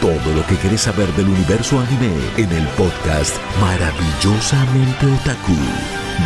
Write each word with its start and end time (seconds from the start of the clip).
Todo 0.00 0.34
lo 0.34 0.46
que 0.46 0.56
querés 0.58 0.82
saber 0.82 1.08
del 1.14 1.28
universo 1.28 1.80
anime 1.80 2.12
en 2.36 2.52
el 2.52 2.66
podcast 2.68 3.34
Maravillosamente 3.60 5.06
Otaku 5.06 5.56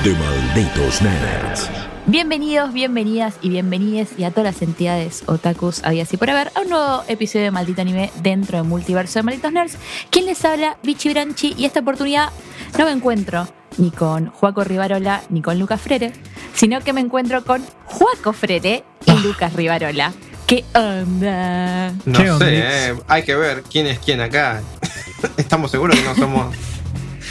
de 0.03 0.13
Malditos 0.15 1.01
Nerds. 1.01 1.71
Bienvenidos, 2.07 2.73
bienvenidas 2.73 3.37
y 3.41 3.49
bienvenides 3.49 4.19
y 4.19 4.25
a 4.25 4.33
todas 4.33 4.55
las 4.55 4.63
entidades 4.63 5.23
otakus 5.27 5.85
había 5.85 6.03
así 6.03 6.17
por 6.17 6.31
haber 6.31 6.51
a 6.57 6.63
un 6.63 6.71
nuevo 6.71 7.05
episodio 7.07 7.45
de 7.45 7.51
Maldito 7.53 7.81
Anime 7.81 8.11
dentro 8.23 8.59
del 8.59 8.67
multiverso 8.67 9.21
de 9.21 9.23
Malditos 9.23 9.53
Nerds. 9.53 9.79
¿Quién 10.11 10.27
les 10.27 10.45
habla? 10.45 10.77
Bichi 10.83 11.11
Branchi 11.11 11.55
y 11.57 11.65
esta 11.65 11.81
oportunidad 11.81 12.31
no 12.77 12.87
me 12.87 12.91
encuentro 12.91 13.47
ni 13.79 13.93
con 13.93 14.31
Juaco 14.31 14.65
Rivarola 14.65 15.23
ni 15.31 15.43
con 15.43 15.61
Lucas 15.61 15.81
Frere, 15.81 16.13
sino 16.55 16.81
que 16.81 16.93
me 16.93 17.01
encuentro 17.01 17.45
con 17.45 17.65
Juaco 17.85 18.33
Frere 18.33 18.83
y 19.07 19.13
Lucas 19.23 19.53
Rivarola. 19.53 20.13
¿Qué 20.51 20.65
onda? 20.75 21.93
No 22.05 22.19
¿Qué 22.19 22.29
onda? 22.29 22.45
sé, 22.45 22.59
eh, 22.91 22.95
hay 23.07 23.23
que 23.23 23.37
ver 23.37 23.63
quién 23.71 23.87
es 23.87 24.01
quién 24.01 24.21
acá. 24.21 24.61
Estamos 25.37 25.71
seguros 25.71 25.97
que 25.97 26.03
no 26.05 26.17
somos. 26.17 26.53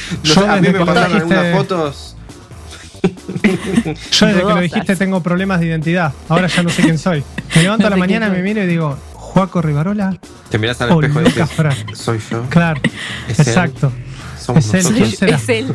No 0.10 0.24
Yo 0.24 0.34
sé, 0.36 0.48
a 0.48 0.56
mí 0.56 0.70
me 0.70 0.86
pasaron 0.86 1.12
dijiste- 1.20 1.36
algunas 1.36 1.56
fotos. 1.58 2.16
Yo 4.12 4.26
desde 4.26 4.40
que 4.40 4.46
lo 4.48 4.62
dijiste 4.62 4.96
tengo 4.96 5.22
problemas 5.22 5.60
de 5.60 5.66
identidad. 5.68 6.14
Ahora 6.30 6.48
ya 6.48 6.64
no 6.64 6.70
sé 6.70 6.82
quién 6.82 6.98
soy. 6.98 7.24
Me 7.56 7.62
levanto 7.64 7.86
a 7.88 7.90
la 7.90 7.98
mañana, 7.98 8.30
me 8.30 8.42
miro 8.42 8.64
y 8.64 8.68
digo, 8.68 8.98
Juaco 9.14 9.62
Rivarola. 9.62 10.18
Te 10.50 10.58
mirás 10.58 10.80
al 10.82 10.92
espejo 10.92 11.22
y 11.22 11.26
dices, 11.26 11.50
soy 11.94 12.20
yo. 12.32 12.44
Claro, 12.50 12.82
Es 13.28 13.40
él. 13.40 13.54
Somos 14.50 14.74
Es 14.74 14.86
él. 14.86 15.16
Es 15.30 15.50
él. 15.50 15.68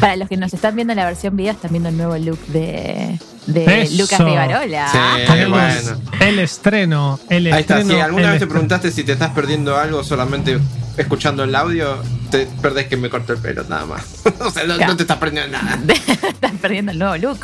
Para 0.00 0.16
los 0.16 0.28
que 0.30 0.38
nos 0.38 0.54
están 0.54 0.74
viendo 0.74 0.94
en 0.94 0.96
la 0.96 1.04
versión 1.04 1.36
video, 1.36 1.52
están 1.52 1.72
viendo 1.72 1.90
el 1.90 1.96
nuevo 1.98 2.16
look 2.16 2.38
de, 2.46 3.18
de 3.46 3.82
Eso. 3.82 4.02
Lucas 4.02 4.18
Rivarola. 4.18 4.88
Sí. 4.90 4.98
Tenemos 5.26 5.60
bueno. 5.60 6.00
el 6.20 6.38
estreno. 6.38 7.20
El 7.28 7.52
Ahí 7.52 7.60
está, 7.60 7.84
si 7.84 8.00
alguna 8.00 8.30
vez 8.30 8.40
te 8.40 8.46
preguntaste 8.46 8.90
si 8.90 9.04
te 9.04 9.12
estás 9.12 9.32
perdiendo 9.32 9.76
algo 9.76 10.02
solamente 10.02 10.58
escuchando 10.96 11.44
el 11.44 11.54
audio, 11.54 11.98
te 12.30 12.46
perdés 12.62 12.86
que 12.86 12.96
me 12.96 13.10
corto 13.10 13.34
el 13.34 13.38
pelo, 13.38 13.64
nada 13.64 13.84
más. 13.84 14.22
o 14.40 14.50
sea, 14.50 14.64
no, 14.64 14.96
te 14.96 15.02
estás 15.02 15.18
perdiendo 15.18 15.50
nada. 15.50 15.78
Están 16.32 16.56
perdiendo 16.56 16.92
el 16.92 16.98
nuevo 16.98 17.18
look. 17.18 17.40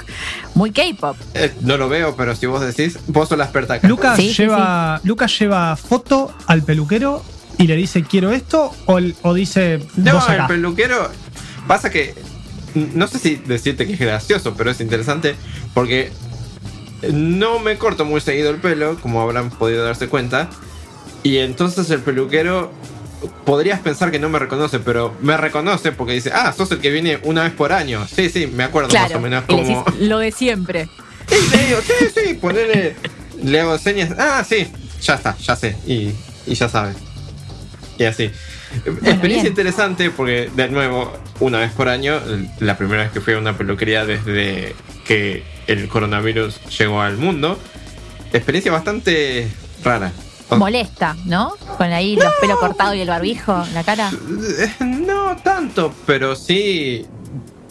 Muy 0.55 0.71
K-pop. 0.71 1.19
Eh, 1.35 1.53
no 1.61 1.77
lo 1.77 1.91
veo, 1.91 2.17
pero 2.17 2.35
si 2.35 2.47
vos 2.47 2.63
decís, 2.63 2.99
vos 3.07 3.29
sos 3.29 3.37
la 3.37 3.45
experta 3.45 3.75
acá. 3.75 3.87
Lucas, 3.87 4.17
Sí, 4.17 4.31
sí, 4.31 4.45
lleva, 4.45 4.99
Lucas 5.05 5.39
lleva 5.39 5.77
foto 5.77 6.35
al 6.47 6.63
peluquero 6.63 7.23
y 7.59 7.67
le 7.67 7.77
dice 7.77 8.03
quiero 8.03 8.33
esto 8.33 8.75
o, 8.87 8.99
o 9.23 9.35
dice 9.35 9.81
No, 9.97 10.27
el 10.29 10.47
peluquero. 10.47 11.11
Pasa 11.67 11.91
que. 11.91 12.15
No 12.75 13.07
sé 13.09 13.19
si 13.19 13.37
decirte 13.37 13.87
que 13.87 13.95
es 13.95 13.99
gracioso, 13.99 14.55
pero 14.55 14.71
es 14.71 14.81
interesante 14.81 15.35
porque 15.73 16.11
no 17.13 17.59
me 17.59 17.79
corto 17.79 18.05
muy 18.05 18.21
seguido 18.21 18.51
el 18.51 18.57
pelo, 18.57 18.99
como 19.01 19.23
habrán 19.23 19.51
podido 19.51 19.85
darse 19.85 20.09
cuenta. 20.09 20.51
Y 21.23 21.39
entonces 21.39 21.91
el 21.91 22.01
peluquero. 22.01 22.73
Podrías 23.47 23.81
pensar 23.81 24.11
que 24.11 24.19
no 24.19 24.29
me 24.29 24.39
reconoce, 24.39 24.79
pero 24.79 25.17
me 25.23 25.39
reconoce 25.39 25.91
porque 25.91 26.13
dice, 26.13 26.31
ah, 26.35 26.53
sos 26.53 26.71
el 26.71 26.81
que 26.81 26.91
viene 26.91 27.19
una 27.23 27.45
vez 27.45 27.53
por 27.55 27.73
año. 27.73 28.07
Sí, 28.07 28.29
sí, 28.29 28.47
me 28.47 28.63
acuerdo 28.63 28.93
más 28.93 29.15
o 29.15 29.21
menos 29.21 29.45
como. 29.45 29.85
lo 30.01 30.19
de 30.19 30.31
siempre. 30.33 30.89
Y 31.29 31.57
le 31.57 31.67
digo, 31.67 31.79
sí, 31.81 32.07
sí, 32.15 32.35
ponele. 32.35 32.95
Le 33.43 33.61
hago 33.61 33.79
señas. 33.79 34.11
Ah, 34.17 34.45
sí, 34.49 34.69
ya 35.01 35.15
está, 35.15 35.37
ya 35.39 35.57
sé. 35.57 35.77
Y, 35.87 36.13
y 36.47 36.55
ya 36.55 36.69
sabe. 36.69 36.93
Y 37.99 38.05
así. 38.05 38.31
Experiencia 38.75 39.27
bien. 39.27 39.47
interesante 39.47 40.11
porque, 40.11 40.51
de 40.55 40.69
nuevo, 40.69 41.13
una 41.41 41.59
vez 41.59 41.73
por 41.73 41.89
año, 41.89 42.21
la 42.61 42.77
primera 42.77 43.05
vez 43.05 43.13
que 43.13 43.21
fui 43.21 43.35
a 43.35 43.39
una 43.39 43.57
peluquería 43.57 44.05
desde 44.05 44.75
que 45.05 45.43
el 45.67 45.89
coronavirus 45.89 46.61
llegó 46.79 47.01
al 47.01 47.17
mundo. 47.17 47.59
Experiencia 48.33 48.73
bastante 48.73 49.49
rara. 49.83 50.13
Molesta, 50.51 51.17
¿no? 51.25 51.55
Con 51.77 51.93
ahí 51.93 52.17
los 52.17 52.33
pelos 52.41 52.59
cortados 52.59 52.95
y 52.95 53.01
el 53.01 53.09
barbijo 53.09 53.65
en 53.67 53.75
la 53.75 53.83
cara. 53.83 54.11
Eh, 54.11 54.85
No 54.85 55.37
tanto, 55.43 55.93
pero 56.07 56.37
sí 56.37 57.05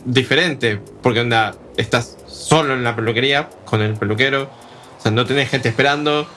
diferente. 0.03 0.81
Porque 1.01 1.21
onda, 1.21 1.55
estás 1.77 2.17
solo 2.27 2.73
en 2.73 2.83
la 2.83 2.95
peluquería 2.95 3.49
con 3.63 3.81
el 3.81 3.93
peluquero. 3.93 4.49
O 4.97 5.01
sea, 5.01 5.11
no 5.11 5.25
tenés 5.25 5.49
gente 5.49 5.69
esperando. 5.69 6.27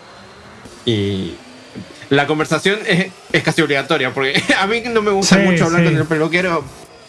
Y 0.84 1.34
la 2.10 2.26
conversación 2.26 2.78
es, 2.86 3.08
es 3.32 3.42
casi 3.42 3.62
obligatoria. 3.62 4.12
Porque 4.14 4.42
a 4.58 4.66
mí 4.66 4.82
no 4.86 5.02
me 5.02 5.10
gusta 5.10 5.36
Sí, 5.36 5.42
mucho 5.42 5.64
hablar 5.66 5.80
sí. 5.82 5.86
con 5.88 5.96
el 5.96 6.04
peluquero. 6.06 6.64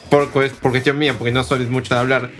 Por, 0.10 0.30
por 0.30 0.72
cuestión 0.72 0.98
mía, 0.98 1.14
porque 1.16 1.32
no 1.32 1.44
soy 1.44 1.68
mucho 1.68 1.94
de 1.94 2.00
hablar. 2.00 2.32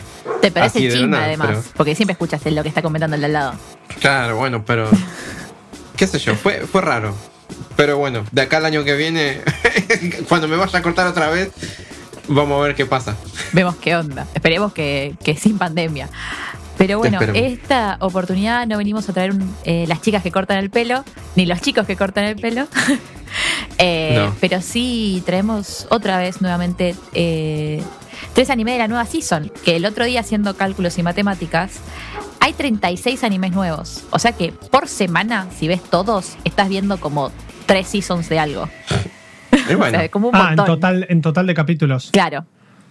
Te 0.42 0.50
parece 0.52 0.80
chisme, 0.80 1.16
además. 1.18 1.48
pero- 1.50 1.64
Porque 1.78 1.94
siempre 1.96 2.14
escuchas 2.14 2.42
lo 2.48 2.64
que 2.64 2.70
está 2.70 2.82
comentando 2.82 3.14
el 3.16 3.22
de 3.22 3.26
al 3.28 3.34
lado. 3.34 3.54
Claro, 4.00 4.38
bueno, 4.38 4.64
pero. 4.66 4.90
¿Qué 5.96 6.08
sé 6.08 6.18
yo? 6.18 6.34
Fue, 6.36 6.62
fue 6.62 6.82
raro. 6.82 7.14
Pero 7.76 7.98
bueno, 7.98 8.26
de 8.32 8.42
acá 8.42 8.58
al 8.58 8.66
año 8.66 8.84
que 8.84 8.96
viene, 8.96 9.42
cuando 10.30 10.48
me 10.48 10.56
vaya 10.56 10.80
a 10.80 10.82
cortar 10.82 11.06
otra 11.08 11.30
vez, 11.30 11.50
vamos 12.28 12.60
a 12.60 12.68
ver 12.68 12.76
qué 12.76 12.86
pasa. 12.86 13.16
Vemos 13.54 13.76
qué 13.78 13.96
onda. 13.96 14.26
Esperemos 14.34 14.74
que, 14.74 15.14
que 15.24 15.36
sin 15.36 15.58
pandemia. 15.58 16.10
Pero 16.80 16.98
bueno, 16.98 17.20
esta 17.36 17.98
oportunidad 18.00 18.66
no 18.66 18.78
venimos 18.80 19.08
a 19.10 19.14
traer 19.14 19.32
un- 19.34 19.56
eh, 19.66 19.86
las 19.88 20.02
chicas 20.02 20.24
que 20.24 20.32
cortan 20.32 20.58
el 20.58 20.72
pelo, 20.72 21.04
ni 21.36 21.46
los 21.46 21.62
chicos 21.62 21.86
que 21.86 21.96
cortan 21.96 22.24
el 22.26 22.36
pelo. 22.38 22.68
Eh, 23.78 24.16
No. 24.18 24.36
Pero 24.42 24.60
sí 24.60 25.22
traemos 25.26 25.86
otra 25.92 26.18
vez 26.18 26.42
nuevamente 26.42 26.96
eh, 27.14 27.82
tres 28.34 28.50
animes 28.50 28.74
de 28.74 28.80
la 28.80 28.88
nueva 28.88 29.06
season. 29.06 29.52
Que 29.64 29.76
el 29.76 29.86
otro 29.86 30.04
día, 30.06 30.22
haciendo 30.22 30.56
cálculos 30.58 30.98
y 30.98 31.04
matemáticas, 31.04 31.74
hay 32.40 32.54
36 32.54 33.24
animes 33.24 33.52
nuevos. 33.52 34.04
O 34.10 34.18
sea 34.20 34.32
que 34.32 34.52
por 34.52 34.88
semana, 34.88 35.48
si 35.56 35.68
ves 35.68 35.84
todos, 35.84 36.38
estás 36.44 36.70
viendo 36.70 37.00
como 37.00 37.32
tres 37.68 37.88
seasons 37.88 38.28
de 38.30 38.40
algo. 38.40 38.68
Y 39.70 39.76
bueno, 39.76 39.98
O 39.98 40.02
sea, 40.02 40.10
como 40.10 40.30
un 40.30 40.36
Ah, 40.36 40.50
en 40.50 40.56
total, 40.66 41.06
en 41.08 41.22
total 41.22 41.46
de 41.48 41.54
capítulos. 41.54 42.10
Claro, 42.12 42.46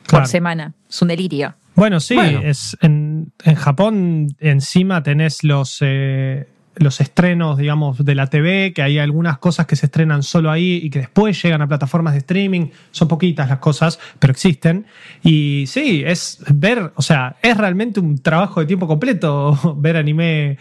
Claro. 0.06 0.22
por 0.22 0.26
semana. 0.28 0.72
Es 0.88 1.03
un 1.03 1.09
delirio. 1.09 1.55
Bueno, 1.78 2.00
sí, 2.00 2.16
Bueno. 2.16 2.40
Es, 2.42 2.76
en, 2.80 3.32
en 3.44 3.54
Japón 3.54 4.26
encima 4.40 5.04
tenés 5.04 5.44
los, 5.44 5.78
eh, 5.80 6.48
los 6.74 7.00
estrenos, 7.00 7.56
digamos, 7.56 8.04
de 8.04 8.16
la 8.16 8.26
TV, 8.26 8.72
que 8.74 8.82
hay 8.82 8.98
algunas 8.98 9.38
cosas 9.38 9.66
que 9.66 9.76
se 9.76 9.86
estrenan 9.86 10.24
solo 10.24 10.50
ahí 10.50 10.80
y 10.82 10.90
que 10.90 10.98
después 10.98 11.40
llegan 11.40 11.62
a 11.62 11.68
plataformas 11.68 12.14
de 12.14 12.18
streaming. 12.18 12.70
Son 12.90 13.06
poquitas 13.06 13.48
las 13.48 13.58
cosas, 13.58 14.00
pero 14.18 14.32
existen. 14.32 14.86
Y 15.22 15.66
sí, 15.68 16.02
es 16.04 16.42
ver, 16.52 16.92
o 16.96 17.02
sea, 17.02 17.36
es 17.42 17.56
realmente 17.56 18.00
un 18.00 18.18
trabajo 18.18 18.58
de 18.58 18.66
tiempo 18.66 18.88
completo 18.88 19.76
ver 19.78 19.96
anime 19.96 20.58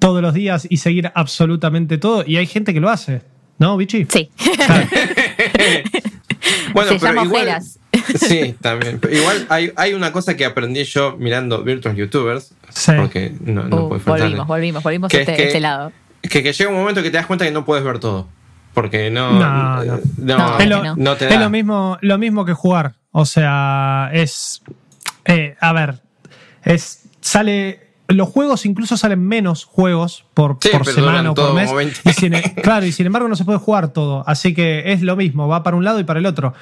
todos 0.00 0.20
los 0.20 0.34
días 0.34 0.66
y 0.68 0.78
seguir 0.78 1.12
absolutamente 1.14 1.98
todo. 1.98 2.24
Y 2.26 2.36
hay 2.36 2.46
gente 2.46 2.74
que 2.74 2.80
lo 2.80 2.90
hace, 2.90 3.22
¿no, 3.58 3.76
Bichi? 3.76 4.06
Sí. 4.10 4.28
Claro. 4.66 4.88
bueno, 6.72 6.90
Se 6.90 6.98
pero 6.98 7.12
llama 7.14 7.24
igual, 7.26 7.42
ojeras. 7.42 7.78
Sí, 8.18 8.54
también. 8.60 8.98
Pero 9.00 9.14
igual 9.14 9.46
hay, 9.48 9.72
hay 9.76 9.94
una 9.94 10.12
cosa 10.12 10.36
que 10.36 10.44
aprendí 10.44 10.84
yo 10.84 11.16
mirando 11.18 11.62
Virtual 11.62 11.94
YouTubers, 11.96 12.52
Sí. 12.70 12.92
porque 12.96 13.32
no, 13.40 13.64
no 13.64 13.84
Uh, 13.84 13.88
puede 13.88 14.00
faltar. 14.00 14.22
volvimos, 14.28 14.46
volvimos, 14.46 14.82
volvimos 14.82 15.10
Que 15.10 15.18
a 15.18 15.20
es 15.22 15.28
este, 15.28 15.36
que- 15.42 15.46
este 15.48 15.60
lado. 15.60 15.92
Que, 16.22 16.42
que 16.42 16.52
llega 16.52 16.70
un 16.70 16.76
momento 16.76 17.02
que 17.02 17.10
te 17.10 17.16
das 17.16 17.26
cuenta 17.26 17.44
que 17.44 17.50
no 17.52 17.64
puedes 17.64 17.84
ver 17.84 17.98
todo. 18.00 18.28
Porque 18.74 19.10
no. 19.10 19.32
No, 19.32 19.84
no. 19.84 19.98
No, 20.18 20.58
es, 20.58 20.68
lo, 20.68 20.84
no. 20.84 20.94
no 20.96 21.16
te 21.16 21.26
es 21.26 21.34
da. 21.34 21.40
lo 21.40 21.50
mismo, 21.50 21.96
lo 22.00 22.18
mismo 22.18 22.44
que 22.44 22.52
jugar. 22.52 22.94
O 23.12 23.24
sea, 23.24 24.10
es. 24.12 24.62
eh, 25.24 25.56
a 25.60 25.72
ver, 25.72 26.00
es. 26.64 27.04
Sale. 27.20 27.87
Los 28.08 28.28
juegos 28.30 28.64
incluso 28.66 28.96
salen 28.96 29.20
menos 29.26 29.64
juegos 29.64 30.24
por, 30.34 30.56
Sí, 30.62 30.70
por 30.70 30.82
pero 30.84 30.94
semana 30.94 31.30
o 31.30 31.34
por 31.34 31.52
mes. 31.54 31.66
como 31.66 31.76
20. 31.76 32.00
Y 32.04 32.12
sin- 32.14 32.32
claro, 32.62 32.86
y 32.86 32.92
sin 32.92 33.06
embargo 33.06 33.28
no 33.28 33.36
se 33.36 33.44
puede 33.44 33.58
jugar 33.58 33.88
todo. 33.92 34.24
Así 34.26 34.54
que 34.54 34.92
es 34.92 35.02
lo 35.02 35.14
mismo, 35.14 35.46
va 35.46 35.62
para 35.62 35.76
un 35.76 35.84
lado 35.84 36.00
y 36.00 36.04
para 36.04 36.18
el 36.18 36.26
otro. 36.26 36.54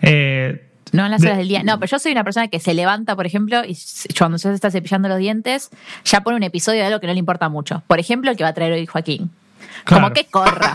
Eh, 0.00 0.68
No 0.92 1.04
en 1.04 1.10
las 1.10 1.20
De- 1.20 1.26
horas 1.28 1.38
del 1.38 1.48
día. 1.48 1.62
No, 1.64 1.78
pero 1.80 1.90
yo 1.90 1.98
soy 1.98 2.12
una 2.12 2.22
persona 2.22 2.48
que 2.48 2.60
se 2.60 2.74
levanta, 2.74 3.16
por 3.16 3.26
ejemplo, 3.26 3.62
y 3.66 3.76
cuando 4.16 4.38
se 4.38 4.52
está 4.52 4.70
cepillando 4.70 5.08
los 5.08 5.18
dientes, 5.18 5.70
ya 6.04 6.20
pone 6.22 6.36
un 6.36 6.42
episodio 6.44 6.80
de 6.80 6.86
algo 6.86 7.00
que 7.00 7.06
no 7.08 7.12
le 7.14 7.18
importa 7.18 7.48
mucho. 7.48 7.82
Por 7.86 7.98
ejemplo, 7.98 8.30
el 8.30 8.36
que 8.36 8.44
va 8.44 8.50
a 8.50 8.54
traer 8.54 8.72
hoy 8.72 8.86
Joaquín. 8.86 9.30
Claro. 9.84 10.02
Como 10.04 10.14
que 10.14 10.26
corra. 10.26 10.74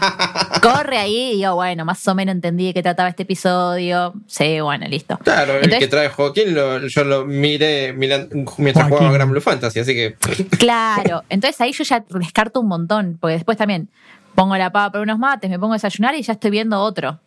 Corre 0.61 0.97
ahí 0.97 1.31
y 1.33 1.37
digo, 1.37 1.55
bueno, 1.55 1.85
más 1.85 2.05
o 2.07 2.15
menos 2.15 2.35
entendí 2.35 2.65
de 2.67 2.73
qué 2.73 2.83
trataba 2.83 3.09
este 3.09 3.23
episodio. 3.23 4.13
Sí, 4.27 4.59
bueno, 4.59 4.85
listo. 4.87 5.17
Claro, 5.23 5.53
el 5.59 5.69
que 5.77 5.87
trae 5.87 6.09
Joaquín 6.09 6.53
lo- 6.53 6.85
yo 6.85 7.03
lo 7.03 7.25
miré 7.25 7.93
miran- 7.93 8.27
mientras 8.57 8.83
Joaquín. 8.87 8.97
jugaba 8.97 9.11
Gran 9.13 9.31
Blue 9.31 9.41
Fantasy, 9.41 9.79
así 9.79 9.93
que. 9.93 10.15
Claro, 10.57 11.23
entonces 11.29 11.59
ahí 11.61 11.71
yo 11.71 11.83
ya 11.83 12.03
descarto 12.09 12.59
un 12.59 12.67
montón, 12.67 13.17
porque 13.19 13.35
después 13.35 13.57
también 13.57 13.89
pongo 14.35 14.57
la 14.57 14.71
pava 14.71 14.91
para 14.91 15.01
unos 15.03 15.17
mates, 15.19 15.49
me 15.49 15.57
pongo 15.57 15.73
a 15.73 15.77
desayunar 15.77 16.13
y 16.15 16.21
ya 16.21 16.33
estoy 16.33 16.51
viendo 16.51 16.79
otro. 16.79 17.19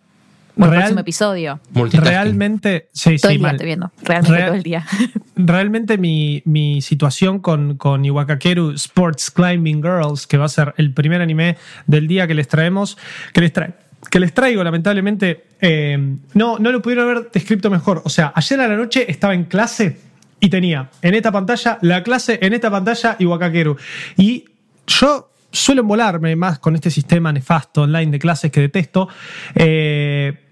O 0.59 0.65
el 0.65 0.71
Real- 0.71 0.81
próximo 0.83 1.01
episodio. 1.01 1.61
Realmente, 1.75 2.89
sí, 2.93 3.17
Todo 3.19 3.31
sí, 3.31 3.35
el 3.37 3.39
día 3.39 3.43
mal. 3.43 3.55
estoy 3.57 3.67
viendo. 3.67 3.93
Realmente 4.03 4.33
Real- 4.37 4.47
todo 4.49 4.57
el 4.57 4.63
día. 4.63 4.87
Realmente 5.37 5.99
mi, 5.99 6.43
mi 6.45 6.83
situación 6.83 7.39
con, 7.39 7.77
con 7.77 8.05
Iwakakeru 8.05 8.73
Sports 8.73 9.31
Climbing 9.31 9.83
Girls, 9.83 10.27
que 10.27 10.37
va 10.37 10.45
a 10.47 10.49
ser 10.49 10.75
el 10.77 10.93
primer 10.93 11.21
anime 11.23 11.57
del 11.87 12.07
día 12.09 12.27
que 12.27 12.35
les 12.35 12.49
traemos, 12.49 12.99
que 13.33 13.41
les, 13.41 13.53
trae, 13.53 13.73
que 14.11 14.21
les 14.21 14.35
traigo, 14.35 14.63
lamentablemente, 14.63 15.45
eh, 15.61 16.17
no, 16.35 16.59
no 16.59 16.73
lo 16.73 16.83
pudieron 16.83 17.09
haber 17.09 17.31
descrito 17.31 17.71
mejor. 17.71 18.03
O 18.05 18.11
sea, 18.11 18.33
ayer 18.35 18.61
a 18.61 18.69
la 18.69 18.77
noche 18.77 19.11
estaba 19.11 19.35
en 19.35 19.45
clase 19.45 19.99
y 20.41 20.49
tenía 20.51 20.91
en 21.03 21.15
esta 21.15 21.33
pantalla 21.33 21.79
la 21.83 22.03
clase, 22.03 22.39
en 22.43 22.53
esta 22.53 22.71
pantalla 22.71 23.17
Iwakakeru. 23.19 23.77
Y 24.17 24.45
yo 24.87 25.30
suelo 25.51 25.83
volarme 25.85 26.37
más 26.37 26.59
con 26.59 26.75
este 26.75 26.91
sistema 26.91 27.33
nefasto 27.33 27.83
online 27.83 28.13
de 28.13 28.19
clases 28.19 28.51
que 28.51 28.61
detesto, 28.61 29.09
eh, 29.55 30.49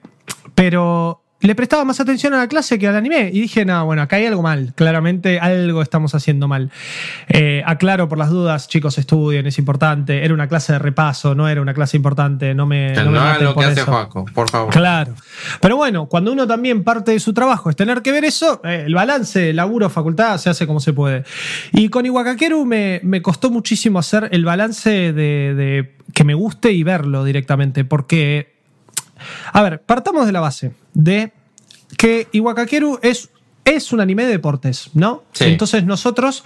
pero 0.55 1.23
le 1.41 1.55
prestaba 1.55 1.85
más 1.85 2.01
atención 2.01 2.35
a 2.35 2.39
la 2.39 2.49
clase 2.49 2.79
que 2.79 2.89
al 2.89 2.97
anime 2.97 3.31
y 3.33 3.41
dije, 3.41 3.65
no, 3.65 3.87
bueno, 3.87 4.03
acá 4.03 4.17
hay 4.17 4.27
algo 4.27 4.43
mal, 4.43 4.73
claramente 4.75 5.39
algo 5.39 5.83
estamos 5.83 6.15
haciendo 6.15 6.49
mal. 6.49 6.71
Eh, 7.29 7.63
aclaro 7.65 8.09
por 8.09 8.19
las 8.19 8.31
dudas, 8.31 8.67
chicos, 8.69 8.99
estudien, 8.99 9.47
es 9.47 9.59
importante, 9.59 10.25
era 10.25 10.35
una 10.35 10.49
clase 10.49 10.73
de 10.73 10.81
repaso, 10.81 11.37
no 11.37 11.49
era 11.49 11.63
una 11.63 11.75
clase 11.75 11.97
importante, 11.97 12.55
no 12.55 12.67
me... 12.67 12.93
No 12.95 13.05
me 13.05 13.13
no 13.13 13.21
hagan 13.21 13.33
maten 13.33 13.45
lo 13.45 13.55
que 13.55 13.65
hace. 13.65 13.83
Joaco, 13.83 14.25
por 14.35 14.51
favor. 14.51 14.73
Claro. 14.73 15.15
Pero 15.61 15.77
bueno, 15.77 16.07
cuando 16.07 16.33
uno 16.33 16.47
también 16.47 16.83
parte 16.83 17.13
de 17.13 17.21
su 17.21 17.33
trabajo 17.33 17.71
es 17.71 17.77
tener 17.77 18.03
que 18.03 18.11
ver 18.11 18.25
eso, 18.25 18.61
eh, 18.65 18.85
el 18.87 18.95
balance, 18.95 19.53
laburo, 19.53 19.89
facultad, 19.91 20.39
se 20.39 20.51
hace 20.51 20.67
como 20.67 20.81
se 20.81 20.93
puede. 20.93 21.23
Y 21.73 21.89
con 21.89 22.05
Iwakakeru 22.05 22.65
me, 22.65 23.01
me 23.05 23.23
costó 23.23 23.51
muchísimo 23.51 24.01
hacer 24.01 24.29
el 24.33 24.45
balance 24.45 25.13
de, 25.13 25.55
de 25.55 25.95
que 26.13 26.25
me 26.25 26.35
guste 26.35 26.73
y 26.73 26.83
verlo 26.83 27.23
directamente, 27.23 27.85
porque, 27.85 28.58
a 29.53 29.63
ver, 29.63 29.83
partamos 29.83 30.27
de 30.27 30.33
la 30.33 30.41
base 30.41 30.73
de 30.95 31.33
que 31.97 32.29
Iwakakeru 32.33 32.99
es... 33.03 33.31
Es 33.65 33.93
un 33.93 34.01
anime 34.01 34.25
de 34.25 34.31
deportes, 34.31 34.89
¿no? 34.95 35.25
Sí. 35.33 35.45
Entonces 35.45 35.85
nosotros 35.85 36.43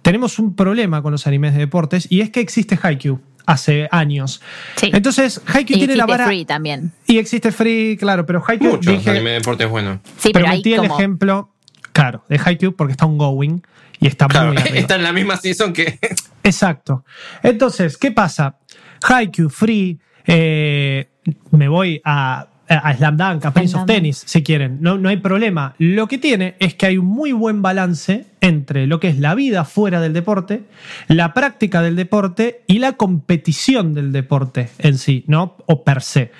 tenemos 0.00 0.38
un 0.38 0.56
problema 0.56 1.02
con 1.02 1.12
los 1.12 1.26
animes 1.26 1.52
de 1.52 1.58
deportes 1.58 2.06
y 2.10 2.22
es 2.22 2.30
que 2.30 2.40
existe 2.40 2.78
Haikyuu 2.82 3.20
hace 3.44 3.88
años. 3.90 4.40
Sí. 4.76 4.88
Entonces 4.90 5.42
Haikyuu 5.44 5.76
Y 5.76 5.80
tiene 5.80 5.96
la 5.96 6.04
existe 6.04 6.12
vara... 6.18 6.26
Free 6.26 6.46
también. 6.46 6.92
Y 7.06 7.18
existe 7.18 7.52
Free, 7.52 7.98
claro, 7.98 8.24
pero 8.24 8.42
Haikyuu 8.46 8.70
Muchos 8.70 8.90
dije, 8.90 9.10
anime 9.10 9.30
de 9.32 9.36
deporte 9.40 9.64
es 9.64 9.70
bueno. 9.70 10.00
Sí, 10.16 10.30
pero 10.32 10.46
pero, 10.46 10.50
hay 10.50 10.62
el 10.72 10.80
como... 10.80 10.94
ejemplo, 10.98 11.50
claro, 11.92 12.24
de 12.30 12.40
Haikyuu 12.42 12.74
porque 12.74 12.92
está 12.92 13.04
ongoing 13.04 13.60
y 14.00 14.06
está 14.06 14.26
Claro, 14.28 14.54
muy 14.54 14.62
arriba. 14.62 14.78
está 14.78 14.94
en 14.94 15.02
la 15.02 15.12
misma 15.12 15.36
season 15.36 15.74
que. 15.74 15.98
Exacto. 16.42 17.04
Entonces, 17.42 17.98
¿qué 17.98 18.12
pasa? 18.12 18.56
Haikyuu, 19.02 19.50
Free, 19.50 20.00
eh, 20.26 21.10
me 21.50 21.68
voy 21.68 22.00
a, 22.04 22.48
a 22.68 22.94
Slam 22.94 23.16
Dunk, 23.16 23.44
a 23.44 23.52
Prince 23.52 23.76
of. 23.76 23.86
Tennis, 23.86 24.22
si 24.26 24.42
quieren. 24.42 24.78
No, 24.80 24.98
no 24.98 25.08
hay 25.08 25.18
problema. 25.18 25.74
Lo 25.78 26.08
que 26.08 26.18
tiene 26.18 26.56
es 26.58 26.74
que 26.74 26.86
hay 26.86 26.98
un 26.98 27.06
muy 27.06 27.32
buen 27.32 27.62
balance 27.62 28.26
entre 28.40 28.86
lo 28.86 29.00
que 29.00 29.08
es 29.08 29.18
la 29.18 29.34
vida 29.34 29.64
fuera 29.64 30.00
del 30.00 30.12
deporte, 30.12 30.64
la 31.08 31.34
práctica 31.34 31.82
del 31.82 31.96
deporte 31.96 32.62
y 32.66 32.78
la 32.78 32.92
competición 32.92 33.94
del 33.94 34.12
deporte 34.12 34.70
en 34.78 34.98
sí, 34.98 35.24
¿no? 35.26 35.56
O 35.66 35.84
per 35.84 36.02
se. 36.02 36.32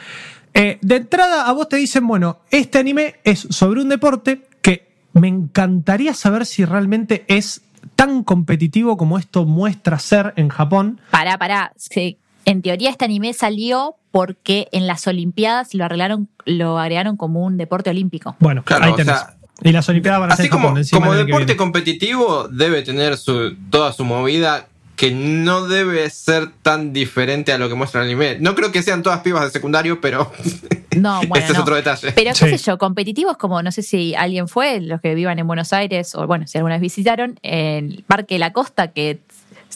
Eh, 0.54 0.78
de 0.82 0.96
entrada, 0.96 1.46
a 1.48 1.52
vos 1.52 1.68
te 1.68 1.76
dicen, 1.76 2.06
bueno, 2.06 2.40
este 2.50 2.78
anime 2.78 3.16
es 3.24 3.46
sobre 3.50 3.80
un 3.80 3.88
deporte 3.88 4.42
que 4.60 4.92
me 5.14 5.28
encantaría 5.28 6.14
saber 6.14 6.46
si 6.46 6.64
realmente 6.64 7.24
es 7.28 7.62
tan 7.96 8.22
competitivo 8.22 8.96
como 8.96 9.18
esto 9.18 9.44
muestra 9.44 9.98
ser 9.98 10.34
en 10.36 10.48
Japón. 10.48 11.00
Pará, 11.10 11.38
pará. 11.38 11.72
Sí, 11.76 12.18
En 12.44 12.62
teoría 12.62 12.90
este 12.90 13.04
anime 13.04 13.32
salió 13.32 13.96
porque 14.10 14.68
en 14.72 14.86
las 14.86 15.06
Olimpiadas 15.06 15.74
lo 15.74 15.84
arreglaron, 15.84 16.28
lo 16.44 16.78
agregaron 16.78 17.16
como 17.16 17.44
un 17.44 17.56
deporte 17.56 17.90
olímpico. 17.90 18.36
Bueno, 18.40 18.62
Claro, 18.64 18.84
ahí 18.84 18.92
o 18.92 18.96
tenés. 18.96 19.16
sea, 19.18 19.34
y 19.62 19.72
las 19.72 19.88
Olimpiadas 19.88 20.20
van 20.20 20.32
a 20.32 20.36
ser 20.36 20.44
Así 20.44 20.50
como, 20.50 20.74
Japón, 20.74 21.26
deporte 21.26 21.56
competitivo, 21.56 22.48
debe 22.48 22.82
tener 22.82 23.16
su, 23.16 23.54
toda 23.70 23.92
su 23.92 24.04
movida 24.04 24.66
que 24.96 25.10
no 25.10 25.66
debe 25.66 26.08
ser 26.10 26.48
tan 26.62 26.92
diferente 26.92 27.52
a 27.52 27.58
lo 27.58 27.68
que 27.68 27.74
muestra 27.74 28.02
el 28.02 28.08
anime. 28.08 28.36
No 28.40 28.54
creo 28.54 28.70
que 28.70 28.82
sean 28.82 29.02
todas 29.02 29.20
pibas 29.20 29.44
de 29.44 29.50
secundario, 29.50 30.00
pero 30.00 30.30
No, 30.96 31.16
bueno, 31.26 31.36
este 31.36 31.52
es 31.52 31.56
no. 31.58 31.62
otro 31.62 31.74
detalle. 31.76 32.12
Pero 32.12 32.30
qué 32.30 32.36
Sí. 32.50 32.58
sé 32.58 32.58
yo, 32.58 32.76
competitivos 32.78 33.36
como, 33.38 33.62
no 33.62 33.72
sé 33.72 33.82
si 33.82 34.14
alguien 34.14 34.46
fue, 34.48 34.80
los 34.80 35.00
que 35.00 35.14
vivan 35.14 35.38
en 35.38 35.46
Buenos 35.46 35.72
Aires, 35.72 36.14
o 36.14 36.26
bueno, 36.26 36.46
si 36.46 36.58
alguna 36.58 36.74
vez 36.74 36.82
visitaron, 36.82 37.38
el 37.42 38.04
Parque 38.06 38.38
La 38.38 38.52
Costa, 38.52 38.88
que 38.88 39.20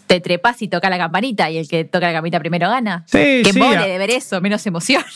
te 0.07 0.21
trepas 0.21 0.63
y 0.63 0.69
toca 0.69 0.89
la 0.91 0.99
campanita, 0.99 1.51
y 1.51 1.59
el 1.59 1.69
que 1.69 1.85
toca 1.85 2.07
la 2.07 2.13
campanita 2.13 2.39
primero 2.41 2.69
gana. 2.69 3.05
Sí, 3.07 3.43
que 3.45 3.53
sí, 3.53 3.61
de 3.61 3.99
ver 3.99 4.11
eso, 4.11 4.41
menos 4.41 4.67
emoción. 4.67 5.03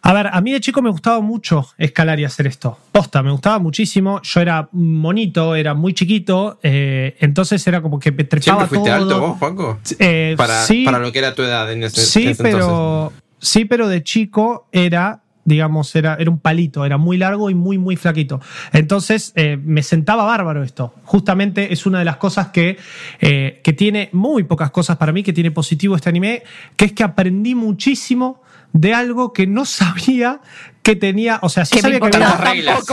A 0.00 0.12
ver, 0.12 0.28
a 0.32 0.40
mí 0.40 0.52
de 0.52 0.60
chico 0.60 0.80
me 0.80 0.88
gustaba 0.90 1.20
mucho 1.20 1.66
escalar 1.76 2.18
y 2.20 2.24
hacer 2.24 2.46
esto. 2.46 2.78
Posta, 2.92 3.22
me 3.22 3.30
gustaba 3.30 3.58
muchísimo. 3.58 4.22
Yo 4.22 4.40
era 4.40 4.68
monito, 4.72 5.54
era 5.54 5.74
muy 5.74 5.92
chiquito, 5.92 6.58
eh, 6.62 7.16
entonces 7.20 7.66
era 7.66 7.82
como 7.82 7.98
que 7.98 8.12
me 8.12 8.24
trepaba 8.24 8.66
¿Siempre 8.66 8.78
fuiste 8.78 8.90
todo. 8.90 9.02
alto 9.02 9.20
vos, 9.20 9.38
Juanco? 9.38 9.80
Eh, 9.98 10.34
Para, 10.38 10.62
sí, 10.64 10.84
para 10.84 10.98
lo 10.98 11.12
que 11.12 11.18
era 11.18 11.34
tu 11.34 11.42
edad 11.42 11.70
en 11.70 11.82
ese, 11.82 12.00
sí, 12.00 12.22
en 12.22 12.28
ese 12.30 12.42
pero 12.42 13.12
sí, 13.38 13.64
pero 13.66 13.88
de 13.88 14.02
chico 14.02 14.68
era, 14.72 15.20
digamos, 15.48 15.94
era, 15.96 16.16
era 16.18 16.30
un 16.30 16.38
palito, 16.38 16.84
era 16.84 16.98
muy 16.98 17.16
largo 17.16 17.50
y 17.50 17.54
muy, 17.54 17.78
muy 17.78 17.96
flaquito. 17.96 18.40
Entonces 18.72 19.32
eh, 19.34 19.56
me 19.56 19.82
sentaba 19.82 20.24
bárbaro 20.24 20.62
esto. 20.62 20.94
Justamente 21.04 21.72
es 21.72 21.86
una 21.86 21.98
de 21.98 22.04
las 22.04 22.18
cosas 22.18 22.48
que, 22.48 22.76
eh, 23.20 23.60
que 23.64 23.72
tiene 23.72 24.10
muy 24.12 24.44
pocas 24.44 24.70
cosas 24.70 24.98
para 24.98 25.12
mí 25.12 25.22
que 25.22 25.32
tiene 25.32 25.50
positivo 25.50 25.96
este 25.96 26.10
anime, 26.10 26.42
que 26.76 26.84
es 26.84 26.92
que 26.92 27.02
aprendí 27.02 27.54
muchísimo 27.54 28.42
de 28.72 28.92
algo 28.92 29.32
que 29.32 29.46
no 29.46 29.64
sabía 29.64 30.40
que 30.82 30.94
tenía, 30.94 31.38
o 31.42 31.48
sea, 31.48 31.64
sí 31.64 31.76
que 31.76 31.80
sabía 31.80 32.00
que 32.00 32.18
las 32.18 32.40
reglas. 32.40 32.84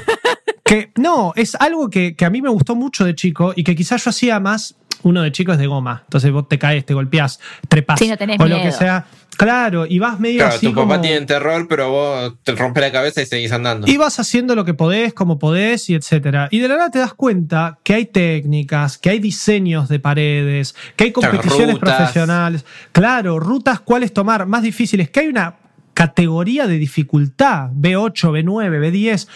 que 0.64 0.90
no, 0.96 1.32
es 1.36 1.54
algo 1.54 1.88
que, 1.88 2.16
que 2.16 2.24
a 2.24 2.30
mí 2.30 2.42
me 2.42 2.48
gustó 2.48 2.74
mucho 2.74 3.04
de 3.04 3.14
chico 3.14 3.52
y 3.54 3.62
que 3.62 3.76
quizás 3.76 4.04
yo 4.04 4.10
hacía 4.10 4.40
más. 4.40 4.76
Uno 5.04 5.22
de 5.22 5.32
chico 5.32 5.52
es 5.52 5.58
de 5.58 5.66
goma. 5.66 6.02
Entonces 6.04 6.30
vos 6.30 6.48
te 6.48 6.60
caes, 6.60 6.86
te 6.86 6.94
golpeás, 6.94 7.40
trepás. 7.68 7.98
Sí, 7.98 8.06
no 8.06 8.16
tenés 8.16 8.38
o 8.38 8.46
lo 8.46 8.62
que 8.62 8.70
sea. 8.70 9.06
Claro, 9.42 9.86
y 9.86 9.98
vas 9.98 10.20
medio 10.20 10.38
Claro, 10.38 10.54
así 10.54 10.66
tu 10.66 10.72
papá 10.74 10.94
como- 10.94 11.00
tiene 11.00 11.26
terror, 11.26 11.66
pero 11.68 11.90
vos 11.90 12.34
te 12.44 12.52
rompes 12.52 12.80
la 12.80 12.92
cabeza 12.92 13.22
y 13.22 13.26
seguís 13.26 13.50
andando. 13.50 13.88
Y 13.90 13.96
vas 13.96 14.20
haciendo 14.20 14.54
lo 14.54 14.64
que 14.64 14.72
podés, 14.74 15.14
como 15.14 15.38
podés, 15.40 15.90
y 15.90 15.94
etcétera. 15.94 16.46
Y 16.52 16.60
de 16.60 16.68
la 16.68 16.76
nada 16.76 16.90
te 16.90 17.00
das 17.00 17.12
cuenta 17.14 17.78
que 17.82 17.94
hay 17.94 18.06
técnicas, 18.06 18.98
que 18.98 19.10
hay 19.10 19.18
diseños 19.18 19.88
de 19.88 19.98
paredes, 19.98 20.76
que 20.94 21.04
hay 21.04 21.12
competiciones 21.12 21.78
profesionales. 21.78 22.64
Claro, 22.92 23.40
rutas 23.40 23.80
cuáles 23.80 24.12
tomar 24.12 24.46
más 24.46 24.62
difíciles, 24.62 25.10
que 25.10 25.20
hay 25.20 25.26
una 25.28 25.56
categoría 25.92 26.66
de 26.68 26.78
dificultad, 26.78 27.70
B8, 27.72 28.30
B9, 28.30 28.78
B10. 28.78 29.26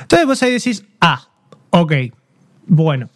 Entonces 0.00 0.26
vos 0.26 0.42
ahí 0.42 0.52
decís, 0.52 0.84
ah, 1.02 1.28
ok, 1.70 1.92
bueno. 2.66 3.10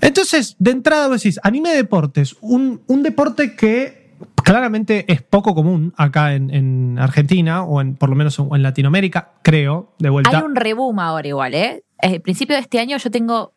Entonces, 0.00 0.54
de 0.58 0.70
entrada 0.70 1.08
vos 1.08 1.22
decís, 1.22 1.40
anime 1.42 1.70
de 1.70 1.76
deportes, 1.76 2.36
un, 2.40 2.82
un 2.86 3.02
deporte 3.02 3.56
que 3.56 4.05
claramente 4.46 5.04
es 5.12 5.22
poco 5.22 5.54
común 5.56 5.92
acá 5.96 6.34
en, 6.34 6.54
en 6.54 6.98
Argentina, 7.00 7.64
o 7.64 7.80
en, 7.80 7.96
por 7.96 8.08
lo 8.08 8.14
menos 8.14 8.38
en, 8.38 8.48
en 8.54 8.62
Latinoamérica, 8.62 9.30
creo, 9.42 9.92
de 9.98 10.08
vuelta. 10.08 10.38
Hay 10.38 10.44
un 10.44 10.54
reboom 10.54 11.00
ahora 11.00 11.26
igual, 11.26 11.54
¿eh? 11.54 11.82
Al 11.98 12.20
principio 12.20 12.54
de 12.54 12.62
este 12.62 12.78
año 12.78 12.96
yo 12.96 13.10
tengo 13.10 13.52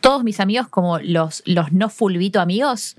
todos 0.00 0.24
mis 0.24 0.38
amigos 0.38 0.68
como 0.68 0.98
los, 0.98 1.42
los 1.46 1.72
no 1.72 1.88
fulvito 1.88 2.40
amigos. 2.40 2.96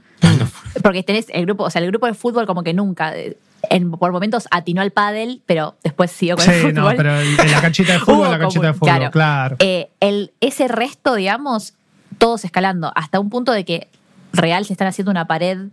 Porque 0.84 1.04
tenés 1.04 1.28
el 1.30 1.46
grupo, 1.46 1.66
o 1.66 1.70
sea, 1.70 1.82
el 1.82 1.88
grupo 1.88 2.08
de 2.08 2.14
fútbol 2.14 2.46
como 2.48 2.64
que 2.64 2.74
nunca, 2.74 3.16
eh, 3.16 3.38
en, 3.70 3.92
por 3.92 4.12
momentos 4.12 4.48
atinó 4.52 4.82
al 4.82 4.92
pádel, 4.92 5.42
pero 5.46 5.76
después 5.84 6.12
siguió 6.12 6.36
con 6.36 6.50
el 6.50 6.56
Sí, 6.56 6.62
fútbol. 6.62 6.74
no, 6.74 6.98
pero 6.98 7.20
en 7.20 7.52
la 7.52 7.62
canchita 7.62 7.94
de 7.94 8.00
fútbol, 8.08 8.32
la 8.32 8.40
canchita 8.40 8.68
de 8.68 8.74
fútbol, 8.74 8.90
claro. 8.90 9.12
claro. 9.12 9.56
Eh, 9.60 9.90
el, 10.00 10.32
ese 10.42 10.68
resto, 10.68 11.16
digamos, 11.16 11.74
todos 12.18 12.44
escalando, 12.44 12.92
hasta 12.96 13.20
un 13.20 13.30
punto 13.30 13.52
de 13.52 13.66
que 13.66 13.88
real 14.34 14.66
se 14.66 14.74
están 14.74 14.88
haciendo 14.88 15.12
una 15.12 15.26
pared 15.26 15.68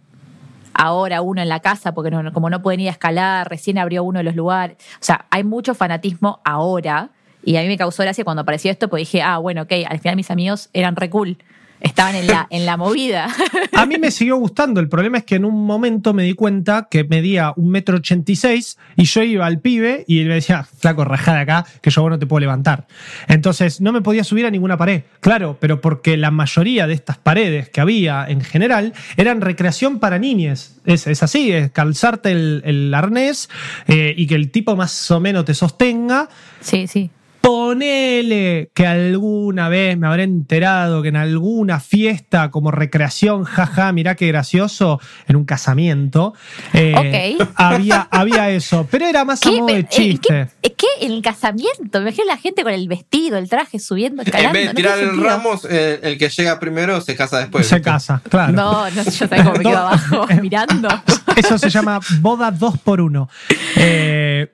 ahora 0.77 1.23
uno 1.23 1.43
en 1.43 1.49
la 1.49 1.61
casa, 1.61 1.93
porque 1.95 2.11
no, 2.11 2.33
como 2.33 2.51
no 2.51 2.63
pueden 2.63 2.81
ir 2.81 2.89
a 2.89 2.93
escalar, 2.93 3.49
recién 3.49 3.79
abrió 3.79 4.05
uno 4.05 4.19
de 4.19 4.25
los 4.25 4.37
lugares. 4.37 4.77
O 5.01 5.05
sea, 5.05 5.27
hay 5.31 5.45
mucho 5.45 5.75
fanatismo 5.75 6.41
ahora. 6.45 7.11
Y 7.43 7.57
a 7.57 7.63
mí 7.63 7.69
me 7.69 7.77
causó 7.77 8.03
gracia 8.03 8.25
cuando 8.25 8.43
apareció 8.43 8.71
esto, 8.71 8.89
porque 8.89 9.01
dije, 9.01 9.23
ah, 9.23 9.39
bueno, 9.39 9.63
ok, 9.63 9.73
al 9.89 10.01
final 10.01 10.17
mis 10.17 10.31
amigos 10.31 10.69
eran 10.73 10.97
re 10.97 11.09
cool. 11.11 11.39
Estaban 11.81 12.15
en 12.17 12.27
la, 12.27 12.47
en 12.51 12.65
la 12.65 12.77
movida. 12.77 13.29
A 13.73 13.87
mí 13.87 13.97
me 13.99 14.11
siguió 14.11 14.37
gustando. 14.37 14.81
El 14.81 14.89
problema 14.89 15.19
es 15.19 15.25
que 15.25 15.35
en 15.37 15.45
un 15.45 15.67
momento 15.67 16.15
me 16.15 16.23
di 16.23 16.33
cuenta 16.33 16.89
que 16.91 17.05
medía 17.05 17.53
un 17.57 17.71
metro 17.71 17.99
ochenta 17.99 18.33
y 18.33 18.37
seis 18.37 18.79
y 18.97 19.05
yo 19.05 19.23
iba 19.23 19.47
al 19.47 19.61
pibe 19.61 20.05
y 20.09 20.21
él 20.21 20.29
me 20.29 20.35
decía, 20.35 20.65
flaco, 20.65 21.05
rajada 21.05 21.41
acá, 21.41 21.67
que 21.83 21.91
yo 21.91 22.03
vos 22.03 22.11
no 22.11 22.19
te 22.19 22.27
puedo 22.27 22.41
levantar. 22.41 22.87
Entonces 23.29 23.81
no 23.81 23.93
me 23.93 24.01
podía 24.01 24.25
subir 24.25 24.47
a 24.47 24.51
ninguna 24.51 24.77
pared. 24.77 25.03
Claro, 25.21 25.59
pero 25.61 25.81
porque 25.81 26.17
la 26.17 26.31
mayoría 26.31 26.87
de 26.87 26.95
estas 26.95 27.19
paredes 27.19 27.69
que 27.69 27.81
había 27.81 28.27
en 28.27 28.41
general 28.41 28.95
eran 29.17 29.41
recreación 29.41 29.99
para 29.99 30.19
niñes. 30.19 30.81
Es, 30.87 31.07
es 31.07 31.23
así, 31.23 31.53
es 31.53 31.71
calzarte 31.73 32.33
el, 32.33 32.63
el 32.65 32.95
arnés 32.95 33.49
eh, 33.87 34.15
y 34.17 34.27
que 34.27 34.35
el 34.35 34.51
tipo 34.51 34.77
más 34.77 35.11
o 35.11 35.21
menos 35.21 35.45
te 35.45 35.55
sostenga. 35.55 36.29
Sí, 36.61 36.87
sí. 36.87 37.11
Ponele 37.47 38.71
que 38.75 38.85
alguna 38.89 39.69
vez 39.69 39.97
me 39.97 40.09
habré 40.09 40.25
enterado 40.25 41.01
que 41.01 41.11
en 41.11 41.17
alguna 41.17 41.79
fiesta 41.79 42.51
como 42.51 42.73
recreación, 42.73 43.45
jaja, 43.45 43.93
mirá 43.93 44.17
qué 44.17 44.27
gracioso, 44.27 45.01
en 45.29 45.37
un 45.37 45.45
casamiento, 45.45 46.35
eh, 46.73 47.37
Ok. 47.39 47.49
había, 47.55 48.09
había 48.11 48.51
eso, 48.51 48.89
pero 48.91 49.07
era 49.07 49.25
más 49.25 49.47
a 49.47 49.51
modo 49.53 49.67
de 49.67 49.79
Eh, 49.79 49.87
chiste. 49.89 50.49
¿qué, 50.61 50.73
¿Qué? 50.75 50.87
¿En 51.07 51.13
el 51.13 51.23
casamiento? 51.23 52.01
Me 52.01 52.09
imagino 52.09 52.27
la 52.27 52.37
gente 52.37 52.65
con 52.65 52.73
el 52.73 52.89
vestido, 52.89 53.39
el 53.39 53.49
traje, 53.49 53.79
subiendo, 53.79 54.23
En 54.23 54.27
escalando. 54.29 54.53
vez 54.59 54.69
de 54.69 54.75
tirar 54.75 54.99
el 54.99 55.23
ramos, 55.23 55.65
eh, 55.71 56.01
el 56.03 56.19
que 56.19 56.29
llega 56.29 56.59
primero 56.59 57.01
se 57.01 57.15
casa 57.15 57.39
después. 57.39 57.65
Se 57.65 57.77
¿viste? 57.77 57.89
casa, 57.91 58.23
claro. 58.29 58.55
No, 58.55 58.91
no, 58.91 59.03
yo 59.05 59.11
sabía 59.13 59.45
cómo 59.45 59.57
me 59.57 59.63
quedo 59.65 59.79
abajo 59.87 60.27
mirando. 60.43 60.89
Eso 61.37 61.59
se 61.59 61.71
llama 61.71 62.01
boda 62.21 62.51
2 62.51 62.79
por 62.79 63.01
1 63.01 63.29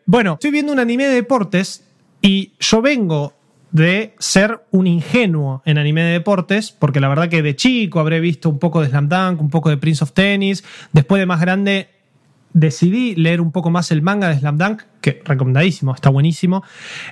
bueno, 0.04 0.34
estoy 0.34 0.50
viendo 0.50 0.72
un 0.72 0.78
anime 0.78 1.04
de 1.06 1.14
deportes 1.14 1.84
y 2.22 2.52
yo 2.58 2.80
vengo 2.80 3.34
de 3.72 4.14
ser 4.18 4.60
un 4.70 4.86
ingenuo 4.86 5.62
en 5.64 5.78
anime 5.78 6.02
de 6.02 6.12
deportes, 6.12 6.70
porque 6.70 7.00
la 7.00 7.08
verdad 7.08 7.28
que 7.28 7.42
de 7.42 7.56
chico 7.56 8.00
habré 8.00 8.20
visto 8.20 8.48
un 8.48 8.58
poco 8.58 8.82
de 8.82 8.88
Slam 8.88 9.08
Dunk, 9.08 9.40
un 9.40 9.50
poco 9.50 9.70
de 9.70 9.78
Prince 9.78 10.04
of 10.04 10.12
Tennis, 10.12 10.62
después 10.92 11.20
de 11.20 11.26
más 11.26 11.40
grande 11.40 11.88
decidí 12.52 13.14
leer 13.14 13.40
un 13.40 13.50
poco 13.50 13.70
más 13.70 13.90
el 13.90 14.02
manga 14.02 14.28
de 14.28 14.38
Slam 14.38 14.58
Dunk, 14.58 14.82
que 15.00 15.22
recomendadísimo, 15.24 15.94
está 15.94 16.10
buenísimo, 16.10 16.62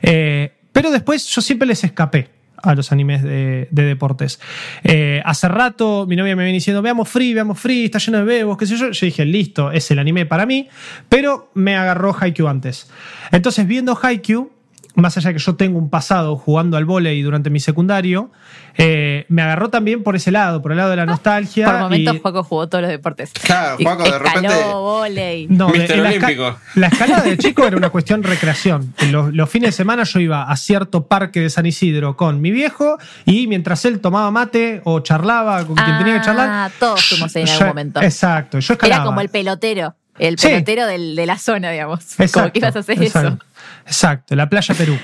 Eh, 0.03 0.53
pero 0.73 0.91
después 0.91 1.27
yo 1.27 1.41
siempre 1.41 1.67
les 1.67 1.83
escapé 1.83 2.31
a 2.63 2.75
los 2.75 2.93
animes 2.93 3.23
de, 3.23 3.69
de 3.71 3.83
deportes. 3.83 4.39
Eh, 4.85 5.23
hace 5.25 5.49
rato 5.49 6.07
mi 6.07 6.15
novia 6.15 6.37
me 6.37 6.45
viene 6.45 6.59
diciendo, 6.59 6.83
veamos 6.83 7.09
Free, 7.09 7.33
veamos 7.33 7.59
Free, 7.59 7.87
está 7.87 7.99
lleno 7.99 8.19
de 8.19 8.25
bebos, 8.25 8.59
qué 8.59 8.67
sé 8.67 8.77
yo. 8.77 8.91
Yo 8.91 9.07
dije, 9.07 9.25
listo, 9.25 9.73
es 9.73 9.91
el 9.91 9.99
anime 9.99 10.27
para 10.27 10.45
mí, 10.47 10.69
pero 11.09 11.51
me 11.55 11.75
agarró 11.75 12.15
Haikyuu 12.19 12.49
antes. 12.49 12.91
Entonces, 13.33 13.67
viendo 13.67 13.99
Haikyuu, 14.01 14.51
más 14.95 15.17
allá 15.17 15.29
de 15.29 15.35
que 15.35 15.41
yo 15.41 15.55
tengo 15.57 15.79
un 15.79 15.89
pasado 15.91 16.37
jugando 16.37 16.77
al 16.77 16.85
vóley 16.85 17.23
durante 17.23 17.51
mi 17.51 17.61
secundario, 17.61 18.31
eh, 18.77 19.27
me 19.29 19.43
agarró 19.43 19.69
también 19.69 20.03
por 20.03 20.17
ese 20.17 20.31
lado, 20.31 20.63
por 20.63 20.73
el 20.73 20.79
lado 20.79 20.91
de 20.91 20.97
la 20.97 21.07
nostalgia. 21.07 21.67
Por 21.67 21.79
momentos, 21.81 22.17
y- 22.17 22.19
Juaco 22.21 22.43
jugó 22.45 22.69
todos 22.69 22.83
los 22.83 22.91
deportes. 22.91 23.33
Claro, 23.33 23.77
Juaco, 23.81 24.05
de 24.05 24.19
repente- 24.19 24.49
volei. 24.73 25.47
No, 25.49 25.69
de- 25.69 25.79
la, 25.89 26.13
esca- 26.13 26.27
Olímpico. 26.27 26.57
la 26.77 26.87
escalada 26.89 27.23
de 27.23 27.39
chico 27.39 27.67
era 27.67 27.77
una 27.77 27.91
cuestión 27.91 28.23
recreación. 28.23 28.95
Los, 29.11 29.33
los 29.35 29.49
fines 29.51 29.69
de 29.69 29.73
semana 29.73 30.05
yo 30.05 30.21
iba 30.21 30.45
a 30.45 30.57
cierto 30.57 31.07
parque 31.07 31.41
de 31.41 31.51
San 31.51 31.67
Isidro 31.67 32.17
con 32.17 32.41
mi 32.41 32.51
viejo 32.51 32.99
y 33.25 33.47
mientras 33.47 33.85
él 33.85 34.01
tomaba 34.01 34.31
mate 34.31 34.81
o 34.85 35.01
charlaba 35.01 35.65
con 35.67 35.77
quien 35.77 35.99
tenía 35.99 36.15
que 36.19 36.25
charlar. 36.25 36.49
Ah, 36.51 36.71
todos 36.79 37.05
fuimos 37.05 37.35
ahí 37.37 37.43
en 37.43 37.49
yo- 37.49 37.53
algún 37.55 37.69
momento. 37.69 38.03
Exacto, 38.03 38.59
yo 38.59 38.73
escalaba. 38.75 39.03
Era 39.03 39.05
como 39.05 39.21
el 39.21 39.29
pelotero. 39.29 39.95
El 40.21 40.39
Sí. 40.39 40.49
pelotero 40.49 40.87
del- 40.87 41.17
de 41.17 41.27
la 41.27 41.39
zona, 41.39 41.71
digamos. 41.71 42.01
Exacto, 42.21 42.33
como 42.41 42.53
que 42.53 42.59
ibas 42.61 42.77
a 42.77 42.79
hacer 42.81 43.03
exacto, 43.03 43.29
eso. 43.29 43.39
Exacto, 43.87 44.37
la 44.37 44.49
playa 44.49 44.75
Perú. 44.75 44.97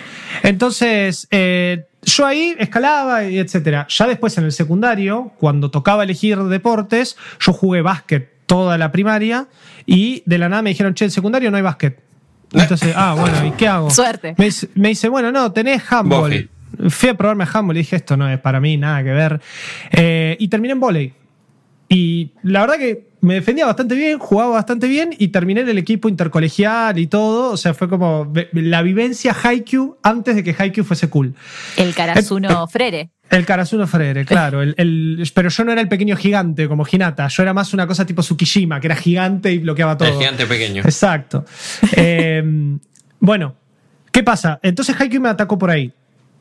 Entonces, 0.42 1.26
eh, 1.30 1.84
yo 2.02 2.26
ahí 2.26 2.54
escalaba 2.58 3.24
y 3.24 3.38
etcétera. 3.38 3.86
Ya 3.88 4.06
después 4.06 4.36
en 4.38 4.44
el 4.44 4.52
secundario, 4.52 5.32
cuando 5.38 5.70
tocaba 5.70 6.04
elegir 6.04 6.38
deportes, 6.44 7.16
yo 7.40 7.52
jugué 7.52 7.82
básquet 7.82 8.30
toda 8.46 8.78
la 8.78 8.92
primaria 8.92 9.48
y 9.86 10.22
de 10.24 10.38
la 10.38 10.48
nada 10.48 10.62
me 10.62 10.70
dijeron, 10.70 10.94
che, 10.94 11.04
en 11.06 11.10
secundario 11.10 11.50
no 11.50 11.56
hay 11.56 11.62
básquet. 11.64 11.98
Entonces, 12.52 12.92
ah, 12.96 13.16
bueno, 13.18 13.44
¿y 13.44 13.50
qué 13.52 13.66
hago? 13.66 13.90
Suerte. 13.90 14.34
Me, 14.38 14.44
dice- 14.46 14.68
me 14.74 14.88
dice, 14.90 15.08
bueno, 15.08 15.32
no, 15.32 15.50
tenés 15.52 15.82
handball. 15.90 16.48
Fui 16.90 17.08
a 17.08 17.14
probarme 17.14 17.44
handball 17.52 17.76
y 17.76 17.80
dije, 17.80 17.96
esto 17.96 18.16
no 18.16 18.28
es 18.30 18.38
para 18.38 18.60
mí, 18.60 18.76
nada 18.76 19.02
que 19.02 19.10
ver. 19.10 19.40
Eh, 19.90 20.36
y 20.38 20.46
terminé 20.48 20.72
en 20.72 20.80
volei. 20.80 21.12
Y 21.88 22.30
la 22.42 22.60
verdad 22.60 22.76
que 22.76 23.06
me 23.26 23.34
defendía 23.34 23.66
bastante 23.66 23.94
bien, 23.94 24.18
jugaba 24.18 24.52
bastante 24.52 24.86
bien 24.88 25.10
y 25.18 25.28
terminé 25.28 25.62
en 25.62 25.68
el 25.68 25.78
equipo 25.78 26.08
intercolegial 26.08 26.98
y 26.98 27.06
todo. 27.06 27.50
O 27.52 27.56
sea, 27.56 27.74
fue 27.74 27.88
como 27.88 28.32
la 28.52 28.82
vivencia 28.82 29.34
Haikyuu 29.42 29.98
antes 30.02 30.36
de 30.36 30.44
que 30.44 30.54
Haikyuu 30.56 30.84
fuese 30.84 31.08
cool. 31.10 31.34
El 31.76 31.94
Karasuno 31.94 32.66
Frere. 32.68 33.10
El 33.28 33.44
Karasuno 33.44 33.86
Frere, 33.88 34.24
claro. 34.24 34.62
El, 34.62 34.74
el- 34.78 35.30
pero 35.34 35.48
yo 35.48 35.64
no 35.64 35.72
era 35.72 35.80
el 35.80 35.88
pequeño 35.88 36.16
gigante 36.16 36.68
como 36.68 36.86
Hinata. 36.90 37.26
Yo 37.28 37.42
era 37.42 37.52
más 37.52 37.74
una 37.74 37.86
cosa 37.86 38.06
tipo 38.06 38.22
Tsukishima, 38.22 38.78
que 38.80 38.86
era 38.86 38.96
gigante 38.96 39.52
y 39.52 39.58
bloqueaba 39.58 39.96
todo. 39.96 40.08
El 40.08 40.14
gigante 40.18 40.46
pequeño. 40.46 40.82
Exacto. 40.82 41.44
Eh, 41.96 42.42
bueno, 43.18 43.56
¿qué 44.12 44.22
pasa? 44.22 44.60
Entonces 44.62 44.94
Haikyuu 45.00 45.20
me 45.22 45.28
atacó 45.30 45.58
por 45.58 45.70
ahí. 45.70 45.92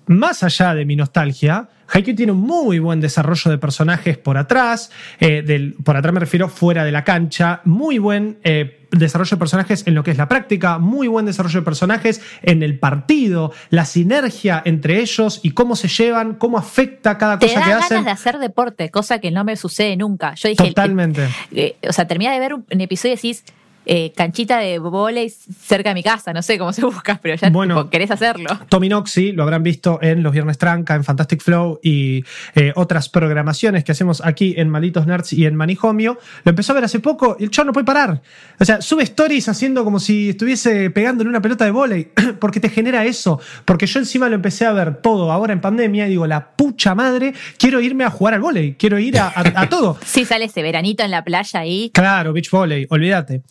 Más 0.08 0.44
allá 0.44 0.76
de 0.76 0.86
mi 0.86 0.96
nostalgia, 0.96 1.68
Haikyuu 1.88 2.16
tiene 2.16 2.32
un 2.32 2.40
muy 2.42 2.80
buen 2.80 3.00
desarrollo 3.02 3.50
de 3.52 3.58
personajes 3.58 4.18
por 4.18 4.38
atrás, 4.38 4.92
eh, 5.20 5.42
del, 5.42 5.74
por 5.84 5.98
atrás 5.98 6.14
me 6.14 6.20
refiero 6.20 6.50
fuera 6.50 6.84
de 6.84 6.92
la 6.92 7.04
cancha, 7.04 7.62
muy 7.66 7.98
buen 8.00 8.38
eh, 8.44 8.88
desarrollo 8.92 9.32
de 9.32 9.38
personajes 9.38 9.86
en 9.88 9.94
lo 9.96 10.04
que 10.04 10.12
es 10.12 10.18
la 10.18 10.28
práctica, 10.28 10.78
muy 10.80 11.08
buen 11.08 11.26
desarrollo 11.26 11.60
de 11.60 11.66
personajes 11.66 12.22
en 12.42 12.64
el 12.64 12.80
partido, 12.80 13.52
la 13.70 13.86
sinergia 13.86 14.62
entre 14.66 15.00
ellos 15.02 15.40
y 15.44 15.52
cómo 15.52 15.76
se 15.76 15.88
llevan, 15.88 16.36
cómo 16.36 16.58
afecta 16.58 17.18
cada 17.18 17.38
Te 17.40 17.48
cosa 17.48 17.60
da 17.60 17.66
que 17.66 17.72
ganas 17.72 17.86
hacen. 17.92 18.04
de 18.06 18.12
hacer 18.12 18.38
deporte, 18.40 18.90
cosa 18.92 19.20
que 19.20 19.32
no 19.32 19.44
me 19.44 19.56
sucede 19.56 19.96
nunca. 19.98 20.34
Yo 20.36 20.50
dije, 20.50 20.68
Totalmente. 20.68 21.28
eh, 21.52 21.76
o 21.88 21.94
sea, 21.94 22.08
termina 22.08 22.32
de 22.34 22.40
ver 22.40 22.54
un, 22.54 22.66
un 22.72 22.82
episodio 22.82 23.14
y 23.14 23.16
decís, 23.18 23.44
eh, 23.86 24.12
canchita 24.16 24.58
de 24.60 24.80
volei 24.80 25.30
cerca 25.30 25.90
de 25.90 25.96
mi 25.96 26.04
casa, 26.04 26.34
no 26.34 26.42
sé 26.42 26.58
cómo 26.58 26.74
se 26.74 26.82
busca, 26.86 27.20
pero 27.22 27.36
ya 27.36 27.50
Bueno. 27.50 27.76
tipo, 27.78 27.90
querés 27.90 28.12
hacerlo. 28.12 28.50
Tominoxi, 28.70 29.32
lo 29.32 29.44
habrán 29.44 29.64
visto 29.64 30.00
en 30.02 30.24
Los 30.24 30.34
Viernes 30.34 30.58
Tranca, 30.58 30.96
en 30.96 31.04
Fantastic 31.04 31.42
Flow 31.42 31.80
y 31.84 32.24
eh, 32.56 32.72
otras 32.76 33.10
programaciones 33.10 33.84
que 33.84 33.92
hacemos 33.92 34.22
aquí 34.26 34.54
en 34.58 34.70
Malitos 34.70 35.08
Nerds 35.08 35.34
y 35.34 35.46
en 35.46 35.56
Manijomio. 35.56 36.18
Lo 36.44 36.50
empezó 36.50 36.72
a 36.72 36.76
ver 36.76 36.84
hace 36.84 37.00
poco 37.00 37.36
y 37.40 37.44
el 37.44 37.52
chavo 37.52 37.68
no 37.68 37.74
puede 37.74 37.86
parar. 37.86 38.22
O 38.60 38.66
sea, 38.66 38.82
sube 38.82 39.04
stories 39.04 39.48
haciendo 39.50 39.84
como 39.84 40.00
si 40.00 40.30
estuviese 40.30 40.90
pegando 40.90 41.24
en 41.24 41.30
una 41.30 41.42
pelota 41.42 41.66
de 41.66 41.72
vóley, 41.72 42.12
porque 42.40 42.60
te 42.60 42.70
genera 42.70 43.06
eso. 43.06 43.40
Porque 43.66 43.86
yo 43.88 44.00
encima 44.00 44.30
lo 44.30 44.36
empecé 44.36 44.66
a 44.66 44.74
ver 44.74 44.98
todo 45.02 45.32
ahora 45.32 45.54
en 45.54 45.62
pandemia 45.62 46.08
y 46.08 46.10
digo, 46.12 46.28
la 46.28 46.56
pucha 46.56 46.96
madre, 46.96 47.34
quiero 47.58 47.80
irme 47.82 48.04
a 48.04 48.10
jugar 48.10 48.34
al 48.34 48.42
vóley, 48.42 48.76
quiero 48.76 49.00
ir 49.00 49.18
a, 49.20 49.28
a- 49.28 49.62
a 49.62 49.70
todo. 49.70 49.98
Sí, 50.06 50.24
sale 50.26 50.46
ese 50.46 50.62
veranito 50.64 51.04
en 51.04 51.12
la 51.12 51.24
playa 51.24 51.60
ahí. 51.60 51.92
Claro, 51.94 52.32
beach 52.32 52.50
volley, 52.50 52.88
olvídate. 52.90 53.42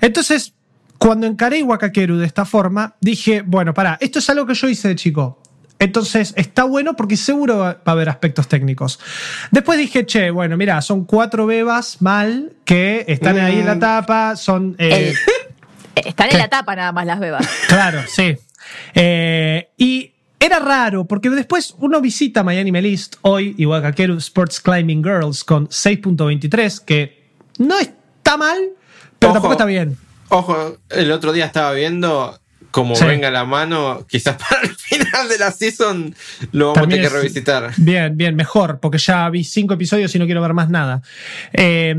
Entonces, 0.00 0.52
cuando 0.98 1.26
encaré 1.26 1.62
Wakakeru 1.62 2.16
de 2.16 2.26
esta 2.26 2.44
forma, 2.44 2.94
dije, 3.00 3.42
bueno, 3.42 3.74
pará, 3.74 3.98
esto 4.00 4.18
es 4.18 4.30
algo 4.30 4.46
que 4.46 4.54
yo 4.54 4.68
hice 4.68 4.88
de 4.88 4.96
chico. 4.96 5.40
Entonces 5.78 6.32
está 6.36 6.64
bueno 6.64 6.94
porque 6.94 7.16
seguro 7.16 7.58
va 7.58 7.80
a 7.84 7.90
haber 7.90 8.08
aspectos 8.08 8.46
técnicos. 8.48 9.00
Después 9.50 9.76
dije, 9.78 10.06
che, 10.06 10.30
bueno, 10.30 10.56
mira, 10.56 10.80
son 10.80 11.04
cuatro 11.04 11.46
bebas 11.46 12.00
mal 12.00 12.52
que 12.64 13.04
están 13.08 13.38
ahí 13.38 13.58
en 13.58 13.66
la 13.66 13.78
tapa, 13.78 14.36
son... 14.36 14.76
eh, 14.78 15.14
El- 15.96 16.04
Están 16.06 16.30
en 16.30 16.38
la 16.38 16.48
tapa 16.48 16.74
nada 16.74 16.90
más 16.92 17.06
las 17.06 17.20
bebas. 17.20 17.46
Claro, 17.68 18.00
sí. 18.08 18.36
Eh, 18.94 19.68
y 19.76 20.12
era 20.40 20.58
raro, 20.58 21.04
porque 21.06 21.30
después 21.30 21.74
uno 21.78 22.00
visita 22.00 22.40
Anime 22.40 22.82
List 22.82 23.16
hoy 23.22 23.54
y 23.58 23.64
Wakakeru 23.66 24.16
Sports 24.18 24.60
Climbing 24.60 25.02
Girls 25.02 25.44
con 25.44 25.68
6.23, 25.68 26.80
que 26.84 27.30
no 27.58 27.78
está 27.78 28.36
mal, 28.36 28.58
pero 29.24 29.30
Ojo. 29.30 29.32
tampoco 29.34 29.52
está 29.54 29.64
bien. 29.64 29.96
Ojo, 30.28 30.78
el 30.90 31.12
otro 31.12 31.32
día 31.32 31.44
estaba 31.46 31.72
viendo 31.72 32.38
como 32.70 32.96
Sí. 32.96 33.04
venga 33.04 33.30
la 33.30 33.44
mano, 33.44 34.04
quizás 34.08 34.36
para 34.50 34.62
el 34.62 34.74
final 34.74 35.28
de 35.28 35.38
la 35.38 35.50
season 35.52 36.14
lo 36.52 36.66
vamos 36.72 36.80
También 36.80 37.00
a 37.00 37.02
tener 37.04 37.10
que 37.12 37.16
revisitar. 37.18 37.72
Bien, 37.76 38.16
bien, 38.16 38.34
mejor, 38.34 38.80
porque 38.80 38.98
ya 38.98 39.28
vi 39.30 39.44
cinco 39.44 39.74
episodios 39.74 40.14
y 40.14 40.18
no 40.18 40.24
quiero 40.26 40.42
ver 40.42 40.54
más 40.54 40.70
nada. 40.70 41.02
Eh, 41.52 41.94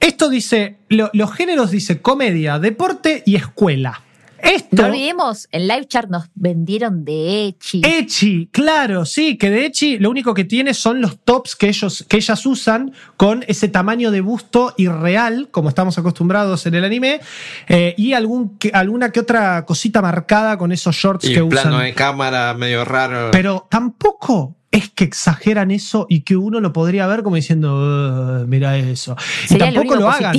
esto 0.00 0.28
dice, 0.28 0.76
lo- 0.88 1.10
los 1.14 1.32
géneros 1.32 1.70
dice 1.70 2.00
comedia, 2.02 2.58
deporte 2.58 3.22
y 3.24 3.36
escuela. 3.36 4.02
Esto... 4.42 4.82
No 4.82 4.88
olvidemos, 4.88 5.48
en 5.52 5.68
Live 5.68 5.86
Chart 5.86 6.10
nos 6.10 6.24
vendieron 6.34 7.04
de 7.04 7.46
Echi. 7.46 7.80
Echi, 7.84 8.48
claro, 8.50 9.04
sí, 9.06 9.38
que 9.38 9.50
de 9.50 9.66
Echi 9.66 9.98
lo 9.98 10.10
único 10.10 10.34
que 10.34 10.44
tiene 10.44 10.74
son 10.74 11.00
los 11.00 11.18
tops 11.20 11.54
que, 11.56 11.68
ellos, 11.68 12.04
que 12.08 12.16
ellas 12.16 12.44
usan 12.44 12.92
con 13.16 13.44
ese 13.46 13.68
tamaño 13.68 14.10
de 14.10 14.20
busto 14.20 14.74
irreal, 14.76 15.48
como 15.50 15.68
estamos 15.68 15.96
acostumbrados 15.98 16.66
en 16.66 16.74
el 16.74 16.84
anime, 16.84 17.20
eh, 17.68 17.94
y 17.96 18.12
algún, 18.14 18.58
que- 18.58 18.70
alguna 18.74 19.12
que 19.12 19.20
otra 19.20 19.64
cosita 19.64 20.02
marcada 20.02 20.58
con 20.58 20.72
esos 20.72 20.94
shorts 20.96 21.24
Y 21.28 21.34
que 21.34 21.44
plano 21.44 21.70
usan. 21.76 21.84
de 21.84 21.94
cámara 21.94 22.52
medio 22.54 22.84
raro. 22.84 23.30
Pero 23.30 23.66
tampoco 23.70 24.56
es 24.72 24.88
que 24.90 25.04
exageran 25.04 25.70
eso 25.70 26.06
y 26.08 26.20
que 26.22 26.36
uno 26.36 26.58
lo 26.58 26.72
podría 26.72 27.06
ver 27.06 27.22
como 27.22 27.36
diciendo, 27.36 28.40
"Uh, 28.42 28.46
mira 28.48 28.76
eso. 28.78 29.14
Y 29.44 29.48
Sería 29.48 29.72
tampoco 29.72 29.94
lo, 29.96 30.10
hagan. 30.10 30.34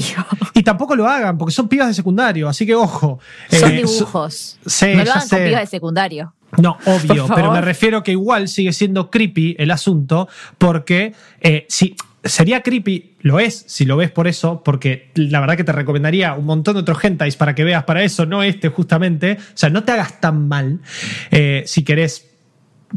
Y 0.55 0.63
tampoco 0.63 0.95
lo 0.95 1.07
hagan, 1.07 1.37
porque 1.37 1.53
son 1.53 1.69
pibas 1.69 1.87
de 1.87 1.93
secundario, 1.93 2.49
así 2.49 2.65
que 2.65 2.75
ojo. 2.75 3.19
Son 3.49 3.71
Eh, 3.71 3.77
dibujos. 3.77 4.57
sí, 4.65 4.87
no 4.95 5.03
lo 5.05 5.11
hagan 5.11 5.29
con 5.29 5.39
pibas 5.39 5.61
de 5.61 5.67
secundario. 5.67 6.33
No, 6.57 6.77
obvio, 6.85 7.27
pero 7.33 7.51
me 7.51 7.61
refiero 7.61 8.03
que 8.03 8.11
igual 8.11 8.47
sigue 8.47 8.73
siendo 8.73 9.09
creepy 9.09 9.55
el 9.57 9.71
asunto, 9.71 10.27
porque 10.57 11.13
eh, 11.41 11.65
si 11.69 11.95
sería 12.23 12.61
creepy, 12.61 13.15
lo 13.21 13.39
es, 13.39 13.65
si 13.67 13.85
lo 13.85 13.97
ves 13.97 14.09
por 14.11 14.27
eso, 14.27 14.63
porque 14.63 15.11
la 15.15 15.39
verdad 15.41 15.57
que 15.57 15.63
te 15.63 15.71
recomendaría 15.73 16.33
un 16.35 16.45
montón 16.45 16.73
de 16.75 16.79
otros 16.81 17.03
hentais 17.03 17.35
para 17.35 17.53
que 17.53 17.63
veas 17.63 17.83
para 17.83 18.03
eso, 18.03 18.25
no 18.25 18.43
este 18.43 18.69
justamente. 18.69 19.37
O 19.39 19.57
sea, 19.57 19.69
no 19.69 19.83
te 19.83 19.91
hagas 19.91 20.19
tan 20.21 20.47
mal 20.47 20.79
eh, 21.31 21.63
si 21.65 21.83
querés 21.83 22.29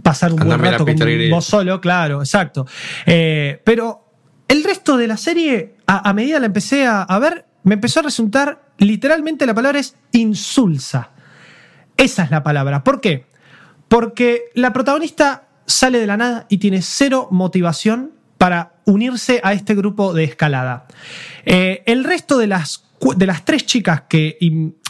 pasar 0.02 0.32
un 0.32 0.40
buen 0.40 0.58
rato 0.60 0.84
con 0.84 0.96
vos 1.30 1.44
solo, 1.44 1.80
claro, 1.80 2.20
exacto. 2.20 2.66
Eh, 3.04 3.60
pero 3.64 4.12
el 4.48 4.64
resto 4.64 4.96
de 4.96 5.06
la 5.06 5.16
serie, 5.16 5.76
a, 5.86 6.08
a 6.08 6.12
medida 6.12 6.38
la 6.40 6.46
empecé 6.46 6.86
a, 6.86 7.02
a 7.02 7.18
ver, 7.18 7.46
me 7.62 7.74
empezó 7.74 8.00
a 8.00 8.04
resultar, 8.04 8.62
literalmente 8.78 9.46
la 9.46 9.54
palabra 9.54 9.78
es 9.78 9.96
insulsa. 10.12 11.10
Esa 11.96 12.24
es 12.24 12.30
la 12.30 12.42
palabra. 12.42 12.84
¿Por 12.84 13.00
qué? 13.00 13.26
Porque 13.88 14.44
la 14.54 14.72
protagonista 14.72 15.48
sale 15.66 15.98
de 15.98 16.06
la 16.06 16.16
nada 16.16 16.46
y 16.48 16.58
tiene 16.58 16.82
cero 16.82 17.28
motivación 17.30 18.12
para 18.38 18.74
unirse 18.84 19.40
a 19.42 19.52
este 19.52 19.74
grupo 19.74 20.12
de 20.12 20.24
escalada. 20.24 20.86
Eh, 21.44 21.82
el 21.86 22.04
resto 22.04 22.38
de 22.38 22.46
las, 22.46 22.84
de 23.14 23.26
las 23.26 23.44
tres 23.44 23.66
chicas 23.66 24.02
que... 24.08 24.38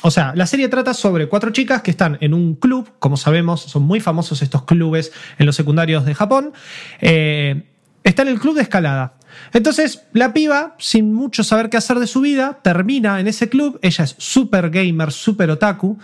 O 0.02 0.11
sea, 0.11 0.32
la 0.35 0.46
serie 0.46 0.68
trata 0.68 0.94
sobre 0.94 1.28
cuatro 1.28 1.50
chicas 1.50 1.82
que 1.82 1.90
están 1.90 2.18
en 2.20 2.35
un 2.35 2.54
club, 2.54 2.90
como 2.99 3.16
sabemos, 3.16 3.62
son 3.62 3.82
muy 3.82 4.00
famosos 4.00 4.42
estos 4.42 4.64
clubes 4.64 5.12
en 5.38 5.46
los 5.46 5.56
secundarios 5.56 6.04
de 6.04 6.14
Japón. 6.14 6.52
Eh, 7.00 7.64
está 8.04 8.23
en 8.23 8.28
el 8.28 8.38
club 8.38 8.54
de 8.54 8.62
escalada. 8.62 9.14
Entonces, 9.52 10.04
la 10.12 10.32
piba, 10.32 10.76
sin 10.78 11.12
mucho 11.12 11.44
saber 11.44 11.68
qué 11.68 11.76
hacer 11.76 11.99
de 11.99 12.06
su 12.06 12.20
vida, 12.20 12.61
termina 12.62 13.20
en 13.20 13.26
ese 13.26 13.49
club. 13.49 13.78
Ella 13.82 14.04
es 14.04 14.14
súper 14.18 14.70
gamer, 14.70 15.12
súper 15.12 15.50
otaku. 15.50 15.99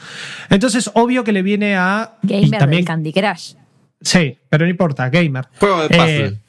Entonces, 0.50 0.90
obvio 0.94 1.24
que 1.24 1.32
le 1.32 1.42
viene 1.42 1.76
a. 1.76 2.16
Gamer 2.22 2.58
también, 2.58 2.84
Candy 2.84 3.12
Crush. 3.12 3.54
Sí, 4.00 4.36
pero 4.48 4.64
no 4.64 4.70
importa, 4.70 5.08
gamer. 5.08 5.46
Juego 5.58 5.82
de 5.82 5.88
puzzle. 5.88 6.26
Eh, 6.26 6.40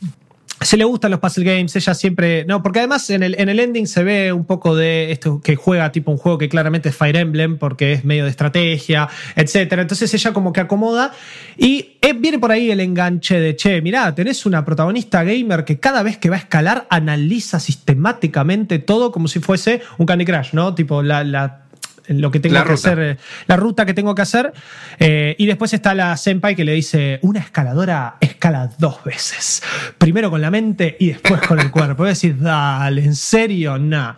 se 0.64 0.78
le 0.78 0.84
gustan 0.84 1.12
los 1.12 1.20
puzzle 1.20 1.44
games, 1.44 1.76
ella 1.76 1.94
siempre. 1.94 2.46
No, 2.46 2.62
porque 2.62 2.80
además 2.80 3.10
en 3.10 3.24
el, 3.24 3.36
en 3.40 3.50
el 3.50 3.60
ending 3.60 3.88
se 3.88 4.04
ve 4.04 4.34
un 4.34 4.46
poco 4.46 4.76
de 4.76 5.12
esto 5.12 5.42
que 5.42 5.56
juega 5.56 5.92
tipo 5.92 6.12
un 6.12 6.18
juego 6.18 6.38
que 6.38 6.50
claramente 6.50 6.90
es 6.90 6.96
Fire 6.96 7.16
Emblem, 7.16 7.58
porque 7.58 7.94
es 7.94 8.06
medio 8.06 8.26
de 8.26 8.30
estrategia, 8.30 9.10
etc. 9.36 9.74
Entonces 9.74 10.14
ella 10.14 10.34
como 10.34 10.54
que 10.54 10.62
acomoda 10.62 11.12
y 11.58 11.98
eh, 12.02 12.14
viene 12.14 12.40
por 12.40 12.52
ahí 12.52 12.72
el 12.72 12.80
enganche 12.80 13.40
de 13.40 13.56
che, 13.56 13.82
mirá, 13.82 14.14
tenés 14.16 14.46
una 14.46 14.66
protagonista 14.66 15.24
gamer 15.24 15.66
que 15.66 15.80
cada 15.80 16.04
vez 16.04 16.18
que 16.18 16.30
va 16.30 16.36
a 16.36 16.40
escalar 16.40 16.88
analiza 16.90 17.60
sistemáticamente 17.60 18.80
todo 18.80 19.12
como 19.12 19.28
si 19.28 19.40
fuese 19.40 19.82
un 19.98 20.06
Candy 20.06 20.26
Crush, 20.26 20.54
¿no? 20.54 20.76
Tipo 20.76 21.02
la 21.02 21.64
lo 22.08 22.32
que 22.32 22.40
tengo 22.40 22.64
que 22.64 22.74
hacer, 22.74 23.00
eh, 23.00 23.18
la 23.48 23.56
ruta 23.56 23.86
que 23.86 23.94
tengo 23.94 24.16
que 24.16 24.22
hacer. 24.22 24.54
Eh, 25.00 25.36
y 25.38 25.46
después 25.46 25.74
está 25.74 25.94
la 25.94 26.18
Senpai 26.18 26.56
que 26.56 26.66
le 26.66 26.74
dice: 26.74 27.20
Una 27.22 27.40
escaladora 27.40 28.18
escala 28.20 28.70
dos 28.78 29.04
veces. 29.04 29.64
Primero 29.98 30.30
con 30.30 30.42
la 30.42 30.52
mente 30.52 30.98
y 31.00 31.08
después 31.08 31.42
con 31.42 31.60
el 31.60 31.72
cuerpo. 31.72 32.04
Voy 32.04 32.08
a 32.08 32.10
decir, 32.10 32.38
dale, 32.40 33.04
¿en 33.04 33.16
serio? 33.16 33.78
Nah. 33.78 34.16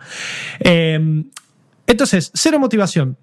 Em, 0.58 1.24
entonces, 1.86 2.30
cero 2.34 2.58
motivación. 2.58 3.16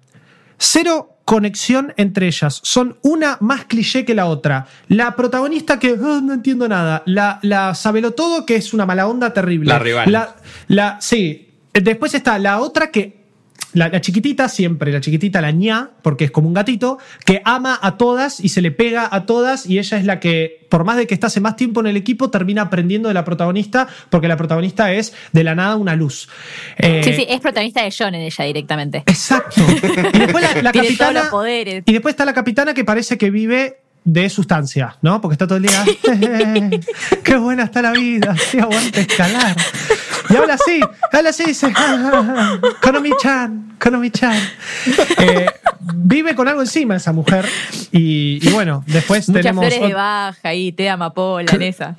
Cero 0.58 1.18
conexión 1.24 1.92
entre 1.96 2.26
ellas. 2.26 2.60
Son 2.62 2.98
una 3.02 3.36
más 3.40 3.64
cliché 3.64 4.04
que 4.04 4.14
la 4.14 4.26
otra. 4.26 4.66
La 4.88 5.16
protagonista 5.16 5.78
que 5.78 5.92
oh, 5.92 6.20
no 6.20 6.32
entiendo 6.32 6.68
nada. 6.68 7.02
La, 7.06 7.38
la 7.42 7.74
sabelo 7.74 8.12
todo 8.12 8.46
que 8.46 8.56
es 8.56 8.72
una 8.72 8.86
mala 8.86 9.06
onda 9.06 9.32
terrible. 9.32 9.68
La 9.68 9.78
rival. 9.78 10.10
La, 10.10 10.36
la, 10.68 10.98
sí. 11.00 11.50
Después 11.72 12.14
está 12.14 12.38
la 12.38 12.60
otra 12.60 12.90
que 12.90 13.23
la, 13.74 14.00
chiquitita 14.00 14.48
siempre, 14.48 14.92
la 14.92 15.00
chiquitita, 15.00 15.40
la 15.40 15.50
ña, 15.50 15.90
porque 16.02 16.24
es 16.24 16.30
como 16.30 16.48
un 16.48 16.54
gatito, 16.54 16.98
que 17.24 17.42
ama 17.44 17.78
a 17.82 17.96
todas 17.96 18.40
y 18.40 18.48
se 18.48 18.62
le 18.62 18.70
pega 18.70 19.08
a 19.10 19.26
todas 19.26 19.66
y 19.66 19.78
ella 19.78 19.98
es 19.98 20.04
la 20.04 20.20
que, 20.20 20.66
por 20.70 20.84
más 20.84 20.96
de 20.96 21.06
que 21.06 21.14
estase 21.14 21.40
más 21.40 21.56
tiempo 21.56 21.80
en 21.80 21.88
el 21.88 21.96
equipo, 21.96 22.30
termina 22.30 22.62
aprendiendo 22.62 23.08
de 23.08 23.14
la 23.14 23.24
protagonista 23.24 23.88
porque 24.10 24.28
la 24.28 24.36
protagonista 24.36 24.92
es 24.92 25.12
de 25.32 25.44
la 25.44 25.54
nada 25.54 25.76
una 25.76 25.96
luz. 25.96 26.28
Eh, 26.78 27.02
sí, 27.04 27.14
sí, 27.14 27.26
es 27.28 27.40
protagonista 27.40 27.82
de 27.82 27.92
John 27.96 28.14
en 28.14 28.22
ella 28.22 28.44
directamente. 28.44 28.98
Exacto. 28.98 29.60
Y 30.12 30.18
después 30.18 30.62
la, 30.62 30.72
capitana... 30.72 31.30
poderes. 31.30 31.82
Y 31.86 31.92
después 31.92 32.12
está 32.12 32.24
la 32.24 32.32
capitana 32.32 32.74
que 32.74 32.84
parece 32.84 33.18
que 33.18 33.30
vive 33.30 33.78
de 34.04 34.28
sustancia, 34.28 34.96
¿no? 35.00 35.20
Porque 35.20 35.34
está 35.34 35.46
todo 35.46 35.56
el 35.56 35.64
día, 35.64 35.84
qué 37.24 37.36
buena 37.36 37.64
está 37.64 37.80
la 37.80 37.92
vida, 37.92 38.36
sí 38.36 38.58
aguanta 38.58 39.00
escalar. 39.00 39.56
Y 40.30 40.36
habla 40.36 40.54
así, 40.54 40.80
habla 41.12 41.30
así, 41.30 41.44
dice, 41.44 41.72
Konomi-chan, 42.80 43.76
Konomi-chan. 43.78 44.38
Eh, 45.18 45.46
vive 45.94 46.34
con 46.34 46.48
algo 46.48 46.62
encima 46.62 46.96
esa 46.96 47.12
mujer. 47.12 47.46
Y, 47.92 48.48
bueno, 48.50 48.84
después 48.86 49.28
Muchas 49.28 49.42
tenemos. 49.42 49.66
flores 49.66 49.88
de 49.88 49.94
baja 49.94 50.54
y 50.54 50.72
té 50.72 50.88
amapola 50.88 51.50
en 51.52 51.62
esa. 51.62 51.96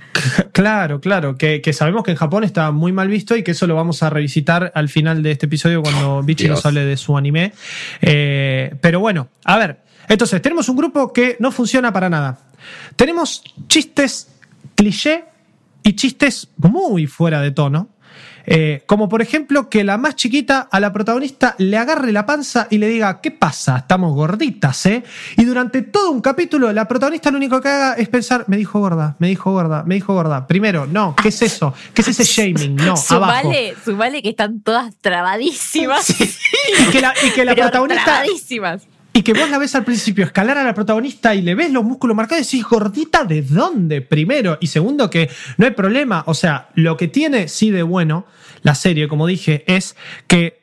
Claro, 0.51 0.99
claro, 1.01 1.37
que, 1.37 1.61
sabemos 1.73 2.03
que 2.03 2.11
en 2.11 2.17
Japón 2.17 2.43
está 2.43 2.71
muy 2.71 2.91
mal 2.91 3.07
visto 3.07 3.35
y 3.35 3.43
que 3.43 3.51
eso 3.51 3.67
lo 3.67 3.75
vamos 3.75 4.03
a 4.03 4.09
revisitar 4.09 4.71
al 4.73 4.89
final 4.89 5.21
de 5.21 5.31
este 5.31 5.45
episodio 5.45 5.81
cuando 5.81 6.23
Bichi 6.23 6.47
nos 6.47 6.65
hable 6.65 6.85
de 6.85 6.97
su 6.97 7.17
anime. 7.17 7.53
Eh, 8.01 8.73
pero 8.81 8.99
bueno, 8.99 9.27
a 9.43 9.57
ver, 9.57 9.85
entonces, 10.07 10.41
tenemos 10.41 10.69
un 10.69 10.75
grupo 10.75 11.11
que 11.11 11.37
no 11.39 11.51
funciona 11.51 11.91
para 11.91 12.09
nada. 12.09 12.39
Tenemos 12.95 13.43
chistes 13.67 14.29
cliché 14.75 15.25
y 15.83 15.93
chistes 15.95 16.49
muy 16.57 17.07
fuera 17.07 17.41
de 17.41 17.51
tono. 17.51 17.89
Eh, 18.47 18.83
como 18.85 19.09
por 19.09 19.21
ejemplo 19.21 19.69
que 19.69 19.83
la 19.83 19.97
más 19.97 20.15
chiquita 20.15 20.67
a 20.71 20.79
la 20.79 20.93
protagonista 20.93 21.55
le 21.57 21.77
agarre 21.77 22.11
la 22.11 22.25
panza 22.25 22.67
y 22.69 22.77
le 22.77 22.87
diga, 22.87 23.21
¿qué 23.21 23.31
pasa? 23.31 23.77
Estamos 23.77 24.13
gorditas, 24.13 24.85
¿eh? 24.85 25.03
Y 25.37 25.45
durante 25.45 25.81
todo 25.81 26.11
un 26.11 26.21
capítulo 26.21 26.71
la 26.71 26.87
protagonista 26.87 27.31
lo 27.31 27.37
único 27.37 27.61
que 27.61 27.69
haga 27.69 27.93
es 27.93 28.09
pensar, 28.09 28.45
me 28.47 28.57
dijo 28.57 28.79
gorda, 28.79 29.15
me 29.19 29.27
dijo 29.27 29.51
gorda, 29.51 29.83
me 29.85 29.95
dijo 29.95 30.13
gorda. 30.13 30.47
Primero, 30.47 30.85
no, 30.85 31.15
¿qué 31.15 31.29
es 31.29 31.41
eso? 31.41 31.73
¿Qué 31.93 32.01
es 32.01 32.07
ese 32.09 32.23
shaming? 32.23 32.75
No, 32.75 32.95
abajo. 33.09 33.51
Vale, 33.87 34.21
que 34.21 34.29
están 34.29 34.61
todas 34.61 34.95
trabadísimas. 35.01 36.09
Y 36.09 36.91
que 36.91 37.01
la, 37.01 37.13
y 37.23 37.31
que 37.31 37.45
la 37.45 37.55
protagonista... 37.55 38.03
Trabadísimas 38.03 38.87
y 39.15 39.23
que 39.23 39.31
vos 39.31 39.49
la 39.49 39.57
ves 39.57 39.73
al 39.75 39.85
principio 39.85 40.25
escalar 40.25 40.57
a 40.57 40.63
la 40.65 40.73
protagonista 40.73 41.33
y 41.33 41.41
le 41.41 41.55
ves 41.55 41.71
los 41.71 41.85
músculos 41.85 42.17
marcados 42.17 42.53
y 42.53 42.57
decís, 42.57 42.69
gordita, 42.69 43.23
¿de 43.23 43.43
dónde? 43.43 44.01
Primero. 44.01 44.57
Y 44.59 44.67
segundo, 44.67 45.09
que 45.09 45.29
no 45.55 45.65
hay 45.65 45.71
problema. 45.71 46.25
O 46.27 46.33
sea, 46.33 46.67
lo 46.75 46.97
que 46.97 47.07
tiene 47.07 47.47
sí 47.47 47.71
de 47.71 47.81
bueno 47.81 48.25
la 48.61 48.75
serie, 48.75 49.07
como 49.07 49.25
dije, 49.25 49.63
es 49.73 49.95
que 50.27 50.59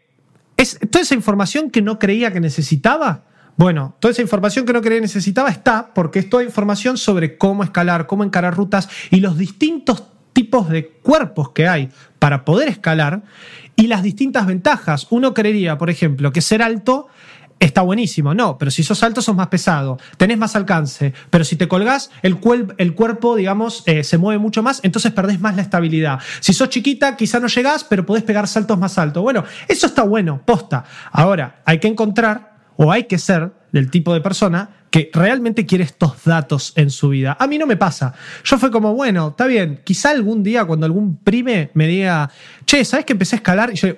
es 0.59 0.79
toda 0.91 1.01
esa 1.01 1.15
información 1.15 1.71
que 1.71 1.81
no 1.81 1.99
creía 1.99 2.31
que 2.31 2.41
necesitaba. 2.41 3.25
Bueno, 3.57 3.97
toda 4.01 4.13
esa 4.13 4.21
información 4.21 4.67
que 4.67 4.75
no 4.75 4.83
creía 4.83 4.99
que 4.99 5.07
necesitaba 5.07 5.49
está 5.49 5.95
porque 5.95 6.19
es 6.19 6.29
toda 6.29 6.45
información 6.45 6.99
sobre 6.99 7.39
cómo 7.39 7.65
escalar, 7.65 8.07
cómo 8.07 8.23
encarar 8.23 8.55
rutas 8.55 8.91
y 9.11 9.21
los 9.21 9.39
distintos 9.39 10.03
tipos 10.35 10.69
de 10.69 10.89
cuerpos 10.89 11.53
que 11.53 11.69
hay 11.69 11.89
para 12.19 12.45
poder 12.45 12.69
escalar 12.69 13.23
y 13.77 13.87
las 13.87 14.03
distintas 14.03 14.47
ventajas. 14.47 15.07
Uno 15.09 15.33
creería, 15.33 15.79
por 15.79 15.89
ejemplo, 15.89 16.33
que 16.33 16.43
ser 16.43 16.61
alto 16.61 17.09
está 17.65 17.83
buenísimo. 17.83 18.35
No, 18.35 18.59
pero 18.59 18.71
si 18.71 18.83
sos 18.83 19.03
alto 19.03 19.23
sos 19.23 19.37
más 19.37 19.49
pesado, 19.49 19.99
tenés 20.17 20.39
más 20.39 20.57
alcance, 20.57 21.13
pero 21.31 21.45
si 21.45 21.57
te 21.57 21.69
colgás, 21.69 22.11
el, 22.23 22.39
el 22.79 22.95
cuerpo, 22.95 23.37
digamos, 23.37 23.85
eh, 23.87 24.05
se 24.05 24.19
mueve 24.19 24.39
mucho 24.39 24.63
más, 24.63 24.81
entonces 24.83 25.13
perdés 25.13 25.41
más 25.41 25.57
la 25.57 25.63
estabilidad. 25.63 26.19
Si 26.41 26.53
sos 26.53 26.69
chiquita, 26.69 27.17
quizá 27.17 27.41
no 27.41 27.47
llegás, 27.47 27.85
pero 27.85 28.05
podés 28.05 28.25
pegar 28.25 28.49
saltos 28.49 28.79
más 28.79 28.99
altos. 28.99 29.23
Bueno, 29.23 29.45
eso 29.69 29.87
está 29.87 30.03
bueno, 30.03 30.43
posta. 30.45 30.85
Ahora, 31.13 31.63
hay 31.65 31.79
que 31.79 31.89
encontrar 31.89 32.57
o 32.77 32.91
hay 32.91 33.05
que 33.05 33.19
ser 33.19 33.53
del 33.73 33.91
tipo 33.91 34.13
de 34.13 34.21
persona 34.21 34.71
que 34.91 35.11
realmente 35.13 35.65
quiere 35.65 35.85
estos 35.85 36.25
datos 36.25 36.75
en 36.77 36.91
su 36.91 37.09
vida. 37.09 37.35
A 37.41 37.47
mí 37.47 37.57
no 37.57 37.67
me 37.67 37.79
pasa. 37.79 38.13
Yo 38.45 38.59
fue 38.59 38.71
como, 38.71 38.95
bueno, 38.95 39.29
está 39.29 39.47
bien, 39.47 39.81
quizá 39.85 40.11
algún 40.11 40.43
día 40.43 40.67
cuando 40.67 40.85
algún 40.85 41.17
prime 41.17 41.71
me 41.73 41.87
diga, 41.87 42.31
che, 42.67 42.85
¿sabes 42.85 43.07
que 43.07 43.15
empecé 43.15 43.37
a 43.37 43.39
escalar? 43.39 43.71
Y 43.73 43.77
yo, 43.77 43.89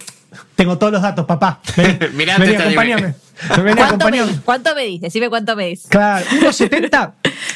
tengo 0.55 0.79
todos 0.79 0.93
los 0.93 1.03
datos, 1.03 1.25
papá. 1.27 1.61
Ven, 1.77 1.99
Mirá, 2.15 2.39
vení, 2.39 2.57
acompáñame. 2.57 3.15
¿Cuánto, 3.77 4.11
medís? 4.11 4.41
¿Cuánto 4.45 4.75
medís? 4.75 5.01
Decime 5.01 5.29
cuánto 5.29 5.57
medís. 5.57 5.87
Claro, 5.89 6.25
1,70. 6.27 7.13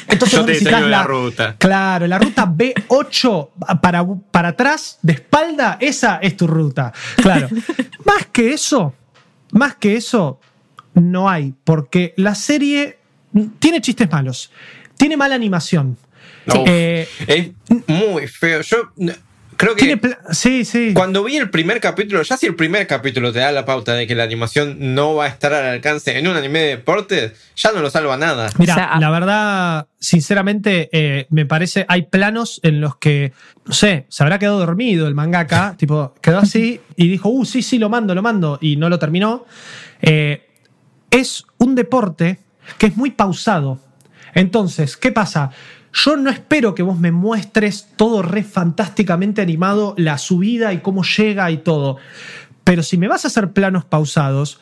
Entonces 0.07 0.37
Yo 0.37 0.45
te 0.45 0.51
necesitas 0.51 0.81
la, 0.83 1.03
ruta. 1.03 1.55
Claro, 1.57 2.07
la 2.07 2.19
ruta 2.19 2.45
B8 2.45 3.49
para, 3.81 4.05
para 4.31 4.49
atrás, 4.49 4.99
de 5.01 5.13
espalda, 5.13 5.77
esa 5.79 6.17
es 6.21 6.35
tu 6.35 6.47
ruta. 6.47 6.91
Claro. 7.17 7.47
más 8.05 8.25
que 8.31 8.53
eso, 8.53 8.93
más 9.51 9.75
que 9.75 9.95
eso, 9.95 10.39
no 10.93 11.29
hay. 11.29 11.53
Porque 11.63 12.13
la 12.17 12.35
serie 12.35 12.99
tiene 13.59 13.81
chistes 13.81 14.09
malos. 14.11 14.51
Tiene 14.97 15.15
mala 15.15 15.35
animación. 15.35 15.97
Eh, 16.65 17.07
es 17.27 17.51
muy 17.87 18.27
feo. 18.27 18.61
Yo 18.61 18.91
creo 19.59 19.75
que 19.75 19.99
sí, 20.31 20.63
sí. 20.63 20.93
cuando 20.93 21.21
vi 21.21 21.35
el 21.35 21.49
primer 21.49 21.81
capítulo, 21.81 22.21
ya 22.21 22.37
si 22.37 22.45
el 22.45 22.55
primer 22.55 22.87
capítulo 22.87 23.33
te 23.33 23.39
da 23.39 23.51
la 23.51 23.65
pauta 23.65 23.93
de 23.93 24.07
que 24.07 24.15
la 24.15 24.23
animación 24.23 24.77
no 24.95 25.15
va 25.15 25.25
a 25.25 25.27
estar 25.27 25.53
al 25.53 25.65
alcance 25.65 26.17
en 26.17 26.29
un 26.29 26.37
anime 26.37 26.59
de 26.59 26.67
deportes, 26.77 27.33
ya 27.57 27.73
no 27.73 27.81
lo 27.81 27.89
salva 27.89 28.15
nada. 28.15 28.49
Mira, 28.57 28.97
la 28.97 29.09
verdad, 29.09 29.87
sinceramente, 29.99 30.89
eh, 30.93 31.27
me 31.29 31.45
parece, 31.45 31.85
hay 31.89 32.03
planos 32.03 32.61
en 32.63 32.79
los 32.79 32.95
que, 32.95 33.33
no 33.65 33.73
sé, 33.73 34.05
se 34.07 34.23
habrá 34.23 34.39
quedado 34.39 34.59
dormido 34.59 35.09
el 35.09 35.13
mangaka, 35.13 35.75
tipo, 35.77 36.15
quedó 36.21 36.39
así 36.39 36.79
y 36.95 37.09
dijo, 37.09 37.27
uh, 37.27 37.43
sí, 37.43 37.61
sí, 37.61 37.79
lo 37.79 37.89
mando, 37.89 38.15
lo 38.15 38.21
mando, 38.21 38.59
y 38.61 38.77
no 38.77 38.87
lo 38.87 38.97
terminó. 38.97 39.45
Eh, 40.01 40.47
es 41.11 41.45
un 41.57 41.75
deporte 41.75 42.39
que 42.77 42.85
es 42.85 42.95
muy 42.95 43.11
pausado. 43.11 43.81
Entonces, 44.33 44.95
¿qué 44.95 45.11
pasa? 45.11 45.51
Yo 45.93 46.17
no 46.17 46.29
espero 46.29 46.75
que 46.75 46.83
vos 46.83 46.99
me 46.99 47.11
muestres 47.11 47.87
todo 47.95 48.21
re 48.21 48.43
fantásticamente 48.43 49.41
animado, 49.41 49.95
la 49.97 50.17
subida 50.17 50.71
y 50.73 50.79
cómo 50.79 51.03
llega 51.03 51.49
y 51.51 51.57
todo. 51.57 51.97
Pero 52.63 52.83
si 52.83 52.97
me 52.97 53.07
vas 53.07 53.25
a 53.25 53.29
hacer 53.29 53.51
planos 53.53 53.85
pausados, 53.85 54.59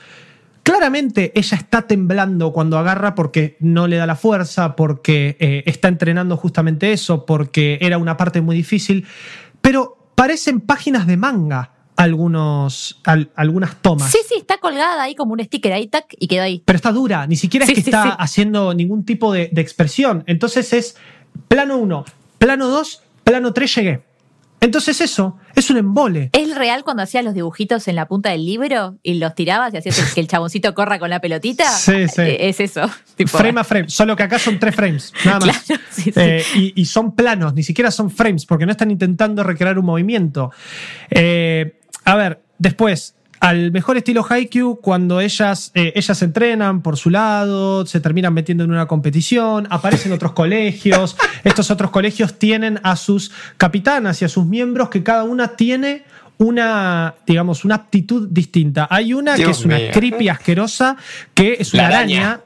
claramente 0.63 1.31
ella 1.35 1.57
está 1.57 1.81
temblando 1.83 2.51
cuando 2.53 2.77
agarra 2.77 3.15
porque 3.15 3.57
no 3.59 3.87
le 3.87 3.97
da 3.97 4.05
la 4.05 4.15
fuerza, 4.15 4.75
porque 4.75 5.35
eh, 5.39 5.63
está 5.65 5.87
entrenando 5.89 6.37
justamente 6.37 6.91
eso, 6.93 7.25
porque 7.25 7.77
era 7.81 7.97
una 7.97 8.15
parte 8.17 8.41
muy 8.41 8.55
difícil. 8.55 9.05
Pero 9.61 10.11
parecen 10.15 10.61
páginas 10.61 11.07
de 11.07 11.17
manga 11.17 11.71
algunos, 11.97 13.01
al- 13.05 13.31
algunas 13.35 13.75
tomas. 13.81 14.11
Sí, 14.11 14.19
sí, 14.27 14.35
está 14.37 14.59
colgada 14.59 15.01
ahí 15.01 15.15
como 15.15 15.33
un 15.33 15.43
sticker 15.43 15.73
ahí, 15.73 15.87
tac, 15.87 16.05
y 16.19 16.27
quedó 16.27 16.43
ahí. 16.43 16.61
Pero 16.65 16.75
está 16.75 16.91
dura, 16.91 17.25
ni 17.27 17.35
siquiera 17.35 17.65
Sí, 17.65 17.71
es 17.71 17.75
que 17.77 17.83
sí, 17.83 17.89
está 17.89 18.03
sí. 18.03 18.09
haciendo 18.19 18.73
ningún 18.73 19.03
tipo 19.03 19.33
de, 19.33 19.49
de 19.51 19.61
expresión. 19.61 20.23
Entonces 20.27 20.73
es 20.73 20.95
plano 21.47 21.77
1, 21.77 22.05
plano 22.37 22.67
2, 22.67 23.01
plano 23.23 23.53
3 23.53 23.75
llegué. 23.75 24.01
Entonces 24.59 24.99
eso 25.01 25.37
es 25.55 25.69
un 25.69 25.77
embole. 25.77 26.31
¿Es 26.33 26.55
real 26.55 26.83
cuando 26.83 27.03
hacías 27.03 27.23
los 27.23 27.35
dibujitos 27.35 27.87
en 27.87 27.95
la 27.95 28.07
punta 28.07 28.31
del 28.31 28.43
libro 28.43 28.97
y 29.03 29.13
los 29.19 29.35
tirabas 29.35 29.71
y 29.73 29.77
hacías 29.77 30.15
que 30.15 30.19
el 30.19 30.27
chaboncito 30.27 30.73
corra 30.73 30.97
con 30.97 31.11
la 31.11 31.19
pelotita? 31.21 31.69
Sí, 31.77 32.07
sí. 32.07 32.21
Eh, 32.21 32.49
Es 32.49 32.59
eso. 32.59 32.89
tipo- 33.15 33.37
Frame 33.37 33.59
a 33.61 33.63
frame, 33.63 33.87
solo 33.87 34.15
que 34.15 34.23
acá 34.23 34.39
son 34.39 34.57
tres 34.57 34.73
frames, 34.75 35.13
nada 35.25 35.39
más. 35.45 35.63
Claro, 35.63 35.81
sí, 35.91 36.01
sí. 36.05 36.11
Eh, 36.15 36.43
y, 36.55 36.73
y 36.81 36.85
son 36.85 37.15
planos, 37.15 37.53
ni 37.53 37.61
siquiera 37.61 37.91
son 37.91 38.09
frames, 38.09 38.47
porque 38.47 38.65
no 38.65 38.71
están 38.71 38.89
intentando 38.89 39.43
recrear 39.43 39.77
un 39.77 39.85
movimiento. 39.85 40.51
Eh, 41.11 41.79
a 42.03 42.15
ver, 42.15 42.41
después, 42.57 43.13
al 43.39 43.71
mejor 43.71 43.97
estilo 43.97 44.25
Haikyuu, 44.27 44.79
cuando 44.81 45.21
ellas, 45.21 45.71
eh, 45.75 45.93
ellas 45.95 46.21
entrenan 46.21 46.81
por 46.81 46.97
su 46.97 47.09
lado, 47.09 47.85
se 47.85 47.99
terminan 47.99 48.33
metiendo 48.33 48.63
en 48.63 48.71
una 48.71 48.87
competición, 48.87 49.67
aparecen 49.69 50.11
otros 50.11 50.31
colegios, 50.31 51.15
estos 51.43 51.69
otros 51.69 51.91
colegios 51.91 52.39
tienen 52.39 52.79
a 52.83 52.95
sus 52.95 53.31
capitanas 53.57 54.21
y 54.21 54.25
a 54.25 54.29
sus 54.29 54.45
miembros 54.45 54.89
que 54.89 55.03
cada 55.03 55.23
una 55.23 55.55
tiene 55.55 56.03
una, 56.39 57.15
digamos, 57.25 57.65
una 57.65 57.75
aptitud 57.75 58.27
distinta. 58.29 58.87
Hay 58.89 59.13
una 59.13 59.35
que 59.35 59.49
es 59.49 59.65
una 59.65 59.77
mío. 59.77 59.89
creepy 59.91 60.29
asquerosa, 60.29 60.95
que 61.33 61.57
es 61.59 61.73
una 61.73 61.87
araña. 61.87 62.19
araña. 62.19 62.41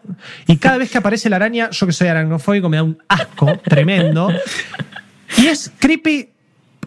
y 0.48 0.58
cada 0.58 0.78
vez 0.78 0.92
que 0.92 0.98
aparece 0.98 1.30
la 1.30 1.36
araña, 1.38 1.70
yo 1.72 1.88
que 1.88 1.94
soy 1.94 2.08
aracnofóbico, 2.08 2.70
me 2.70 2.78
da 2.78 2.84
un 2.84 2.98
asco 3.08 3.58
tremendo. 3.64 4.30
Y 5.38 5.48
es 5.48 5.72
creepy. 5.80 6.28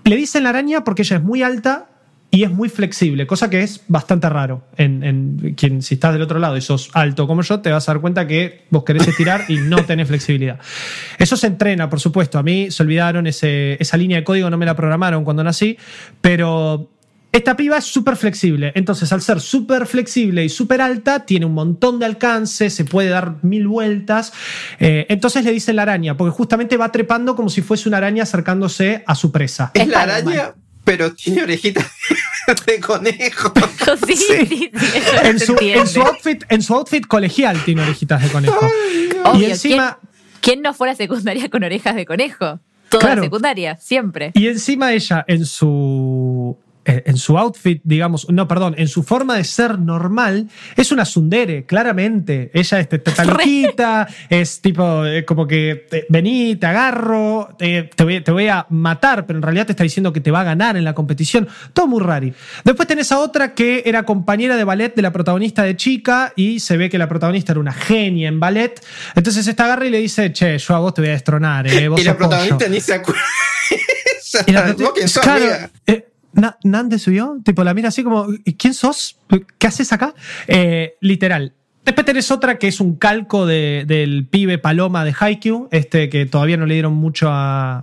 Le 0.05 0.17
dicen 0.17 0.43
la 0.43 0.51
araña 0.51 0.85
porque 0.85 1.01
ella 1.01 1.17
es 1.17 1.23
muy 1.23 1.43
alta 1.43 1.89
y 2.35 2.43
es 2.43 2.51
muy 2.51 2.69
flexible, 2.69 3.27
cosa 3.27 3.49
que 3.49 3.63
es 3.63 3.83
bastante 3.89 4.29
raro. 4.29 4.67
En, 4.77 5.03
en 5.05 5.55
quien, 5.57 5.83
si 5.83 5.95
estás 5.95 6.13
del 6.13 6.23
otro 6.23 6.39
lado 6.39 6.57
y 6.57 6.61
sos 6.61 6.91
alto 6.93 7.27
como 7.27 7.43
yo, 7.43 7.61
te 7.61 7.71
vas 7.71 7.89
a 7.89 7.93
dar 7.93 8.01
cuenta 8.01 8.27
que 8.27 8.65
vos 8.71 8.83
querés 8.85 9.07
estirar 9.07 9.43
y 9.49 9.57
no 9.59 9.85
tenés 9.85 10.09
flexibilidad. 10.09 10.59
Eso 11.19 11.37
se 11.37 11.47
entrena, 11.47 11.89
por 11.89 12.01
supuesto. 12.01 12.39
A 12.39 12.43
mí 12.43 12.71
se 12.71 12.83
olvidaron 12.83 13.27
ese- 13.27 13.77
esa 13.81 13.97
línea 13.97 14.19
de 14.19 14.25
código, 14.25 14.51
no 14.51 14.59
me 14.59 14.67
la 14.67 14.75
programaron 14.75 15.25
cuando 15.25 15.45
nací, 15.45 15.77
pero 16.21 16.91
esta 17.33 17.57
piba 17.57 17.77
es 17.79 17.85
súper 17.85 18.17
flexible. 18.17 18.73
Entonces, 18.77 19.13
al 19.13 19.21
ser 19.21 19.41
súper 19.41 19.87
flexible 19.87 20.45
y 20.45 20.49
súper 20.49 20.81
alta, 20.81 21.27
tiene 21.27 21.47
un 21.47 21.53
montón 21.55 21.99
de 21.99 22.07
alcance, 22.07 22.71
se 22.71 22.85
puede 22.85 23.09
dar 23.09 23.37
mil 23.43 23.67
vueltas. 23.67 24.33
Eh, 24.79 25.07
entonces 25.09 25.45
le 25.45 25.51
dicen 25.53 25.77
la 25.77 25.83
araña, 25.83 26.17
porque 26.17 26.31
justamente 26.31 26.77
va 26.77 26.93
trepando 26.93 27.35
como 27.35 27.49
si 27.49 27.61
fuese 27.61 27.89
una 27.89 27.99
araña 27.99 28.23
acercándose 28.23 29.03
a 29.07 29.15
su 29.17 29.33
presa. 29.33 29.73
Es 29.75 29.89
la 29.89 30.03
araña, 30.03 30.55
pero 30.85 31.13
tiene 31.15 31.43
orejitas 31.43 31.87
de 32.67 32.81
conejo. 32.81 33.53
Sí, 34.07 34.17
sí, 34.17 34.47
sí, 34.47 34.71
En 35.23 35.39
su, 35.41 35.53
entiende. 35.53 35.81
en 35.81 35.87
su 35.87 36.01
outfit, 36.03 36.45
en 36.49 36.63
su 36.63 36.75
outfit 36.75 37.07
colegial 37.07 37.63
tiene 37.65 37.83
orejitas 37.83 38.23
de 38.23 38.29
conejo. 38.31 38.71
Obvio, 39.25 39.41
y 39.49 39.51
encima, 39.51 39.99
¿quién, 40.01 40.41
quién 40.41 40.63
no 40.63 40.73
fuera 40.75 40.93
a 40.93 40.97
secundaria 40.97 41.49
con 41.51 41.63
orejas 41.65 41.95
de 41.95 42.07
conejo? 42.07 42.61
Toda 42.89 43.01
Claro. 43.01 43.17
la 43.23 43.27
secundaria, 43.27 43.77
siempre. 43.77 44.31
y 44.35 44.47
encima 44.49 44.93
ella 44.93 45.25
en 45.29 45.45
su 45.47 46.57
en 46.85 47.17
su 47.17 47.39
outfit, 47.39 47.81
digamos, 47.85 48.29
no, 48.31 48.47
perdón, 48.49 48.75
en 48.79 48.89
su 48.89 49.03
forma 49.03 49.37
de 49.37 49.45
ser 49.45 49.79
normal, 49.79 50.49
es 50.77 50.93
una 50.93 51.05
sundere, 51.05 51.65
claramente. 51.65 52.51
Ella 52.55 52.81
es 52.81 52.89
está 52.91 53.25
loquita, 53.25 54.09
es 54.29 54.61
tipo, 54.61 55.05
eh, 55.05 55.25
como 55.25 55.47
que 55.47 55.87
eh, 55.91 56.07
vení, 56.09 56.57
te 56.57 56.67
agarro, 56.67 57.57
eh, 57.61 57.91
te, 57.95 58.05
voy, 58.05 58.21
te 58.21 58.33
voy 58.33 58.49
a 58.49 58.67
matar, 58.71 59.27
pero 59.27 59.39
en 59.39 59.43
realidad 59.43 59.67
te 59.67 59.73
está 59.73 59.83
diciendo 59.85 60.13
que 60.13 60.21
te 60.21 60.31
va 60.31 60.41
a 60.41 60.45
ganar 60.45 60.77
en 60.77 60.85
la 60.85 60.95
competición. 60.95 61.49
Todo 61.73 61.87
muy 61.87 62.03
rari. 62.03 62.33
Después 62.65 62.89
tenés 62.89 63.13
a 63.13 63.19
otra 63.19 63.55
que 63.55 63.83
era 63.87 64.05
compañera 64.05 64.57
de 64.57 64.65
ballet 64.65 64.95
de 64.95 65.03
la 65.03 65.13
protagonista 65.13 65.63
de 65.63 65.77
chica 65.77 66.33
y 66.37 66.61
se 66.61 66.77
ve 66.77 66.91
que 66.91 66.99
la 66.99 67.09
protagonista 67.09 67.53
era 67.53 67.61
una 67.61 67.73
genia 67.73 68.29
en 68.29 68.41
ballet. 68.41 68.81
Entonces 69.15 69.47
esta 69.47 69.65
agarra 69.65 69.87
y 69.87 69.91
le 69.91 69.99
dice, 69.99 70.33
che, 70.33 70.59
yo 70.59 70.75
a 70.75 70.79
vos 70.79 70.95
te 70.95 71.03
voy 71.03 71.11
a 71.11 71.15
destronar, 71.15 71.67
eh, 71.67 71.89
vos 71.89 72.01
Y 72.01 72.05
la 72.05 72.13
sos 72.13 72.19
pollo". 72.19 72.29
protagonista 72.29 72.69
ni 72.69 72.81
se 72.81 72.95
acuerda. 72.95 73.23
Y 74.47 74.53
la 74.53 74.73
vos 74.73 74.93
quién 74.95 75.09
sos, 75.09 75.23
claro, 75.23 75.71
Na- 76.35 76.59
¿Nande 76.65 76.99
subió? 76.99 77.39
Tipo, 77.45 77.65
la 77.65 77.75
mira 77.75 77.89
así 77.89 78.03
como, 78.03 78.27
¿quién 78.59 78.75
sos? 78.75 79.19
¿Qué 79.59 79.67
haces 79.67 79.93
acá? 79.93 80.15
Eh, 80.49 80.95
literal. 81.01 81.53
Después 81.85 82.07
tenés 82.07 82.31
otra 82.31 82.57
que 82.59 82.67
es 82.67 82.81
un 82.81 82.97
calco 82.97 83.45
de- 83.45 83.85
del 83.87 84.27
pibe 84.27 84.57
Paloma 84.57 85.05
de 85.05 85.15
Haikyuu, 85.19 85.69
este 85.71 86.09
que 86.09 86.25
todavía 86.25 86.57
no 86.57 86.65
le 86.65 86.73
dieron 86.75 86.95
mucho, 86.95 87.31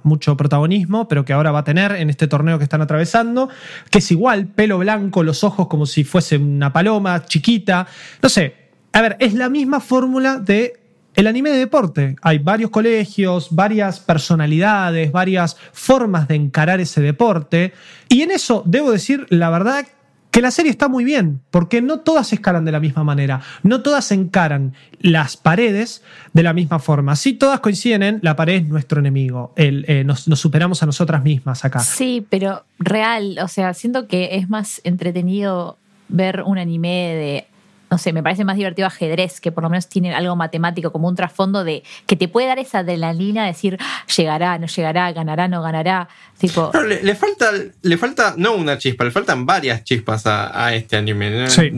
mucho 0.04 0.36
protagonismo, 0.36 1.08
pero 1.08 1.24
que 1.24 1.34
ahora 1.34 1.52
va 1.52 1.60
a 1.60 1.64
tener 1.64 1.92
en 1.92 2.10
este 2.10 2.28
torneo 2.28 2.58
que 2.58 2.64
están 2.64 2.82
atravesando, 2.82 3.50
que 3.92 4.00
es 4.00 4.12
igual, 4.12 4.48
pelo 4.48 4.80
blanco, 4.80 5.22
los 5.22 5.44
ojos 5.44 5.68
como 5.68 5.86
si 5.86 6.04
fuese 6.04 6.38
una 6.38 6.74
paloma, 6.74 7.26
chiquita. 7.26 7.86
No 8.24 8.30
sé, 8.30 8.56
a 8.92 9.02
ver, 9.02 9.18
es 9.20 9.36
la 9.36 9.50
misma 9.50 9.80
fórmula 9.80 10.40
de 10.40 10.81
el 11.16 11.28
anime 11.28 11.50
de 11.52 11.58
deporte. 11.58 12.16
Hay 12.22 12.40
varios 12.40 12.70
colegios, 12.70 13.50
varias 13.52 14.00
personalidades, 14.00 15.12
varias 15.12 15.58
formas 15.74 16.28
de 16.28 16.36
encarar 16.36 16.80
ese 16.80 17.02
deporte. 17.02 17.74
Y 18.10 18.22
en 18.22 18.32
eso, 18.32 18.64
debo 18.66 18.92
decir, 18.92 19.26
la 19.30 19.50
verdad, 19.50 19.86
que 20.32 20.42
la 20.42 20.50
serie 20.50 20.72
está 20.72 20.88
muy 20.88 21.04
bien, 21.04 21.42
porque 21.52 21.82
no 21.82 22.00
todas 22.00 22.32
escalan 22.32 22.64
de 22.64 22.72
la 22.72 22.80
misma 22.80 23.04
manera, 23.04 23.42
no 23.64 23.82
todas 23.82 24.12
encaran 24.14 24.74
las 25.02 25.36
paredes 25.36 26.02
de 26.32 26.44
la 26.44 26.54
misma 26.54 26.80
forma. 26.80 27.18
Sí, 27.18 27.34
todas 27.34 27.60
coinciden 27.60 28.02
en 28.02 28.20
la 28.22 28.38
pared 28.38 28.62
es 28.62 28.68
nuestro 28.68 29.02
enemigo, 29.02 29.54
eh, 29.58 30.04
nos, 30.06 30.30
nos 30.30 30.40
superamos 30.40 30.82
a 30.82 30.86
nosotras 30.86 31.22
mismas 31.22 31.66
acá. 31.66 31.80
Sí, 31.80 32.26
pero 32.30 32.64
real, 32.80 33.38
o 33.44 33.50
sea, 33.50 33.74
siento 33.74 34.08
que 34.08 34.38
es 34.38 34.50
más 34.50 34.80
entretenido 34.86 35.78
ver 36.08 36.44
un 36.46 36.58
anime 36.58 37.16
de, 37.16 37.48
no 37.92 37.98
sé, 37.98 38.14
me 38.14 38.24
parece 38.24 38.46
más 38.46 38.56
divertido 38.56 38.88
ajedrez, 38.88 39.42
que 39.42 39.52
por 39.52 39.64
lo 39.64 39.70
menos 39.70 39.90
tiene 39.90 40.16
algo 40.16 40.38
matemático, 40.38 40.94
como 40.94 41.10
un 41.10 41.16
trasfondo 41.16 41.66
de 41.66 41.84
que 42.08 42.16
te 42.16 42.30
puede 42.30 42.48
dar 42.48 42.58
esa 42.58 42.80
adrenalina 42.80 43.42
de 43.42 43.48
decir, 43.50 43.78
"Ah, 43.82 44.06
llegará, 44.16 44.58
no 44.58 44.68
llegará, 44.68 45.12
ganará, 45.12 45.50
no 45.50 45.62
ganará. 45.62 46.08
Tipo, 46.40 46.72
Pero 46.72 46.86
le, 46.86 47.04
le 47.04 47.16
falta, 47.16 47.52
le 47.82 47.98
falta, 47.98 48.34
no 48.38 48.56
una 48.56 48.78
chispa, 48.78 49.04
le 49.04 49.12
faltan 49.12 49.46
varias 49.46 49.84
chispas 49.84 50.26
a, 50.26 50.66
a 50.68 50.74
este 50.74 50.96
anime. 50.96 51.30
¿no? 51.32 51.50
Sí. 51.50 51.70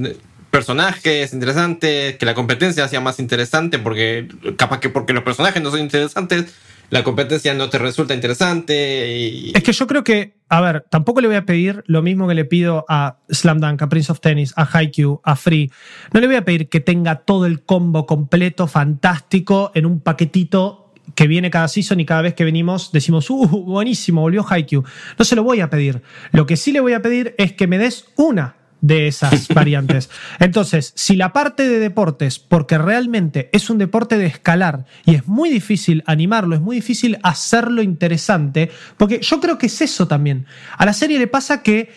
Personajes 0.51 1.33
interesantes, 1.33 2.15
que 2.17 2.25
la 2.27 2.35
competencia 2.35 2.87
sea 2.87 3.01
más 3.01 3.19
interesante, 3.19 3.79
porque 3.79 4.27
capaz 4.55 4.79
que 4.79 4.89
porque 4.89 5.11
los 5.13 5.23
personajes 5.23 5.63
no 5.63 5.71
son 5.71 5.79
interesantes, 5.79 6.53
la 6.89 7.03
competencia 7.03 7.53
no 7.53 7.69
te 7.69 7.77
resulta 7.77 8.13
interesante. 8.13 9.17
Y, 9.17 9.51
Es 9.55 9.63
que 9.63 9.73
yo 9.73 9.87
creo 9.87 10.03
que, 10.03 10.35
a 10.49 10.61
ver, 10.61 10.85
tampoco 10.89 11.21
le 11.21 11.27
voy 11.27 11.37
a 11.37 11.45
pedir 11.45 11.83
lo 11.87 12.01
mismo 12.01 12.27
que 12.27 12.35
le 12.35 12.45
pido 12.45 12.85
a 12.87 13.17
Slam 13.29 13.59
Dunk, 13.59 13.81
a 13.81 13.89
Prince 13.89 14.11
of 14.11 14.19
Tennis, 14.19 14.53
a 14.55 14.67
Haikyuu, 14.71 15.21
a 15.23 15.35
Free. 15.35 15.71
No 16.13 16.19
le 16.19 16.27
voy 16.27 16.35
a 16.35 16.45
pedir 16.45 16.69
que 16.69 16.79
tenga 16.79 17.15
todo 17.17 17.45
el 17.45 17.63
combo 17.63 18.05
completo, 18.05 18.67
fantástico, 18.67 19.71
en 19.73 19.85
un 19.85 19.99
paquetito 19.99 20.91
que 21.15 21.27
viene 21.27 21.49
cada 21.49 21.67
season 21.67 21.99
y 21.99 22.05
cada 22.05 22.21
vez 22.21 22.33
que 22.33 22.45
venimos 22.45 22.91
decimos, 22.91 23.29
uh, 23.29 23.47
buenísimo, 23.47 24.21
volvió 24.21 24.45
Haikyuu. 24.47 24.83
No 25.17 25.25
se 25.25 25.35
lo 25.35 25.43
voy 25.43 25.59
a 25.59 25.69
pedir. 25.69 26.01
Lo 26.31 26.45
que 26.45 26.57
sí 26.57 26.71
le 26.71 26.79
voy 26.79 26.93
a 26.93 27.01
pedir 27.01 27.35
es 27.37 27.53
que 27.53 27.67
me 27.67 27.77
des 27.77 28.05
una 28.15 28.55
de 28.83 29.07
esas 29.07 29.47
variantes. 29.53 30.09
Entonces, 30.39 30.91
si 30.95 31.15
la 31.15 31.33
parte 31.33 31.67
de 31.67 31.79
deportes, 31.79 32.37
porque 32.37 32.77
realmente 32.77 33.49
es 33.53 33.69
un 33.69 33.79
deporte 33.79 34.17
de 34.17 34.27
escalar 34.27 34.85
y 35.05 35.15
es 35.15 35.27
muy 35.27 35.49
difícil 35.49 36.03
animarlo, 36.05 36.53
es 36.53 36.61
muy 36.61 36.75
difícil 36.75 37.17
hacerlo 37.23 37.81
interesante, 37.81 38.69
porque 38.97 39.19
yo 39.21 39.39
creo 39.39 39.57
que 39.57 39.67
es 39.67 39.81
eso 39.81 40.07
también. 40.07 40.45
A 40.77 40.85
la 40.85 40.93
serie 40.93 41.17
le 41.17 41.27
pasa 41.27 41.63
que 41.63 41.91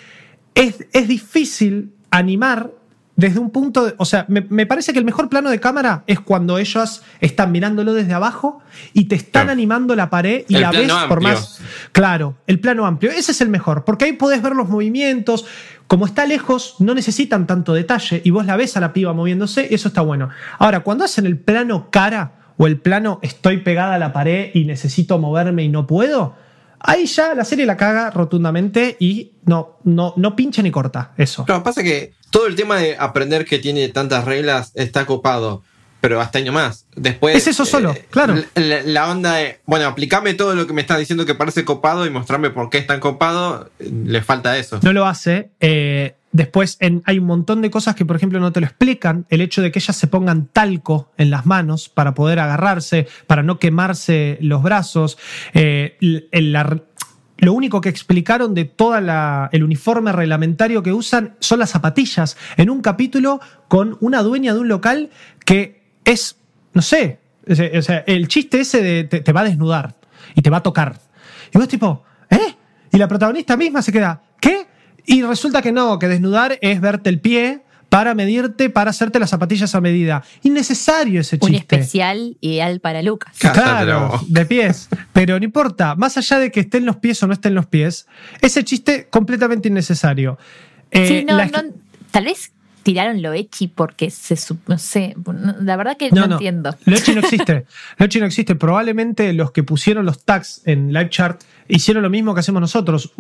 es, 0.55 0.87
es 0.93 1.09
difícil 1.09 1.93
animar 2.11 2.71
desde 3.17 3.39
un 3.39 3.51
punto, 3.51 3.87
de- 3.87 3.95
o 3.97 4.05
sea, 4.05 4.27
me, 4.29 4.43
me 4.51 4.67
parece 4.67 4.93
que 4.93 4.99
el 4.99 5.05
mejor 5.07 5.29
plano 5.31 5.49
de 5.51 5.59
cámara 5.59 6.05
es 6.07 6.21
cuando 6.21 6.59
ellos 6.59 7.03
están 7.21 7.51
mirándolo 7.51 7.95
desde 7.95 8.13
abajo 8.13 8.61
y 8.93 9.05
te 9.05 9.15
están 9.15 9.45
Claro. 9.47 9.53
animando 9.53 9.97
la 9.97 10.11
pared 10.11 10.45
y 10.49 10.57
El 10.57 10.61
la 10.61 10.71
ves 10.71 10.93
por 11.09 11.21
más 11.23 11.61
Claro, 11.93 12.35
el 12.47 12.61
plano 12.61 12.85
amplio. 12.87 13.11
Ese 13.11 13.33
es 13.33 13.41
el 13.41 13.49
mejor, 13.49 13.85
porque 13.85 14.05
ahí 14.05 14.13
podés 14.13 14.43
ver 14.43 14.55
los 14.55 14.69
movimientos. 14.69 15.47
Como 15.87 16.05
está 16.05 16.27
lejos, 16.27 16.75
no 16.81 16.95
necesitan 16.95 17.47
tanto 17.47 17.73
detalle 17.73 18.21
y 18.25 18.31
vos 18.31 18.45
la 18.45 18.57
ves 18.57 18.77
a 18.77 18.81
la 18.81 18.93
piba 18.93 19.13
moviéndose, 19.13 19.73
eso 19.75 19.89
está 19.89 20.01
bueno. 20.03 20.29
Ahora, 20.59 20.81
cuando 20.81 21.05
hacen 21.05 21.27
el 21.27 21.39
plano 21.39 21.89
cara 21.91 22.33
o 22.59 22.67
el 22.67 22.79
plano 22.81 23.19
estoy 23.23 23.59
pegada 23.59 23.95
a 23.95 23.99
la 23.99 24.13
pared 24.13 24.51
y 24.53 24.65
necesito 24.65 25.19
moverme 25.19 25.63
y 25.63 25.69
no 25.69 25.87
puedo, 25.87 26.35
ahí 26.81 27.07
ya 27.07 27.35
la 27.35 27.45
serie 27.45 27.67
la 27.67 27.77
caga 27.77 28.11
rotundamente 28.11 28.97
y 29.01 29.33
no, 29.45 29.79
no, 29.85 30.15
no 30.17 30.37
pincha 30.37 30.63
ni 30.63 30.71
corta 30.71 31.13
eso. 31.17 31.45
Claro, 31.45 31.63
pasa 31.63 31.83
que 31.83 32.13
todo 32.31 32.47
el 32.47 32.55
tema 32.57 32.77
de 32.79 32.97
aprender 32.99 33.45
que 33.45 33.59
tiene 33.59 33.89
tantas 33.89 34.25
reglas 34.25 34.73
está 34.75 35.07
copado, 35.07 35.63
pero 36.01 36.21
hasta 36.21 36.39
año 36.39 36.53
más. 36.53 36.87
Después. 36.95 37.35
eh, 37.35 37.39
Es 37.39 37.47
eso 37.47 37.65
solo, 37.65 37.95
claro. 38.11 38.35
La, 38.55 38.83
la 38.83 39.11
onda 39.11 39.35
de, 39.37 39.61
bueno, 39.67 39.87
aplicame 39.87 40.35
todo 40.35 40.55
lo 40.55 40.67
que 40.67 40.73
me 40.73 40.81
estás 40.83 40.99
diciendo 40.99 41.25
que 41.27 41.35
parece 41.35 41.65
copado 41.65 42.07
y 42.07 42.11
mostrarme 42.11 42.51
por 42.51 42.69
qué 42.71 42.79
es 42.79 42.87
tan 42.87 43.01
copado, 43.01 43.71
eh, 43.79 43.91
le 44.05 44.23
falta 44.23 44.57
eso. 44.59 44.79
no 44.83 44.93
lo 44.93 45.07
hace. 45.07 45.51
Eh, 45.61 46.15
después 46.37 46.79
hay 47.05 47.19
un 47.19 47.27
montón 47.27 47.63
de 47.63 47.71
cosas 47.71 47.95
que, 47.95 48.05
por 48.05 48.17
ejemplo, 48.17 48.39
no 48.41 48.53
te 48.53 48.61
lo 48.61 48.67
explican. 48.67 49.27
El 49.31 49.41
hecho 49.41 49.63
de 49.63 49.73
que 49.73 49.79
ellas 49.79 49.97
se 49.97 50.07
pongan 50.07 50.47
talco 50.47 51.11
en 51.17 51.31
las 51.31 51.47
manos 51.47 51.89
para 51.89 52.15
poder 52.15 52.39
agarrarse, 52.39 53.09
para 53.27 53.43
no 53.43 53.59
quemarse 53.59 54.39
los 54.41 54.63
brazos. 54.63 55.19
Eh, 55.55 55.97
el- 56.01 56.57
lo 57.39 57.53
único 57.53 57.81
que 57.83 57.91
explicaron 57.91 58.55
de 58.55 58.65
todo 58.65 58.97
el 58.97 59.63
uniforme 59.63 60.11
reglamentario 60.13 60.83
que 60.83 60.93
usan 60.93 61.37
son 61.41 61.59
las 61.59 61.71
zapatillas. 61.71 62.37
En 62.57 62.71
un 62.71 62.81
capítulo 62.81 63.41
con 63.69 63.99
una 64.01 64.23
dueña 64.23 64.55
de 64.55 64.61
un 64.61 64.69
local 64.69 65.11
que 65.45 65.83
es, 66.05 66.37
no 66.73 66.81
sé, 66.83 67.21
o 67.49 67.83
sea, 67.83 68.05
el 68.07 68.29
chiste 68.29 68.61
ese 68.61 68.83
de 68.83 69.05
te, 69.05 69.33
va 69.33 69.43
a 69.43 69.45
desnudar 69.45 69.97
y 70.35 70.41
te 70.43 70.49
va 70.51 70.59
a 70.59 70.63
tocar. 70.63 70.99
Y 71.53 71.59
vos 71.59 71.69
tipo, 71.69 72.05
¿eh? 72.31 72.55
Y 72.91 72.97
la 72.99 73.07
protagonista 73.07 73.57
misma 73.57 73.83
se 73.83 73.93
queda. 73.93 74.23
Y 75.07 75.23
resulta 75.23 75.63
que 75.63 75.73
no, 75.73 75.99
que 75.99 76.09
desnudar 76.09 76.59
es 76.61 76.81
verte 76.81 77.09
el 77.11 77.21
pie 77.21 77.63
para 77.89 78.15
medirte, 78.15 78.69
para 78.69 78.91
hacerte 78.91 79.19
las 79.19 79.31
zapatillas 79.31 79.75
a 79.75 79.81
medida. 79.81 80.25
Innecesario 80.43 81.21
ese 81.21 81.39
chiste. 81.39 81.47
Un 81.47 81.55
especial 81.55 82.37
ideal 82.41 82.81
para 82.81 83.01
Lucas. 83.03 83.35
Claro, 83.39 84.21
de 84.27 84.45
pies. 84.45 84.89
Pero 85.13 85.39
no 85.39 85.45
importa, 85.45 85.95
más 85.95 86.17
allá 86.17 86.39
de 86.39 86.51
que 86.51 86.61
estén 86.61 86.85
los 86.85 86.97
pies 86.97 87.23
o 87.23 87.27
no 87.27 87.33
estén 87.33 87.55
los 87.55 87.67
pies, 87.67 88.07
ese 88.41 88.65
chiste 88.65 89.07
completamente 89.09 89.69
innecesario. 89.69 90.39
sí, 90.93 90.99
eh, 91.01 91.25
no, 91.27 91.39
no, 91.39 91.63
tal 92.11 92.25
vez 92.25 92.53
tiraron 92.87 93.21
lo 93.21 93.33
echi 93.33 93.67
porque 93.67 94.11
se 94.11 94.37
no 94.69 94.79
sé, 94.79 95.17
la 95.61 95.75
verdad 95.75 95.97
que 95.97 96.09
no, 96.13 96.25
entiendo. 96.25 96.77
Lo 96.85 96.95
echi 96.95 97.17
no 97.17 97.21
existe. 97.25 97.67
Lo 97.99 98.07
echi 98.07 98.21
no 98.21 98.27
existe. 98.27 98.55
Probablemente 98.55 99.33
los 99.33 99.51
que 99.51 99.65
pusieron 99.65 100.07
los 100.07 100.23
tags 100.23 100.63
en 100.67 100.93
Live 100.93 101.11
Chart 101.11 101.43
hicieron 101.67 102.05
lo 102.05 102.11
mismo 102.11 102.33
que 102.33 102.39
hacemos 102.39 102.61
nosotros. 102.61 103.13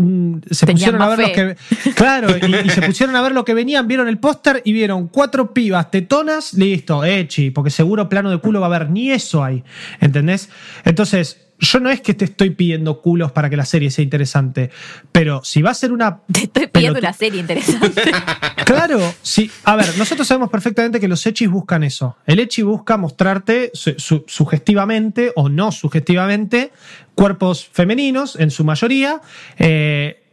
se 0.52 0.66
pusieron 0.68 1.02
a 1.02 1.08
ver 1.08 1.18
los 1.18 1.30
que. 1.30 1.56
Claro, 1.96 2.28
y, 2.36 2.70
se 2.70 2.80
pusieron 2.80 3.16
a 3.16 3.22
ver 3.22 3.32
lo 3.32 3.44
que 3.44 3.54
venían, 3.54 3.88
vieron 3.88 4.06
el 4.06 4.18
póster 4.18 4.62
y 4.64 4.72
vieron 4.72 5.08
cuatro 5.08 5.52
pibas 5.52 5.90
tetonas, 5.90 6.54
listo, 6.54 7.04
echi, 7.04 7.50
porque 7.50 7.70
seguro 7.70 8.08
plano 8.08 8.30
de 8.30 8.38
culo 8.38 8.60
va 8.60 8.66
a 8.66 8.68
haber, 8.68 8.88
ni 8.88 9.10
eso 9.10 9.42
hay. 9.42 9.64
¿Entendés? 10.00 10.48
Entonces, 10.84 11.45
yo 11.58 11.80
no 11.80 11.90
es 11.90 12.00
que 12.00 12.14
te 12.14 12.26
estoy 12.26 12.50
pidiendo 12.50 13.00
culos 13.00 13.32
para 13.32 13.48
que 13.48 13.56
la 13.56 13.64
serie 13.64 13.90
sea 13.90 14.02
interesante, 14.02 14.70
pero 15.12 15.42
si 15.44 15.62
va 15.62 15.70
a 15.70 15.74
ser 15.74 15.92
una. 15.92 16.20
Te 16.30 16.44
estoy 16.44 16.66
pidiendo 16.66 16.98
una 16.98 17.12
serie 17.12 17.40
interesante. 17.40 18.02
claro, 18.66 19.00
sí. 19.22 19.50
A 19.64 19.76
ver, 19.76 19.96
nosotros 19.96 20.26
sabemos 20.26 20.50
perfectamente 20.50 21.00
que 21.00 21.08
los 21.08 21.24
echis 21.26 21.48
buscan 21.48 21.82
eso. 21.82 22.16
El 22.26 22.40
echi 22.40 22.62
busca 22.62 22.96
mostrarte 22.96 23.72
sugestivamente 23.74 25.32
o 25.34 25.48
no 25.48 25.72
sugestivamente 25.72 26.72
cuerpos 27.14 27.68
femeninos, 27.72 28.36
en 28.36 28.50
su 28.50 28.64
mayoría. 28.64 29.20
Eh, 29.58 30.25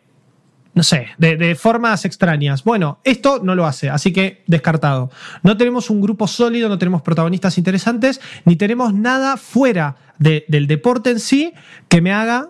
no 0.74 0.82
sé, 0.82 1.08
de, 1.18 1.56
formas 1.56 2.04
extrañas. 2.06 2.64
Bueno, 2.64 3.00
esto 3.04 3.40
no 3.44 3.54
lo 3.54 3.66
hace, 3.66 3.90
así 3.90 4.12
que 4.12 4.44
descartado. 4.48 5.12
No 5.44 5.56
tenemos 5.56 5.90
un 5.90 6.02
grupo 6.02 6.28
sólido, 6.28 6.68
no 6.68 6.80
tenemos 6.80 7.04
protagonistas 7.04 7.58
interesantes, 7.58 8.20
ni 8.46 8.56
tenemos 8.56 8.94
nada 8.94 9.38
fuera 9.38 9.98
del 10.18 10.68
deporte 10.68 11.12
en 11.12 11.20
sí 11.20 11.54
que 11.90 12.02
me 12.02 12.12
haga 12.12 12.50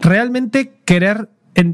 realmente 0.00 0.74
querer, 0.84 1.30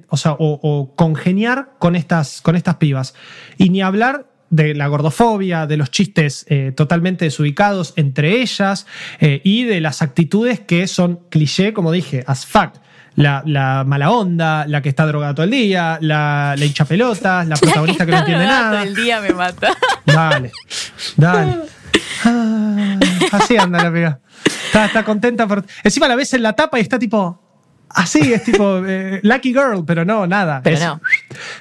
o, 0.08 0.16
sea, 0.16 0.36
o, 0.38 0.92
congeniar 0.94 1.70
con 1.78 1.96
estas, 1.96 2.42
con 2.42 2.54
estas 2.54 2.76
pibas. 2.76 3.14
Y 3.56 3.70
ni 3.70 3.82
hablar 3.82 4.30
de 4.50 4.74
la 4.74 4.86
gordofobia, 4.86 5.66
de 5.66 5.76
los 5.76 5.90
chistes 5.90 6.46
eh, 6.48 6.72
totalmente 6.74 7.24
desubicados 7.24 7.92
entre 7.96 8.40
ellas 8.40 8.86
eh, 9.20 9.42
y 9.44 9.64
de 9.64 9.80
las 9.80 10.00
actitudes 10.00 10.60
que 10.60 10.86
son 10.86 11.20
cliché, 11.28 11.72
como 11.72 11.92
dije, 11.92 12.24
as 12.26 12.46
fuck 12.46 12.72
la, 13.18 13.84
mala 13.86 14.10
onda, 14.10 14.66
la 14.66 14.80
que 14.80 14.88
está 14.88 15.06
drogada 15.06 15.34
todo 15.34 15.44
el 15.44 15.50
día, 15.50 15.98
la, 16.00 16.54
la 16.56 16.64
hincha 16.64 16.84
pelotas, 16.84 17.46
la 17.46 17.56
protagonista 17.60 18.06
que, 18.06 18.12
no 18.12 18.18
entiende 18.18 18.46
nada. 18.46 18.70
Todo 18.70 18.82
el 18.82 18.94
día 18.94 19.20
me 19.20 19.30
mata. 19.30 19.76
Dale, 20.04 20.52
dale. 21.16 21.56
Ah, 22.24 22.98
así 23.30 23.56
anda 23.56 23.82
la 23.82 23.92
pega. 23.92 24.18
Está, 24.44 24.86
está 24.86 25.04
contenta 25.04 25.46
por. 25.46 25.64
Encima 25.84 26.08
la 26.08 26.16
ves 26.16 26.34
en 26.34 26.42
la 26.42 26.52
tapa 26.52 26.78
y 26.78 26.82
está 26.82 26.98
tipo. 26.98 27.47
Así, 27.90 28.32
es 28.32 28.44
tipo 28.44 28.82
eh, 28.86 29.20
Lucky 29.22 29.52
Girl, 29.52 29.84
pero 29.86 30.04
no, 30.04 30.26
nada. 30.26 30.60
Pero 30.62 30.78
no. 30.78 31.00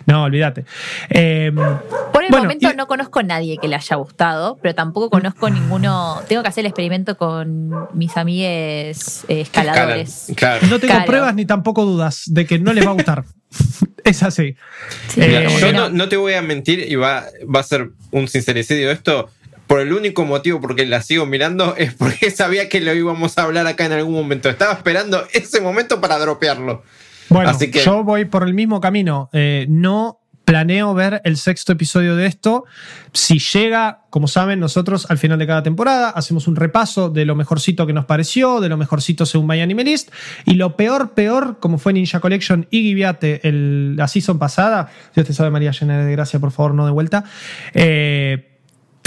No, 0.06 0.24
olvídate. 0.24 0.66
Em, 1.10 1.56
Por 1.56 2.24
el 2.24 2.32
momento 2.32 2.74
no 2.74 2.88
conozco 2.88 3.20
a 3.20 3.24
nadie 3.24 3.58
que 3.58 3.68
le 3.68 3.76
haya 3.76 3.96
gustado, 3.96 4.58
pero 4.62 4.76
tampoco 4.76 5.10
conozco 5.10 5.50
ninguno. 5.50 6.22
Tengo 6.28 6.42
que 6.44 6.50
hacer 6.50 6.62
el 6.62 6.68
experimento 6.68 7.18
con 7.18 7.88
mis 7.94 8.16
amigues 8.18 9.26
eh, 9.28 9.42
escaladores. 9.42 10.34
No 10.70 10.80
tengo 10.80 11.06
pruebas 11.06 11.36
ni 11.36 11.46
tampoco 11.46 11.86
dudas 11.86 12.24
de 12.28 12.46
que 12.46 12.60
no 12.60 12.74
les 12.74 12.86
va 12.86 12.92
a 12.92 12.94
gustar. 12.94 13.24
es 14.04 14.24
así. 14.24 14.56
Eh, 15.16 15.48
yo 15.60 15.90
no, 15.90 16.10
te 16.10 16.18
voy 16.18 16.34
a 16.34 16.42
mentir 16.42 16.80
y 16.80 16.96
va, 16.96 17.26
va 17.54 17.60
a 17.62 17.63
ser 17.63 17.92
un 18.12 18.28
sincericidio 18.28 18.92
esto 18.92 19.30
por 19.68 19.82
el 19.82 19.94
único 19.94 20.26
motivo 20.26 20.60
porque 20.60 20.86
la 20.86 21.02
sigo 21.02 21.26
mirando 21.26 21.76
es 21.78 21.94
porque 21.94 22.32
sabía 22.32 22.70
que 22.70 22.82
lo 22.82 22.94
íbamos 22.94 23.38
a 23.38 23.44
hablar 23.44 23.68
acá 23.68 23.86
en 23.86 23.94
algún 23.94 24.16
momento. 24.16 24.50
Estaba 24.50 24.74
esperando 24.74 25.26
ese 25.34 25.62
momento 25.62 26.02
para 26.02 26.18
dropearlo. 26.18 26.84
Bueno, 27.30 27.50
Así 27.50 27.70
que... 27.70 27.80
yo 27.80 28.04
voy 28.04 28.26
por 28.26 28.44
el 28.44 28.54
mismo 28.54 28.80
camino. 28.80 29.30
Eh, 29.34 29.66
no 29.70 30.22
planeo 30.46 30.94
ver 30.94 31.22
el 31.26 31.36
sexto 31.36 31.74
episodio 31.74 32.16
de 32.16 32.26
esto. 32.26 32.64
Si 33.12 33.38
llega, 33.38 34.06
como 34.10 34.30
saben, 34.30 34.62
nosotros 34.62 35.06
al 35.12 35.18
final 35.18 35.38
de 35.40 35.46
cada 35.46 35.62
temporada 35.62 36.10
hacemos 36.10 36.48
un 36.48 36.56
repaso 36.56 37.10
de 37.10 37.26
lo 37.26 37.36
mejorcito 37.36 37.86
que 37.86 37.92
nos 37.92 38.06
pareció, 38.06 38.62
de 38.62 38.70
lo 38.70 38.78
mejorcito 38.78 39.26
según 39.26 39.46
My 39.46 39.60
Anime 39.60 39.84
List, 39.84 40.10
y 40.46 40.54
lo 40.54 40.78
peor, 40.78 41.16
peor, 41.16 41.58
como 41.60 41.80
fue 41.80 41.92
Ninja 41.92 42.22
Collection 42.22 42.66
y 42.72 42.84
Giviate 42.84 43.42
la 43.44 44.08
season 44.08 44.40
pasada. 44.40 44.90
Si 45.14 45.20
usted 45.20 45.34
sabe, 45.34 45.50
María 45.50 45.72
llena 45.72 46.06
de 46.06 46.14
gracia, 46.14 46.40
por 46.40 46.52
favor, 46.52 46.74
no 46.74 46.86
de 46.86 46.92
vuelta. 46.94 47.26
Eh, 47.74 48.57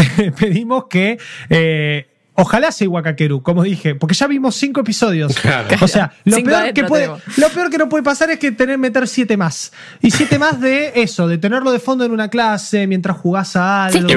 pedimos 0.38 0.84
que 0.88 1.18
eh, 1.48 2.06
Ojalá 2.40 2.72
sea 2.72 2.88
Wakakeru, 2.88 3.42
como 3.42 3.62
dije, 3.62 3.94
porque 3.94 4.14
ya 4.14 4.26
vimos 4.26 4.54
cinco 4.54 4.80
episodios. 4.80 5.34
O 5.82 5.88
sea, 5.88 6.12
lo 6.24 6.42
peor, 6.42 6.72
que 6.72 6.84
puede, 6.84 7.10
lo 7.36 7.48
peor 7.50 7.70
que 7.70 7.76
no 7.76 7.88
puede 7.88 8.02
pasar 8.02 8.30
es 8.30 8.38
que 8.38 8.50
tener 8.50 8.78
meter 8.78 9.06
siete 9.08 9.36
más. 9.36 9.72
Y 10.00 10.10
siete 10.10 10.38
más 10.38 10.58
de 10.58 10.92
eso, 10.94 11.28
de 11.28 11.36
tenerlo 11.36 11.70
de 11.70 11.80
fondo 11.80 12.04
en 12.04 12.12
una 12.12 12.28
clase 12.28 12.86
mientras 12.86 13.18
jugás 13.18 13.56
a 13.56 13.86
algo. 13.86 14.08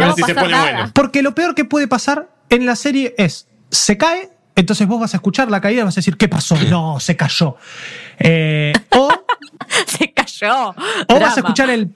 Porque 0.94 1.22
lo 1.22 1.36
peor 1.36 1.54
que 1.54 1.66
puede 1.66 1.88
pasar 1.88 2.30
en 2.50 2.66
la 2.66 2.78
serie 2.78 3.14
es, 3.18 3.48
se 3.72 3.98
cae, 3.98 4.30
entonces 4.56 4.88
vos 4.88 5.02
vas 5.02 5.14
a 5.14 5.18
escuchar 5.18 5.52
la 5.52 5.60
caída 5.60 5.82
y 5.82 5.84
vas 5.84 5.96
a 5.96 6.00
decir, 6.00 6.16
¿qué 6.16 6.30
pasó? 6.30 6.56
No, 6.70 7.02
se 7.02 7.18
cayó. 7.18 7.58
Eh, 8.20 8.72
o... 8.92 9.10
se 9.86 10.14
cayó. 10.14 10.70
O 11.10 11.20
vas 11.20 11.36
a 11.36 11.42
escuchar 11.42 11.70
el 11.72 11.90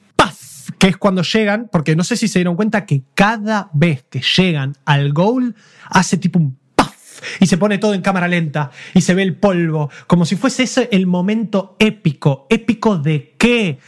que 0.77 0.87
es 0.87 0.97
cuando 0.97 1.23
llegan, 1.23 1.69
porque 1.71 1.95
no 1.95 2.03
sé 2.03 2.17
si 2.17 2.27
se 2.27 2.39
dieron 2.39 2.55
cuenta 2.55 2.85
que 2.85 3.03
cada 3.13 3.69
vez 3.73 4.05
que 4.09 4.21
llegan 4.21 4.75
al 4.85 5.11
goal 5.13 5.55
hace 5.89 6.17
tipo 6.17 6.39
un 6.39 6.57
puff 6.75 7.21
y 7.39 7.47
se 7.47 7.57
pone 7.57 7.77
todo 7.77 7.93
en 7.93 8.01
cámara 8.01 8.27
lenta 8.27 8.71
y 8.93 9.01
se 9.01 9.13
ve 9.13 9.23
el 9.23 9.35
polvo, 9.35 9.89
como 10.05 10.25
si 10.25 10.35
fuese 10.35 10.63
ese 10.63 10.89
el 10.91 11.07
momento 11.07 11.75
épico. 11.79 12.45
¿Épico 12.49 12.97
de 12.97 13.35
qué? 13.37 13.79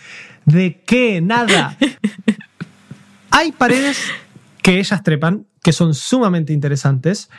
¿De 0.46 0.82
qué? 0.86 1.22
Nada. 1.22 1.78
Hay 3.32 3.52
paredes 3.52 4.00
que 4.62 4.80
ellas 4.80 5.04
trepan 5.04 5.46
que 5.62 5.74
son 5.74 5.94
sumamente 5.94 6.54
interesantes, 6.54 7.30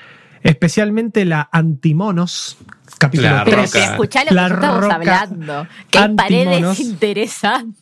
especialmente 0.42 1.24
la 1.24 1.48
antimonos, 1.50 2.58
capítulo 2.98 3.30
la 3.30 3.44
Pero 3.44 3.62
escuchá 3.62 4.24
lo 4.24 4.30
que 4.30 4.54
estamos 4.54 4.92
hablando, 4.92 5.66
que 5.90 5.98
hay 5.98 6.14
paredes 6.14 6.80
interesantes. 6.80 7.79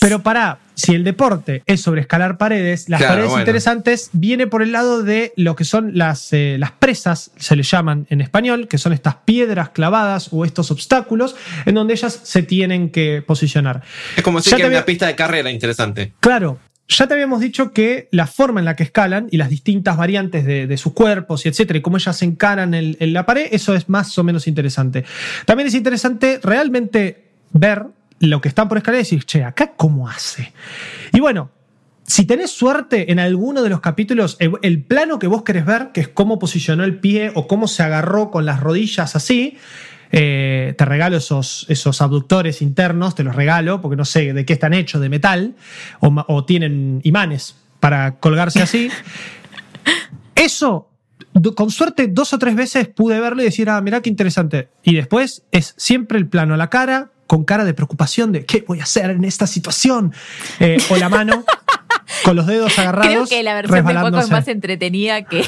Pero 0.00 0.22
para, 0.22 0.58
si 0.74 0.94
el 0.94 1.04
deporte 1.04 1.62
es 1.66 1.80
sobre 1.80 2.00
escalar 2.00 2.38
paredes, 2.38 2.88
las 2.88 3.02
paredes 3.02 3.32
interesantes 3.36 4.10
viene 4.12 4.46
por 4.46 4.62
el 4.62 4.72
lado 4.72 5.02
de 5.02 5.32
lo 5.36 5.56
que 5.56 5.64
son 5.64 5.96
las, 5.96 6.32
eh, 6.32 6.56
las 6.58 6.72
presas, 6.72 7.30
se 7.36 7.56
le 7.56 7.62
llaman 7.62 8.06
en 8.10 8.20
español, 8.20 8.68
que 8.68 8.78
son 8.78 8.92
estas 8.92 9.16
piedras 9.24 9.70
clavadas 9.70 10.28
o 10.32 10.44
estos 10.44 10.70
obstáculos 10.70 11.36
en 11.66 11.74
donde 11.74 11.94
ellas 11.94 12.20
se 12.22 12.42
tienen 12.42 12.90
que 12.90 13.22
posicionar. 13.26 13.82
Es 14.16 14.22
como 14.22 14.40
si 14.40 14.54
que 14.54 14.64
una 14.64 14.84
pista 14.84 15.06
de 15.06 15.16
carrera 15.16 15.50
interesante. 15.50 16.12
Claro, 16.20 16.58
ya 16.88 17.06
te 17.06 17.14
habíamos 17.14 17.40
dicho 17.40 17.72
que 17.72 18.08
la 18.12 18.26
forma 18.26 18.60
en 18.60 18.64
la 18.64 18.74
que 18.76 18.82
escalan 18.82 19.28
y 19.30 19.36
las 19.36 19.50
distintas 19.50 19.96
variantes 19.96 20.44
de, 20.46 20.76
sus 20.78 20.92
cuerpos 20.92 21.44
y 21.44 21.48
etcétera, 21.48 21.78
y 21.78 21.82
cómo 21.82 21.98
ellas 21.98 22.16
se 22.16 22.24
encaran 22.24 22.72
en, 22.74 22.96
en, 22.98 23.12
la 23.12 23.26
pared, 23.26 23.48
eso 23.50 23.74
es 23.74 23.88
más 23.88 24.16
o 24.18 24.24
menos 24.24 24.46
interesante. 24.46 25.04
También 25.44 25.66
es 25.66 25.74
interesante 25.74 26.40
realmente 26.42 27.24
ver 27.52 27.86
lo 28.20 28.40
que 28.40 28.48
están 28.48 28.68
por 28.68 28.78
escalar 28.78 29.00
y 29.00 29.04
decir, 29.04 29.24
che, 29.24 29.44
acá 29.44 29.72
cómo 29.76 30.08
hace. 30.08 30.52
Y 31.12 31.20
bueno, 31.20 31.50
si 32.08 32.24
tenés 32.24 32.50
suerte 32.50 33.12
en 33.12 33.18
alguno 33.18 33.62
de 33.62 33.68
los 33.68 33.80
capítulos, 33.80 34.38
el, 34.40 34.82
plano 34.82 35.18
que 35.18 35.26
vos 35.26 35.42
querés 35.42 35.66
ver, 35.66 35.90
que 35.92 36.00
es 36.00 36.08
cómo 36.08 36.38
posicionó 36.38 36.84
el 36.84 36.98
pie 36.98 37.32
o 37.34 37.46
cómo 37.46 37.68
se 37.68 37.82
agarró 37.82 38.30
con 38.30 38.46
las 38.46 38.60
rodillas 38.60 39.14
así, 39.14 39.58
eh, 40.10 40.74
te 40.78 40.84
regalo 40.86 41.18
esos, 41.18 41.66
esos 41.68 42.00
abductores 42.00 42.62
internos, 42.62 43.14
te 43.14 43.24
los 43.24 43.36
regalo, 43.36 43.82
porque 43.82 43.96
no 43.96 44.06
sé 44.06 44.32
de 44.32 44.46
qué 44.46 44.54
están 44.54 44.72
hechos, 44.72 45.02
de 45.02 45.10
metal, 45.10 45.54
o, 46.00 46.24
o 46.28 46.44
tienen 46.46 47.00
imanes 47.04 47.56
para 47.78 48.16
colgarse 48.16 48.62
así. 48.62 48.90
Eso, 50.34 50.88
con 51.54 51.70
suerte, 51.70 52.08
dos 52.08 52.32
o 52.32 52.38
tres 52.38 52.54
veces 52.54 52.88
pude 52.88 53.20
verlo 53.20 53.42
y 53.42 53.44
decir, 53.44 53.68
ah, 53.68 53.80
mirá 53.82 54.00
qué 54.00 54.08
interesante. 54.08 54.68
Y 54.82 54.94
después 54.94 55.44
es 55.50 55.74
siempre 55.76 56.16
el 56.16 56.26
plano 56.26 56.54
a 56.54 56.56
la 56.56 56.70
cara, 56.70 57.10
con 57.28 57.44
cara 57.44 57.64
de 57.64 57.74
preocupación 57.74 58.32
de 58.32 58.44
qué 58.44 58.64
voy 58.66 58.80
a 58.80 58.84
hacer 58.84 59.10
en 59.10 59.22
esta 59.24 59.46
situación. 59.46 60.12
Eh, 60.58 60.78
o 60.88 60.96
la 60.96 61.08
mano 61.08 61.44
con 62.24 62.34
los 62.34 62.46
dedos 62.46 62.76
agarrados. 62.78 63.10
Creo 63.10 63.26
que 63.26 63.42
la 63.44 63.54
versión 63.54 63.86
de 63.86 63.94
Poco 63.94 64.18
es 64.18 64.30
más 64.30 64.48
entretenida 64.48 65.22
que, 65.22 65.44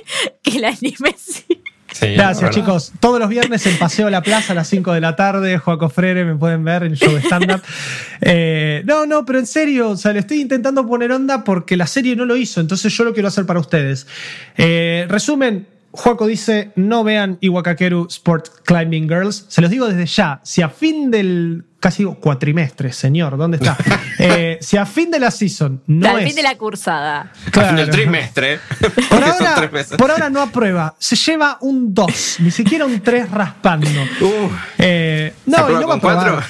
que, 0.42 0.56
el 0.56 0.64
anime. 0.64 1.14
Sí, 1.18 2.14
Gracias, 2.14 2.50
chicos. 2.50 2.92
Todos 3.00 3.18
los 3.18 3.28
viernes 3.28 3.66
en 3.66 3.76
Paseo 3.76 4.06
a 4.06 4.10
la 4.10 4.22
Plaza 4.22 4.52
a 4.52 4.56
las 4.56 4.68
5 4.68 4.92
de 4.92 5.00
la 5.00 5.16
tarde, 5.16 5.58
Joaco 5.58 5.88
Frere, 5.88 6.24
me 6.24 6.36
pueden 6.36 6.62
ver 6.62 6.84
en 6.84 6.92
el 6.92 6.98
show 6.98 7.12
de 7.12 7.20
stand-up. 7.20 7.62
Eh, 8.20 8.82
no, 8.86 9.04
no, 9.04 9.26
pero 9.26 9.38
en 9.38 9.46
serio, 9.46 9.90
o 9.90 9.96
sea, 9.96 10.12
le 10.12 10.20
estoy 10.20 10.40
intentando 10.40 10.86
poner 10.86 11.12
onda 11.12 11.44
porque 11.44 11.76
la 11.76 11.86
serie 11.86 12.16
no 12.16 12.24
lo 12.24 12.36
hizo, 12.36 12.60
entonces 12.60 12.92
yo 12.96 13.04
lo 13.04 13.12
quiero 13.12 13.28
hacer 13.28 13.44
para 13.44 13.60
ustedes. 13.60 14.06
Eh, 14.56 15.06
resumen. 15.08 15.66
Joaco 15.96 16.26
dice, 16.26 16.72
no 16.76 17.02
vean 17.04 17.38
Iwakakeru 17.40 18.06
Sport 18.10 18.48
Climbing 18.64 19.08
Girls. 19.08 19.46
Se 19.48 19.60
los 19.60 19.70
digo 19.70 19.86
desde 19.88 20.06
ya, 20.06 20.40
si 20.44 20.62
a 20.62 20.68
fin 20.68 21.10
del 21.10 21.64
casi 21.80 21.98
digo, 21.98 22.16
cuatrimestre, 22.20 22.92
señor, 22.92 23.36
¿dónde 23.36 23.58
está? 23.58 23.76
Eh, 24.18 24.56
si 24.62 24.78
a 24.78 24.86
fin 24.86 25.10
de 25.10 25.20
la 25.20 25.30
season 25.30 25.82
no 25.86 26.08
Al 26.08 26.20
es... 26.20 26.24
fin 26.28 26.36
de 26.36 26.42
la 26.42 26.56
cursada. 26.56 27.32
En 27.44 27.46
el 27.46 27.52
Claro. 27.74 27.90
trimestre. 27.90 28.58
Por 29.10 29.22
ahora, 29.22 29.70
por 29.98 30.10
ahora 30.10 30.30
no 30.30 30.40
aprueba. 30.40 30.94
Se 30.98 31.16
lleva 31.16 31.58
un 31.60 31.92
2, 31.92 32.36
ni 32.40 32.50
siquiera 32.50 32.86
un 32.86 32.98
3 33.00 33.30
raspando. 33.30 33.86
Uh, 34.22 34.48
Eh, 34.78 35.34
¿Se 35.44 35.50
no, 35.50 35.70
y 35.70 35.74
no 35.74 35.86
va 35.86 35.94
a 35.94 35.96
aprobar. 35.98 36.30
cuatro? 36.32 36.42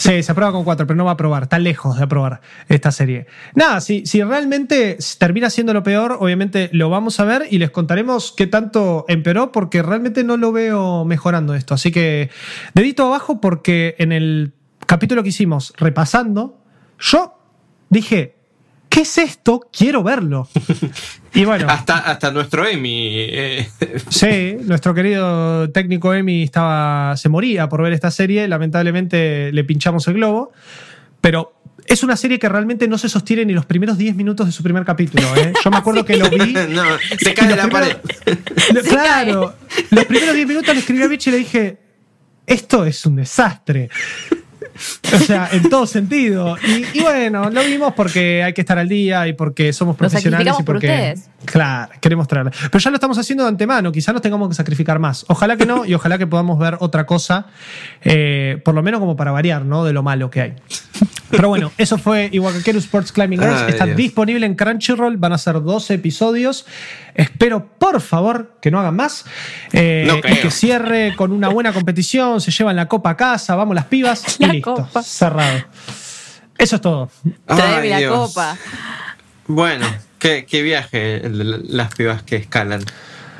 Sí, 0.00 0.22
se 0.22 0.32
aprueba 0.32 0.50
con 0.50 0.64
4, 0.64 0.86
pero 0.86 0.96
no 0.96 1.04
va 1.04 1.10
a 1.10 1.14
aprobar. 1.14 1.42
Está 1.42 1.58
lejos 1.58 1.98
de 1.98 2.04
aprobar 2.04 2.40
esta 2.70 2.90
serie. 2.90 3.26
Nada, 3.54 3.82
si, 3.82 4.06
si 4.06 4.22
realmente 4.22 4.96
termina 5.18 5.50
siendo 5.50 5.74
lo 5.74 5.82
peor, 5.82 6.16
obviamente 6.20 6.70
lo 6.72 6.88
vamos 6.88 7.20
a 7.20 7.24
ver 7.26 7.46
y 7.50 7.58
les 7.58 7.70
contaremos 7.70 8.32
qué 8.34 8.46
tanto 8.46 9.04
empeoró, 9.08 9.52
porque 9.52 9.82
realmente 9.82 10.24
no 10.24 10.38
lo 10.38 10.52
veo 10.52 11.04
mejorando 11.04 11.54
esto. 11.54 11.74
Así 11.74 11.92
que, 11.92 12.30
dedito 12.74 13.08
abajo, 13.08 13.42
porque 13.42 13.94
en 13.98 14.12
el 14.12 14.54
capítulo 14.86 15.22
que 15.22 15.28
hicimos, 15.28 15.74
repasando, 15.76 16.58
yo 16.98 17.38
dije, 17.90 18.39
¿qué 18.90 19.00
es 19.02 19.16
esto? 19.18 19.68
Quiero 19.72 20.02
verlo. 20.02 20.48
Y 21.32 21.44
bueno. 21.44 21.66
hasta, 21.68 21.98
hasta 21.98 22.32
nuestro 22.32 22.66
Emi. 22.66 23.06
eh, 23.14 23.68
Sí, 24.08 24.56
nuestro 24.64 24.92
querido 24.92 25.70
técnico 25.70 26.12
Emi 26.12 26.42
estaba, 26.42 27.16
se 27.16 27.28
moría 27.28 27.68
por 27.68 27.82
ver 27.82 27.92
esta 27.92 28.10
serie. 28.10 28.48
Lamentablemente 28.48 29.52
le 29.52 29.62
pinchamos 29.62 30.08
el 30.08 30.14
globo. 30.14 30.50
Pero 31.20 31.52
es 31.86 32.02
una 32.02 32.16
serie 32.16 32.40
que 32.40 32.48
realmente 32.48 32.88
no 32.88 32.98
se 32.98 33.08
sostiene 33.08 33.44
ni 33.44 33.52
los 33.52 33.64
primeros 33.64 33.96
10 33.96 34.16
minutos 34.16 34.44
de 34.46 34.52
su 34.52 34.64
primer 34.64 34.84
capítulo. 34.84 35.22
¿eh? 35.36 35.52
Yo 35.64 35.70
me 35.70 35.76
acuerdo 35.76 36.04
que 36.04 36.16
lo 36.16 36.28
vi. 36.28 36.52
no, 36.70 36.82
se 37.20 37.32
cae 37.32 37.46
de 37.48 37.56
la 37.56 37.68
pared. 37.68 37.96
lo- 38.74 38.82
claro, 38.82 39.54
los 39.92 40.04
primeros 40.06 40.34
10 40.34 40.48
minutos 40.48 40.74
le 40.74 40.80
escribí 40.80 41.02
a 41.04 41.06
Vichy 41.06 41.30
y 41.30 41.32
le 41.34 41.38
dije: 41.38 41.78
Esto 42.44 42.84
es 42.84 43.06
un 43.06 43.14
desastre. 43.16 43.88
O 45.12 45.18
sea, 45.18 45.48
en 45.52 45.68
todo 45.68 45.86
sentido. 45.86 46.56
Y, 46.66 46.98
y 46.98 47.02
bueno, 47.02 47.50
lo 47.50 47.62
vimos 47.64 47.94
porque 47.94 48.42
hay 48.44 48.52
que 48.52 48.60
estar 48.60 48.78
al 48.78 48.88
día 48.88 49.26
y 49.26 49.32
porque 49.32 49.72
somos 49.72 49.96
profesionales 49.96 50.54
y 50.58 50.62
por 50.62 50.76
porque. 50.76 50.86
ustedes. 50.86 51.28
Claro, 51.50 51.92
queremos 52.00 52.28
traerlo. 52.28 52.52
Pero 52.70 52.78
ya 52.78 52.90
lo 52.90 52.96
estamos 52.96 53.18
haciendo 53.18 53.44
de 53.44 53.48
antemano, 53.50 53.90
quizás 53.92 54.12
nos 54.14 54.22
tengamos 54.22 54.48
que 54.48 54.54
sacrificar 54.54 54.98
más. 54.98 55.24
Ojalá 55.28 55.56
que 55.56 55.66
no, 55.66 55.84
y 55.84 55.94
ojalá 55.94 56.16
que 56.18 56.26
podamos 56.26 56.58
ver 56.58 56.76
otra 56.80 57.06
cosa, 57.06 57.46
eh, 58.02 58.60
por 58.64 58.74
lo 58.74 58.82
menos 58.82 59.00
como 59.00 59.16
para 59.16 59.32
variar, 59.32 59.64
¿no? 59.64 59.84
De 59.84 59.92
lo 59.92 60.02
malo 60.02 60.30
que 60.30 60.40
hay. 60.40 60.54
Pero 61.30 61.48
bueno, 61.48 61.70
eso 61.78 61.96
fue 61.98 62.28
Iwakakeru 62.32 62.78
Sports 62.78 63.12
Climbing 63.12 63.40
Girls. 63.40 63.62
Está 63.68 63.84
Dios. 63.84 63.96
disponible 63.96 64.44
en 64.46 64.54
Crunchyroll. 64.54 65.16
Van 65.16 65.32
a 65.32 65.38
ser 65.38 65.62
12 65.62 65.94
episodios. 65.94 66.66
Espero, 67.14 67.66
por 67.78 68.00
favor, 68.00 68.56
que 68.60 68.70
no 68.70 68.80
hagan 68.80 68.96
más. 68.96 69.24
Eh, 69.72 70.04
No 70.08 70.18
y 70.18 70.20
que 70.36 70.50
cierre 70.50 71.14
con 71.16 71.30
una 71.32 71.48
buena 71.48 71.72
competición. 71.72 72.40
Se 72.40 72.50
llevan 72.50 72.74
la 72.76 72.86
copa 72.88 73.10
a 73.10 73.16
casa. 73.16 73.54
Vamos 73.54 73.74
las 73.76 73.84
pibas. 73.86 74.38
La 74.40 74.48
y 74.48 74.52
listo. 74.54 74.74
copa. 74.74 75.02
Cerrado. 75.02 75.64
Eso 76.58 76.76
es 76.76 76.82
todo. 76.82 77.08
Traeme 77.46 77.76
Ay, 77.82 77.88
la 77.90 77.98
Dios. 77.98 78.12
copa. 78.34 78.56
Bueno, 79.46 79.86
qué, 80.20 80.46
qué 80.48 80.62
viaje 80.62 81.26
el 81.26 81.38
de 81.38 81.44
las 81.44 81.92
pibas 81.94 82.22
que 82.22 82.36
escalan. 82.36 82.82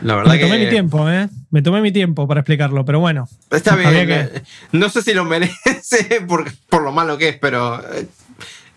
La 0.03 0.17
verdad 0.17 0.33
Me 0.33 0.39
que. 0.39 0.45
tomé 0.47 0.59
mi 0.59 0.69
tiempo, 0.71 1.09
¿eh? 1.11 1.29
Me 1.51 1.61
tomé 1.63 1.81
mi 1.83 1.93
tiempo 1.93 2.27
para 2.27 2.41
explicarlo, 2.41 2.85
pero 2.87 3.01
bueno. 3.01 3.29
Está 3.51 3.77
bien. 3.77 4.07
Que- 4.07 4.15
eh, 4.21 4.43
No 4.73 4.89
sé 4.89 5.03
si 5.03 5.13
lo 5.15 5.25
merece 5.27 6.21
por, 6.27 6.51
por 6.69 6.83
lo 6.83 6.91
malo 6.93 7.17
que 7.19 7.29
es, 7.29 7.37
pero. 7.37 7.81
eh, 7.95 8.07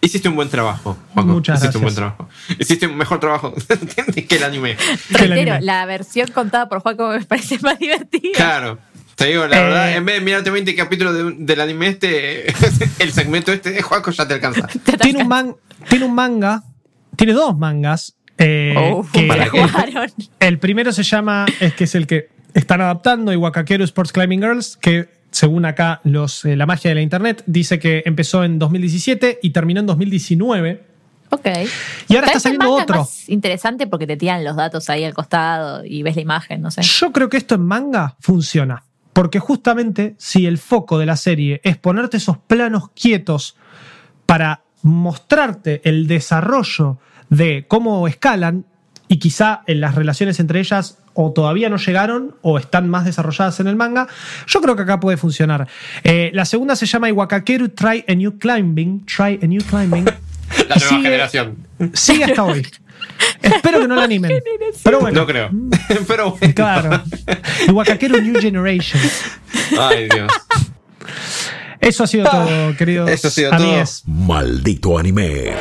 Hiciste 0.02 0.28
un 0.28 0.36
buen 0.36 0.50
trabajo, 0.50 0.98
Juanjo. 1.14 1.32
Muchas 1.32 1.60
Hiciste 1.62 1.78
un 1.78 1.84
buen 1.84 1.96
gracias. 1.96 2.18
trabajo. 2.18 2.30
Hiciste 2.60 2.88
un 2.88 2.98
mejor 2.98 3.20
trabajo 3.22 3.54
que 4.28 4.36
el 4.36 4.44
anime. 4.44 4.76
Reitero, 5.12 5.60
la 5.62 5.86
versión 5.86 6.28
contada 6.34 6.68
por 6.68 6.82
Juaco 6.82 7.08
me 7.08 7.22
parece 7.24 7.58
más 7.60 7.80
divertida. 7.80 8.34
Claro. 8.36 8.80
Te 9.16 9.28
digo, 9.28 9.48
la 9.48 9.58
Eh, 9.58 9.64
verdad, 9.64 9.96
en 9.96 10.04
vez 10.06 10.16
de 10.16 10.22
mirarte 10.26 10.50
20 10.50 10.76
capítulos 10.76 11.14
de- 11.16 11.36
del 11.38 11.62
anime 11.62 11.88
este, 11.88 12.48
el 13.00 13.14
segmento 13.14 13.54
este 13.54 13.72
de 13.72 13.82
Juaco 13.82 14.12
ya 14.12 14.28
te 14.28 14.34
alcanza. 14.34 14.68
tiene 15.02 15.22
un, 15.22 15.28
man- 15.30 15.56
tiene 15.88 16.04
un 16.04 16.14
manga, 16.16 16.64
tiene 17.16 17.34
dos 17.34 17.58
mangas. 17.58 18.16
eh, 18.38 18.74
Oh, 18.78 19.06
que 19.12 19.28
¿para 19.28 19.46
me 19.46 19.52
qué? 19.52 19.62
jugaron. 19.68 20.12
el 20.40 20.60
primero 20.60 20.92
se 20.92 21.04
llama, 21.04 21.46
es 21.60 21.74
que 21.74 21.84
es 21.86 21.96
el 21.96 22.08
que 22.08 22.30
están 22.54 22.82
adaptando, 22.82 23.32
Iwakakeru 23.34 23.84
Sports 23.84 24.12
Climbing 24.12 24.42
Girls, 24.42 24.78
que 24.78 25.10
según 25.32 25.66
acá 25.66 26.00
los, 26.04 26.46
eh, 26.46 26.56
la 26.56 26.66
magia 26.66 26.90
de 26.90 26.96
la 26.96 27.02
internet, 27.02 27.44
dice 27.48 27.80
que 27.80 28.04
empezó 28.06 28.44
en 28.44 28.60
2017 28.60 29.40
y 29.42 29.50
terminó 29.52 29.80
en 29.80 29.88
2019. 29.88 30.84
Ok. 31.32 31.48
Y 32.10 32.16
ahora 32.16 32.28
está 32.28 32.40
saliendo 32.40 32.66
manga 32.70 32.78
es 32.78 32.84
otro. 32.84 33.00
más 33.00 33.30
interesante 33.30 33.88
porque 33.88 34.06
te 34.06 34.16
tiran 34.18 34.44
los 34.44 34.56
datos 34.56 34.88
ahí 34.92 35.04
al 35.04 35.16
costado 35.16 35.84
y 35.84 36.04
ves 36.04 36.16
la 36.16 36.22
imagen, 36.22 36.62
no 36.62 36.70
sé. 36.70 36.84
Yo 36.84 37.12
creo 37.12 37.30
que 37.30 37.38
esto 37.38 37.56
en 37.56 37.66
manga 37.66 38.16
funciona. 38.20 38.84
Porque 39.14 39.40
justamente 39.40 40.16
si 40.20 40.46
el 40.46 40.58
foco 40.60 41.00
de 41.00 41.06
la 41.08 41.16
serie 41.18 41.62
es 41.64 41.78
ponerte 41.78 42.18
esos 42.18 42.38
planos 42.38 42.90
quietos 42.96 43.56
para 44.28 44.62
mostrarte 44.84 45.82
el 45.84 46.08
desarrollo 46.08 47.00
de 47.30 47.66
cómo 47.68 48.08
escalan 48.08 48.66
y 49.08 49.18
quizá 49.18 49.62
en 49.68 49.82
las 49.82 49.96
relaciones 49.96 50.40
entre 50.40 50.60
ellas 50.60 50.98
o 51.16 51.32
todavía 51.32 51.70
no 51.70 51.78
llegaron 51.78 52.36
o 52.42 52.58
están 52.58 52.90
más 52.90 53.06
desarrolladas 53.06 53.60
en 53.60 53.68
el 53.68 53.76
manga, 53.76 54.08
yo 54.48 54.62
creo 54.62 54.76
que 54.76 54.82
acá 54.84 55.00
puede 55.00 55.18
funcionar. 55.18 55.68
Eh, 56.04 56.32
la 56.34 56.46
segunda 56.46 56.76
se 56.76 56.86
llama 56.88 57.10
Iwakakeru 57.10 57.70
Try 57.70 58.06
a 58.08 58.16
New 58.16 58.38
Climbing. 58.40 59.06
Try 59.06 59.40
a 59.42 59.48
New 59.48 59.62
Climbing. 59.64 60.06
La 60.70 60.76
nueva 60.76 60.80
Sigue- 60.90 61.02
generación. 61.04 61.58
Sigue 61.94 62.24
hasta 62.26 62.44
hoy. 62.44 62.66
Espero 63.42 63.80
que 63.82 63.88
no 63.88 63.96
la 63.96 64.04
animen. 64.04 64.32
Pero 64.84 65.00
bueno. 65.02 65.22
No 65.22 65.28
creo. 65.28 65.50
Pero 66.08 66.32
bueno. 66.32 66.54
Claro. 66.56 67.04
Iwakakeru 67.68 68.22
New 68.22 68.40
Generation. 68.40 69.02
Ay, 69.80 70.08
Dios. 70.10 70.32
Eso 71.84 72.04
ha 72.04 72.08
sido 72.08 72.30
todo, 72.30 72.76
queridos 72.78 73.10
Eso 73.10 73.28
ha 73.28 73.32
sido 73.32 73.52
todo. 73.56 73.84
Maldito 74.06 74.98
anime. 74.98 75.54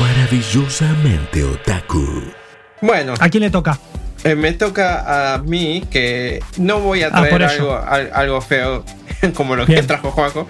Maravillosamente 0.00 1.44
otaku. 1.44 2.22
Bueno, 2.80 3.14
¿A 3.18 3.28
quién 3.28 3.42
le 3.42 3.50
toca? 3.50 3.78
eh, 4.24 4.34
me 4.34 4.52
toca 4.52 5.34
a 5.34 5.38
mí 5.38 5.84
que 5.90 6.42
no 6.58 6.80
voy 6.80 7.02
a 7.02 7.08
Ah, 7.08 7.22
traer 7.22 7.42
algo, 7.44 7.76
al- 7.76 8.10
algo 8.12 8.40
feo 8.40 8.84
como 9.34 9.56
lo 9.56 9.66
que 9.66 9.82
trajo 9.82 10.10
Juaco. 10.10 10.46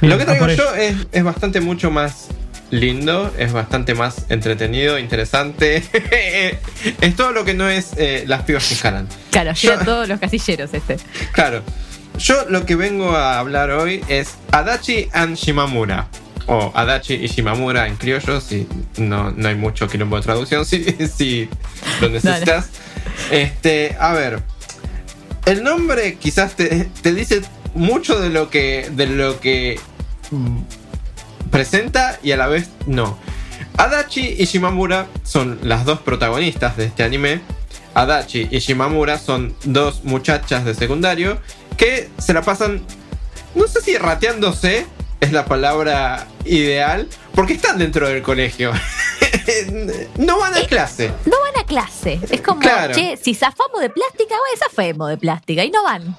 Bien, 0.00 0.10
Lo 0.10 0.16
que 0.18 0.22
ah, 0.24 0.26
traigo 0.26 0.46
por 0.46 0.54
yo 0.54 0.74
es, 0.74 0.94
es 1.12 1.24
bastante 1.24 1.60
mucho 1.60 1.90
más 1.90 2.28
lindo, 2.70 3.32
es 3.38 3.52
bastante 3.52 3.94
más 3.94 4.26
entretenido, 4.28 4.98
interesante. 4.98 5.82
es 7.00 7.16
todo 7.16 7.32
lo 7.32 7.44
que 7.44 7.54
no 7.54 7.68
es 7.68 7.90
eh, 7.96 8.24
las 8.26 8.42
pibas 8.42 8.66
que 8.68 8.74
escalan. 8.74 9.08
Claro, 9.30 9.52
llena 9.52 9.78
todos 9.84 10.08
los 10.08 10.20
casilleros 10.20 10.72
este. 10.74 10.96
Claro. 11.32 11.62
Yo 12.18 12.44
lo 12.48 12.64
que 12.64 12.76
vengo 12.76 13.10
a 13.10 13.38
hablar 13.38 13.70
hoy 13.70 14.04
es 14.08 14.34
Adachi 14.52 15.08
and 15.12 15.36
Shimamura. 15.36 16.08
O 16.46 16.72
Adachi 16.74 17.14
y 17.14 17.26
Shimamura 17.26 17.86
en 17.88 17.96
criollo, 17.96 18.40
si 18.40 18.68
no, 18.98 19.30
no 19.30 19.48
hay 19.48 19.54
mucho 19.54 19.88
quilombo 19.88 20.16
de 20.16 20.22
traducción, 20.22 20.64
si, 20.66 20.84
si 21.08 21.48
lo 22.00 22.08
necesitas. 22.08 22.70
Este, 23.30 23.96
a 23.98 24.12
ver. 24.12 24.42
El 25.46 25.62
nombre 25.62 26.16
quizás 26.16 26.54
te, 26.54 26.88
te 27.02 27.14
dice 27.14 27.42
mucho 27.74 28.20
de 28.20 28.30
lo 28.30 28.50
que. 28.50 28.90
de 28.92 29.06
lo 29.06 29.40
que 29.40 29.80
presenta 31.50 32.18
y 32.22 32.32
a 32.32 32.36
la 32.36 32.46
vez 32.46 32.70
no. 32.86 33.18
Adachi 33.76 34.36
y 34.38 34.44
Shimamura 34.44 35.08
son 35.24 35.58
las 35.62 35.84
dos 35.84 36.00
protagonistas 36.00 36.76
de 36.76 36.86
este 36.86 37.02
anime. 37.02 37.40
Adachi 37.94 38.48
y 38.50 38.58
Shimamura 38.58 39.18
son 39.18 39.54
dos 39.64 40.04
muchachas 40.04 40.64
de 40.64 40.74
secundario 40.74 41.38
que 41.76 42.08
se 42.18 42.32
la 42.34 42.42
pasan, 42.42 42.82
no 43.54 43.66
sé 43.66 43.80
si 43.80 43.96
rateándose 43.96 44.86
es 45.20 45.32
la 45.32 45.44
palabra 45.46 46.26
ideal, 46.44 47.08
porque 47.34 47.54
están 47.54 47.78
dentro 47.78 48.08
del 48.08 48.22
colegio. 48.22 48.72
no 50.18 50.38
van 50.38 50.54
a 50.54 50.60
clase. 50.66 51.10
No 51.26 51.36
van 51.40 51.62
a 51.62 51.66
clase. 51.66 52.18
Es 52.30 52.40
como, 52.40 52.60
Claro. 52.60 52.94
che, 52.94 53.16
si 53.16 53.34
zafamos 53.34 53.80
de 53.80 53.90
plástica, 53.90 54.34
bueno, 54.34 54.58
zafemos 54.68 55.08
de 55.08 55.16
plástica. 55.16 55.64
Y 55.64 55.70
no 55.70 55.82
van. 55.82 56.16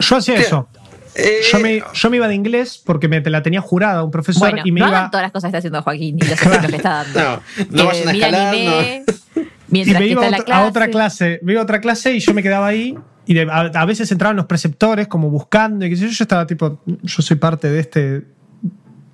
Yo 0.00 0.16
hacía 0.16 0.36
eso. 0.36 0.68
Eh, 1.14 1.40
Yo 1.50 1.58
me, 1.60 1.82
yo 1.94 2.10
me 2.10 2.16
iba 2.18 2.28
de 2.28 2.34
inglés 2.34 2.80
porque 2.84 3.08
me 3.08 3.22
te 3.22 3.30
la 3.30 3.42
tenía 3.42 3.62
jurada 3.62 4.04
un 4.04 4.10
profesor 4.10 4.50
Bueno, 4.50 4.62
y 4.66 4.70
me 4.72 4.80
no 4.80 4.88
iba. 4.88 5.10
todas 5.10 5.22
las 5.24 5.32
cosas 5.32 5.48
que 5.50 5.56
está 5.56 5.58
haciendo 5.58 5.82
Joaquín 5.82 6.18
y 6.20 6.20
los 6.24 6.30
ejemplos 6.38 6.60
que 6.62 6.68
le 6.68 6.76
está 6.76 7.04
dando. 7.04 7.20
no, 7.20 7.42
no 7.70 7.76
Que 7.76 7.82
vayan 7.84 8.08
a 8.08 8.12
escalar. 8.12 8.54
anime, 8.54 9.04
no. 9.06 9.42
Y 9.70 9.84
me 9.92 9.98
que 9.98 10.06
iba 10.06 10.24
está 10.26 10.26
a 10.26 10.30
la 10.30 10.36
otra, 10.38 10.44
clase. 10.44 10.52
a 10.64 10.68
otra 10.68 10.88
clase. 10.88 11.40
Me 11.42 11.52
iba 11.52 11.60
a 11.60 11.64
otra 11.64 11.80
clase 11.80 12.12
y 12.14 12.20
yo 12.20 12.32
me 12.34 12.42
quedaba 12.42 12.66
ahí. 12.66 12.96
Y 13.26 13.34
de- 13.34 13.48
a, 13.50 13.60
a 13.74 13.84
veces 13.84 14.10
entraban 14.12 14.36
los 14.36 14.46
preceptores 14.46 15.08
como 15.08 15.28
buscando. 15.30 15.84
Y 15.84 15.90
qué 15.90 15.96
sé 15.96 16.02
yo, 16.06 16.10
yo 16.12 16.24
estaba 16.24 16.46
tipo, 16.46 16.80
yo 16.86 17.22
soy 17.22 17.36
parte 17.36 17.68
de 17.68 17.80
este 17.80 18.00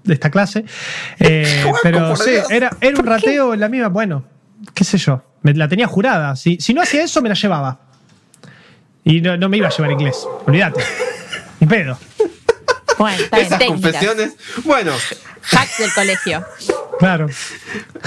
de 0.05 0.15
esta 0.15 0.31
clase. 0.31 0.65
Eh, 1.21 1.65
pero 1.83 2.17
sí, 2.17 2.33
era, 2.51 2.77
era 2.81 2.99
un 2.99 3.07
rateo 3.07 3.55
en 3.55 3.61
la 3.61 3.69
misma. 3.69 3.89
Bueno, 3.89 4.25
qué 4.75 4.85
sé 4.85 4.99
yo. 4.99 5.23
Me 5.43 5.55
la 5.55 5.69
tenía 5.69 5.87
jurada. 5.87 6.37
Si, 6.37 6.59
si 6.61 6.75
no 6.75 6.83
hacía 6.83 7.03
eso, 7.05 7.23
me 7.23 7.29
la 7.29 7.35
llevaba. 7.35 7.81
Y 9.05 9.21
no, 9.21 9.37
no 9.37 9.49
me 9.49 9.57
iba 9.57 9.69
a 9.69 9.71
llevar 9.71 9.91
inglés. 9.93 10.27
Olvídate. 10.47 10.81
Ni 11.61 11.67
pedo. 11.67 11.97
Bueno, 13.03 13.25
está 13.25 13.39
Esas 13.41 13.65
confesiones. 13.65 14.33
Bueno, 14.63 14.93
Hacks 15.51 15.79
del 15.79 15.93
colegio. 15.93 16.47
Claro. 17.01 17.29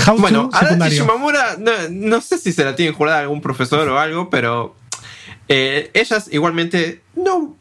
How 0.08 0.18
bueno, 0.18 0.50
to 0.50 0.58
secundario. 0.58 1.04
Shimamura, 1.04 1.58
no, 1.60 1.72
no 1.90 2.22
sé 2.22 2.38
si 2.38 2.54
se 2.54 2.64
la 2.64 2.78
tiene 2.78 2.94
jurada 2.94 3.20
algún 3.20 3.42
profesor 3.42 3.90
o 3.90 4.00
algo, 4.00 4.30
pero 4.30 4.74
eh, 5.50 5.92
ellas 5.94 6.30
igualmente 6.32 7.02
no, 7.14 7.58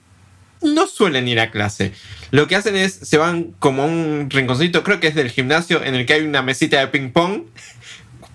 no 0.63 0.87
suelen 0.87 1.27
ir 1.27 1.41
a 1.41 1.51
clase. 1.51 1.93
Lo 2.31 2.47
que 2.47 2.55
hacen 2.55 2.77
es, 2.77 2.95
se 2.95 3.19
van 3.19 3.53
como 3.59 3.83
a 3.83 3.87
un 3.87 4.29
rinconcito, 4.31 4.85
creo 4.85 5.01
que 5.01 5.09
es 5.09 5.17
del 5.17 5.33
gimnasio, 5.33 5.83
en 5.83 5.97
el 5.97 6.07
que 6.07 6.13
hay 6.13 6.23
una 6.23 6.43
mesita 6.43 6.79
de 6.79 6.87
ping 6.87 7.11
pong, 7.11 7.47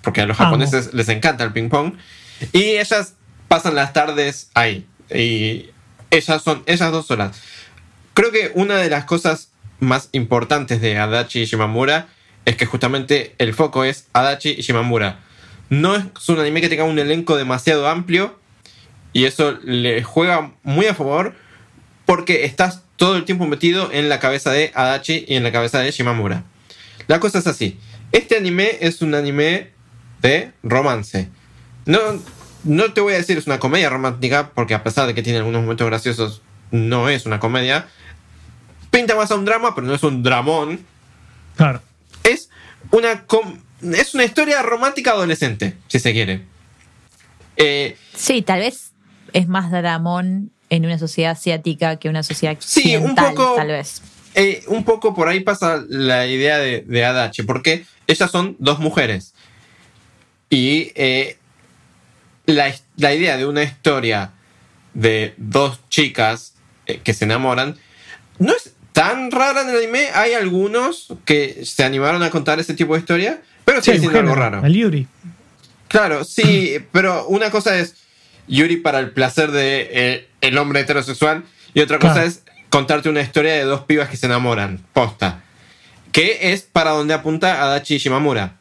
porque 0.02 0.20
a 0.20 0.26
los 0.26 0.38
Amo. 0.42 0.50
japoneses 0.50 0.94
les 0.94 1.08
encanta 1.08 1.46
el 1.46 1.54
ping 1.54 1.70
pong, 1.70 1.94
y 2.52 2.78
ellas 2.78 3.14
pasan 3.48 3.76
las 3.76 3.94
tardes 3.94 4.50
ahí. 4.56 4.86
Y 5.10 5.70
ellas 6.12 6.44
son, 6.44 6.64
ellas 6.66 6.92
dos 6.92 7.08
solas. 7.08 7.40
Creo 8.20 8.34
que 8.34 8.52
una 8.54 8.76
de 8.76 8.90
las 8.90 9.06
cosas 9.06 9.48
más 9.80 10.10
importantes 10.12 10.82
de 10.82 10.98
Adachi 10.98 11.40
y 11.40 11.46
Shimamura 11.46 12.10
es 12.44 12.58
que 12.58 12.66
justamente 12.66 13.34
el 13.38 13.54
foco 13.54 13.86
es 13.86 14.08
Adachi 14.12 14.56
y 14.58 14.62
Shimamura. 14.62 15.22
No 15.70 15.96
es 15.96 16.04
un 16.28 16.38
anime 16.38 16.60
que 16.60 16.68
tenga 16.68 16.84
un 16.84 17.00
elenco 17.00 17.38
demasiado 17.38 17.88
amplio 17.88 18.38
y 19.14 19.24
eso 19.24 19.58
le 19.64 20.04
juega 20.04 20.52
muy 20.64 20.88
a 20.88 20.96
favor 20.96 21.34
porque 22.06 22.44
estás 22.44 22.84
todo 22.98 23.16
el 23.16 23.24
tiempo 23.24 23.48
metido 23.48 23.90
en 23.94 24.10
la 24.10 24.20
cabeza 24.20 24.52
de 24.52 24.74
Adachi 24.76 25.24
y 25.26 25.36
en 25.36 25.44
la 25.44 25.54
cabeza 25.54 25.80
de 25.80 25.90
Shimamura. 25.90 26.44
La 27.08 27.22
cosa 27.22 27.40
es 27.40 27.48
así. 27.48 27.80
Este 28.12 28.36
anime 28.36 28.80
es 28.82 29.02
un 29.02 29.16
anime 29.16 29.70
de 30.22 30.52
romance. 30.62 31.30
No, 31.86 32.00
no 32.66 32.92
te 32.92 33.00
voy 33.00 33.14
a 33.14 33.16
decir 33.16 33.38
es 33.38 33.48
una 33.48 33.60
comedia 33.60 33.90
romántica 33.90 34.52
porque 34.54 34.74
a 34.74 34.84
pesar 34.84 35.08
de 35.08 35.16
que 35.16 35.24
tiene 35.24 35.40
algunos 35.40 35.62
momentos 35.62 35.88
graciosos, 35.88 36.42
no 36.72 37.08
es 37.08 37.26
una 37.26 37.40
comedia. 37.40 37.88
Pinta 38.92 39.16
más 39.16 39.30
a 39.32 39.36
un 39.36 39.46
drama, 39.46 39.76
pero 39.76 39.88
no 39.88 39.94
es 39.94 40.04
un 40.04 40.24
dramón. 40.24 40.80
Claro. 41.56 41.82
Es 42.24 42.50
una, 42.92 43.26
com- 43.26 43.60
es 43.82 44.14
una 44.14 44.24
historia 44.26 44.62
romántica 44.62 45.12
adolescente, 45.12 45.76
si 45.88 46.00
se 46.00 46.12
quiere. 46.14 46.46
Eh, 47.58 47.98
Sí, 48.16 48.42
tal 48.42 48.60
vez 48.60 48.92
es 49.34 49.48
más 49.48 49.72
dramón 49.72 50.52
en 50.70 50.86
una 50.86 50.98
sociedad 50.98 51.32
asiática 51.32 51.98
que 51.98 52.10
una 52.10 52.24
sociedad 52.24 52.56
Sí, 52.60 52.96
un 52.96 53.16
poco- 53.16 53.56
tal 53.56 53.68
vez. 53.68 54.02
eh, 54.36 54.64
un 54.68 54.84
poco 54.84 55.14
por 55.14 55.28
ahí 55.28 55.40
pasa 55.42 55.84
la 55.88 56.26
idea 56.28 56.58
de, 56.58 56.82
de 56.82 57.06
Adachi, 57.06 57.44
porque 57.44 57.86
ellas 58.08 58.32
son 58.32 58.56
dos 58.60 58.80
mujeres. 58.80 59.34
Y 60.50 60.92
eh, 60.96 61.38
la, 62.46 62.74
la 62.98 63.14
idea 63.14 63.38
de 63.38 63.46
una 63.46 63.64
historia 63.64 64.32
de 64.94 65.34
dos 65.38 65.80
chicas 65.90 66.54
eh, 66.88 67.00
que 67.04 67.14
se 67.14 67.26
enamoran 67.26 67.78
no 68.40 68.54
es 68.56 68.74
tan 69.00 69.32
rara 69.32 69.62
en 69.62 69.70
el 69.70 69.78
anime. 69.78 70.10
Hay 70.14 70.34
algunos 70.34 71.08
que 71.24 71.64
se 71.64 71.86
animaron 71.86 72.22
a 72.22 72.30
contar 72.30 72.60
ese 72.60 72.74
tipo 72.74 72.96
de 72.96 73.00
historia, 73.00 73.42
pero 73.64 73.82
Sí, 73.82 73.92
sigue 73.92 74.00
siendo 74.02 74.20
algo 74.20 74.36
raro. 74.36 74.62
El 74.66 74.74
Yuri. 74.74 75.08
Claro, 75.88 76.24
sí, 76.26 76.80
pero 76.92 77.26
una 77.28 77.50
cosa 77.50 77.80
es 77.80 77.96
Yuri 78.50 78.76
para 78.76 79.00
el 79.00 79.12
placer 79.12 79.52
de 79.52 79.88
eh, 79.90 80.28
el 80.42 80.58
hombre 80.58 80.82
heterosexual 80.82 81.46
y 81.74 81.80
otra 81.80 81.98
cosa 81.98 82.16
Claro. 82.16 82.28
es 82.28 82.44
contarte 82.70 83.08
una 83.08 83.22
historia 83.22 83.54
de 83.54 83.64
dos 83.64 83.86
pibas 83.86 84.10
que 84.10 84.18
se 84.18 84.26
enamoran, 84.26 84.84
posta. 84.92 85.44
Que 86.12 86.52
es 86.52 86.64
para 86.64 86.90
donde 86.92 87.14
apunta 87.14 87.64
Adachi 87.64 88.00
Shimamura. 88.00 88.58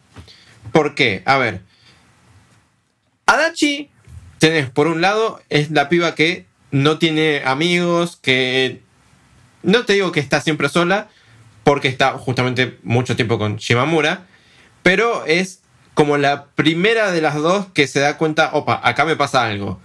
¿Por 0.71 0.95
qué? 0.95 1.23
A 1.25 1.37
ver. 1.39 1.63
Adachi, 3.27 3.91
tenés 4.39 4.71
por 4.71 4.87
un 4.87 5.01
lado, 5.01 5.43
es 5.49 5.73
la 5.73 5.89
piba 5.89 6.15
que 6.15 6.47
no 6.71 6.99
tiene 6.99 7.43
amigos, 7.45 8.17
que 8.23 8.83
no 9.69 9.85
te 9.85 9.93
digo 9.93 10.13
que 10.13 10.21
está 10.21 10.41
siempre 10.41 10.69
sola, 10.69 11.09
porque 11.63 11.89
está 11.89 12.13
justamente 12.13 12.79
mucho 12.83 13.15
tiempo 13.15 13.39
con 13.39 13.57
Shimamura, 13.57 14.23
pero 14.83 15.27
es 15.27 15.61
como 15.93 16.17
la 16.17 16.47
primera 16.55 17.13
de 17.13 17.21
las 17.21 17.35
dos 17.35 17.67
que 17.75 17.87
se 17.87 18.01
da 18.01 18.17
cuenta, 18.17 18.51
opa, 18.55 18.81
acá 18.83 19.05
me 19.05 19.17
pasa 19.17 19.45
algo. 19.45 19.79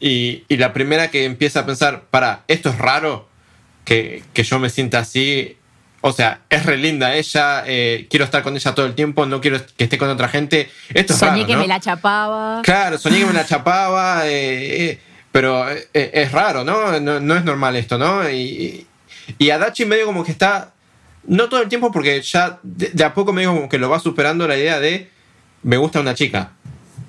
Y, 0.00 0.44
y 0.48 0.56
la 0.56 0.72
primera 0.72 1.10
que 1.10 1.24
empieza 1.24 1.60
a 1.60 1.66
pensar, 1.66 2.04
para, 2.10 2.44
esto 2.48 2.70
es 2.70 2.78
raro, 2.78 3.28
que, 3.84 4.22
que 4.32 4.44
yo 4.44 4.58
me 4.58 4.70
sienta 4.70 5.00
así. 5.00 5.56
O 6.00 6.12
sea, 6.12 6.40
es 6.48 6.64
re 6.64 6.76
linda 6.76 7.14
ella, 7.14 7.64
eh, 7.66 8.06
quiero 8.08 8.24
estar 8.24 8.42
con 8.42 8.54
ella 8.54 8.74
todo 8.74 8.86
el 8.86 8.94
tiempo, 8.94 9.26
no 9.26 9.40
quiero 9.40 9.58
que 9.76 9.84
esté 9.84 9.98
con 9.98 10.08
otra 10.08 10.28
gente. 10.28 10.70
Esto 10.94 11.12
es 11.12 11.20
raro, 11.20 11.46
que 11.46 11.54
¿no? 11.54 11.60
me 11.60 11.68
la 11.68 11.80
chapaba. 11.80 12.62
Claro, 12.62 12.96
soñé 12.96 13.18
que 13.18 13.26
me 13.26 13.32
la 13.34 13.44
chapaba, 13.46 14.26
eh, 14.26 14.90
eh, 14.90 14.98
pero 15.32 15.66
es 15.68 16.32
raro, 16.32 16.64
¿no? 16.64 16.98
¿no? 17.00 17.20
no 17.20 17.36
es 17.36 17.44
normal 17.44 17.76
esto, 17.76 17.98
¿no? 17.98 18.28
Y, 18.30 18.86
y 19.36 19.50
Adachi 19.50 19.84
medio 19.84 20.06
como 20.06 20.24
que 20.24 20.32
está, 20.32 20.72
no 21.26 21.48
todo 21.48 21.60
el 21.62 21.68
tiempo 21.68 21.92
porque 21.92 22.20
ya 22.22 22.58
de, 22.62 22.90
de 22.92 23.04
a 23.04 23.12
poco 23.14 23.32
medio 23.32 23.54
como 23.54 23.68
que 23.68 23.78
lo 23.78 23.90
va 23.90 23.98
superando 24.00 24.46
la 24.48 24.56
idea 24.56 24.80
de 24.80 25.10
me 25.62 25.76
gusta 25.76 26.00
una 26.00 26.14
chica. 26.14 26.52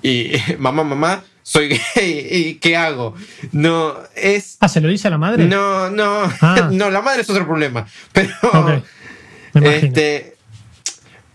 Y 0.02 0.32
mamá, 0.58 0.82
mamá, 0.84 1.22
soy 1.42 1.68
gay, 1.68 1.80
¿y 2.30 2.54
qué 2.56 2.76
hago? 2.76 3.14
No, 3.52 3.94
es... 4.16 4.56
Ah, 4.60 4.68
¿se 4.68 4.80
lo 4.80 4.88
dice 4.88 5.08
a 5.08 5.10
la 5.12 5.18
madre? 5.18 5.44
No, 5.46 5.88
no, 5.90 6.22
Ah. 6.40 6.68
no, 6.72 6.90
la 6.90 7.00
madre 7.02 7.22
es 7.22 7.30
otro 7.30 7.46
problema. 7.46 7.86
Pero... 8.12 8.30
Me. 9.54 9.76
Este, 9.76 10.36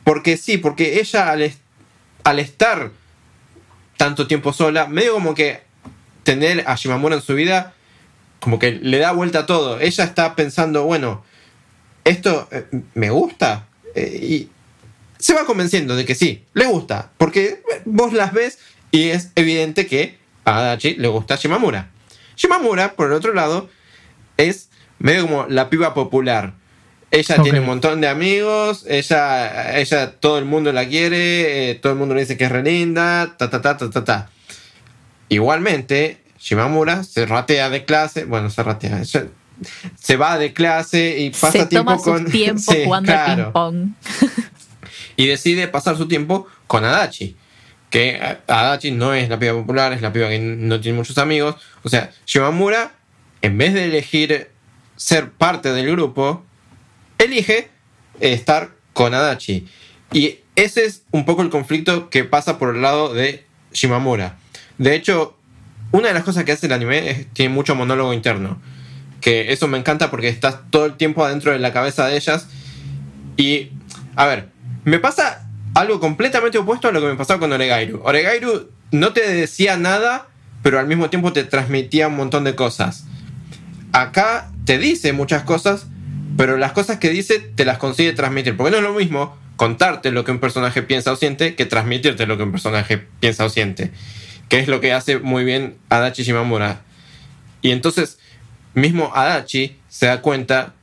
porque 0.05 0.37
sí, 0.37 0.57
porque 0.57 0.99
ella 1.01 1.31
al, 1.31 1.41
est- 1.41 1.61
al 2.23 2.39
estar 2.39 2.91
tanto 3.97 4.25
tiempo 4.27 4.53
sola, 4.53 4.87
medio 4.87 5.13
como 5.13 5.33
que 5.35 5.61
tener 6.23 6.63
a 6.67 6.75
Shimamura 6.75 7.15
en 7.15 7.21
su 7.21 7.33
vida, 7.35 7.73
como 8.45 8.59
que 8.59 8.73
le 8.73 8.99
da 8.99 9.11
vuelta 9.11 9.39
a 9.39 9.45
todo. 9.47 9.79
Ella 9.79 10.03
está 10.03 10.35
pensando, 10.35 10.83
bueno, 10.83 11.25
esto 12.03 12.47
eh, 12.51 12.67
me 12.93 13.09
gusta. 13.09 13.67
Eh, 13.95 14.19
y 14.21 14.49
se 15.17 15.33
va 15.33 15.45
convenciendo 15.45 15.95
de 15.95 16.05
que 16.05 16.13
sí, 16.13 16.43
le 16.53 16.67
gusta. 16.67 17.09
Porque 17.17 17.45
eh, 17.45 17.81
vos 17.85 18.13
las 18.13 18.33
ves 18.33 18.59
y 18.91 19.09
es 19.09 19.31
evidente 19.33 19.87
que 19.87 20.19
a 20.43 20.59
Adachi 20.59 20.93
le 20.93 21.07
gusta 21.07 21.37
Shimamura. 21.37 21.89
Shimamura, 22.37 22.93
por 22.93 23.07
el 23.07 23.13
otro 23.13 23.33
lado, 23.33 23.67
es 24.37 24.69
medio 24.99 25.23
como 25.23 25.47
la 25.47 25.71
piba 25.71 25.95
popular. 25.95 26.53
Ella 27.09 27.41
tiene 27.41 27.61
un 27.61 27.65
montón 27.65 27.99
de 27.99 28.07
amigos, 28.07 28.85
ella, 28.87 29.75
ella 29.79 30.11
todo 30.19 30.37
el 30.37 30.45
mundo 30.45 30.71
la 30.71 30.87
quiere, 30.87 31.71
eh, 31.71 31.75
todo 31.75 31.93
el 31.93 31.97
mundo 31.97 32.13
le 32.13 32.21
dice 32.21 32.37
que 32.37 32.43
es 32.43 32.51
re 32.51 32.61
linda, 32.61 33.37
ta 33.39 33.49
ta 33.49 33.63
ta 33.63 33.75
ta 33.75 33.89
ta 33.89 34.03
ta. 34.05 34.29
Igualmente, 35.29 36.24
Shimamura 36.45 37.03
se 37.03 37.25
ratea 37.25 37.71
de 37.71 37.85
clase, 37.85 38.25
bueno, 38.25 38.51
se 38.51 38.61
ratea, 38.61 39.01
se 39.03 40.15
va 40.15 40.37
de 40.37 40.53
clase 40.53 41.17
y 41.17 41.31
pasa 41.31 41.51
Se 41.53 41.65
tiempo 41.65 41.97
toma 41.97 42.03
con 42.03 42.25
tiempos 42.31 42.65
Sí, 42.65 42.83
jugando 42.85 43.11
claro. 43.11 43.45
ping 43.45 43.51
pong. 43.51 43.89
y 45.17 45.25
decide 45.25 45.67
pasar 45.67 45.97
su 45.97 46.07
tiempo 46.07 46.45
con 46.67 46.85
Adachi. 46.85 47.35
Que 47.89 48.21
Adachi 48.45 48.91
no 48.91 49.15
es 49.15 49.27
la 49.27 49.39
piba 49.39 49.53
popular, 49.53 49.91
es 49.93 50.03
la 50.03 50.13
piba 50.13 50.29
que 50.29 50.37
no 50.37 50.79
tiene 50.79 50.95
muchos 50.99 51.17
amigos. 51.17 51.55
O 51.81 51.89
sea, 51.89 52.11
Shimamura, 52.27 52.91
en 53.41 53.57
vez 53.57 53.73
de 53.73 53.85
elegir 53.85 54.51
ser 54.97 55.31
parte 55.31 55.73
del 55.73 55.89
grupo, 55.93 56.43
elige 57.17 57.69
estar 58.19 58.69
con 58.93 59.15
Adachi. 59.15 59.67
Y 60.13 60.41
ese 60.55 60.85
es 60.85 61.05
un 61.09 61.25
poco 61.25 61.41
el 61.41 61.49
conflicto 61.49 62.11
que 62.11 62.23
pasa 62.23 62.59
por 62.59 62.75
el 62.75 62.83
lado 62.83 63.15
de 63.15 63.47
Shimamura. 63.73 64.37
De 64.77 64.93
hecho, 64.93 65.34
una 65.95 66.09
de 66.09 66.13
las 66.13 66.23
cosas 66.23 66.43
que 66.43 66.51
hace 66.51 66.65
el 66.65 66.73
anime 66.73 67.09
es 67.09 67.27
tiene 67.33 67.53
mucho 67.53 67.73
monólogo 67.73 68.13
interno. 68.13 68.59
Que 69.21 69.53
eso 69.53 69.67
me 69.67 69.77
encanta 69.77 70.11
porque 70.11 70.27
estás 70.27 70.57
todo 70.69 70.85
el 70.85 70.97
tiempo 70.97 71.23
adentro 71.23 71.53
de 71.53 71.59
la 71.59 71.71
cabeza 71.71 72.05
de 72.05 72.17
ellas. 72.17 72.47
Y, 73.37 73.69
a 74.15 74.25
ver, 74.25 74.49
me 74.83 74.99
pasa 74.99 75.47
algo 75.73 76.01
completamente 76.01 76.57
opuesto 76.57 76.89
a 76.89 76.91
lo 76.91 76.99
que 76.99 77.07
me 77.07 77.15
pasaba 77.15 77.39
con 77.39 77.51
Oregairu. 77.53 78.01
Oregairu 78.03 78.69
no 78.91 79.13
te 79.13 79.21
decía 79.21 79.77
nada, 79.77 80.27
pero 80.61 80.79
al 80.79 80.87
mismo 80.87 81.09
tiempo 81.09 81.31
te 81.31 81.45
transmitía 81.45 82.09
un 82.09 82.17
montón 82.17 82.43
de 82.43 82.55
cosas. 82.55 83.05
Acá 83.93 84.51
te 84.65 84.77
dice 84.77 85.13
muchas 85.13 85.43
cosas, 85.43 85.87
pero 86.35 86.57
las 86.57 86.73
cosas 86.73 86.97
que 86.97 87.09
dice 87.09 87.39
te 87.39 87.63
las 87.63 87.77
consigue 87.77 88.11
transmitir. 88.11 88.57
Porque 88.57 88.71
no 88.71 88.77
es 88.77 88.83
lo 88.83 88.93
mismo 88.93 89.37
contarte 89.55 90.11
lo 90.11 90.25
que 90.25 90.31
un 90.31 90.39
personaje 90.39 90.81
piensa 90.83 91.13
o 91.13 91.15
siente 91.15 91.55
que 91.55 91.65
transmitirte 91.65 92.25
lo 92.25 92.35
que 92.35 92.43
un 92.43 92.51
personaje 92.51 92.97
piensa 93.21 93.45
o 93.45 93.49
siente. 93.49 93.91
Que 94.49 94.59
es 94.59 94.67
lo 94.67 94.81
que 94.81 94.93
hace 94.93 95.19
muy 95.19 95.43
bien 95.43 95.77
Adachi 95.89 96.23
Shimamura. 96.23 96.81
Y 97.61 97.71
entonces, 97.71 98.19
mismo 98.73 99.11
Adachi 99.15 99.77
se 99.87 100.05
da 100.05 100.21
cuenta 100.21 100.73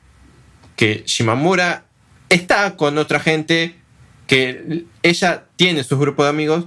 que 0.77 1.05
Shimamura 1.07 1.85
está 2.29 2.77
con 2.77 2.99
otra 2.99 3.21
gente, 3.21 3.77
que 4.27 4.85
ella 5.03 5.45
tiene 5.57 5.85
su 5.85 5.99
grupo 5.99 6.25
de 6.25 6.31
amigos, 6.31 6.65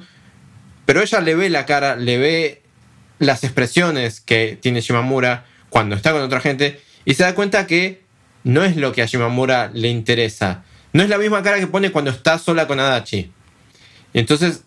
pero 0.86 1.02
ella 1.02 1.20
le 1.20 1.36
ve 1.36 1.50
la 1.50 1.66
cara, 1.66 1.96
le 1.96 2.18
ve 2.18 2.62
las 3.20 3.44
expresiones 3.44 4.22
que 4.22 4.58
tiene 4.62 4.82
Shimamura 4.82 5.46
cuando 5.70 5.96
está 5.96 6.12
con 6.12 6.22
otra 6.22 6.40
gente 6.40 6.80
y 7.06 7.16
se 7.16 7.24
da 7.24 7.36
cuenta 7.36 7.68
que 7.68 8.04
no 8.44 8.64
es 8.64 8.76
lo 8.76 8.92
que 8.92 9.02
a 9.02 9.06
Shimamura 9.06 9.72
le 9.74 9.90
interesa. 9.90 10.64
No 10.94 11.04
es 11.04 11.10
la 11.10 11.18
misma 11.18 11.44
cara 11.44 11.60
que 11.60 11.68
pone 11.68 11.92
cuando 11.92 12.12
está 12.12 12.38
sola 12.38 12.68
con 12.68 12.80
Adachi. 12.80 13.32
Y 14.14 14.20
entonces, 14.20 14.64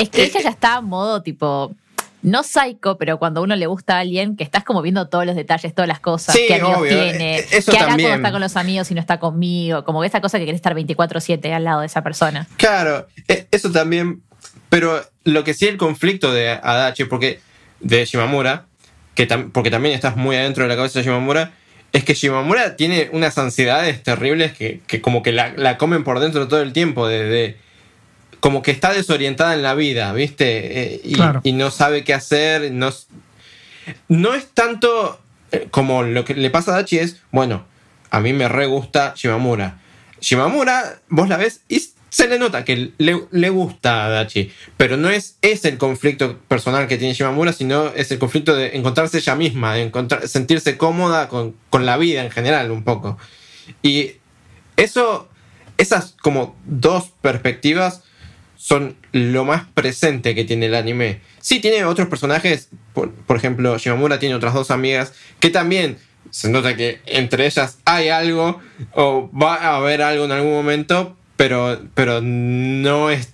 Es 0.00 0.08
que 0.10 0.22
Eh, 0.22 0.26
ella 0.26 0.40
ya 0.42 0.50
está 0.50 0.78
en 0.78 0.84
modo 0.86 1.22
tipo. 1.22 1.74
no 2.22 2.42
psycho, 2.42 2.98
pero 2.98 3.18
cuando 3.18 3.40
a 3.40 3.42
uno 3.44 3.56
le 3.56 3.66
gusta 3.66 3.96
a 3.96 4.00
alguien, 4.00 4.36
que 4.36 4.44
estás 4.44 4.62
como 4.62 4.82
viendo 4.82 5.08
todos 5.08 5.24
los 5.24 5.34
detalles, 5.34 5.74
todas 5.74 5.88
las 5.88 6.00
cosas, 6.00 6.34
Sí, 6.34 6.44
qué 6.48 6.56
amigos 6.56 6.76
obvio, 6.80 6.90
tiene, 6.90 7.38
eh, 7.38 7.46
eso 7.52 7.72
qué 7.72 7.78
hará 7.78 7.86
también. 7.88 8.10
cuando 8.10 8.26
está 8.26 8.32
con 8.32 8.40
los 8.42 8.56
amigos 8.58 8.90
y 8.90 8.94
no 8.94 9.00
está 9.00 9.18
conmigo, 9.18 9.84
como 9.84 10.04
esa 10.04 10.20
cosa 10.20 10.38
que 10.38 10.44
querés 10.44 10.58
estar 10.58 10.74
24-7 10.74 11.50
al 11.54 11.64
lado 11.64 11.80
de 11.80 11.86
esa 11.86 12.02
persona. 12.02 12.46
Claro, 12.58 13.06
e- 13.26 13.46
eso 13.50 13.70
también. 13.72 14.20
Pero 14.68 15.02
lo 15.24 15.44
que 15.44 15.54
sí 15.54 15.66
el 15.66 15.78
conflicto 15.78 16.30
de 16.32 16.50
Adachi, 16.50 17.04
porque 17.04 17.40
de 17.80 18.04
Shimamura, 18.04 18.66
que 19.14 19.26
tam- 19.26 19.50
porque 19.50 19.70
también 19.70 19.94
estás 19.94 20.14
muy 20.16 20.36
adentro 20.36 20.64
de 20.64 20.68
la 20.68 20.76
cabeza 20.76 20.98
de 20.98 21.06
Shimamura, 21.06 21.52
es 21.92 22.04
que 22.04 22.12
Shimamura 22.12 22.76
tiene 22.76 23.08
unas 23.12 23.38
ansiedades 23.38 24.02
terribles 24.02 24.52
que, 24.52 24.80
que 24.86 25.00
como 25.00 25.22
que 25.22 25.32
la, 25.32 25.54
la 25.56 25.78
comen 25.78 26.04
por 26.04 26.20
dentro 26.20 26.46
todo 26.48 26.60
el 26.60 26.74
tiempo, 26.74 27.08
de, 27.08 27.24
de- 27.24 27.56
como 28.40 28.62
que 28.62 28.70
está 28.70 28.92
desorientada 28.92 29.54
en 29.54 29.62
la 29.62 29.74
vida, 29.74 30.12
¿viste? 30.12 30.94
Eh, 30.94 31.00
y, 31.04 31.14
Claro. 31.14 31.40
y 31.44 31.52
no 31.52 31.70
sabe 31.70 32.04
qué 32.04 32.14
hacer, 32.14 32.72
no, 32.72 34.34
es 34.34 34.46
tanto 34.54 35.20
eh, 35.52 35.68
como 35.70 36.02
lo 36.02 36.24
que 36.24 36.34
le 36.34 36.50
pasa 36.50 36.72
a 36.72 36.74
Adachi 36.74 36.98
es, 36.98 37.20
bueno, 37.30 37.64
a 38.10 38.20
mí 38.20 38.32
me 38.32 38.48
re 38.48 38.66
gusta 38.66 39.14
Shimamura. 39.16 39.80
Shimamura, 40.20 41.00
vos 41.08 41.28
la 41.28 41.36
ves 41.36 41.60
y 41.68 41.82
se 42.08 42.26
le 42.26 42.38
nota 42.38 42.64
que 42.64 42.92
le, 42.98 43.22
le 43.30 43.50
gusta 43.50 44.02
a 44.02 44.06
Adachi, 44.06 44.50
pero 44.76 44.96
no 44.96 45.10
es, 45.10 45.36
es 45.42 45.64
el 45.64 45.78
conflicto 45.78 46.38
personal 46.48 46.88
que 46.88 46.98
tiene 46.98 47.14
Shimamura, 47.14 47.52
sino 47.52 47.88
es 47.94 48.10
el 48.10 48.18
conflicto 48.18 48.54
de 48.54 48.76
encontrarse 48.76 49.18
ella 49.18 49.36
misma, 49.36 49.74
de 49.74 49.82
encontrar, 49.82 50.26
sentirse 50.28 50.76
cómoda 50.76 51.28
con, 51.28 51.54
con 51.70 51.86
la 51.86 51.96
vida 51.96 52.24
en 52.24 52.30
general 52.30 52.70
un 52.70 52.82
poco. 52.84 53.16
Y 53.82 54.12
eso, 54.76 55.28
esas 55.78 56.16
como 56.20 56.56
dos 56.64 57.12
perspectivas 57.22 58.02
son 58.60 58.94
lo 59.12 59.46
más 59.46 59.64
presente 59.72 60.34
que 60.34 60.44
tiene 60.44 60.66
el 60.66 60.74
anime. 60.74 61.22
Sí, 61.40 61.60
tiene 61.60 61.86
otros 61.86 62.08
personajes, 62.08 62.68
por, 62.92 63.10
ejemplo, 63.34 63.78
Shimamura 63.78 64.18
tiene 64.18 64.34
otras 64.34 64.52
dos 64.52 64.70
amigas 64.70 65.14
que 65.40 65.48
también 65.48 65.96
se 66.28 66.50
nota 66.50 66.76
que 66.76 67.00
entre 67.06 67.46
ellas 67.46 67.78
hay 67.86 68.10
algo 68.10 68.60
o 68.92 69.30
va 69.32 69.54
a 69.54 69.76
haber 69.76 70.02
algo 70.02 70.26
en 70.26 70.32
algún 70.32 70.52
momento, 70.52 71.16
pero, 71.36 71.80
pero 71.94 72.20
no 72.20 73.08
es... 73.08 73.32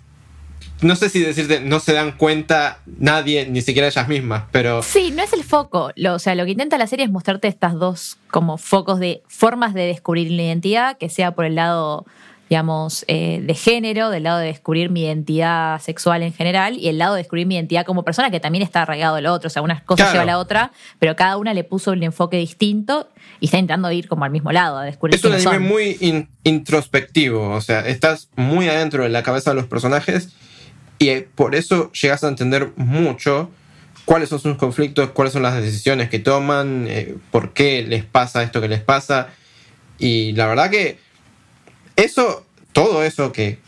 No 0.80 0.94
sé 0.94 1.08
si 1.08 1.18
decirte, 1.20 1.58
no 1.58 1.80
se 1.80 1.92
dan 1.92 2.12
cuenta 2.12 2.78
nadie, 2.86 3.48
ni 3.48 3.62
siquiera 3.62 3.88
ellas 3.88 4.06
mismas, 4.06 4.44
pero... 4.52 4.80
Sí, 4.84 5.10
no 5.10 5.24
es 5.24 5.32
el 5.32 5.42
foco. 5.42 5.90
Lo, 5.96 6.14
o 6.14 6.18
sea, 6.20 6.36
lo 6.36 6.44
que 6.44 6.52
intenta 6.52 6.78
la 6.78 6.86
serie 6.86 7.04
es 7.04 7.10
mostrarte 7.10 7.48
estas 7.48 7.74
dos 7.74 8.18
como 8.30 8.58
focos 8.58 9.00
de 9.00 9.22
formas 9.26 9.74
de 9.74 9.86
descubrir 9.86 10.30
la 10.30 10.42
identidad, 10.42 10.98
que 10.98 11.08
sea 11.08 11.32
por 11.32 11.46
el 11.46 11.56
lado, 11.56 12.06
digamos, 12.48 13.04
eh, 13.08 13.40
de 13.44 13.54
género, 13.54 14.08
del 14.10 14.22
lado 14.22 14.38
de 14.38 14.46
descubrir 14.46 14.88
mi 14.88 15.02
identidad 15.02 15.80
sexual 15.80 16.22
en 16.22 16.32
general, 16.32 16.76
y 16.78 16.88
el 16.88 16.98
lado 16.98 17.14
de 17.14 17.22
descubrir 17.22 17.46
mi 17.46 17.56
identidad 17.56 17.84
como 17.84 18.04
persona, 18.04 18.30
que 18.30 18.38
también 18.38 18.62
está 18.62 18.82
arraigado 18.82 19.16
a 19.16 19.20
lo 19.20 19.32
otro. 19.32 19.48
O 19.48 19.50
sea, 19.50 19.62
una 19.62 19.82
cosa 19.84 20.04
Claro. 20.04 20.12
lleva 20.12 20.22
a 20.22 20.26
la 20.26 20.38
otra, 20.38 20.72
pero 21.00 21.16
cada 21.16 21.36
una 21.38 21.54
le 21.54 21.64
puso 21.64 21.90
un 21.90 22.02
enfoque 22.04 22.36
distinto 22.36 23.08
y 23.40 23.46
está 23.46 23.58
intentando 23.58 23.90
ir 23.90 24.06
como 24.08 24.24
al 24.24 24.30
mismo 24.30 24.52
lado, 24.52 24.78
a 24.78 24.84
descubrir 24.84 25.16
Es 25.16 25.24
un 25.24 25.32
anime 25.32 25.42
son. 25.54 25.62
muy 25.62 25.96
in- 26.00 26.28
introspectivo, 26.44 27.50
o 27.50 27.60
sea, 27.60 27.80
estás 27.80 28.28
muy 28.36 28.68
adentro 28.68 29.02
de 29.02 29.08
la 29.08 29.22
cabeza 29.22 29.50
de 29.50 29.56
los 29.56 29.66
personajes 29.66 30.30
y 30.98 31.08
eh, 31.08 31.28
por 31.34 31.54
eso 31.54 31.90
llegas 31.92 32.22
a 32.24 32.28
entender 32.28 32.70
mucho 32.76 33.50
cuáles 34.04 34.28
son 34.28 34.38
sus 34.38 34.56
conflictos, 34.56 35.10
cuáles 35.10 35.32
son 35.32 35.42
las 35.42 35.60
decisiones 35.60 36.08
que 36.10 36.20
toman, 36.20 36.86
eh, 36.88 37.16
por 37.32 37.52
qué 37.52 37.82
les 37.82 38.04
pasa 38.04 38.42
esto 38.44 38.60
que 38.60 38.68
les 38.68 38.80
pasa. 38.80 39.28
Y 39.98 40.32
la 40.32 40.46
verdad 40.46 40.70
que 40.70 40.98
eso, 41.96 42.44
todo 42.72 43.02
eso 43.02 43.32
que, 43.32 43.58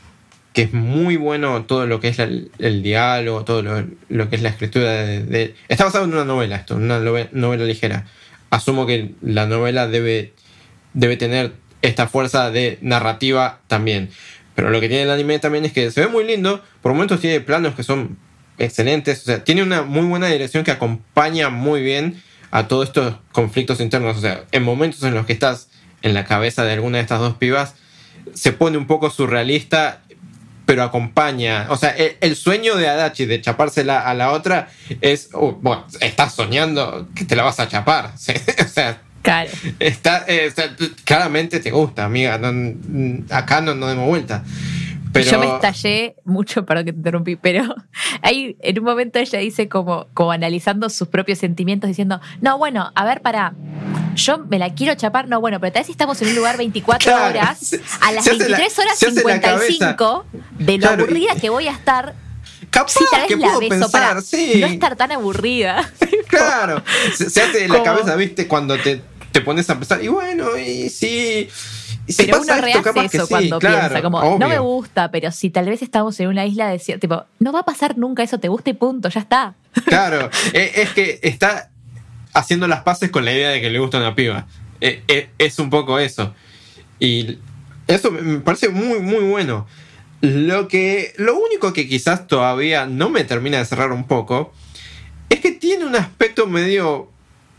que 0.52 0.62
es 0.62 0.72
muy 0.72 1.16
bueno, 1.16 1.64
todo 1.64 1.86
lo 1.86 2.00
que 2.00 2.08
es 2.08 2.18
el 2.18 2.82
diálogo, 2.82 3.44
todo 3.44 3.62
lo, 3.62 3.84
lo 4.08 4.28
que 4.30 4.36
es 4.36 4.42
la 4.42 4.48
escritura 4.50 4.90
de, 4.92 5.24
de- 5.24 5.54
Está 5.68 5.84
basado 5.84 6.04
en 6.04 6.12
una 6.12 6.24
novela 6.24 6.56
esto, 6.56 6.76
una 6.76 6.98
nove- 7.00 7.28
novela 7.32 7.64
ligera. 7.64 8.06
Asumo 8.50 8.86
que 8.86 9.14
la 9.22 9.46
novela 9.46 9.88
debe, 9.88 10.32
debe 10.94 11.16
tener 11.16 11.52
esta 11.82 12.08
fuerza 12.08 12.50
de 12.50 12.78
narrativa 12.80 13.60
también. 13.66 14.10
Pero 14.54 14.70
lo 14.70 14.80
que 14.80 14.88
tiene 14.88 15.04
el 15.04 15.10
anime 15.10 15.38
también 15.38 15.64
es 15.64 15.72
que 15.72 15.90
se 15.90 16.00
ve 16.00 16.08
muy 16.08 16.24
lindo, 16.24 16.62
por 16.82 16.92
momentos 16.92 17.20
tiene 17.20 17.40
planos 17.40 17.74
que 17.74 17.82
son 17.84 18.18
excelentes, 18.58 19.22
o 19.22 19.24
sea, 19.26 19.44
tiene 19.44 19.62
una 19.62 19.82
muy 19.82 20.04
buena 20.06 20.26
dirección 20.26 20.64
que 20.64 20.72
acompaña 20.72 21.48
muy 21.48 21.80
bien 21.82 22.20
a 22.50 22.66
todos 22.66 22.88
estos 22.88 23.14
conflictos 23.30 23.78
internos, 23.80 24.16
o 24.16 24.20
sea, 24.20 24.44
en 24.50 24.64
momentos 24.64 25.02
en 25.04 25.14
los 25.14 25.26
que 25.26 25.32
estás 25.32 25.68
en 26.02 26.12
la 26.14 26.24
cabeza 26.24 26.64
de 26.64 26.72
alguna 26.72 26.96
de 26.98 27.02
estas 27.02 27.20
dos 27.20 27.36
pibas, 27.36 27.74
se 28.34 28.52
pone 28.52 28.76
un 28.78 28.86
poco 28.86 29.10
surrealista, 29.10 30.00
pero 30.66 30.82
acompaña, 30.82 31.66
o 31.70 31.76
sea, 31.76 31.90
el, 31.90 32.16
el 32.20 32.36
sueño 32.36 32.76
de 32.76 32.88
Adachi 32.88 33.24
de 33.26 33.40
chapársela 33.40 34.00
a 34.00 34.12
la 34.14 34.32
otra 34.32 34.68
es, 35.00 35.30
bueno, 35.32 35.86
estás 36.00 36.34
soñando 36.34 37.08
que 37.14 37.24
te 37.24 37.34
la 37.36 37.42
vas 37.42 37.58
a 37.60 37.68
chapar, 37.68 38.12
o 38.64 38.68
sea, 38.68 39.00
Claro. 39.20 39.50
Está, 39.80 40.24
eh, 40.28 40.50
claramente 41.04 41.58
te 41.60 41.70
gusta, 41.70 42.04
amiga. 42.04 42.38
no- 42.38 43.24
acá 43.30 43.60
no 43.60 43.74
nos 43.74 43.90
demos 43.90 44.06
vuelta. 44.06 44.44
Pero, 45.12 45.30
Yo 45.30 45.38
me 45.38 45.46
estallé 45.54 46.16
mucho, 46.24 46.64
perdón 46.66 46.84
que 46.86 46.92
te 46.92 46.98
interrumpí, 46.98 47.36
pero 47.36 47.62
ahí 48.22 48.56
en 48.60 48.78
un 48.78 48.84
momento 48.84 49.18
ella 49.18 49.38
dice 49.38 49.68
como, 49.68 50.06
como 50.14 50.32
analizando 50.32 50.90
sus 50.90 51.08
propios 51.08 51.38
sentimientos, 51.38 51.88
diciendo, 51.88 52.20
no, 52.40 52.58
bueno, 52.58 52.92
a 52.94 53.04
ver, 53.04 53.20
para, 53.22 53.54
yo 54.14 54.38
me 54.38 54.58
la 54.58 54.74
quiero 54.74 54.94
chapar, 54.94 55.28
no, 55.28 55.40
bueno, 55.40 55.60
pero 55.60 55.72
tal 55.72 55.80
vez 55.80 55.86
si 55.86 55.92
estamos 55.92 56.20
en 56.22 56.28
un 56.28 56.34
lugar 56.36 56.56
24 56.58 57.10
Claro, 57.10 57.26
horas, 57.30 57.74
a 58.02 58.12
las 58.12 58.24
se 58.24 58.30
hace 58.32 58.48
la- 58.48 58.56
23 58.58 58.78
horas 58.78 58.98
se 58.98 59.06
hace 59.06 59.14
la 59.14 59.20
55, 59.40 60.26
de 60.58 60.72
lo 60.74 60.78
Claro, 60.80 61.02
aburrida 61.04 61.34
que 61.40 61.48
voy 61.50 61.68
a 61.68 61.72
estar, 61.72 62.14
capaz 62.70 62.92
sí, 62.92 63.04
tal 63.10 63.20
vez 63.22 63.28
que 63.28 63.36
la 63.36 63.46
puedo 63.46 63.60
beso 63.60 63.70
pensar, 63.70 63.90
para 63.90 64.20
sí. 64.20 64.58
no 64.60 64.66
estar 64.66 64.96
tan 64.96 65.12
aburrida. 65.12 65.90
Claro, 66.28 66.82
se, 67.14 67.30
se 67.30 67.40
hace 67.42 67.64
en 67.64 67.72
la 67.72 67.82
cabeza, 67.82 68.14
¿viste? 68.14 68.46
Cuando 68.46 68.76
te, 68.78 69.00
te 69.32 69.40
pones 69.40 69.68
a 69.70 69.76
pensar, 69.78 70.04
y 70.04 70.08
bueno, 70.08 70.58
y 70.58 70.90
sí. 70.90 71.48
Si 72.08 72.24
Pero 72.24 72.40
uno 72.42 72.54
esto, 72.54 72.92
rehace 72.92 73.16
eso 73.16 73.26
sí, 73.26 73.30
cuando 73.30 73.58
claro, 73.58 73.78
piensa, 73.80 74.02
como, 74.02 74.18
obvio. 74.18 74.38
no 74.38 74.48
me 74.48 74.58
gusta, 74.58 75.10
pero 75.10 75.30
si 75.30 75.50
tal 75.50 75.66
vez 75.66 75.82
estamos 75.82 76.18
en 76.20 76.28
una 76.28 76.46
isla 76.46 76.68
de 76.68 76.78
tipo, 76.98 77.24
no 77.38 77.52
va 77.52 77.60
a 77.60 77.64
pasar 77.64 77.98
nunca 77.98 78.22
eso, 78.22 78.38
te 78.40 78.48
gusta 78.48 78.70
y 78.70 78.74
punto, 78.74 79.08
ya 79.08 79.20
está. 79.20 79.54
Claro, 79.86 80.30
e- 80.52 80.72
es 80.76 80.90
que 80.90 81.20
está 81.22 81.70
haciendo 82.34 82.66
las 82.68 82.82
paces 82.82 83.10
con 83.10 83.24
la 83.24 83.32
idea 83.32 83.50
de 83.50 83.60
que 83.60 83.70
le 83.70 83.78
gusta 83.78 83.98
una 83.98 84.14
piba. 84.14 84.46
E- 84.80 85.02
e- 85.08 85.30
Es 85.38 85.58
un 85.58 85.70
poco 85.70 85.98
eso. 85.98 86.34
Y 87.00 87.38
eso 87.86 88.10
me- 88.10 88.22
me 88.22 88.38
parece 88.40 88.68
muy, 88.70 89.00
muy 89.00 89.24
bueno. 89.24 89.66
Lo 90.20 90.66
que. 90.66 91.12
Lo 91.16 91.38
único 91.38 91.72
que 91.72 91.88
quizás 91.88 92.26
todavía 92.26 92.86
no 92.86 93.08
me 93.08 93.22
termina 93.24 93.58
de 93.58 93.64
cerrar 93.64 93.92
un 93.92 94.04
poco. 94.06 94.52
Es 95.28 95.40
que 95.40 95.52
tiene 95.52 95.84
un 95.86 95.94
aspecto 95.94 96.46
medio. 96.46 97.08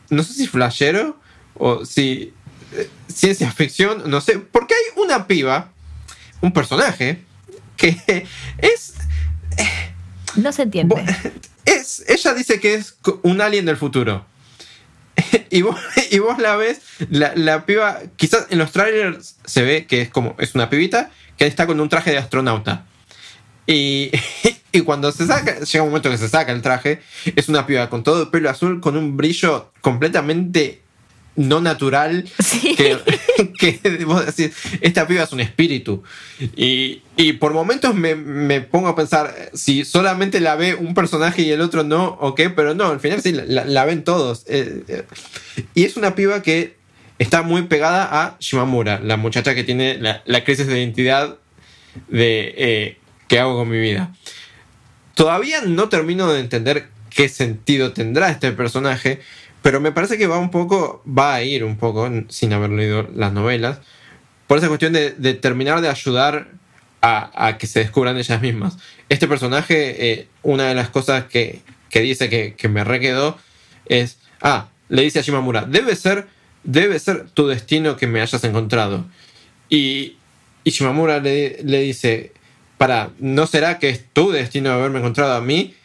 No 0.09 0.23
sé 0.23 0.33
si 0.33 0.47
flashero. 0.47 1.17
O 1.55 1.85
si. 1.85 2.33
Eh, 2.73 2.89
Ciencia 3.07 3.51
ficción. 3.51 4.09
No 4.09 4.21
sé. 4.21 4.39
Porque 4.39 4.73
hay 4.73 5.03
una 5.03 5.27
piba. 5.27 5.71
Un 6.41 6.51
personaje. 6.51 7.23
Que 7.75 8.25
es. 8.57 8.93
No 10.35 10.51
se 10.51 10.63
entiende. 10.63 10.95
Es, 11.65 12.03
ella 12.07 12.33
dice 12.33 12.59
que 12.59 12.75
es 12.75 12.95
un 13.23 13.41
alien 13.41 13.65
del 13.65 13.77
futuro. 13.77 14.25
y, 15.49 15.61
vos, 15.61 15.79
y 16.11 16.19
vos 16.19 16.37
la 16.39 16.55
ves, 16.55 16.81
la, 17.09 17.33
la 17.35 17.65
piba, 17.65 17.99
quizás 18.15 18.47
en 18.49 18.57
los 18.57 18.71
trailers 18.71 19.35
se 19.45 19.63
ve 19.63 19.85
que 19.85 20.01
es 20.01 20.09
como, 20.09 20.35
es 20.39 20.55
una 20.55 20.69
pibita 20.69 21.11
que 21.37 21.45
está 21.45 21.67
con 21.67 21.79
un 21.79 21.89
traje 21.89 22.11
de 22.11 22.17
astronauta. 22.17 22.85
Y, 23.67 24.11
y 24.71 24.81
cuando 24.81 25.11
se 25.11 25.27
saca, 25.27 25.59
llega 25.59 25.83
un 25.83 25.89
momento 25.89 26.09
que 26.09 26.17
se 26.17 26.29
saca 26.29 26.51
el 26.51 26.61
traje, 26.61 27.01
es 27.35 27.49
una 27.49 27.65
piba 27.65 27.89
con 27.89 28.03
todo 28.03 28.23
el 28.23 28.29
pelo 28.29 28.49
azul, 28.49 28.81
con 28.81 28.97
un 28.97 29.17
brillo 29.17 29.71
completamente 29.81 30.81
no 31.35 31.61
natural, 31.61 32.27
Sí. 32.43 32.75
que, 32.75 32.97
que 33.59 34.05
vos 34.05 34.25
decís, 34.25 34.55
esta 34.81 35.07
piba 35.07 35.23
es 35.23 35.31
un 35.31 35.39
espíritu. 35.39 36.03
Y, 36.55 37.01
y 37.15 37.33
por 37.33 37.53
momentos 37.53 37.95
me, 37.95 38.15
me 38.15 38.61
pongo 38.61 38.89
a 38.89 38.95
pensar 38.95 39.33
si 39.53 39.85
solamente 39.85 40.39
la 40.41 40.55
ve 40.55 40.75
un 40.75 40.93
personaje 40.93 41.41
y 41.43 41.51
el 41.51 41.61
otro 41.61 41.83
no, 41.83 42.17
o 42.19 42.35
qué, 42.35 42.49
pero 42.49 42.73
no, 42.75 42.87
al 42.87 42.99
final 42.99 43.21
sí, 43.21 43.31
la, 43.31 43.65
la 43.65 43.85
ven 43.85 44.03
todos. 44.03 44.43
Eh, 44.47 44.83
eh, 44.87 45.03
y 45.75 45.85
es 45.85 45.95
una 45.97 46.15
piba 46.15 46.41
que 46.41 46.77
está 47.19 47.41
muy 47.41 47.63
pegada 47.63 48.07
a 48.23 48.37
Shimamura, 48.39 48.99
la 48.99 49.17
muchacha 49.17 49.53
que 49.55 49.63
tiene 49.63 49.97
la, 49.97 50.21
la 50.25 50.43
crisis 50.43 50.67
de 50.67 50.79
identidad 50.79 51.37
de 52.07 52.53
eh, 52.57 52.97
qué 53.27 53.39
hago 53.39 53.55
con 53.57 53.69
mi 53.69 53.79
vida. 53.79 54.13
Todavía 55.15 55.61
no 55.65 55.89
termino 55.89 56.31
de 56.31 56.39
entender 56.39 56.87
qué 57.09 57.27
sentido 57.27 57.91
tendrá 57.91 58.29
este 58.29 58.51
personaje, 58.53 59.19
pero 59.61 59.79
me 59.79 59.91
parece 59.91 60.17
que 60.17 60.27
va 60.27 60.37
un 60.37 60.51
poco, 60.51 61.03
va 61.05 61.35
a 61.35 61.43
ir 61.43 61.63
un 61.63 61.77
poco, 61.77 62.09
sin 62.29 62.53
haber 62.53 62.69
leído 62.69 63.07
las 63.15 63.33
novelas, 63.33 63.79
por 64.47 64.57
esa 64.57 64.67
cuestión 64.67 64.93
de, 64.93 65.11
terminar 65.35 65.81
de 65.81 65.89
ayudar 65.89 66.47
a, 67.01 67.47
a 67.47 67.57
que 67.57 67.67
se 67.67 67.79
descubran 67.79 68.17
ellas 68.17 68.41
mismas. 68.41 68.77
Este 69.09 69.27
personaje, 69.27 70.11
eh, 70.11 70.27
una 70.43 70.67
de 70.67 70.75
las 70.75 70.89
cosas 70.89 71.25
que, 71.25 71.61
que 71.89 72.01
dice 72.01 72.29
que, 72.29 72.55
que 72.55 72.67
me 72.67 72.83
requedó 72.83 73.37
es, 73.85 74.17
ah, 74.41 74.69
le 74.87 75.03
dice 75.03 75.19
a 75.19 75.21
Shimamura, 75.21 75.65
debe 75.65 75.95
ser, 75.95 76.27
debe 76.63 76.97
ser 76.99 77.29
tu 77.29 77.47
destino 77.47 77.97
que 77.97 78.07
me 78.07 78.21
hayas 78.21 78.43
encontrado. 78.43 79.05
Y, 79.69 80.15
y 80.63 80.71
Shimamura 80.71 81.19
le, 81.19 81.59
le 81.63 81.81
dice, 81.81 82.33
para, 82.77 83.11
¿no 83.19 83.45
será 83.45 83.77
que 83.77 83.89
es 83.89 84.05
tu 84.13 84.31
destino 84.31 84.71
haberme 84.71 84.99
encontrado 84.99 85.35
a 85.35 85.41
mí? 85.41 85.75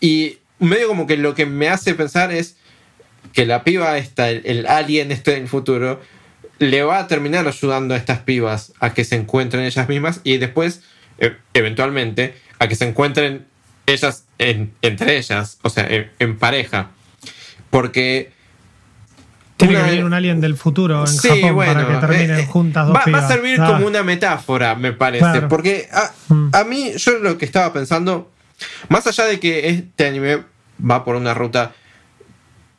Y 0.00 0.38
medio 0.58 0.88
como 0.88 1.06
que 1.06 1.16
lo 1.16 1.34
que 1.34 1.46
me 1.46 1.68
hace 1.68 1.94
pensar 1.94 2.32
es 2.32 2.56
que 3.32 3.46
la 3.46 3.64
piba 3.64 3.96
esta, 3.98 4.30
el, 4.30 4.42
el 4.44 4.66
alien 4.66 5.12
este 5.12 5.32
del 5.32 5.48
futuro, 5.48 6.00
le 6.58 6.82
va 6.82 6.98
a 7.00 7.06
terminar 7.06 7.46
ayudando 7.46 7.94
a 7.94 7.96
estas 7.98 8.20
pibas 8.20 8.72
a 8.80 8.94
que 8.94 9.04
se 9.04 9.16
encuentren 9.16 9.64
ellas 9.64 9.88
mismas 9.88 10.20
y 10.24 10.38
después, 10.38 10.82
e- 11.18 11.36
eventualmente, 11.54 12.34
a 12.58 12.68
que 12.68 12.74
se 12.76 12.88
encuentren 12.88 13.44
ellas 13.86 14.24
en- 14.38 14.72
entre 14.82 15.16
ellas, 15.18 15.58
o 15.62 15.70
sea, 15.70 15.86
en, 15.86 16.10
en 16.18 16.38
pareja. 16.38 16.90
Porque 17.70 18.32
Tiene 19.56 19.74
una 19.74 19.84
que 19.84 19.90
venir 19.90 20.04
un 20.04 20.14
alien 20.14 20.40
del 20.40 20.56
futuro 20.56 21.00
en 21.00 21.06
Sí, 21.08 21.28
Japón 21.28 21.54
bueno, 21.54 21.72
para 21.74 22.00
que 22.00 22.06
terminen 22.06 22.40
eh, 22.40 22.46
juntas 22.46 22.86
dos 22.86 22.96
va, 22.96 23.02
va 23.10 23.18
a 23.18 23.28
servir 23.28 23.60
Ah, 23.60 23.66
como 23.72 23.86
una 23.86 24.02
metáfora, 24.02 24.74
me 24.74 24.92
parece. 24.92 25.20
Claro. 25.24 25.48
Porque 25.48 25.88
a, 25.92 26.10
Mm. 26.28 26.50
a 26.52 26.64
mí, 26.64 26.92
yo 26.96 27.18
lo 27.18 27.38
que 27.38 27.44
estaba 27.44 27.72
pensando, 27.72 28.30
más 28.88 29.06
allá 29.06 29.24
de 29.24 29.38
que 29.40 29.68
este 29.68 30.06
anime 30.08 30.42
va 30.88 31.04
por 31.04 31.16
una 31.16 31.32
ruta 31.34 31.72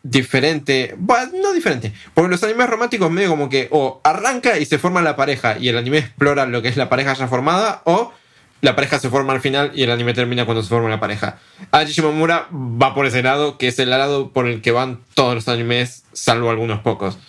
diferente, 0.10 0.96
va, 0.98 1.26
no 1.26 1.54
diferente, 1.54 1.92
porque 2.14 2.30
los 2.30 2.44
animes 2.44 2.70
románticos 2.70 3.12
medio 3.12 3.30
como 3.30 3.50
que 3.50 3.68
o 3.72 4.00
arranca 4.04 4.58
y 4.58 4.66
se 4.66 4.78
forma 4.78 5.02
la 5.02 5.16
pareja 5.16 5.58
y 5.60 5.68
el 5.68 5.78
anime 5.78 5.98
explora 5.98 6.46
lo 6.46 6.62
que 6.62 6.70
es 6.70 6.78
la 6.78 6.88
pareja 6.88 7.14
ya 7.14 7.28
formada, 7.28 7.82
o 7.86 8.14
la 8.62 8.76
pareja 8.76 9.00
se 9.00 9.10
forma 9.10 9.34
al 9.34 9.42
final 9.42 9.72
y 9.76 9.84
el 9.84 9.92
anime 9.92 10.14
termina 10.14 10.46
cuando 10.46 10.64
se 10.64 10.70
forma 10.70 10.90
la 10.90 11.00
pareja. 11.00 11.40
Adachi 11.72 11.92
Shimomura 11.92 12.48
va 12.52 12.96
por 12.96 13.06
ese 13.06 13.22
lado, 13.22 13.58
que 13.58 13.68
es 13.68 13.78
el 13.80 13.90
lado 13.90 14.32
por 14.32 14.48
el 14.48 14.62
que 14.62 14.72
van 14.72 15.02
todos 15.14 15.36
los 15.36 15.48
animes, 15.48 16.06
salvo 16.14 16.50
algunos 16.50 16.80
pocos. 16.80 17.20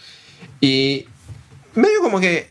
Y 0.60 1.06
medio 1.74 2.00
como 2.00 2.20
que 2.20 2.50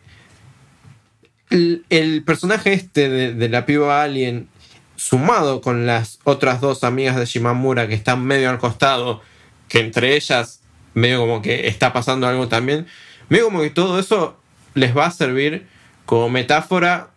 el, 1.49 1.86
el 1.89 2.23
personaje 2.23 2.73
este 2.73 3.09
de, 3.09 3.34
de 3.34 3.49
la 3.49 3.65
piba 3.65 4.03
alien, 4.03 4.49
sumado 4.97 5.61
con 5.61 5.86
las 5.86 6.19
otras 6.25 6.59
dos 6.59 6.84
amigas 6.84 7.15
de 7.15 7.25
Shimamura 7.25 7.88
que 7.88 7.93
están 7.93 8.25
medio 8.25 8.49
al 8.49 8.59
costado, 8.59 9.21
que 9.68 9.80
entre 9.80 10.15
ellas 10.15 10.61
medio 10.93 11.20
como 11.20 11.41
que 11.41 11.68
está 11.68 11.93
pasando 11.93 12.28
algo 12.28 12.47
también, 12.47 12.88
medio 13.30 13.45
como 13.45 13.61
que 13.61 13.70
todo 13.70 13.99
eso 13.99 14.39
les 14.74 14.95
va 14.95 15.05
a 15.05 15.11
servir 15.11 15.68
como 16.05 16.30
metáfora, 16.30 17.09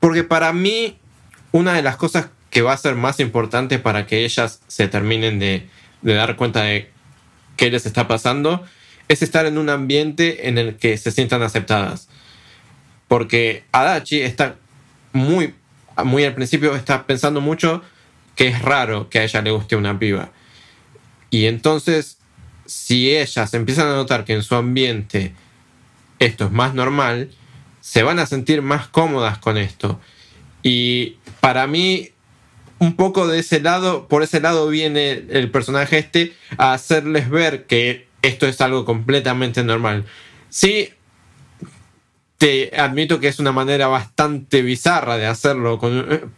porque 0.00 0.24
para 0.24 0.52
mí 0.52 0.98
una 1.52 1.74
de 1.74 1.82
las 1.82 1.96
cosas 1.96 2.28
que 2.50 2.62
va 2.62 2.72
a 2.72 2.76
ser 2.76 2.94
más 2.94 3.20
importante 3.20 3.78
para 3.78 4.06
que 4.06 4.24
ellas 4.24 4.60
se 4.66 4.88
terminen 4.88 5.38
de, 5.38 5.68
dar 6.02 6.36
cuenta 6.36 6.62
de 6.62 6.90
qué 7.56 7.70
les 7.70 7.86
está 7.86 8.08
pasando 8.08 8.64
es 9.08 9.22
estar 9.22 9.46
en 9.46 9.58
un 9.58 9.68
ambiente 9.68 10.48
en 10.48 10.58
el 10.58 10.76
que 10.76 10.96
se 10.96 11.10
sientan 11.10 11.42
aceptadas. 11.42 12.08
Porque 13.08 13.64
Adachi 13.72 14.20
está 14.20 14.56
muy, 15.12 15.54
muy 16.04 16.24
al 16.24 16.34
principio, 16.34 16.74
está 16.74 17.06
pensando 17.06 17.40
mucho 17.40 17.82
que 18.34 18.48
es 18.48 18.62
raro 18.62 19.08
que 19.08 19.18
a 19.18 19.24
ella 19.24 19.42
le 19.42 19.50
guste 19.50 19.76
una 19.76 19.98
piba. 19.98 20.30
Y 21.36 21.48
entonces, 21.48 22.16
si 22.64 23.14
ellas 23.14 23.52
empiezan 23.52 23.88
a 23.88 23.94
notar 23.94 24.24
que 24.24 24.32
en 24.32 24.42
su 24.42 24.54
ambiente 24.54 25.34
esto 26.18 26.46
es 26.46 26.50
más 26.50 26.72
normal, 26.72 27.30
se 27.82 28.02
van 28.02 28.18
a 28.18 28.24
sentir 28.24 28.62
más 28.62 28.88
cómodas 28.88 29.36
con 29.36 29.58
esto. 29.58 30.00
Y 30.62 31.18
para 31.42 31.66
mí, 31.66 32.08
un 32.78 32.96
poco 32.96 33.26
de 33.26 33.40
ese 33.40 33.60
lado, 33.60 34.08
por 34.08 34.22
ese 34.22 34.40
lado 34.40 34.66
viene 34.68 35.26
el 35.28 35.50
personaje 35.50 35.98
este 35.98 36.32
a 36.56 36.72
hacerles 36.72 37.28
ver 37.28 37.66
que 37.66 38.08
esto 38.22 38.46
es 38.46 38.58
algo 38.62 38.86
completamente 38.86 39.62
normal. 39.62 40.06
Sí, 40.48 40.88
te 42.38 42.72
admito 42.80 43.20
que 43.20 43.28
es 43.28 43.38
una 43.38 43.52
manera 43.52 43.88
bastante 43.88 44.62
bizarra 44.62 45.18
de 45.18 45.26
hacerlo, 45.26 45.78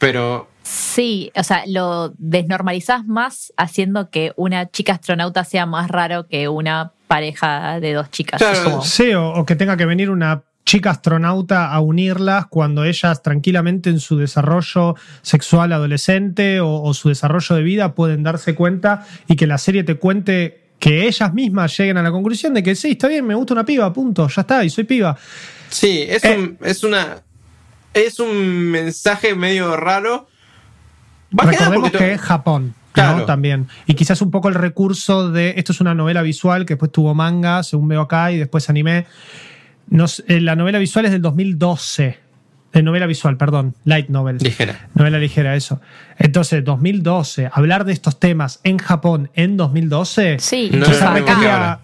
pero 0.01 0.49
Sí, 0.73 1.31
o 1.35 1.43
sea, 1.43 1.63
lo 1.67 2.13
desnormalizás 2.19 3.07
más 3.07 3.53
haciendo 3.57 4.11
que 4.11 4.33
una 4.37 4.71
chica 4.71 4.93
astronauta 4.93 5.43
sea 5.45 5.65
más 5.65 5.89
raro 5.89 6.27
que 6.27 6.49
una 6.49 6.93
pareja 7.07 7.81
de 7.81 7.95
dos 7.95 8.11
chicas. 8.11 8.39
Claro, 8.39 8.55
Es 8.55 8.61
como- 8.61 8.83
Sí, 8.85 9.13
o, 9.15 9.31
o 9.33 9.47
que 9.47 9.57
tenga 9.57 9.77
que 9.79 9.87
venir 9.87 10.11
una 10.11 10.43
chica 10.67 10.91
astronauta 10.91 11.73
a 11.73 11.81
unirlas 11.81 12.47
cuando 12.49 12.85
ellas 12.85 13.23
tranquilamente 13.23 13.89
en 13.89 13.99
su 14.01 14.19
desarrollo 14.19 14.95
sexual 15.23 15.73
adolescente 15.73 16.61
o, 16.61 16.83
o 16.83 16.93
su 16.93 17.09
desarrollo 17.09 17.57
de 17.57 17.63
vida 17.63 17.95
pueden 17.95 18.23
darse 18.23 18.55
cuenta 18.55 19.07
y 19.27 19.37
que 19.37 19.47
la 19.47 19.57
serie 19.57 19.85
te 19.85 19.95
cuente 19.95 20.65
que 20.79 21.07
ellas 21.09 21.33
mismas 21.33 21.75
lleguen 21.79 21.97
a 21.97 22.03
la 22.03 22.11
conclusión 22.11 22.53
de 22.53 22.63
que 22.63 22.75
sí, 22.75 22.91
está 22.91 23.09
bien, 23.09 23.27
me 23.27 23.35
gusta 23.35 23.55
una 23.55 23.65
piba, 23.65 23.91
punto, 23.93 24.29
ya 24.29 24.43
está, 24.43 24.63
y 24.63 24.69
soy 24.71 24.85
piba. 24.85 25.17
sí, 25.71 26.05
es, 26.07 26.23
Eh. 26.25 26.37
un, 26.39 26.59
es 26.63 26.85
una. 26.85 27.23
Es 27.95 28.21
un 28.21 28.37
mensaje 28.71 29.35
medio 29.35 29.75
raro. 29.77 30.29
Más 31.31 31.57
que 31.57 31.65
porque 31.65 32.13
es 32.13 32.21
Japón. 32.21 32.69
¿no? 32.69 32.75
Claro. 32.93 33.25
También. 33.27 33.69
Y 33.87 33.95
quizás 33.95 34.21
un 34.23 34.31
poco 34.31 34.49
el 34.49 34.55
recurso 34.55 35.31
de. 35.31 35.55
Esto 35.57 35.73
es 35.73 35.81
una 35.81 35.95
novela 35.95 36.23
visual 36.23 36.67
que 36.67 36.75
después 36.75 36.91
tuvo 36.91 37.15
manga, 37.15 37.63
según 37.63 37.89
veo 37.89 38.01
acá, 38.01 38.33
y 38.33 38.39
después 38.39 38.69
anime. 38.71 39.07
Nos, 39.89 40.25
eh, 40.27 40.41
la 40.41 40.57
novela 40.57 40.79
visual 40.79 41.05
es 41.07 41.13
del 41.13 41.23
2012. 41.23 42.19
De 42.73 42.83
novela 42.83 43.07
visual, 43.07 43.37
perdón. 43.37 43.75
Light 43.85 44.09
novel. 44.09 44.39
Ligera. 44.39 44.89
Novela 44.95 45.19
ligera, 45.19 45.55
eso. 45.55 45.81
Entonces, 46.19 46.65
2012. 46.65 47.51
Hablar 47.53 47.85
de 47.85 47.93
estos 47.93 48.21
temas 48.21 48.61
en 48.65 48.79
Japón 48.79 49.31
en 49.35 49.57
2012. 49.57 50.37
Sí, 50.39 50.71
No 50.73 50.87
ahora. 50.87 51.81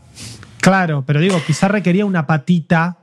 Claro, 0.60 1.04
pero 1.06 1.20
digo, 1.20 1.40
quizás 1.46 1.70
requería 1.70 2.06
una 2.06 2.26
patita 2.26 2.96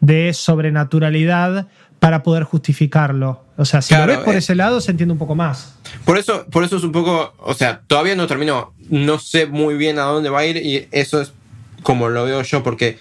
de 0.00 0.32
sobrenaturalidad 0.32 1.66
para 1.98 2.22
poder 2.22 2.44
justificarlo. 2.44 3.44
O 3.58 3.64
sea, 3.64 3.82
si 3.82 3.88
Claro, 3.88 4.06
lo 4.12 4.18
ves 4.18 4.24
por 4.24 4.34
eh. 4.36 4.38
ese 4.38 4.54
lado, 4.54 4.80
se 4.80 4.92
entiende 4.92 5.12
un 5.12 5.18
poco 5.18 5.34
más. 5.34 5.74
Por 6.04 6.16
eso, 6.16 6.46
por 6.46 6.62
eso 6.62 6.76
es 6.76 6.84
un 6.84 6.92
poco. 6.92 7.34
O 7.38 7.54
sea, 7.54 7.80
todavía 7.86 8.14
no 8.14 8.26
terminó. 8.28 8.72
No 8.88 9.18
sé 9.18 9.46
muy 9.46 9.76
bien 9.76 9.98
a 9.98 10.02
dónde 10.02 10.30
va 10.30 10.40
a 10.40 10.46
ir. 10.46 10.56
Y 10.58 10.86
eso 10.92 11.20
es 11.20 11.32
como 11.82 12.08
lo 12.08 12.24
veo 12.24 12.40
yo. 12.42 12.62
Porque. 12.62 12.98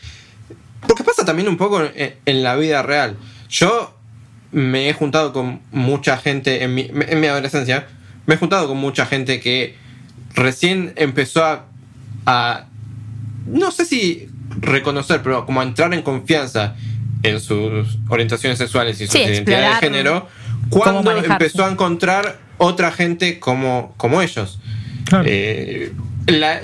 Porque 0.88 1.04
pasa 1.04 1.24
también 1.26 1.48
un 1.48 1.58
poco 1.58 1.84
en, 1.84 2.16
en 2.26 2.44
la 2.44 2.56
vida 2.56 2.82
real. 2.82 3.18
Yo 3.50 3.94
me 4.52 4.90
he 4.90 4.94
juntado 4.94 5.32
con 5.32 5.62
mucha 5.72 6.18
gente 6.18 6.64
en 6.64 6.74
mi, 6.74 6.90
en 6.92 7.20
mi 7.20 7.28
adolescencia. 7.28 7.88
Me 8.26 8.34
he 8.36 8.38
juntado 8.38 8.68
con 8.68 8.78
mucha 8.78 9.06
gente 9.06 9.40
que 9.40 9.76
recién 10.34 10.94
empezó 10.96 11.46
a, 11.46 11.66
a 12.26 12.66
no 13.46 13.72
sé 13.72 13.86
si 13.86 14.28
reconocer, 14.60 15.22
pero 15.22 15.46
como 15.46 15.62
a 15.62 15.64
entrar 15.64 15.94
en 15.94 16.02
confianza 16.02 16.76
en 17.24 17.40
sus 17.40 17.98
orientaciones 18.10 18.58
sexuales 18.58 19.00
y 19.02 19.06
sus 19.06 19.14
Sí, 19.14 19.20
identidades 19.20 19.82
de 19.82 19.88
género, 19.88 20.28
cuando 20.70 21.12
empezó 21.18 21.66
a 21.66 21.72
encontrar 21.72 22.40
otra 22.58 22.92
gente 22.92 23.40
como, 23.40 23.94
como 23.98 24.22
ellos. 24.22 24.60
Claro. 25.06 25.26
Eh, 25.28 25.94
la- 26.28 26.60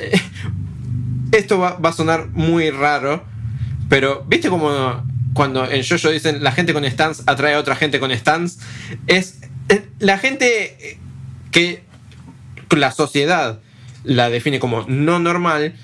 esto 1.32 1.60
va, 1.60 1.74
va 1.78 1.90
a 1.90 1.94
sonar 1.94 2.28
muy 2.30 2.70
raro, 2.70 3.24
pero 3.90 4.24
¿viste 4.28 4.50
como 4.50 5.04
cuando 5.34 5.70
en 5.70 5.84
Jojo 5.84 6.10
dicen 6.12 6.44
la 6.44 6.52
gente 6.52 6.74
con 6.74 6.86
stands 6.86 7.24
atrae 7.26 7.56
a 7.56 7.60
otra 7.60 7.76
gente 7.76 8.00
con 8.00 8.12
stands? 8.16 8.60
Es, 9.08 9.40
es 9.70 9.82
la 10.00 10.18
gente 10.18 10.98
que 11.52 11.84
la 12.72 12.92
sociedad 12.92 13.60
la 14.04 14.30
define 14.30 14.60
como 14.60 14.84
no 14.88 15.20
normal, 15.20 15.76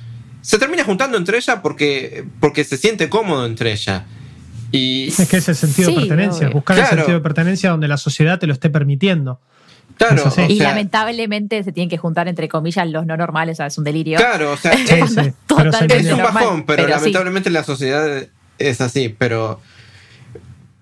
se 0.41 0.57
termina 0.57 0.83
juntando 0.83 1.17
entre 1.17 1.37
ella 1.37 1.61
porque, 1.61 2.25
porque 2.39 2.63
se 2.63 2.77
siente 2.77 3.09
cómodo 3.09 3.45
entre 3.45 3.71
ella. 3.71 4.05
Y 4.71 5.07
Es 5.07 5.27
que 5.29 5.37
es 5.37 5.49
el 5.49 5.55
sentido 5.55 5.89
Sí, 5.89 5.95
de 5.95 6.01
pertenencia, 6.01 6.47
obvio. 6.47 6.55
buscar 6.55 6.77
el 6.77 6.83
Claro. 6.83 6.97
sentido 6.97 7.17
de 7.17 7.23
pertenencia 7.23 7.69
donde 7.71 7.87
la 7.87 7.97
sociedad 7.97 8.37
te 8.39 8.47
lo 8.47 8.53
esté 8.53 8.69
permitiendo. 8.69 9.39
claro, 9.97 10.23
es 10.27 10.49
Y 10.49 10.59
lamentablemente 10.59 11.63
se 11.63 11.71
tienen 11.71 11.89
que 11.89 11.97
juntar 11.97 12.27
entre 12.27 12.47
comillas 12.47 12.87
los 12.89 13.05
no 13.05 13.17
normales, 13.17 13.55
o 13.55 13.57
sea, 13.57 13.65
es 13.67 13.77
un 13.77 13.83
delirio. 13.83 14.17
claro, 14.19 14.51
o 14.53 14.57
sea, 14.57 14.71
Sí, 14.77 14.83
sí, 14.85 15.31
pero 15.47 15.71
es 15.71 16.11
un 16.11 16.17
bajón, 16.21 16.65
pero, 16.65 16.83
pero 16.83 16.83
sí. 16.83 16.89
lamentablemente 16.99 17.49
la 17.49 17.63
sociedad 17.63 18.27
es 18.59 18.81
así, 18.81 19.09
pero 19.09 19.59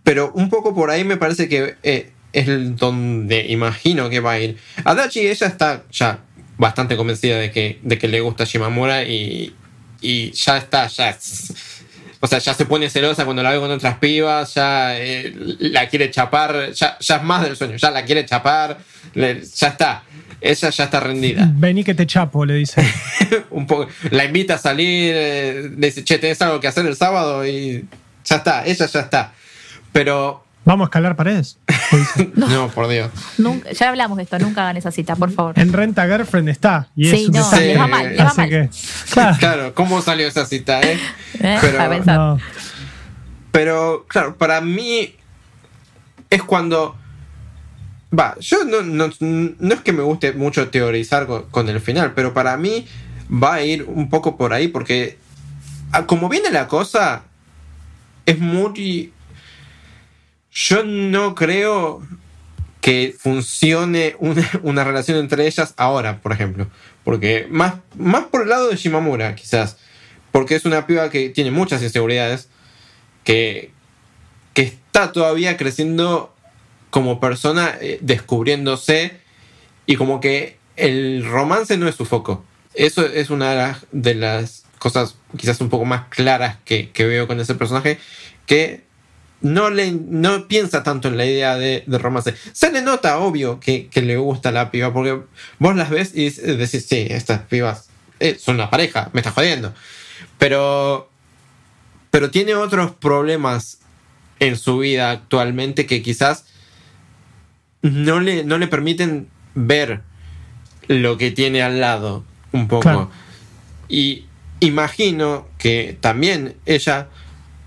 pero 0.04 0.32
un 0.34 0.50
poco 0.50 0.74
por 0.74 0.90
ahí 0.90 1.04
me 1.04 1.18
parece 1.18 1.50
que 1.50 1.76
eh, 1.84 2.12
es 2.34 2.48
el 2.48 2.76
donde 2.76 3.46
imagino 3.50 4.10
que 4.10 4.20
va 4.20 4.34
a 4.34 4.40
ir. 4.40 4.58
Adachi 4.86 5.22
ella 5.28 5.48
está 5.48 5.84
ya 5.92 6.20
bastante 6.58 6.96
convencida 6.96 7.38
de 7.38 7.52
que, 7.52 7.80
de 7.84 7.98
que 7.98 8.08
le 8.08 8.22
gusta 8.22 8.46
Shimamura 8.46 9.04
y, 9.04 9.54
y 10.02 10.32
ya 10.32 10.58
está, 10.58 10.88
ya 10.88 11.10
es- 11.10 11.77
o 12.20 12.28
sea, 12.28 12.40
ya 12.40 12.54
se 12.54 12.66
pone 12.66 12.90
celosa 12.90 13.26
cuando 13.26 13.44
la 13.44 13.52
ve 13.52 13.60
con 13.60 13.70
otras 13.72 13.98
pibas, 14.00 14.54
ya 14.56 14.98
eh, 14.98 15.34
la 15.60 15.88
quiere 15.88 16.10
chapar, 16.10 16.72
ya, 16.74 16.98
ya 17.00 17.16
es 17.18 17.24
más 17.24 17.44
del 17.44 17.56
sueño, 17.56 17.76
ya 17.78 17.92
la 17.92 18.04
quiere 18.06 18.26
chapar, 18.26 18.78
le- 19.14 19.44
ya 19.44 19.68
está, 19.68 20.04
ella 20.42 20.70
ya 20.70 20.84
está 20.86 21.00
rendida. 21.00 21.48
Vení 21.54 21.84
que 21.84 21.94
te 21.94 22.06
chapo, 22.08 22.46
le 22.46 22.56
dice. 22.56 22.82
un 23.52 23.68
poco, 23.68 23.88
la 24.12 24.26
invita 24.26 24.56
a 24.56 24.58
salir, 24.58 25.14
eh, 25.16 25.70
le 25.78 25.88
dice, 25.88 26.04
che, 26.04 26.18
tenés 26.18 26.42
algo 26.42 26.60
que 26.60 26.68
hacer 26.68 26.86
el 26.86 26.96
sábado 26.96 27.46
y 27.46 27.86
ya 28.26 28.38
está, 28.38 28.66
ella 28.66 28.86
ya 28.88 29.00
está. 29.00 29.34
Pero, 29.92 30.44
Vamos 30.68 30.84
a 30.84 30.88
escalar 30.88 31.16
paredes. 31.16 31.60
no, 32.36 32.68
por 32.68 32.90
Dios. 32.90 33.10
Nunca- 33.38 33.72
ya 33.72 33.88
hablamos 33.88 34.18
de 34.18 34.24
esto, 34.24 34.38
nunca 34.38 34.64
hagan 34.64 34.76
esa 34.76 34.92
cita, 34.92 35.16
por 35.16 35.32
favor. 35.32 35.58
En 35.58 35.72
Renta 35.72 36.06
Girlfriend 36.06 36.50
está. 36.50 36.90
Y 36.94 37.10
Sí, 37.10 37.16
es 37.16 37.30
un 37.30 37.36
no, 37.36 37.52
les 37.58 37.80
va 37.80 37.88
mal, 37.88 38.10
les 38.10 38.20
va 38.20 38.28
Así 38.28 38.38
mal. 38.42 38.50
que, 38.50 38.70
claro. 39.14 39.38
Claro, 39.40 39.74
¿cómo 39.74 40.02
salió 40.02 40.28
esa 40.28 40.46
cita, 40.46 40.82
eh? 40.82 41.00
¿Eh? 41.40 41.58
Pero-. 41.62 42.06
No. 42.06 42.38
Claro, 44.10 44.36
para 44.36 44.60
mí 44.60 45.16
es 46.30 46.44
cuando 46.44 46.98
Va, 48.18 48.36
yo 48.40 48.66
no, 48.66 48.82
no, 48.82 49.10
no 49.20 49.74
es 49.74 49.82
que 49.82 49.94
me 49.94 50.04
guste 50.04 50.34
mucho 50.34 50.70
teorizar 50.70 51.28
con, 51.28 51.44
con 51.44 51.70
el 51.70 51.80
final, 51.80 52.14
pero 52.14 52.34
para 52.34 52.58
mí 52.58 52.86
va 53.32 53.56
a 53.56 53.64
ir 53.64 53.84
un 53.84 54.10
poco 54.10 54.36
por 54.38 54.54
ahí 54.54 54.68
porque 54.68 55.18
ah, 55.94 56.06
como 56.06 56.28
viene 56.30 56.52
la 56.52 56.68
cosa, 56.68 57.24
es 58.26 58.38
muy... 58.38 59.14
Yo 60.52 60.84
no 60.84 61.36
creo 61.36 62.02
que 62.82 63.14
funcione 63.18 64.16
una, 64.20 64.50
una 64.64 64.84
relación 64.84 65.18
entre 65.18 65.46
ellas 65.46 65.74
ahora, 65.78 66.22
por 66.22 66.32
ejemplo. 66.32 66.68
Porque 67.04 67.48
más, 67.50 67.76
más 67.96 68.26
por 68.26 68.44
el 68.44 68.50
lado 68.50 68.70
de 68.70 68.76
Shimamura, 68.76 69.36
quizás. 69.36 69.78
Porque 70.32 70.56
es 70.56 70.66
una 70.66 70.88
piba 70.88 71.10
que 71.10 71.30
tiene 71.30 71.52
muchas 71.52 71.82
inseguridades, 71.84 72.50
que, 73.24 73.72
que 74.54 74.62
está 74.62 75.12
todavía 75.12 75.58
creciendo 75.58 76.34
como 76.90 77.20
persona, 77.20 77.78
eh, 77.82 78.00
descubriéndose, 78.02 79.20
y 79.86 79.96
como 79.96 80.20
que 80.20 80.58
el 80.76 81.26
romance 81.26 81.78
no 81.78 81.88
es 81.88 81.96
su 81.96 82.06
foco. 82.06 82.46
Eso 82.74 83.06
es 83.06 83.30
una 83.30 83.82
de 83.92 84.16
las, 84.16 84.64
cosas 84.80 85.18
quizás 85.36 85.60
un 85.60 85.70
poco 85.70 85.86
más 85.86 86.08
claras 86.10 86.58
que, 86.64 86.92
que 86.92 87.06
veo 87.06 87.28
con 87.28 87.40
ese 87.40 87.56
personaje, 87.56 88.00
que 88.46 88.87
no, 89.42 89.70
le, 89.70 89.92
no 89.92 90.48
piensa 90.48 90.84
tanto 90.84 91.08
en 91.08 91.18
la 91.18 91.26
idea 91.26 91.58
de, 91.58 91.84
de 91.86 91.98
romance. 91.98 92.34
Se 92.54 92.72
le 92.72 92.82
nota, 92.82 93.20
obvio, 93.20 93.60
que, 93.60 93.88
que, 93.88 94.02
le 94.02 94.18
gusta 94.18 94.52
la 94.52 94.72
piba, 94.72 94.94
porque 94.94 95.20
vos 95.60 95.76
las 95.76 95.90
ves 95.90 96.12
y 96.16 96.30
decís, 96.30 96.86
sí, 96.88 97.08
estas 97.10 97.42
pibas 97.44 97.90
eh, 98.20 98.38
son 98.40 98.56
una 98.56 98.70
pareja, 98.70 99.10
me 99.14 99.20
está 99.20 99.32
jodiendo. 99.32 99.74
Pero, 100.38 101.10
pero 102.10 102.32
tiene 102.32 102.56
otros 102.56 102.92
problemas 102.92 103.80
en 104.40 104.58
su 104.58 104.80
vida 104.80 105.12
actualmente 105.12 105.86
que 105.86 106.02
quizás 106.02 106.46
no 107.82 108.20
le, 108.20 108.44
no 108.44 108.58
le 108.58 108.68
permiten 108.68 109.28
ver 109.56 110.02
lo 110.88 111.18
que 111.18 111.32
tiene 111.32 111.62
al 111.62 111.80
lado 111.80 112.24
un 112.52 112.68
poco. 112.68 112.82
Claro. 112.82 113.12
Y 113.88 114.26
imagino 114.60 115.48
que 115.58 115.98
también 116.00 116.56
ella 116.66 117.08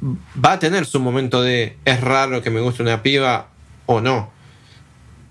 va 0.02 0.52
a 0.52 0.58
tener 0.58 0.86
su 0.86 1.00
momento 1.00 1.42
de 1.42 1.76
es 1.84 2.00
raro 2.00 2.42
que 2.42 2.50
me 2.50 2.60
guste 2.60 2.82
una 2.82 3.02
piba 3.02 3.48
o 3.86 4.00
no. 4.00 4.30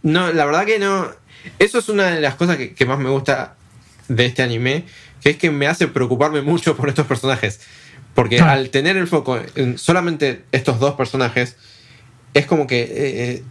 No, 0.04 0.32
la 0.32 0.46
verdad 0.46 0.66
que 0.66 0.80
no. 0.80 1.10
Eso 1.58 1.80
es 1.80 1.90
una 1.90 2.08
de 2.08 2.22
las 2.22 2.36
cosas 2.36 2.58
que, 2.58 2.74
que 2.74 2.86
más 2.86 3.00
me 3.00 3.10
gusta 3.10 3.56
de 4.08 4.26
este 4.26 4.42
anime, 4.42 4.86
que 5.22 5.32
es 5.32 5.38
que 5.38 5.52
me 5.52 5.68
hace 5.68 5.88
preocuparme 5.88 6.42
mucho 6.42 6.76
por 6.76 6.90
estos 6.90 7.08
personajes. 7.08 7.62
Porque 8.14 8.40
ah. 8.40 8.52
al 8.52 8.70
tener 8.70 8.98
el 8.98 9.08
foco 9.08 9.40
en 9.56 9.78
solamente 9.78 10.44
estos 10.52 10.80
dos 10.80 10.96
personajes, 10.96 11.56
es 12.34 12.46
como 12.46 12.68
que 12.68 12.88
eh, 12.90 13.44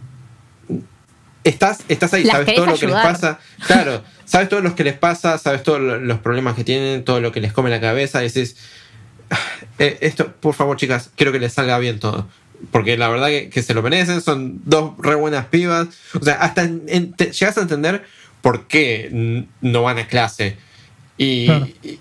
estás, 1.43 1.79
estás 1.87 2.13
ahí, 2.13 2.23
Las 2.23 2.37
sabes 2.37 2.55
todo 2.55 2.65
lo 2.65 2.77
que 2.77 2.87
les 2.87 2.95
pasa. 2.95 3.39
Claro, 3.65 4.03
sabes 4.25 4.49
todo 4.49 4.61
lo 4.61 4.75
que 4.75 4.83
les 4.83 4.97
pasa, 4.97 5.37
sabes 5.37 5.63
todos 5.63 5.81
los 5.81 6.19
problemas 6.19 6.55
que 6.55 6.63
tienen, 6.63 7.03
todo 7.03 7.19
lo 7.21 7.31
que 7.31 7.41
les 7.41 7.53
come 7.53 7.69
la 7.69 7.81
cabeza. 7.81 8.23
Y 8.23 8.27
decís, 8.27 8.57
eh, 9.79 9.97
esto, 10.01 10.31
por 10.33 10.55
favor, 10.55 10.77
chicas, 10.77 11.11
quiero 11.15 11.31
que 11.31 11.39
les 11.39 11.53
salga 11.53 11.77
bien 11.79 11.99
todo. 11.99 12.27
Porque 12.71 12.97
la 12.97 13.07
verdad 13.07 13.27
que, 13.27 13.49
que 13.49 13.63
se 13.63 13.73
lo 13.73 13.81
merecen, 13.81 14.21
son 14.21 14.61
dos 14.65 14.93
re 14.99 15.15
buenas 15.15 15.45
pibas. 15.45 15.87
O 16.19 16.23
sea, 16.23 16.35
hasta 16.35 16.63
en, 16.63 16.83
en, 16.87 17.13
te, 17.13 17.31
llegas 17.31 17.57
a 17.57 17.61
entender 17.61 18.03
por 18.41 18.67
qué 18.67 19.45
no 19.61 19.83
van 19.83 19.97
a 19.97 20.07
clase. 20.07 20.57
Y, 21.17 21.45
claro. 21.45 21.67
y, 21.83 21.99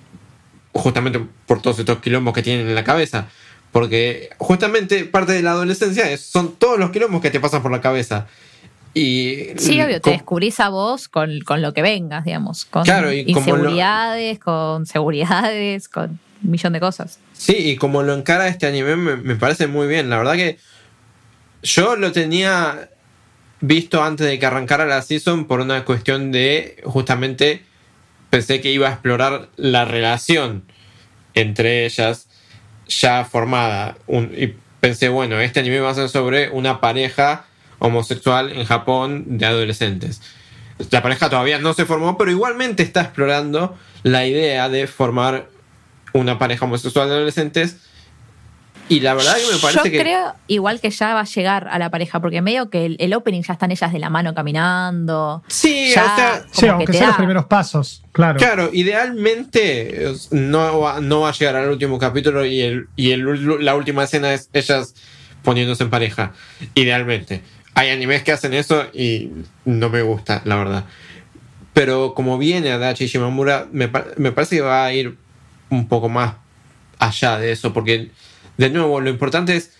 justamente 0.73 1.21
por 1.47 1.63
todos 1.63 1.79
estos 1.79 1.99
quilombos 1.99 2.35
que 2.35 2.43
tienen 2.43 2.69
en 2.69 2.75
la 2.75 2.85
cabeza. 2.85 3.29
Porque 3.73 4.31
justamente 4.39 5.05
parte 5.05 5.33
de 5.33 5.43
la 5.43 5.53
adolescencia 5.53 6.11
es, 6.11 6.23
son 6.23 6.55
todos 6.57 6.79
los 6.79 6.91
quilombos 6.91 7.21
que 7.21 7.31
te 7.31 7.39
pasan 7.39 7.63
por 7.63 7.71
la 7.71 7.81
cabeza. 7.81 8.27
Y, 8.95 9.51
sí, 9.59 9.81
obvio, 9.81 10.01
te 10.01 10.11
descubrís 10.11 10.59
a 10.61 10.71
vos 10.71 11.09
con, 11.09 11.41
con, 11.41 11.63
lo 11.63 11.73
que 11.75 11.83
vengas, 11.83 12.25
digamos. 12.25 12.65
Con 12.65 12.85
claro, 12.85 13.13
y 13.13 13.21
inseguridades, 13.27 14.39
lo... 14.39 14.45
con 14.45 14.87
seguridades, 14.87 15.89
con 15.89 16.19
un 16.43 16.51
millón 16.51 16.73
de 16.73 16.81
cosas. 16.81 17.19
Sí, 17.33 17.57
y 17.57 17.77
como 17.77 18.03
lo 18.03 18.15
encara 18.15 18.49
este 18.49 18.67
anime 18.67 18.97
me, 18.97 19.17
me, 19.17 19.37
parece 19.37 19.67
muy 19.67 19.87
bien. 19.87 20.11
La 20.11 20.19
verdad 20.19 20.35
que 20.35 20.59
yo 21.63 21.97
lo 21.97 22.13
tenía 22.13 22.91
visto 23.61 24.03
antes 24.03 24.27
de 24.27 24.39
que 24.39 24.47
arrancara 24.47 24.87
la 24.87 25.03
season 25.03 25.47
por 25.47 25.61
una 25.61 25.85
cuestión 25.85 26.31
de 26.31 26.81
justamente 26.85 27.65
pensé 28.31 28.61
que 28.61 28.71
iba 28.71 28.89
a 28.89 28.93
explorar 28.93 29.49
la 29.57 29.85
relación 29.85 30.65
entre 31.35 31.87
ellas 31.87 32.29
ya 32.87 33.25
formada. 33.25 33.97
Un, 34.07 34.33
y 34.37 34.55
pensé, 34.81 35.09
bueno, 35.09 35.41
este 35.41 35.61
anime 35.61 35.81
va 35.81 35.91
a 35.91 35.95
ser 35.95 36.09
sobre 36.09 36.51
una 36.51 36.81
pareja 36.81 37.45
homosexual 37.79 38.53
en 38.53 38.65
Japón 38.65 39.39
de 39.39 39.47
adolescentes. 39.47 40.21
La 40.91 41.03
pareja 41.03 41.29
todavía 41.29 41.59
no 41.59 41.75
se 41.75 41.85
formó, 41.85 42.17
pero 42.17 42.31
igualmente 42.31 42.83
está 42.83 43.03
explorando 43.03 43.77
la 44.03 44.27
idea 44.27 44.69
de 44.69 44.87
formar 44.87 45.49
una 46.13 46.39
pareja 46.39 46.65
homosexual 46.65 47.09
de 47.09 47.15
adolescentes. 47.15 47.77
Y 48.91 49.01
la 49.01 49.13
verdad 49.13 49.37
que 49.37 49.55
me 49.55 49.61
parece 49.61 49.79
Yo 49.79 49.83
que. 49.83 50.01
creo 50.01 50.35
igual 50.47 50.81
que 50.81 50.89
ya 50.89 51.13
va 51.13 51.21
a 51.21 51.25
llegar 51.25 51.69
a 51.69 51.79
la 51.79 51.91
pareja, 51.91 52.21
porque 52.21 52.41
medio 52.41 52.71
que 52.71 52.87
el, 52.87 52.97
el 53.01 53.13
opening 53.13 53.43
ya 53.43 53.53
están 53.53 53.71
ellas 53.71 53.93
de 53.93 53.99
la 53.99 54.09
mano 54.09 54.35
caminando. 54.35 55.43
Sí, 55.49 55.93
ya 55.95 56.03
o 56.03 56.17
sea. 56.17 56.47
Sí, 56.51 56.67
aunque 56.69 56.93
sean 56.95 57.09
los 57.09 57.17
primeros 57.17 57.45
pasos, 57.45 58.03
claro. 58.13 58.39
Claro, 58.39 58.71
idealmente 58.73 60.15
no 60.31 60.81
va, 60.81 61.01
no 61.01 61.21
va 61.21 61.29
a 61.29 61.33
llegar 61.33 61.57
al 61.57 61.69
último 61.69 61.99
capítulo 61.99 62.47
y, 62.47 62.63
el, 62.63 62.89
y 62.97 63.11
el, 63.11 63.63
la 63.63 63.77
última 63.77 64.05
escena 64.05 64.33
es 64.33 64.49
ellas 64.55 64.95
poniéndose 65.43 65.83
en 65.83 65.91
pareja. 65.91 66.33
Idealmente. 66.75 67.43
Hay 67.75 67.91
animes 67.91 68.23
que 68.23 68.33
hacen 68.33 68.55
eso 68.55 68.87
y 68.95 69.31
no 69.67 69.91
me 69.91 70.01
gusta, 70.01 70.41
la 70.47 70.57
verdad. 70.57 70.85
Pero 71.75 72.15
como 72.15 72.39
viene 72.39 72.73
Adachi 72.73 73.07
Shimamura, 73.07 73.69
me, 73.71 73.91
me 74.17 74.33
parece 74.33 74.57
que 74.57 74.63
va 74.63 74.87
a 74.87 74.93
ir 74.95 75.17
un 75.71 75.89
poco 75.89 76.09
más 76.09 76.35
allá 76.99 77.39
de 77.39 77.53
eso, 77.53 77.73
porque 77.73 78.11
de 78.57 78.71
nuevo 78.71 79.01
lo 79.01 79.11
importante 79.11 79.57
es 79.57 79.73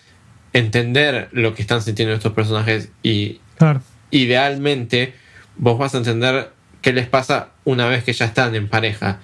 entender 0.53 1.29
lo 1.31 1.53
que 1.53 1.61
están 1.61 1.81
sintiendo 1.81 2.13
estos 2.13 2.33
personajes 2.33 2.89
y 3.03 3.39
claro. 3.57 3.81
idealmente 4.11 5.13
vos 5.57 5.77
vas 5.77 5.93
a 5.93 5.99
entender 5.99 6.51
qué 6.81 6.93
les 6.93 7.07
pasa 7.07 7.49
una 7.65 7.87
vez 7.87 8.03
que 8.03 8.13
ya 8.13 8.25
están 8.25 8.55
en 8.55 8.67
pareja. 8.67 9.19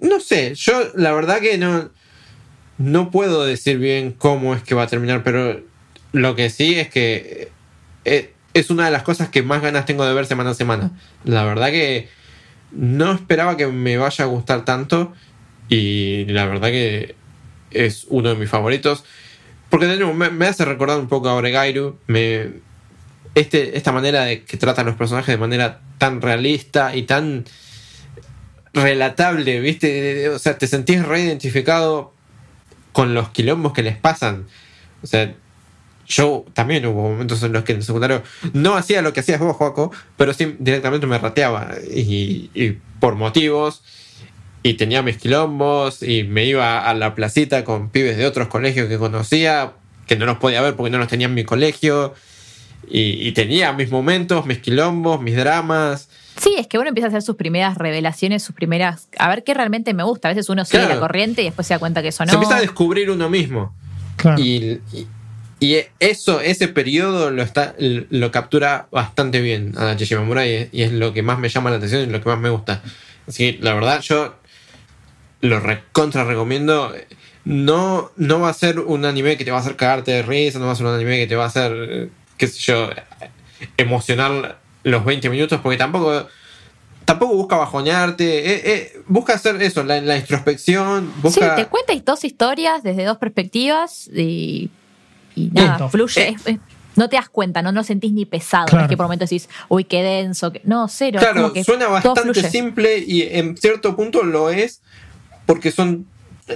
No 0.00 0.20
sé, 0.20 0.54
yo 0.54 0.72
la 0.94 1.12
verdad 1.12 1.40
que 1.40 1.58
no, 1.58 1.90
no 2.78 3.10
puedo 3.10 3.44
decir 3.44 3.78
bien 3.78 4.12
cómo 4.12 4.54
es 4.54 4.62
que 4.62 4.74
va 4.74 4.84
a 4.84 4.86
terminar, 4.86 5.22
pero 5.22 5.60
lo 6.12 6.34
que 6.34 6.50
sí 6.50 6.78
es 6.78 6.88
que 6.88 7.50
eh, 8.04 8.32
es 8.54 8.70
una 8.70 8.84
de 8.84 8.90
las 8.90 9.02
cosas 9.02 9.28
que 9.28 9.42
más 9.42 9.62
ganas 9.62 9.86
tengo 9.86 10.04
de 10.06 10.14
ver 10.14 10.26
semana 10.26 10.50
a 10.50 10.54
semana. 10.54 10.90
La 11.24 11.44
verdad 11.44 11.70
que 11.70 12.08
no 12.72 13.12
esperaba 13.12 13.56
que 13.56 13.66
me 13.66 13.96
vaya 13.96 14.24
a 14.24 14.28
gustar 14.28 14.64
tanto 14.64 15.12
y 15.68 16.24
la 16.26 16.46
verdad 16.46 16.68
que 16.68 17.14
es 17.70 18.06
uno 18.08 18.30
de 18.30 18.34
mis 18.36 18.48
favoritos. 18.48 19.04
Porque 19.70 19.86
de 19.86 19.96
nuevo 19.96 20.12
me, 20.12 20.46
hace 20.46 20.64
recordar 20.64 20.98
un 20.98 21.08
poco 21.08 21.28
a 21.28 21.34
Oregairu. 21.34 21.98
Me, 22.06 22.50
este, 23.34 23.76
esta 23.76 23.92
manera 23.92 24.24
de 24.24 24.44
que 24.44 24.58
tratan 24.58 24.86
los 24.86 24.96
personajes 24.96 25.28
de 25.28 25.38
manera 25.38 25.80
tan 25.98 26.20
realista 26.20 26.94
y 26.94 27.04
tan 27.04 27.46
relatable, 28.74 29.60
¿viste? 29.60 30.28
O 30.28 30.38
sea, 30.38 30.58
te 30.58 30.66
sentís 30.66 31.04
reidentificado 31.04 32.12
con 32.92 33.14
los 33.14 33.30
quilombos 33.30 33.72
que 33.72 33.82
les 33.82 33.96
pasan. 33.96 34.46
O 35.02 35.06
sea, 35.06 35.34
yo 36.12 36.44
también 36.52 36.84
hubo 36.84 37.10
momentos 37.10 37.42
en 37.42 37.52
los 37.52 37.64
que 37.64 37.72
en 37.72 37.78
el 37.78 37.84
secundario 37.84 38.22
no 38.52 38.74
hacía 38.76 39.00
lo 39.00 39.14
que 39.14 39.20
hacías 39.20 39.40
vos, 39.40 39.56
Joaco, 39.56 39.90
pero 40.16 40.34
sí 40.34 40.56
directamente 40.58 41.06
me 41.06 41.18
rateaba. 41.18 41.70
Y, 41.90 42.50
y, 42.54 42.78
por 43.00 43.14
motivos. 43.14 43.82
Y 44.62 44.74
tenía 44.74 45.02
mis 45.02 45.16
quilombos. 45.16 46.02
Y 46.02 46.24
me 46.24 46.44
iba 46.44 46.86
a 46.86 46.94
la 46.94 47.14
placita 47.14 47.64
con 47.64 47.88
pibes 47.88 48.18
de 48.18 48.26
otros 48.26 48.48
colegios 48.48 48.88
que 48.88 48.98
conocía. 48.98 49.72
Que 50.06 50.16
no 50.16 50.26
los 50.26 50.36
podía 50.36 50.60
ver 50.60 50.76
porque 50.76 50.90
no 50.90 50.98
los 50.98 51.08
tenía 51.08 51.28
en 51.28 51.34
mi 51.34 51.44
colegio. 51.44 52.14
Y, 52.86 53.26
y 53.26 53.32
tenía 53.32 53.72
mis 53.72 53.90
momentos, 53.90 54.44
mis 54.44 54.58
quilombos, 54.58 55.20
mis 55.20 55.36
dramas. 55.36 56.10
Sí, 56.36 56.56
es 56.58 56.66
que 56.66 56.78
uno 56.78 56.88
empieza 56.88 57.06
a 57.06 57.08
hacer 57.08 57.22
sus 57.22 57.36
primeras 57.36 57.78
revelaciones, 57.78 58.42
sus 58.42 58.54
primeras. 58.54 59.08
A 59.18 59.30
ver 59.30 59.44
qué 59.44 59.54
realmente 59.54 59.94
me 59.94 60.02
gusta. 60.02 60.28
A 60.28 60.32
veces 60.32 60.50
uno 60.50 60.66
sigue 60.66 60.80
claro. 60.80 60.94
la 60.96 61.00
corriente 61.00 61.40
y 61.40 61.46
después 61.46 61.66
se 61.66 61.72
da 61.72 61.78
cuenta 61.78 62.02
que 62.02 62.08
eso 62.08 62.22
no. 62.26 62.30
Se 62.30 62.34
empieza 62.34 62.56
a 62.56 62.60
descubrir 62.60 63.10
uno 63.10 63.30
mismo. 63.30 63.74
Claro. 64.16 64.40
y, 64.40 64.80
y 64.92 65.06
y 65.62 65.80
eso, 66.00 66.40
ese 66.40 66.66
periodo 66.66 67.30
lo, 67.30 67.40
está, 67.44 67.76
lo 67.78 68.32
captura 68.32 68.88
bastante 68.90 69.40
bien 69.40 69.74
a 69.78 69.94
Shimamura 69.94 70.44
y, 70.44 70.68
y, 70.72 70.82
es 70.82 70.90
lo 70.90 71.12
que 71.12 71.22
más 71.22 71.38
me 71.38 71.48
llama 71.48 71.70
la 71.70 71.76
atención 71.76 72.02
y 72.02 72.06
lo 72.06 72.20
que 72.20 72.28
más 72.28 72.40
me 72.40 72.50
gusta. 72.50 72.82
Así 73.28 73.52
que 73.52 73.62
la 73.62 73.72
verdad 73.72 74.00
yo 74.00 74.34
lo 75.40 75.60
recontra 75.60 76.24
recomiendo. 76.24 76.92
No, 77.44 78.10
no 78.16 78.40
va 78.40 78.48
a 78.48 78.54
ser 78.54 78.80
un 78.80 79.04
anime 79.04 79.36
que 79.36 79.44
te 79.44 79.52
va 79.52 79.58
a 79.58 79.60
hacer 79.60 79.76
cagarte 79.76 80.10
de 80.10 80.22
risa, 80.22 80.58
no 80.58 80.66
va 80.66 80.72
a 80.72 80.74
ser 80.74 80.86
un 80.86 80.94
anime 80.94 81.18
que 81.18 81.28
te 81.28 81.36
va 81.36 81.44
a 81.44 81.46
hacer, 81.46 82.10
qué 82.36 82.48
sé 82.48 82.58
yo, 82.58 82.90
emocionar 83.76 84.58
los 84.82 85.04
20 85.04 85.30
minutos, 85.30 85.60
porque 85.62 85.78
tampoco 85.78 86.26
tampoco 87.04 87.36
busca 87.36 87.56
bajonearte, 87.56 88.52
eh, 88.52 88.62
eh, 88.64 89.02
busca 89.06 89.34
hacer 89.34 89.62
eso, 89.62 89.84
la, 89.84 90.00
la 90.00 90.16
introspección. 90.16 91.12
Busca... 91.22 91.56
Sí, 91.56 91.62
te 91.62 91.68
cuenta 91.68 91.92
dos 92.04 92.24
historias 92.24 92.82
desde 92.82 93.04
dos 93.04 93.18
perspectivas 93.18 94.08
y 94.08 94.70
y 95.34 95.48
nada, 95.52 95.70
Listo. 95.70 95.88
fluye. 95.90 96.28
Eh, 96.28 96.34
es, 96.38 96.46
es, 96.46 96.58
no 96.96 97.08
te 97.08 97.16
das 97.16 97.28
cuenta, 97.28 97.62
no 97.62 97.72
lo 97.72 97.82
sentís 97.84 98.12
ni 98.12 98.26
pesado. 98.26 98.66
Claro. 98.66 98.84
Es 98.84 98.90
que 98.90 98.96
por 98.96 99.06
momentos 99.06 99.30
decís, 99.30 99.48
uy, 99.68 99.84
qué 99.84 100.02
denso. 100.02 100.52
que- 100.52 100.60
No, 100.64 100.88
cero. 100.88 101.18
Claro, 101.20 101.42
como 101.42 101.52
que 101.54 101.64
suena 101.64 101.86
bastante 101.88 102.48
simple 102.50 102.98
y 102.98 103.22
en 103.22 103.56
cierto 103.56 103.96
punto 103.96 104.22
lo 104.24 104.50
es 104.50 104.82
porque 105.46 105.70
son 105.70 106.06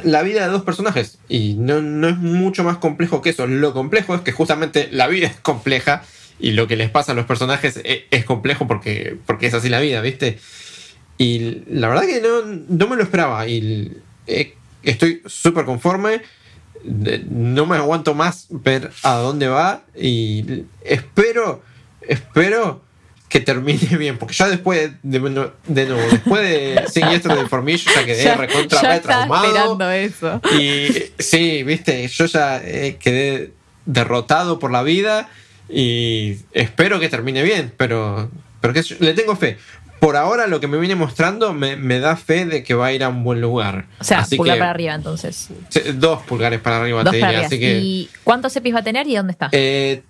la 0.04 0.22
vida 0.22 0.44
de 0.44 0.52
dos 0.52 0.62
personajes 0.62 1.18
y 1.28 1.54
no, 1.54 1.80
no 1.80 2.08
es 2.08 2.16
mucho 2.18 2.64
más 2.64 2.76
complejo 2.78 3.22
que 3.22 3.30
eso. 3.30 3.46
Lo 3.46 3.72
complejo 3.72 4.14
es 4.14 4.20
que 4.20 4.32
justamente 4.32 4.88
la 4.92 5.06
vida 5.06 5.26
es 5.28 5.36
compleja 5.40 6.02
y 6.38 6.52
lo 6.52 6.66
que 6.66 6.76
les 6.76 6.90
pasa 6.90 7.12
a 7.12 7.14
los 7.14 7.24
personajes 7.24 7.80
e- 7.82 8.06
es, 8.10 8.24
complejo 8.26 8.66
porque, 8.66 9.16
porque 9.24 9.46
es 9.46 9.54
así 9.54 9.70
la 9.70 9.80
vida, 9.80 10.02
¿viste? 10.02 10.38
Y 11.16 11.62
la 11.70 11.88
verdad 11.88 12.04
que 12.04 12.20
no, 12.20 12.42
no 12.68 12.88
me 12.88 12.96
lo 12.96 13.02
esperaba 13.02 13.48
y 13.48 13.90
eh, 14.26 14.54
estoy 14.82 15.22
súper 15.24 15.64
conforme. 15.64 16.20
No 17.30 17.66
me 17.66 17.76
aguanto 17.76 18.14
más 18.14 18.46
ver 18.50 18.90
a 19.02 19.14
dónde 19.14 19.48
va 19.48 19.82
y 19.94 20.64
espero, 20.84 21.62
espero 22.02 22.82
que 23.28 23.40
termine 23.40 23.96
bien, 23.98 24.18
porque 24.18 24.34
ya 24.34 24.48
después 24.48 24.92
de, 25.02 25.18
de 25.66 25.86
nuevo, 25.86 26.00
después 26.10 26.42
de 26.42 26.84
Siniestro 26.88 27.34
de 27.34 27.42
Information 27.42 27.92
ya 27.94 28.04
quedé 28.06 28.22
Ya- 28.24 28.36
recontra 28.36 28.80
ya 28.82 28.88
re 28.90 28.96
estaba 28.96 29.16
traumado. 29.26 29.46
esperando 29.46 29.90
eso. 29.90 30.40
Y 30.58 30.88
sí, 31.18 31.62
viste, 31.64 32.06
yo 32.06 32.26
ya 32.26 32.60
eh, 32.64 32.96
quedé 33.00 33.52
derrotado 33.84 34.58
por 34.58 34.70
la 34.70 34.82
vida 34.82 35.28
y 35.68 36.36
espero 36.52 37.00
que 37.00 37.08
termine 37.08 37.42
bien, 37.42 37.72
pero, 37.76 38.30
pero 38.60 38.74
yo, 38.80 38.96
le 39.00 39.12
tengo 39.14 39.34
fe. 39.34 39.58
Por 40.00 40.16
ahora 40.16 40.46
lo 40.46 40.60
que 40.60 40.68
me 40.68 40.78
viene 40.78 40.94
mostrando 40.94 41.52
me, 41.54 41.76
me 41.76 41.98
da 42.00 42.16
fe 42.16 42.44
de 42.44 42.62
que 42.62 42.74
va 42.74 42.86
a 42.86 42.92
ir 42.92 43.02
a 43.02 43.08
un 43.08 43.24
buen 43.24 43.40
lugar. 43.40 43.86
O 43.98 44.04
sea, 44.04 44.18
Así 44.20 44.36
pulgar 44.36 44.56
que, 44.56 44.60
para 44.60 44.70
arriba 44.70 44.94
entonces. 44.94 45.48
Dos 45.94 46.22
pulgares 46.22 46.60
para 46.60 46.80
arriba, 46.80 47.02
Dos 47.02 47.12
te 47.12 47.20
para 47.20 47.32
diría, 47.32 47.46
arriba. 47.46 47.46
así 47.46 47.58
que... 47.58 47.78
¿Y 47.80 48.10
cuántos 48.22 48.54
EPIs 48.56 48.74
va 48.74 48.78
a 48.80 48.84
tener 48.84 49.06
y 49.08 49.16
dónde 49.16 49.32
está? 49.32 49.48
eh, 49.52 50.02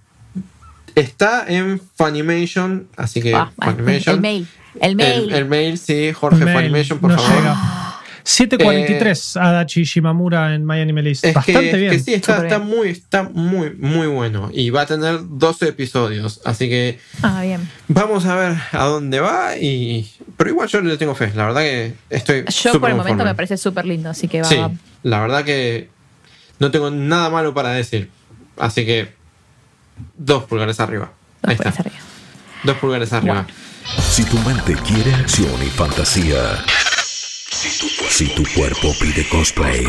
está 0.94 1.44
en 1.46 1.80
Funimation, 1.96 2.88
así 2.96 3.20
que 3.22 3.34
Ah, 3.34 3.52
ah, 3.60 3.70
Funimation. 3.70 4.14
el 4.16 4.20
mail. 4.20 4.48
El 4.80 4.96
mail. 4.96 5.22
El, 5.30 5.32
el 5.34 5.44
mail, 5.46 5.78
sí, 5.78 6.12
Jorge 6.12 6.44
Mail, 6.44 6.56
Funimation, 6.58 6.98
por 6.98 7.10
no 7.12 7.18
favor. 7.18 7.36
llega. 7.38 7.85
743 8.26 9.36
Adachi 9.36 9.84
Shimamura 9.84 10.54
en 10.54 10.66
My 10.66 10.80
Anime 10.80 11.00
List. 11.02 11.24
Bastante 11.32 11.70
que, 11.70 11.76
bien. 11.76 11.92
que 11.92 11.98
sí, 12.00 12.14
está, 12.14 12.34
Súper 12.36 12.46
está 12.52 12.58
bien. 12.58 12.76
muy, 12.76 12.88
está 12.88 13.22
muy, 13.22 13.70
muy 13.76 14.06
bueno. 14.08 14.50
Y 14.52 14.70
va 14.70 14.82
a 14.82 14.86
tener 14.86 15.20
12 15.22 15.68
episodios. 15.68 16.40
Así 16.44 16.68
que 16.68 16.98
Ah, 17.22 17.42
bien. 17.42 17.68
vamos 17.88 18.26
a 18.26 18.34
ver 18.34 18.56
a 18.72 18.84
dónde 18.84 19.20
va. 19.20 19.56
Y. 19.56 20.10
Pero 20.36 20.50
igual 20.50 20.68
yo 20.68 20.80
le 20.80 20.96
tengo 20.96 21.14
fe. 21.14 21.32
La 21.36 21.46
verdad 21.46 21.60
que 21.62 21.94
estoy. 22.10 22.44
Yo 22.48 22.80
por 22.80 22.90
el 22.90 22.96
momento 22.96 23.10
conforme. 23.18 23.24
me 23.30 23.34
parece 23.36 23.56
súper 23.56 23.86
lindo, 23.86 24.10
así 24.10 24.26
que 24.26 24.42
va. 24.42 24.48
Sí, 24.48 24.58
la 25.04 25.20
verdad 25.20 25.44
que 25.44 25.88
no 26.58 26.70
tengo 26.72 26.90
nada 26.90 27.30
malo 27.30 27.54
para 27.54 27.70
decir. 27.70 28.10
Así 28.58 28.84
que. 28.84 29.14
Dos 30.18 30.44
pulgares 30.44 30.80
arriba. 30.80 31.12
dos 31.42 31.50
Ahí 31.50 31.56
pulgares 31.56 31.78
está. 31.78 31.88
arriba. 31.88 32.04
Dos 32.64 32.76
pulgares 32.78 33.12
arriba. 33.12 33.34
Bueno. 33.44 33.66
Si 34.10 34.24
tu 34.24 34.36
mente 34.40 34.74
quiere 34.84 35.14
acción 35.14 35.52
y 35.64 35.66
fantasía. 35.70 36.40
Si 37.68 38.28
tu 38.28 38.44
cuerpo 38.54 38.94
pide 39.00 39.28
cosplay. 39.28 39.84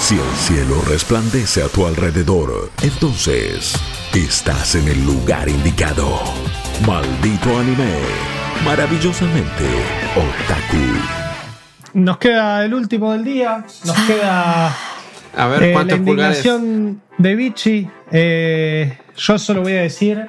Si 0.00 0.16
el 0.16 0.36
cielo 0.36 0.82
resplandece 0.88 1.62
a 1.62 1.68
tu 1.68 1.86
alrededor. 1.86 2.72
Entonces, 2.82 3.74
estás 4.12 4.74
en 4.74 4.88
el 4.88 5.04
lugar 5.06 5.48
indicado. 5.48 6.18
Maldito 6.84 7.56
anime. 7.58 7.94
Maravillosamente 8.64 9.64
otaku. 10.16 10.98
Nos 11.94 12.18
queda 12.18 12.64
el 12.64 12.74
último 12.74 13.12
del 13.12 13.22
día. 13.24 13.64
Nos 13.84 13.96
queda 14.00 14.76
A 15.36 15.46
ver 15.46 15.62
eh, 15.62 15.66
la 15.68 15.72
cuántos 15.74 15.98
pulgares. 16.00 16.38
indignación 16.44 17.02
de 17.18 17.34
Vichy. 17.36 17.88
Eh, 18.10 18.98
yo 19.16 19.38
solo 19.38 19.62
voy 19.62 19.74
a 19.74 19.82
decir. 19.82 20.26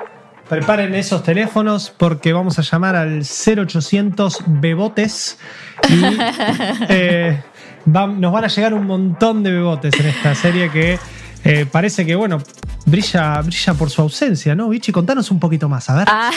Preparen 0.54 0.94
esos 0.94 1.24
teléfonos 1.24 1.92
porque 1.98 2.32
vamos 2.32 2.60
a 2.60 2.62
llamar 2.62 2.96
al 2.96 3.24
0800 3.24 4.44
Bebotes 4.46 5.40
y 5.90 6.02
eh, 6.90 7.42
nos 7.86 8.32
van 8.32 8.44
a 8.44 8.48
llegar 8.48 8.76
un 8.76 8.86
montón 8.86 9.42
de 9.42 9.52
bebotes 9.52 10.00
en 10.00 10.06
esta 10.06 10.36
serie 10.36 10.70
que 10.70 11.00
eh, 11.44 11.66
parece 11.66 12.06
que, 12.06 12.14
bueno, 12.14 12.38
brilla, 12.86 13.42
brilla 13.42 13.74
por 13.74 13.90
su 13.90 14.04
ausencia, 14.04 14.54
¿no? 14.54 14.70
Vichy, 14.70 14.92
contanos 14.92 15.32
un 15.32 15.40
poquito 15.40 15.68
más, 15.68 15.90
a 15.90 15.96
ver. 15.96 16.08
Ah. 16.08 16.32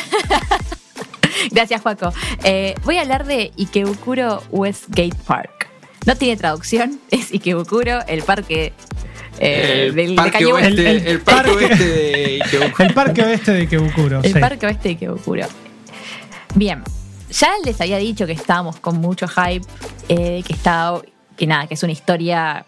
Gracias, 1.51 1.83
Juaco. 1.83 2.11
Eh, 2.43 2.75
voy 2.85 2.97
a 2.97 3.03
hablar 3.03 3.27
de 3.27 3.53
Ikebukuro 3.59 4.43
Westgate 4.51 5.15
Park. 5.27 5.69
No 6.07 6.17
tiene 6.17 6.39
traducción, 6.39 7.01
es 7.11 7.33
Ikebukuro, 7.33 8.01
el 8.09 8.23
parque 8.23 8.73
eh, 9.39 9.87
el, 9.89 9.95
del, 9.95 10.15
parque 10.15 10.47
oeste, 10.47 10.91
El- 10.91 10.97
el, 10.97 11.07
el 11.07 11.21
parque 11.21 11.51
oeste 11.51 11.85
de 11.85 12.43
Ikebukuro. 12.43 12.85
El 12.85 12.95
parque 12.95 13.23
oeste 13.23 13.53
de 13.53 13.67
Kebukuro. 13.67 14.21
El 14.23 14.33
sí. 14.33 14.39
parque 14.39 14.67
oeste 14.67 14.83
de 14.89 14.95
Ikebukuro. 14.95 15.47
Bien, 16.55 16.83
ya 17.31 17.51
les 17.65 17.81
había 17.81 17.99
dicho 17.99 18.27
que 18.27 18.33
estábamos 18.33 18.77
con 18.81 18.97
mucho 18.97 19.27
hype, 19.29 19.67
eh, 20.09 20.43
que 20.47 20.53
está, 20.53 20.95
que 21.37 21.47
nada, 21.47 21.67
que 21.67 21.75
es 21.75 21.83
una 21.83 21.93
historia, 21.93 22.65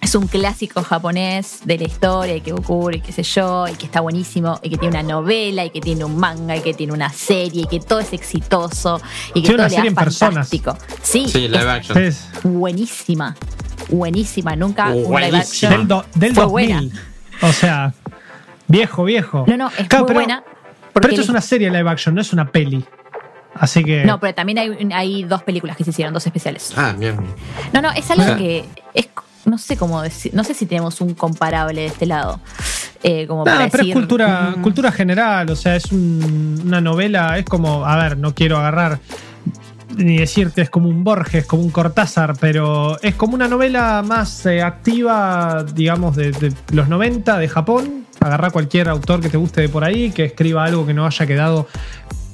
es 0.00 0.14
un 0.14 0.26
clásico 0.28 0.82
japonés 0.82 1.60
de 1.64 1.76
la 1.78 1.84
historia 1.84 2.32
de 2.34 2.38
Ikebukuro 2.40 2.96
y 2.96 3.00
qué 3.00 3.12
sé 3.12 3.22
yo, 3.24 3.66
y 3.68 3.74
que 3.74 3.86
está 3.86 4.00
buenísimo, 4.00 4.58
y 4.62 4.70
que 4.70 4.78
tiene 4.78 4.98
una 5.00 5.02
novela, 5.14 5.64
y 5.64 5.70
que 5.70 5.80
tiene 5.80 6.04
un 6.04 6.16
manga, 6.16 6.56
y 6.56 6.60
que 6.60 6.72
tiene 6.74 6.92
una 6.92 7.10
serie, 7.12 7.62
y 7.62 7.66
que 7.66 7.80
todo 7.80 7.98
es 8.00 8.12
exitoso, 8.12 9.00
y 9.34 9.42
que 9.42 9.48
Tiene 9.48 9.48
todo 9.48 9.54
una 9.56 9.68
le 9.68 9.74
serie 9.74 9.90
personas. 9.92 10.34
fantástico. 10.48 10.76
Sí, 11.02 11.26
Sí, 11.28 11.44
es 11.46 11.50
live 11.50 11.70
action. 11.70 11.98
Es 11.98 12.28
buenísima, 12.44 13.36
buenísima, 13.88 14.54
nunca 14.56 14.88
un 14.90 15.20
live 15.20 15.36
action. 15.38 15.72
del, 15.72 15.88
do- 15.88 16.04
del 16.14 16.34
Fue 16.34 16.44
2000. 16.44 16.50
buena. 16.50 16.90
O 17.42 17.52
sea, 17.52 17.92
viejo, 18.66 19.04
viejo. 19.04 19.44
No, 19.48 19.56
no, 19.56 19.68
es 19.78 19.88
Claro, 19.88 20.04
muy 20.04 20.08
pero- 20.08 20.20
buena. 20.20 20.44
Pero 20.92 21.08
esto 21.10 21.20
es 21.22 21.28
una 21.28 21.40
serie 21.40 21.70
live 21.70 21.88
action, 21.90 22.14
no 22.14 22.20
es 22.20 22.32
una 22.32 22.50
peli. 22.50 22.84
Así 23.54 23.84
que. 23.84 24.04
No, 24.04 24.18
pero 24.20 24.34
también 24.34 24.58
hay, 24.58 24.88
hay 24.92 25.22
dos 25.24 25.42
películas 25.44 25.76
que 25.76 25.84
se 25.84 25.90
hicieron, 25.90 26.12
dos 26.14 26.24
especiales. 26.26 26.72
Ah, 26.76 26.92
mierda. 26.96 27.22
No, 27.72 27.82
no, 27.82 27.90
es 27.92 28.08
algo 28.10 28.22
O 28.22 28.26
sea- 28.26 28.36
que 28.36 28.64
es, 28.94 29.08
no 29.48 29.58
sé 29.58 29.76
cómo 29.76 30.00
decir, 30.02 30.32
no 30.34 30.44
sé 30.44 30.54
si 30.54 30.66
tenemos 30.66 31.00
un 31.00 31.14
comparable 31.14 31.82
de 31.82 31.86
este 31.88 32.06
lado. 32.06 32.40
Eh, 33.02 33.26
como 33.26 33.44
para 33.44 33.68
pero 33.68 33.78
decir, 33.78 33.88
es 33.90 33.94
cultura, 33.94 34.54
mm, 34.56 34.62
cultura 34.62 34.90
general, 34.92 35.48
o 35.50 35.56
sea, 35.56 35.76
es 35.76 35.92
un- 35.92 36.62
una 36.66 36.80
novela, 36.80 37.38
es 37.38 37.44
como, 37.44 37.84
a 37.86 37.96
ver, 37.96 38.18
no 38.18 38.34
quiero 38.34 38.58
agarrar 38.58 38.98
ni 39.96 40.18
decirte 40.18 40.60
es 40.62 40.70
como 40.70 40.88
un 40.88 41.02
Borges, 41.02 41.46
como 41.46 41.62
un 41.62 41.70
Cortázar, 41.70 42.34
pero 42.38 43.00
es 43.02 43.14
como 43.14 43.34
una 43.34 43.48
novela 43.48 44.02
más 44.06 44.44
eh, 44.46 44.62
activa, 44.62 45.64
digamos, 45.74 46.14
de, 46.14 46.30
de 46.32 46.52
los 46.72 46.88
90 46.88 47.38
de 47.38 47.48
Japón. 47.48 48.04
Agarra 48.20 48.50
cualquier 48.50 48.88
autor 48.88 49.20
que 49.20 49.28
te 49.30 49.36
guste 49.38 49.60
de 49.62 49.68
por 49.68 49.84
ahí, 49.84 50.10
que 50.10 50.24
escriba 50.24 50.64
algo 50.64 50.84
que 50.86 50.92
no 50.92 51.06
haya 51.06 51.26
quedado 51.26 51.68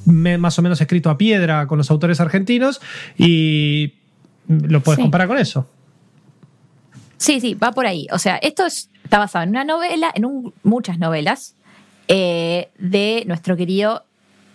me- 0.06 0.36
más 0.36 0.58
o 0.58 0.62
menos 0.62 0.80
escrito 0.80 1.10
a 1.10 1.16
piedra 1.16 1.66
con 1.66 1.78
los 1.78 1.90
autores 1.90 2.20
argentinos 2.20 2.80
y 3.16 3.94
lo 4.48 4.80
puedes 4.82 4.96
Sí. 4.96 5.02
comparar 5.02 5.28
con 5.28 5.38
eso. 5.38 5.68
Sí, 7.16 7.40
sí, 7.40 7.54
va 7.54 7.72
por 7.72 7.86
ahí. 7.86 8.06
O 8.12 8.18
sea, 8.18 8.36
esto 8.36 8.66
es- 8.66 8.90
está 9.04 9.18
basado 9.18 9.42
en 9.44 9.50
una 9.50 9.64
novela, 9.64 10.10
en 10.14 10.24
un- 10.24 10.54
muchas 10.62 10.98
novelas 10.98 11.54
eh, 12.08 12.70
de 12.78 13.24
nuestro 13.26 13.56
querido 13.56 14.04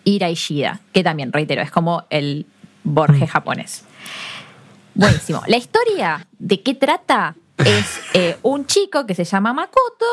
Ira 0.04 0.30
Ishida, 0.30 0.82
que 0.94 1.04
también, 1.04 1.32
reitero, 1.34 1.62
es 1.62 1.72
como 1.72 2.04
el 2.12 2.46
Borges 2.84 3.30
japonés. 3.32 3.86
Buenísimo. 4.94 5.42
La 5.48 5.58
historia 5.58 6.28
de 6.40 6.62
qué 6.62 6.74
trata 6.74 7.36
es 7.58 8.00
eh, 8.14 8.38
un 8.44 8.66
chico 8.66 9.06
que 9.06 9.16
se 9.16 9.24
llama 9.24 9.54
Makoto, 9.54 10.06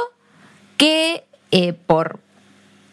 que 0.77 1.25
eh, 1.51 1.73
por 1.73 2.21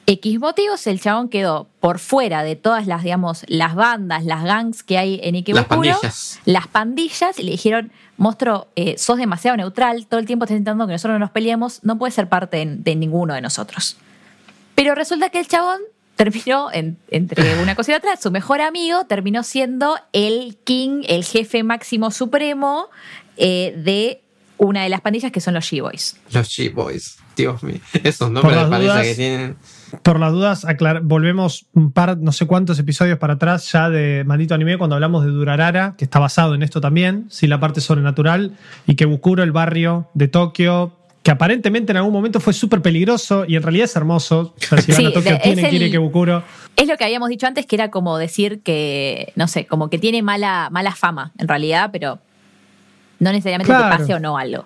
X 0.06 0.40
motivos 0.40 0.86
el 0.88 1.00
chabón 1.00 1.30
quedó 1.30 1.68
por 1.80 2.00
fuera 2.00 2.44
de 2.44 2.56
todas 2.56 2.88
las, 2.88 3.04
digamos, 3.04 3.46
las 3.48 3.76
bandas, 3.76 4.26
las 4.26 4.44
gangs 4.44 4.84
que 4.84 4.98
hay 4.98 5.20
en 5.24 5.34
Las 5.36 5.40
Ikebukuro. 5.42 5.68
pandillas. 5.92 6.40
Las 6.46 6.68
pandillas 6.68 7.40
y 7.40 7.44
le 7.44 7.52
dijeron, 7.52 7.92
monstruo, 8.18 8.68
eh, 8.76 8.96
sos 8.98 9.18
demasiado 9.18 9.58
neutral, 9.58 10.06
todo 10.08 10.20
el 10.20 10.26
tiempo 10.26 10.46
estás 10.46 10.56
intentando 10.58 10.86
que 10.88 10.94
nosotros 10.94 11.16
no 11.16 11.20
nos 11.20 11.32
peleemos, 11.32 11.80
no 11.84 11.98
puedes 11.98 12.14
ser 12.14 12.30
parte 12.30 12.58
de, 12.58 12.66
de 12.78 12.96
ninguno 12.96 13.34
de 13.34 13.42
nosotros. 13.42 13.98
Pero 14.76 14.96
resulta 14.96 15.30
que 15.30 15.40
el 15.40 15.48
chabón 15.48 15.80
terminó, 16.16 16.72
en- 16.72 16.98
entre 17.10 17.60
una 17.62 17.76
cosa 17.76 17.92
y 17.92 17.96
otra, 17.96 18.16
su 18.18 18.32
mejor 18.32 18.62
amigo 18.62 19.06
terminó 19.06 19.44
siendo 19.44 19.98
el 20.14 20.58
king, 20.64 21.04
el 21.08 21.24
jefe 21.24 21.64
máximo 21.64 22.12
supremo 22.12 22.88
eh, 23.38 23.74
de 23.78 24.22
una 24.58 24.84
de 24.84 24.90
las 24.90 25.02
pandillas 25.02 25.32
que 25.32 25.42
son 25.42 25.56
los 25.56 25.66
G-Boys. 25.72 26.18
Los 26.32 26.48
G-Boys. 26.50 27.18
Dios 27.36 27.64
mío. 27.64 27.80
Esos 28.04 28.30
nombres 28.30 28.56
de 28.56 28.62
las 28.62 28.70
paliza 28.70 28.94
dudas, 28.94 29.08
que 29.08 29.16
tienen. 29.16 29.58
Por 30.02 30.20
las 30.20 30.32
dudas, 30.32 30.66
volvemos 31.04 31.68
un 31.74 31.92
par, 31.92 32.18
no 32.18 32.32
sé 32.32 32.48
cuántos 32.48 32.80
episodios 32.80 33.20
para 33.20 33.34
atrás 33.34 33.72
ya 33.72 33.90
de 33.90 34.24
Maldito 34.26 34.56
Anime 34.56 34.78
cuando 34.78 34.96
hablamos 34.96 35.24
de 35.24 35.32
Durarara, 35.32 35.96
que 35.98 36.06
está 36.06 36.20
basado 36.20 36.56
en 36.56 36.64
esto 36.64 36.82
también, 36.82 37.26
sí, 37.30 37.48
la 37.48 37.60
parte 37.60 37.80
sobrenatural, 37.80 38.54
y 38.88 38.96
que 38.96 39.06
Bukuro, 39.06 39.44
el 39.44 39.52
barrio 39.52 40.10
de 40.14 40.28
Tokio, 40.28 40.94
que 41.22 41.32
aparentemente 41.32 41.92
en 41.92 41.98
algún 41.98 42.12
momento 42.12 42.40
fue 42.40 42.54
súper 42.54 42.82
peligroso 42.82 43.46
y 43.48 43.56
en 43.56 43.64
realidad 43.64 43.86
es 43.86 43.96
hermoso. 43.96 44.54
O 44.58 44.66
sea, 44.66 44.78
si 44.80 44.92
van 44.92 45.06
a 45.06 45.14
Tokio 45.14 45.40
tienen 45.42 45.66
es 45.66 45.72
que 45.72 45.76
ir. 45.78 46.44
Es 46.76 46.88
lo 46.88 46.98
que 46.98 47.04
habíamos 47.06 47.30
dicho 47.30 47.48
antes, 47.48 47.66
que 47.66 47.76
era 47.76 47.90
como 47.92 48.18
decir 48.18 48.62
que, 48.62 49.32
no 49.36 49.48
sé, 49.48 49.66
como 49.66 49.90
que 49.90 50.00
tiene 50.00 50.22
mala, 50.22 50.70
mala 50.72 50.94
fama, 50.94 51.32
en 51.38 51.48
realidad, 51.48 51.92
pero 51.94 52.20
no 53.20 53.32
necesariamente 53.32 53.72
Claro. 53.72 53.90
te 53.90 53.98
pase 53.98 54.14
o 54.16 54.20
no 54.20 54.38
algo. 54.38 54.66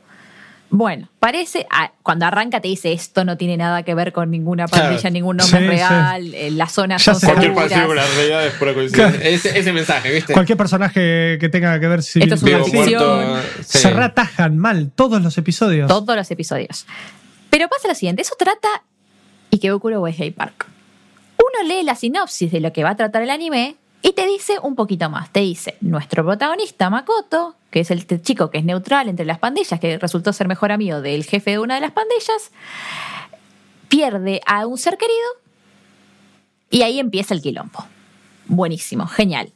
Bueno, 0.69 1.07
parece, 1.21 1.65
ah, 1.71 1.91
cuando 2.03 2.25
arranca 2.25 2.59
te 2.59 2.67
dice 2.67 2.91
esto 2.91 3.23
no 3.23 3.37
tiene 3.37 3.55
nada 3.55 3.83
que 3.83 3.95
ver 3.95 4.11
con 4.11 4.29
ninguna 4.29 4.67
pandilla, 4.67 4.99
Claro. 4.99 5.13
ningún 5.13 5.37
nombre 5.37 5.59
Sí, 5.59 5.63
sí. 5.65 5.69
real, 5.69 6.33
eh, 6.33 6.51
las 6.51 6.73
zonas 6.73 7.05
Ya 7.05 7.13
son 7.13 7.21
sé. 7.21 7.27
Cualquier 7.27 7.53
parecido 7.55 7.87
con 7.87 7.95
la 7.95 8.05
realidad 8.05 8.45
es 8.47 8.53
pura 8.55 8.73
coincidencia. 8.73 9.29
Ese, 9.29 9.57
ese 9.59 9.71
mensaje, 9.71 10.11
¿viste? 10.11 10.33
Cualquier 10.33 10.57
personaje 10.57 11.37
que 11.39 11.49
tenga 11.49 11.79
que 11.79 11.87
ver 11.87 12.03
si 12.03 12.19
Esto 12.21 12.35
es 12.35 12.43
una 12.43 12.63
ficción. 12.65 13.39
sí. 13.61 13.77
se 13.77 13.89
ratajan 13.91 14.57
mal 14.57 14.91
todos 14.93 15.21
los 15.21 15.37
episodios. 15.37 15.87
Todos 15.87 16.15
los 16.17 16.29
episodios. 16.31 16.85
Pero 17.49 17.69
pasa 17.69 17.87
lo 17.87 17.95
siguiente, 17.95 18.21
eso 18.23 18.35
trata 18.37 18.67
Ikebukuro 19.53 20.01
Weihei 20.01 20.31
Park. 20.31 20.65
Uno 21.37 21.67
lee 21.73 21.83
la 21.83 21.95
sinopsis 21.95 22.51
de 22.51 22.59
lo 22.59 22.73
que 22.73 22.83
va 22.83 22.89
a 22.89 22.95
tratar 22.97 23.21
el 23.21 23.29
anime 23.29 23.77
y 24.01 24.13
te 24.13 24.25
dice 24.27 24.59
un 24.61 24.75
poquito 24.75 25.09
más. 25.09 25.31
Te 25.31 25.41
dice, 25.41 25.77
nuestro 25.81 26.23
protagonista 26.23 26.89
Makoto, 26.89 27.55
que 27.71 27.81
es 27.81 27.91
el 27.91 28.05
chico 28.21 28.49
que 28.49 28.59
es 28.59 28.63
neutral 28.63 29.09
entre 29.09 29.25
las 29.25 29.39
pandillas, 29.39 29.79
que 29.79 29.97
resultó 29.97 30.33
ser 30.33 30.47
mejor 30.47 30.71
amigo 30.71 31.01
del 31.01 31.23
jefe 31.23 31.51
de 31.51 31.59
una 31.59 31.75
de 31.75 31.81
las 31.81 31.91
pandillas, 31.91 32.51
pierde 33.87 34.41
a 34.45 34.65
un 34.65 34.77
ser 34.77 34.97
querido 34.97 35.27
y 36.69 36.81
ahí 36.81 36.99
empieza 36.99 37.33
el 37.33 37.41
quilombo. 37.41 37.85
Buenísimo, 38.45 39.07
genial. 39.07 39.51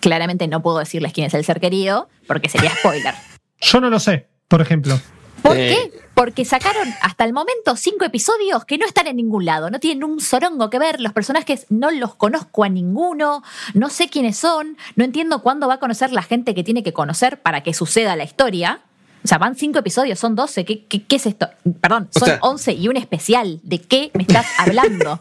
Claramente 0.00 0.48
no 0.48 0.62
puedo 0.62 0.78
decirles 0.78 1.12
quién 1.12 1.26
es 1.26 1.34
el 1.34 1.44
ser 1.44 1.60
querido 1.60 2.08
porque 2.26 2.48
sería 2.48 2.70
spoiler. 2.70 3.14
Yo 3.60 3.80
no 3.80 3.90
lo 3.90 4.00
sé, 4.00 4.28
por 4.48 4.62
ejemplo. 4.62 4.98
¿Por 5.42 5.56
Eh. 5.56 5.90
qué? 5.92 6.00
Porque 6.14 6.44
sacaron 6.44 6.88
hasta 7.00 7.24
el 7.24 7.32
momento 7.32 7.76
cinco 7.76 8.04
episodios 8.04 8.64
que 8.66 8.76
no 8.76 8.84
están 8.86 9.06
en 9.06 9.16
ningún 9.16 9.44
lado, 9.46 9.70
no 9.70 9.80
tienen 9.80 10.04
un 10.04 10.20
sorongo 10.20 10.68
que 10.68 10.78
ver, 10.78 11.00
los 11.00 11.12
personajes 11.14 11.66
no 11.70 11.90
los 11.90 12.14
conozco 12.14 12.62
a 12.64 12.68
ninguno, 12.68 13.42
no 13.74 13.88
sé 13.88 14.08
quiénes 14.08 14.36
son, 14.36 14.76
no 14.96 15.04
entiendo 15.04 15.42
cuándo 15.42 15.66
va 15.66 15.74
a 15.74 15.80
conocer 15.80 16.12
la 16.12 16.22
gente 16.22 16.54
que 16.54 16.62
tiene 16.62 16.82
que 16.82 16.92
conocer 16.92 17.40
para 17.40 17.62
que 17.62 17.72
suceda 17.72 18.16
la 18.16 18.24
historia. 18.24 18.80
O 19.24 19.28
sea, 19.28 19.38
van 19.38 19.54
cinco 19.54 19.78
episodios, 19.78 20.18
son 20.18 20.34
12, 20.34 20.64
¿qué, 20.64 20.84
qué, 20.86 21.02
qué 21.04 21.16
es 21.16 21.26
esto? 21.26 21.48
Perdón, 21.80 22.08
son 22.10 22.26
sea- 22.26 22.38
11 22.42 22.72
y 22.72 22.88
un 22.88 22.96
especial, 22.96 23.60
¿de 23.62 23.80
qué 23.80 24.10
me 24.14 24.22
estás 24.22 24.46
hablando? 24.58 25.20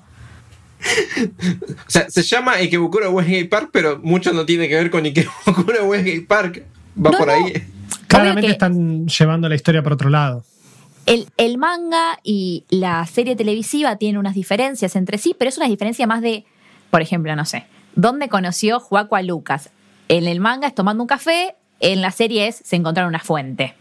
O 1.88 1.90
sea, 1.90 2.10
se 2.10 2.24
llama 2.24 2.54
Ikebukuro 2.54 3.10
Westgate 3.12 3.46
Park, 3.46 3.70
pero 3.74 4.00
mucho 4.02 4.32
no 4.34 4.46
tiene 4.46 4.68
que 4.70 4.76
ver 4.76 4.90
con 4.90 5.04
Ikebukuro 5.06 5.86
Westgate 5.86 6.22
Park. 6.28 6.64
Va 6.98 7.12
No, 7.12 7.18
por 7.18 7.28
no. 7.28 7.34
Claramente 8.10 8.48
que- 8.48 8.52
están 8.54 9.08
llevando 9.08 9.48
la 9.50 9.56
historia 9.56 9.82
por 9.84 9.94
otro 9.94 10.10
lado. 10.10 10.44
El, 11.06 11.28
el 11.38 11.58
manga 11.58 12.20
y 12.24 12.66
la 12.70 13.06
serie 13.08 13.36
televisiva 13.36 13.96
tienen 13.96 14.20
unas 14.20 14.36
diferencias 14.36 14.96
entre 14.96 15.18
sí, 15.18 15.36
pero 15.38 15.50
es 15.50 15.58
una 15.58 15.68
diferencia 15.68 16.06
más 16.06 16.22
de, 16.22 16.46
por 16.92 17.02
ejemplo, 17.02 17.36
no 17.36 17.46
sé, 17.46 17.66
¿dónde 17.96 18.30
conoció 18.30 18.80
Juaco 18.80 19.16
a 19.16 19.22
Lucas? 19.24 19.70
En 20.08 20.28
el 20.28 20.40
manga 20.40 20.68
es 20.68 20.76
tomando 20.76 21.02
un 21.04 21.08
café, 21.08 21.56
en 21.80 22.02
la 22.02 22.12
serie 22.12 22.48
es 22.48 22.58
se 22.64 22.76
encontraron 22.76 23.10
una 23.10 23.20
fuente. 23.20 23.74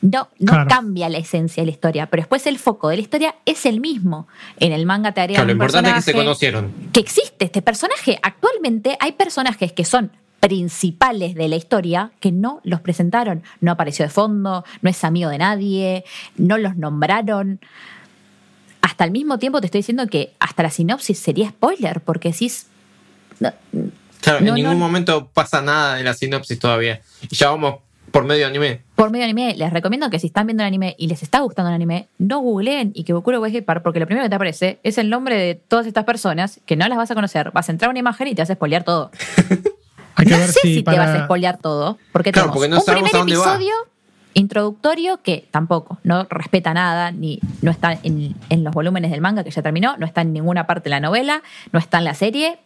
No, 0.00 0.28
no 0.38 0.52
Claro. 0.52 0.68
cambia 0.68 1.08
la 1.08 1.16
esencia 1.18 1.62
de 1.62 1.66
la 1.66 1.72
historia, 1.72 2.06
pero 2.06 2.20
después 2.20 2.46
el 2.46 2.58
foco 2.58 2.90
de 2.90 2.96
la 2.96 3.02
historia 3.02 3.34
es 3.46 3.64
el 3.64 3.80
mismo. 3.80 4.28
En 4.60 4.72
el 4.72 4.84
manga 4.84 5.12
te 5.12 5.22
agregan 5.22 5.44
Claro, 5.44 5.46
lo 5.46 5.52
importante 5.52 5.90
es 5.90 5.96
que 6.04 6.10
se 6.12 6.12
conocieron. 6.12 6.72
que 6.92 7.00
existe 7.00 7.46
este 7.46 7.62
personaje. 7.62 8.18
Actualmente 8.22 8.98
hay 9.00 9.12
personajes 9.12 9.72
que 9.72 9.84
son 9.86 10.12
principales 10.48 11.34
de 11.34 11.48
la 11.48 11.56
historia 11.56 12.10
que 12.20 12.30
no 12.30 12.60
los 12.64 12.80
presentaron. 12.82 13.42
No 13.62 13.72
apareció 13.72 14.04
de 14.04 14.10
fondo, 14.10 14.62
no 14.82 14.90
es 14.90 15.02
amigo 15.02 15.30
de 15.30 15.38
nadie, 15.38 16.04
no 16.36 16.58
los 16.58 16.76
nombraron. 16.76 17.60
Hasta 18.82 19.04
al 19.04 19.10
mismo 19.10 19.38
tiempo 19.38 19.60
te 19.60 19.66
estoy 19.68 19.78
diciendo 19.78 20.06
que 20.06 20.34
hasta 20.38 20.62
la 20.62 20.68
sinopsis 20.70 21.18
sería 21.18 21.48
spoiler, 21.48 22.02
porque 22.02 22.30
decís. 22.32 22.66
no, 23.40 23.52
Claro, 24.20 24.40
No, 24.40 24.48
en 24.48 24.54
ningún 24.54 24.72
no. 24.74 24.78
momento 24.78 25.28
pasa 25.32 25.62
nada 25.62 25.96
de 25.96 26.02
la 26.02 26.12
sinopsis 26.12 26.58
todavía. 26.58 27.00
Y 27.22 27.34
ya 27.36 27.48
vamos 27.50 27.76
por 28.10 28.24
medio 28.24 28.46
anime. 28.46 28.82
por 28.94 29.10
medio 29.10 29.24
anime, 29.24 29.54
les 29.56 29.72
recomiendo 29.72 30.08
que 30.10 30.18
si 30.18 30.26
están 30.28 30.46
viendo 30.46 30.62
el 30.62 30.66
anime 30.68 30.94
y 30.98 31.08
les 31.08 31.22
está 31.22 31.40
gustando 31.40 31.70
el 31.70 31.74
anime, 31.74 32.08
no 32.18 32.40
googleen 32.40 32.92
y 32.94 33.04
que 33.04 33.12
Bokuro 33.14 33.40
Weihei 33.40 33.62
Park, 33.62 33.82
porque 33.82 33.98
lo 33.98 34.06
primero 34.06 34.24
que 34.24 34.28
te 34.28 34.36
aparece 34.36 34.78
es 34.82 34.98
el 34.98 35.08
nombre 35.10 35.36
de 35.36 35.54
todas 35.54 35.86
estas 35.86 36.04
personas 36.04 36.60
que 36.66 36.76
no 36.76 36.86
las 36.86 36.96
vas 36.98 37.10
a 37.10 37.14
conocer. 37.14 37.50
Vas 37.52 37.68
a 37.68 37.72
entrar 37.72 37.88
a 37.88 37.90
una 37.90 37.98
imagen 37.98 38.28
y 38.28 38.34
te 38.34 38.42
vas 38.42 38.50
a 38.50 38.54
spoilear 38.54 38.84
todo. 38.84 39.10
Hay 40.16 40.26
que 40.26 40.32
no 40.32 40.38
ver 40.38 40.48
sé 40.52 40.60
si, 40.62 40.82
para... 40.82 40.98
te 40.98 41.04
vas 41.12 41.20
a 41.20 41.24
spoilear 41.24 41.58
todo, 41.58 41.98
porque 42.12 42.32
Claro, 42.32 42.52
tenemos 42.52 42.84
porque 42.84 43.00
no 43.00 43.00
un 43.00 43.10
primer 43.10 43.14
va. 43.14 43.20
episodio 43.20 43.74
introductorio 44.34 45.22
que 45.22 45.46
tampoco, 45.50 45.98
no 46.02 46.24
respeta 46.28 46.74
nada, 46.74 47.12
ni 47.12 47.38
no 47.62 47.70
está 47.70 47.98
en, 48.02 48.34
en 48.48 48.64
los 48.64 48.74
volúmenes 48.74 49.10
del 49.12 49.20
manga 49.20 49.44
que 49.44 49.50
ya 49.50 49.62
terminó, 49.62 49.96
no 49.96 50.06
está 50.06 50.22
en 50.22 50.32
ninguna 50.32 50.66
parte 50.66 50.84
de 50.84 50.90
la 50.90 51.00
novela, 51.00 51.42
no 51.72 51.78
está 51.78 51.98
en 51.98 52.04
la 52.04 52.14
serie, 52.14 52.58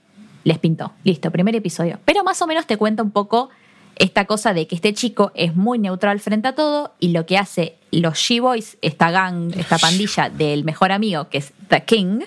les 0.44 0.58
pintó. 0.58 0.92
Listo, 1.04 1.30
primer 1.30 1.54
episodio. 1.54 1.98
Pero 2.06 2.24
más 2.24 2.40
o 2.40 2.46
menos 2.46 2.66
te 2.66 2.78
cuenta 2.78 3.02
un 3.02 3.10
poco 3.10 3.50
esta 3.96 4.24
cosa 4.24 4.54
de 4.54 4.66
que 4.66 4.76
este 4.76 4.94
chico 4.94 5.32
es 5.34 5.56
muy 5.56 5.78
neutral 5.78 6.20
frente 6.20 6.48
a 6.48 6.54
todo 6.54 6.94
y 7.00 7.08
lo 7.08 7.26
que 7.26 7.36
hace 7.36 7.76
los 7.90 8.16
She-Boys, 8.16 8.78
esta 8.80 9.10
gang, 9.10 9.52
esta 9.56 9.76
pandilla 9.78 10.30
del 10.30 10.64
mejor 10.64 10.92
amigo 10.92 11.28
que 11.28 11.38
es 11.38 11.52
The 11.68 11.84
King, 11.84 12.20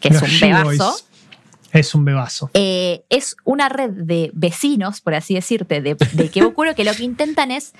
que 0.00 0.08
es 0.08 0.20
un 0.20 0.28
She-Boys. 0.28 1.06
Es 1.74 1.94
un 1.94 2.04
bebazo. 2.04 2.50
Eh, 2.54 3.04
es 3.10 3.36
una 3.44 3.68
red 3.68 3.90
de 3.90 4.30
vecinos, 4.32 5.00
por 5.00 5.14
así 5.14 5.34
decirte, 5.34 5.82
de, 5.82 5.96
de 6.12 6.22
Ikebukuro, 6.22 6.74
que 6.74 6.84
lo 6.84 6.94
que 6.94 7.02
intentan 7.02 7.50
es, 7.50 7.74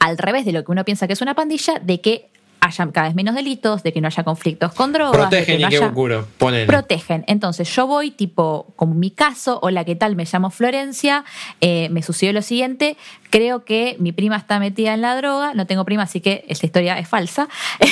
al 0.00 0.18
revés 0.18 0.44
de 0.44 0.52
lo 0.52 0.64
que 0.64 0.72
uno 0.72 0.84
piensa 0.84 1.06
que 1.06 1.12
es 1.12 1.22
una 1.22 1.34
pandilla, 1.34 1.78
de 1.78 2.00
que 2.00 2.28
haya 2.66 2.90
cada 2.92 3.08
vez 3.08 3.14
menos 3.16 3.34
delitos, 3.34 3.82
de 3.82 3.92
que 3.92 4.00
no 4.00 4.08
haya 4.08 4.22
conflictos 4.24 4.72
con 4.72 4.92
drogas. 4.92 5.12
de 5.12 5.18
Protegen 5.18 5.56
que 5.56 5.62
no 5.62 5.70
y 5.70 5.74
haya-. 5.74 6.26
Ponele. 6.38 6.66
Protegen. 6.66 7.24
Entonces 7.26 7.74
yo 7.74 7.86
voy, 7.86 8.10
tipo, 8.10 8.72
como 8.76 8.94
mi 8.94 9.10
caso, 9.10 9.58
hola, 9.62 9.84
¿qué 9.84 9.96
tal? 9.96 10.16
Me 10.16 10.24
llamo 10.24 10.50
Florencia, 10.50 11.24
eh, 11.60 11.88
me 11.90 12.02
sucedió 12.02 12.32
lo 12.32 12.42
siguiente, 12.42 12.96
creo 13.30 13.64
que 13.64 13.96
mi 13.98 14.12
prima 14.12 14.36
está 14.36 14.58
metida 14.58 14.94
en 14.94 15.00
la 15.00 15.16
droga, 15.16 15.54
no 15.54 15.66
tengo 15.66 15.84
prima, 15.84 16.04
así 16.04 16.20
que 16.20 16.44
esta 16.48 16.66
historia 16.66 16.98
es 16.98 17.08
falsa. 17.08 17.48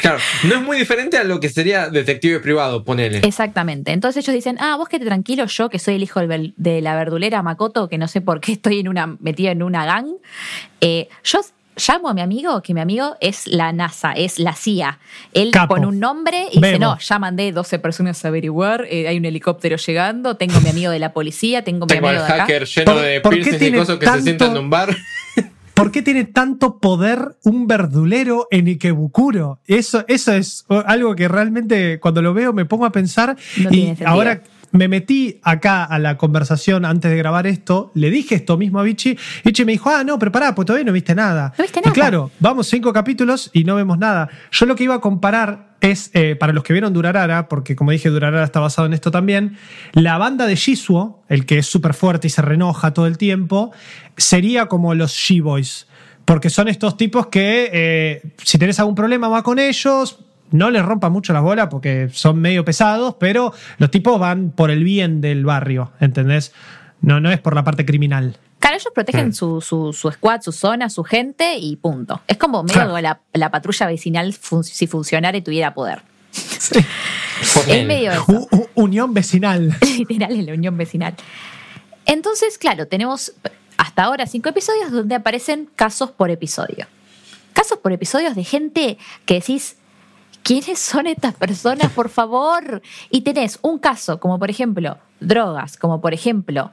Claro, 0.00 0.18
no 0.44 0.54
es 0.54 0.62
muy 0.62 0.78
diferente 0.78 1.18
a 1.18 1.24
lo 1.24 1.40
que 1.40 1.50
sería 1.50 1.90
detective 1.90 2.40
privado, 2.40 2.84
ponele. 2.84 3.18
Exactamente. 3.18 3.92
Entonces 3.92 4.24
ellos 4.24 4.34
dicen, 4.34 4.56
ah, 4.58 4.76
vos 4.76 4.88
quédate 4.88 5.04
tranquilo, 5.04 5.44
yo 5.44 5.68
que 5.68 5.78
soy 5.78 5.96
el 5.96 6.02
hijo 6.02 6.20
de 6.20 6.80
la 6.80 6.96
verdulera 6.96 7.42
Makoto, 7.42 7.88
que 7.90 7.98
no 7.98 8.08
sé 8.08 8.22
por 8.22 8.40
qué 8.40 8.52
estoy 8.52 8.80
en 8.80 8.88
una, 8.88 9.18
metido 9.20 9.50
en 9.52 9.62
una 9.62 9.84
gang. 9.84 10.06
eh, 10.80 11.08
yo 11.22 11.40
llamo 11.76 12.08
a 12.08 12.14
mi 12.14 12.20
amigo, 12.20 12.60
que 12.62 12.74
mi 12.74 12.80
amigo 12.80 13.16
es 13.20 13.46
la 13.46 13.72
NASA, 13.72 14.12
es 14.12 14.38
la 14.38 14.54
CIA. 14.54 14.98
Él 15.32 15.50
Capo. 15.50 15.74
pone 15.74 15.86
un 15.86 15.98
nombre 15.98 16.46
y 16.52 16.60
dice, 16.60 16.78
no, 16.78 16.98
ya 16.98 17.18
mandé 17.18 17.52
12 17.52 17.78
personas 17.78 18.22
a 18.24 18.28
averiguar, 18.28 18.86
eh, 18.90 19.08
hay 19.08 19.16
un 19.16 19.24
helicóptero 19.24 19.76
llegando, 19.76 20.36
tengo 20.36 20.60
mi 20.60 20.68
amigo 20.70 20.90
de 20.90 20.98
la 20.98 21.12
policía, 21.12 21.62
tengo 21.64 21.86
mi 21.86 21.94
Tengo 21.94 22.08
al 22.08 22.16
amigo 22.16 22.26
de 22.26 22.32
acá. 22.32 22.42
hacker 22.42 22.64
lleno 22.66 22.92
¿Por- 22.92 23.02
de 23.02 23.20
por 23.20 23.30
qué 23.32 23.36
piercings 23.36 23.56
y 23.56 23.58
tiene 23.60 23.78
cosas 23.78 23.98
que 23.98 24.04
se 24.06 24.10
tanto- 24.10 24.24
sientan 24.24 24.50
en 24.52 24.58
un 24.58 24.70
bar. 24.70 24.96
¿Por 25.74 25.90
qué 25.92 26.02
tiene 26.02 26.24
tanto 26.24 26.78
poder 26.78 27.36
un 27.44 27.66
verdulero 27.66 28.46
en 28.50 28.66
Ikebukuro? 28.66 29.60
Eso, 29.66 30.04
eso 30.08 30.34
es 30.34 30.66
algo 30.84 31.14
que 31.16 31.26
realmente 31.26 31.98
cuando 32.00 32.20
lo 32.20 32.34
veo 32.34 32.52
me 32.52 32.66
pongo 32.66 32.84
a 32.84 32.92
pensar 32.92 33.34
No 33.56 33.68
y 33.70 33.72
tiene 33.72 33.86
sentido. 33.90 34.08
ahora 34.10 34.42
me 34.72 34.88
metí 34.88 35.40
acá 35.42 35.84
a 35.84 35.98
la 35.98 36.16
conversación 36.16 36.84
antes 36.84 37.10
de 37.10 37.16
grabar 37.16 37.46
esto, 37.46 37.90
le 37.94 38.10
dije 38.10 38.34
esto 38.36 38.56
mismo 38.56 38.78
a 38.78 38.82
Vichy, 38.82 39.18
Vichy 39.44 39.64
me 39.64 39.72
dijo, 39.72 39.90
ah, 39.90 40.04
no, 40.04 40.18
pero 40.18 40.30
pará, 40.32 40.54
pues 40.54 40.66
todavía 40.66 40.84
no 40.84 40.92
viste 40.92 41.14
nada. 41.14 41.52
No 41.58 41.64
viste 41.64 41.80
Y 41.80 41.82
nada. 41.82 41.92
claro, 41.92 42.30
vamos 42.38 42.68
cinco 42.68 42.92
capítulos 42.92 43.50
y 43.52 43.64
no 43.64 43.74
vemos 43.76 43.98
nada. 43.98 44.28
Yo 44.52 44.66
lo 44.66 44.76
que 44.76 44.84
iba 44.84 44.94
a 44.94 45.00
comparar 45.00 45.70
es, 45.80 46.10
eh, 46.14 46.36
para 46.36 46.52
los 46.52 46.62
que 46.62 46.72
vieron 46.72 46.92
Durarara, 46.92 47.48
porque 47.48 47.74
como 47.74 47.90
dije, 47.90 48.10
Durarara 48.10 48.44
está 48.44 48.60
basado 48.60 48.86
en 48.86 48.92
esto 48.92 49.10
también, 49.10 49.56
la 49.92 50.18
banda 50.18 50.46
de 50.46 50.56
Jisuo, 50.56 51.22
el 51.28 51.46
que 51.46 51.58
es 51.58 51.66
súper 51.66 51.94
fuerte 51.94 52.26
y 52.26 52.30
se 52.30 52.42
renoja 52.42 52.92
todo 52.92 53.06
el 53.06 53.18
tiempo, 53.18 53.72
sería 54.16 54.66
como 54.66 54.94
los 54.94 55.12
She-Boys. 55.12 55.86
Porque 56.26 56.50
son 56.50 56.68
estos 56.68 56.96
tipos 56.96 57.26
que, 57.26 57.70
eh, 57.72 58.22
si 58.44 58.56
tenés 58.58 58.78
algún 58.78 58.94
problema, 58.94 59.28
va 59.28 59.42
con 59.42 59.58
ellos. 59.58 60.20
No 60.50 60.70
les 60.70 60.84
rompa 60.84 61.08
mucho 61.10 61.32
las 61.32 61.42
bolas 61.42 61.68
porque 61.70 62.08
son 62.12 62.40
medio 62.40 62.64
pesados, 62.64 63.14
pero 63.20 63.52
los 63.78 63.90
tipos 63.90 64.18
van 64.18 64.50
por 64.50 64.70
el 64.70 64.82
bien 64.84 65.20
del 65.20 65.44
barrio, 65.44 65.92
¿entendés? 66.00 66.52
No, 67.00 67.20
no 67.20 67.30
es 67.30 67.40
por 67.40 67.54
la 67.54 67.64
parte 67.64 67.84
criminal. 67.86 68.36
Claro, 68.58 68.76
ellos 68.76 68.92
protegen 68.94 69.28
Mm. 69.28 69.32
su, 69.32 69.60
su, 69.60 69.92
su 69.92 70.10
squad, 70.10 70.42
su 70.42 70.52
zona, 70.52 70.90
su 70.90 71.02
gente 71.04 71.56
y 71.56 71.76
punto. 71.76 72.20
Es 72.26 72.36
como 72.36 72.62
medio 72.62 72.74
Claro. 72.74 73.00
la, 73.00 73.20
la 73.32 73.50
patrulla 73.50 73.86
vecinal 73.86 74.34
fun- 74.34 74.64
si 74.64 74.86
funcionara 74.86 75.36
y 75.38 75.42
tuviera 75.42 75.72
poder. 75.72 76.02
Es 77.40 77.54
Ponele. 77.54 77.84
medio 77.86 78.12
eso. 78.12 78.24
U- 78.28 78.48
u- 78.52 78.68
unión 78.74 79.14
vecinal. 79.14 79.74
literal 79.80 80.32
en 80.32 80.44
la 80.46 80.52
unión 80.52 80.76
vecinal. 80.76 81.14
Entonces, 82.06 82.58
claro, 82.58 82.86
tenemos 82.86 83.32
hasta 83.78 84.02
ahora 84.04 84.26
cinco 84.26 84.48
episodios 84.50 84.90
donde 84.90 85.14
aparecen 85.14 85.68
casos 85.76 86.10
por 86.10 86.30
episodio. 86.30 86.86
Casos 87.52 87.78
por 87.78 87.92
episodios 87.92 88.34
de 88.34 88.44
gente 88.44 88.98
que 89.24 89.34
decís, 89.34 89.76
¿quiénes 90.42 90.78
son 90.78 91.06
estas 91.06 91.34
personas, 91.34 91.90
por 91.92 92.08
favor? 92.08 92.82
Y 93.10 93.22
tenés 93.22 93.58
un 93.62 93.78
caso, 93.78 94.20
como 94.20 94.38
por 94.38 94.50
ejemplo, 94.50 94.98
drogas, 95.20 95.76
como 95.76 96.00
por 96.00 96.14
ejemplo, 96.14 96.72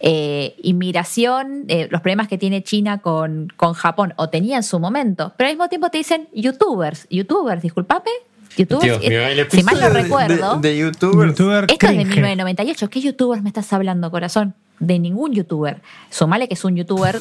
eh, 0.00 0.56
inmigración, 0.62 1.64
eh, 1.68 1.88
los 1.90 2.00
problemas 2.00 2.28
que 2.28 2.38
tiene 2.38 2.62
China 2.62 2.98
con, 2.98 3.52
con 3.56 3.72
Japón, 3.72 4.12
o 4.16 4.28
tenía 4.28 4.56
en 4.56 4.62
su 4.62 4.78
momento, 4.78 5.32
pero 5.36 5.48
al 5.48 5.54
mismo 5.54 5.68
tiempo 5.68 5.90
te 5.90 5.98
dicen 5.98 6.28
youtubers, 6.34 7.06
youtubers, 7.10 7.62
disculpame, 7.62 8.10
youtubers, 8.56 8.84
Dios 8.84 9.00
mío, 9.00 9.26
el 9.26 9.40
eh, 9.40 9.46
si 9.50 9.62
mal 9.62 9.80
no 9.80 9.88
recuerdo. 9.88 10.56
De, 10.60 10.68
de 10.68 10.78
youtubers. 10.78 11.30
Youtuber 11.30 11.66
Esto 11.70 11.86
es 11.86 11.96
de 11.96 12.04
cringe. 12.04 12.16
1998. 12.16 12.90
¿Qué 12.90 13.00
youtubers 13.00 13.42
me 13.42 13.48
estás 13.48 13.72
hablando, 13.72 14.10
corazón? 14.10 14.54
De 14.78 14.98
ningún 14.98 15.32
youtuber. 15.32 15.80
Sumale 16.10 16.48
que 16.48 16.54
es 16.54 16.64
un 16.64 16.76
youtuber 16.76 17.20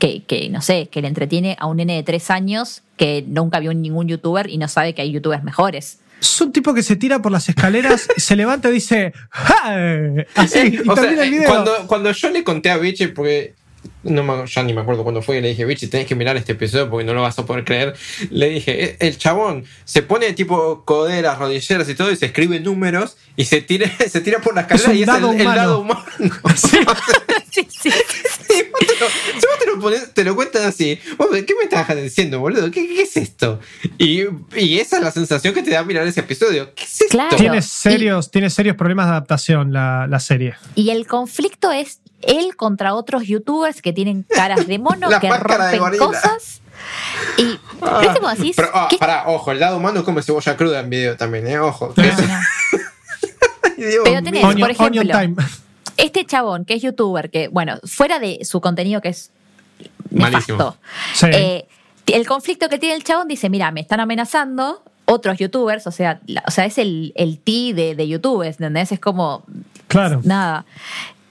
que, 0.00 0.24
que, 0.24 0.48
no 0.48 0.62
sé, 0.62 0.88
que 0.90 1.00
le 1.00 1.06
entretiene 1.06 1.56
a 1.60 1.66
un 1.66 1.76
nene 1.76 1.94
de 1.94 2.02
tres 2.02 2.30
años 2.30 2.82
que 2.96 3.24
nunca 3.28 3.60
vio 3.60 3.72
ningún 3.72 4.08
youtuber 4.08 4.50
y 4.50 4.58
no 4.58 4.66
sabe 4.66 4.94
que 4.94 5.02
hay 5.02 5.12
youtubers 5.12 5.44
mejores. 5.44 6.00
Es 6.20 6.40
un 6.40 6.52
tipo 6.52 6.74
que 6.74 6.82
se 6.82 6.96
tira 6.96 7.22
por 7.22 7.30
las 7.30 7.48
escaleras, 7.48 8.08
se 8.16 8.34
levanta 8.34 8.68
y 8.70 8.72
dice 8.72 9.12
¡Ja! 9.30 9.76
Así, 10.34 10.80
y 10.84 10.88
O 10.88 10.94
sea, 10.94 11.02
termina 11.02 11.22
el 11.22 11.30
video. 11.30 11.48
cuando, 11.48 11.86
cuando 11.86 12.10
yo 12.12 12.30
le 12.30 12.42
conté 12.42 12.70
a 12.70 12.78
Vichy, 12.78 13.08
porque 13.08 13.54
no 14.02 14.22
me- 14.22 14.46
ya 14.46 14.62
ni 14.62 14.72
me 14.72 14.80
acuerdo 14.80 15.02
cuándo 15.02 15.22
fue, 15.22 15.38
y 15.38 15.40
le 15.42 15.48
dije, 15.48 15.64
Vichy, 15.64 15.86
tenés 15.88 16.06
que 16.06 16.14
mirar 16.14 16.36
este 16.36 16.52
episodio 16.52 16.88
porque 16.90 17.04
no 17.04 17.12
lo 17.14 17.22
vas 17.22 17.38
a 17.38 17.44
poder 17.46 17.64
creer. 17.64 17.94
Le 18.30 18.48
dije, 18.48 18.84
"Eh, 18.84 18.96
el 19.00 19.18
chabón 19.18 19.64
se 19.84 20.02
pone 20.02 20.32
tipo 20.32 20.84
coderas, 20.84 21.38
rodilleras 21.38 21.88
y 21.88 21.94
todo, 21.94 22.10
y 22.10 22.16
se 22.16 22.26
escribe 22.26 22.60
números 22.60 23.16
y 23.36 23.44
se 23.44 23.60
tira, 23.60 23.90
se 24.10 24.20
tira 24.20 24.38
por 24.40 24.54
la 24.54 24.62
escalera 24.62 24.94
y 24.94 25.00
es 25.02 25.06
dado 25.06 25.30
el, 25.32 25.36
el 25.36 25.42
humano. 25.42 25.56
dado 25.60 25.80
humano. 25.80 26.04
sí, 27.50 27.66
sí. 27.68 27.90
Sí, 28.50 28.64
vos 28.72 28.80
te 28.80 28.98
lo, 28.98 29.06
si 29.08 29.46
vos 29.46 29.58
te 29.60 29.66
lo, 29.66 29.78
pones- 29.80 30.12
te 30.12 30.24
lo 30.24 30.34
cuentan 30.34 30.64
así, 30.64 30.98
vos, 31.16 31.28
¿qué 31.30 31.54
me 31.56 31.62
estás 31.64 31.94
diciendo, 32.02 32.40
boludo? 32.40 32.68
¿Qué, 32.72 32.84
qué 32.86 33.02
es 33.02 33.16
esto? 33.16 33.60
Y, 33.96 34.22
y 34.56 34.78
esa 34.80 34.96
es 34.96 35.02
la 35.04 35.12
sensación 35.12 35.54
que 35.54 35.62
te 35.62 35.70
da 35.70 35.84
mirar 35.84 36.04
ese 36.06 36.18
episodio. 36.20 36.74
¿Qué 36.74 36.82
es 36.82 36.92
esto? 37.02 37.06
Claro. 37.10 37.36
Tiene 37.36 37.62
serios, 37.62 38.30
tiene 38.32 38.50
serios 38.50 38.74
problemas 38.76 39.06
de 39.06 39.10
adaptación 39.12 39.72
la, 39.72 40.08
la 40.08 40.18
serie. 40.18 40.54
Y 40.74 40.90
el 40.90 41.06
conflicto 41.06 41.70
es 41.70 42.00
él 42.22 42.56
contra 42.56 42.94
otros 42.94 43.24
youtubers 43.26 43.82
que 43.82 43.92
tienen 43.92 44.22
caras 44.28 44.66
de 44.66 44.78
mono, 44.78 45.08
La 45.10 45.20
que 45.20 45.30
rompen 45.30 45.98
cosas. 45.98 46.60
Y 47.36 47.58
pero 47.78 48.00
es 48.00 48.08
como 48.18 48.30
decís, 48.30 48.56
Pero, 48.56 48.70
ah, 48.72 48.86
¿qué- 48.90 48.96
pará, 48.98 49.24
ojo, 49.26 49.52
el 49.52 49.58
dado 49.58 49.76
humano 49.76 50.04
come 50.04 50.22
cebolla 50.22 50.56
cruda 50.56 50.80
en 50.80 50.90
video 50.90 51.16
también, 51.16 51.46
¿eh? 51.46 51.58
Ojo. 51.58 51.92
No, 51.96 52.02
no. 52.02 52.12
Pero 53.76 54.20
tenés- 54.22 54.44
Onion, 54.44 54.60
por 54.60 54.70
ejemplo, 54.70 55.02
este 55.96 56.24
chabón 56.26 56.64
que 56.64 56.74
es 56.74 56.82
youtuber, 56.82 57.30
que, 57.30 57.48
bueno, 57.48 57.78
fuera 57.84 58.18
de 58.18 58.44
su 58.44 58.60
contenido 58.60 59.00
que 59.00 59.08
es 59.10 59.30
Malísimo. 60.10 60.58
nefasto, 60.58 60.76
Sí. 61.14 61.26
eh, 61.32 61.66
el 62.06 62.26
conflicto 62.26 62.68
que 62.68 62.78
tiene 62.78 62.94
el 62.94 63.04
chabón 63.04 63.28
dice, 63.28 63.48
mira, 63.50 63.70
me 63.70 63.80
están 63.80 64.00
amenazando 64.00 64.82
otros 65.04 65.38
youtubers, 65.38 65.86
o 65.86 65.90
sea, 65.92 66.20
la- 66.26 66.42
o 66.46 66.50
sea 66.50 66.64
es 66.64 66.78
el, 66.78 67.12
el 67.16 67.38
T 67.38 67.72
de, 67.74 67.94
de 67.94 68.08
youtubers, 68.08 68.56
¿entendés? 68.56 68.92
Es 68.92 69.00
como, 69.00 69.44
claro. 69.88 70.20
nada. 70.24 70.64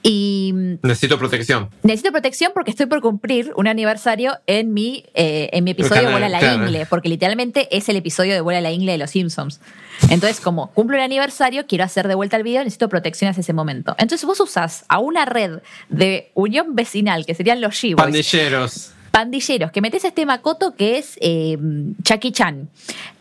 Y 0.02 0.52
Necesito 0.82 1.18
protección. 1.18 1.68
necesito 1.82 2.10
protección 2.10 2.52
porque 2.54 2.70
estoy 2.70 2.86
por 2.86 3.02
cumplir 3.02 3.52
un 3.56 3.66
aniversario 3.68 4.38
en 4.46 4.72
mi, 4.72 5.04
eh, 5.12 5.50
en 5.52 5.62
mi 5.64 5.72
episodio 5.72 6.02
de 6.06 6.10
Vuela 6.10 6.28
la 6.30 6.38
claro. 6.38 6.64
Ingle, 6.66 6.86
porque 6.86 7.10
literalmente 7.10 7.68
es 7.76 7.86
el 7.90 7.96
episodio 7.96 8.32
de 8.32 8.40
Vuela 8.40 8.62
la 8.62 8.70
Ingle 8.70 8.92
de 8.92 8.98
los 8.98 9.10
Simpsons. 9.10 9.60
Entonces, 10.08 10.40
como 10.40 10.70
cumplo 10.72 10.96
un 10.96 11.02
aniversario, 11.02 11.66
quiero 11.66 11.84
hacer 11.84 12.08
de 12.08 12.14
vuelta 12.14 12.38
el 12.38 12.42
video, 12.44 12.60
necesito 12.64 12.88
protección 12.88 13.30
hacia 13.30 13.42
ese 13.42 13.52
momento. 13.52 13.94
Entonces, 13.98 14.26
vos 14.26 14.40
usás 14.40 14.86
a 14.88 14.98
una 15.00 15.26
red 15.26 15.58
de 15.90 16.30
unión 16.32 16.74
vecinal, 16.74 17.26
que 17.26 17.34
serían 17.34 17.60
los 17.60 17.74
G-Boys, 17.74 17.96
Pandilleros. 17.96 18.92
pandilleros, 19.10 19.70
que 19.70 19.82
metes 19.82 20.06
a 20.06 20.08
este 20.08 20.24
Makoto 20.24 20.74
que 20.74 20.96
es 20.96 21.18
eh, 21.20 21.58
Chucky 22.04 22.32
Chan. 22.32 22.70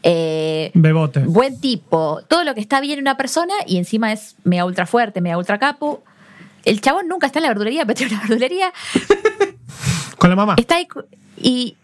Eh, 0.03 0.71
Bebote. 0.73 1.19
buen 1.21 1.59
tipo, 1.59 2.21
todo 2.29 2.45
lo 2.45 2.53
que 2.55 2.61
está 2.61 2.79
bien 2.79 2.99
en 2.99 3.03
una 3.03 3.17
persona 3.17 3.53
y 3.67 3.77
encima 3.77 4.13
es 4.13 4.37
mega 4.45 4.63
ultra 4.63 4.85
fuerte, 4.85 5.19
mega 5.19 5.37
ultra 5.37 5.59
capo. 5.59 6.03
El 6.65 6.81
chabón 6.81 7.07
nunca 7.07 7.27
está 7.27 7.39
en 7.39 7.43
la 7.43 7.49
verdulería, 7.49 7.85
pero 7.87 7.97
tiene 7.97 8.13
una 8.13 8.21
verdulería. 8.23 8.73
Con 10.17 10.29
la 10.29 10.35
mamá. 10.35 10.55
Está 10.57 10.75
ahí 10.77 10.87
y 11.37 11.75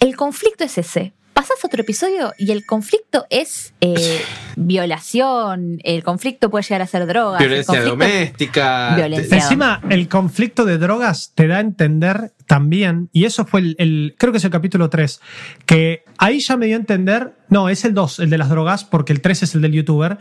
el 0.00 0.16
conflicto 0.16 0.64
es 0.64 0.78
ese. 0.78 1.12
Pasás 1.32 1.62
a 1.62 1.68
otro 1.68 1.80
episodio 1.82 2.32
y 2.36 2.50
el 2.50 2.66
conflicto 2.66 3.24
es 3.30 3.72
eh, 3.80 4.20
violación, 4.56 5.78
el 5.84 6.02
conflicto 6.02 6.50
puede 6.50 6.64
llegar 6.64 6.82
a 6.82 6.86
ser 6.88 7.06
drogas. 7.06 7.38
Violencia 7.38 7.80
doméstica. 7.82 8.96
Violencia. 8.96 9.36
Encima, 9.36 9.80
el 9.88 10.08
conflicto 10.08 10.64
de 10.64 10.78
drogas 10.78 11.32
te 11.36 11.46
da 11.46 11.58
a 11.58 11.60
entender 11.60 12.32
también, 12.46 13.08
y 13.12 13.24
eso 13.24 13.46
fue 13.46 13.60
el, 13.60 13.76
el- 13.78 14.14
creo 14.18 14.32
que 14.32 14.38
es 14.38 14.44
el 14.44 14.50
capítulo 14.50 14.90
3, 14.90 15.20
que 15.64 16.02
ahí 16.18 16.40
ya 16.40 16.56
me 16.56 16.66
dio 16.66 16.74
a 16.74 16.80
entender, 16.80 17.34
no, 17.50 17.68
es 17.68 17.84
el 17.84 17.94
2, 17.94 18.18
el 18.18 18.30
de 18.30 18.38
las 18.38 18.48
drogas, 18.48 18.84
porque 18.84 19.12
el 19.12 19.20
3 19.20 19.44
es 19.44 19.54
el 19.54 19.60
del 19.62 19.72
youtuber. 19.72 20.18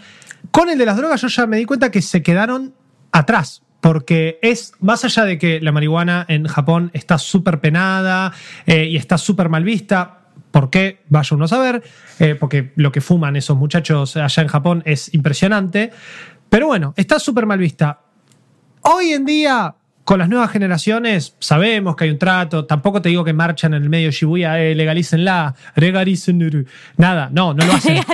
Con 0.52 0.70
el 0.70 0.78
de 0.78 0.86
las 0.86 0.98
drogas 0.98 1.22
yo 1.22 1.30
ya 1.30 1.48
me 1.48 1.58
di 1.58 1.66
cuenta 1.66 1.90
que 1.90 2.04
se 2.04 2.22
quedaron 2.22 2.76
atrás. 3.20 3.64
Porque 3.80 4.40
es, 4.42 4.74
más 4.80 5.06
allá 5.06 5.24
de 5.24 5.38
que 5.38 5.62
la 5.62 5.72
marihuana 5.72 6.26
en 6.28 6.48
Japón 6.48 6.90
está 6.94 7.18
súper 7.20 7.60
penada 7.60 8.34
eh, 8.66 8.86
y 8.86 8.98
está 8.98 9.18
súper 9.18 9.50
mal 9.50 9.64
vista, 9.64 10.18
¿por 10.52 10.70
qué? 10.70 11.04
Vaya 11.10 11.36
uno 11.36 11.46
a 11.46 11.48
saber, 11.48 11.84
eh, 12.20 12.36
porque 12.36 12.74
lo 12.76 12.92
que 12.92 13.02
fuman 13.02 13.36
esos 13.36 13.56
muchachos 13.56 14.18
allá 14.18 14.42
en 14.42 14.50
Japón 14.50 14.82
es 14.86 15.14
impresionante. 15.14 15.92
Pero 16.50 16.68
bueno, 16.68 16.94
está 16.98 17.20
súper 17.20 17.46
mal 17.46 17.60
vista. 17.60 18.00
Hoy 18.82 19.12
en 19.12 19.26
día, 19.26 19.76
con 20.04 20.20
las 20.20 20.30
nuevas 20.30 20.50
generaciones, 20.52 21.36
sabemos 21.40 21.96
que 21.96 22.06
hay 22.06 22.10
un 22.12 22.18
trato. 22.18 22.66
Tampoco 22.66 23.02
te 23.02 23.10
digo 23.10 23.24
que 23.26 23.34
marchan 23.34 23.74
en 23.74 23.84
el 23.84 23.90
medio 23.90 24.10
Shibuya, 24.12 24.60
eh, 24.60 24.74
legalícenla, 24.74 25.54
legalícenla. 25.76 26.64
Nada, 26.96 27.30
no, 27.32 27.54
no 27.54 27.66
lo 27.66 27.74
hacen. 27.74 27.96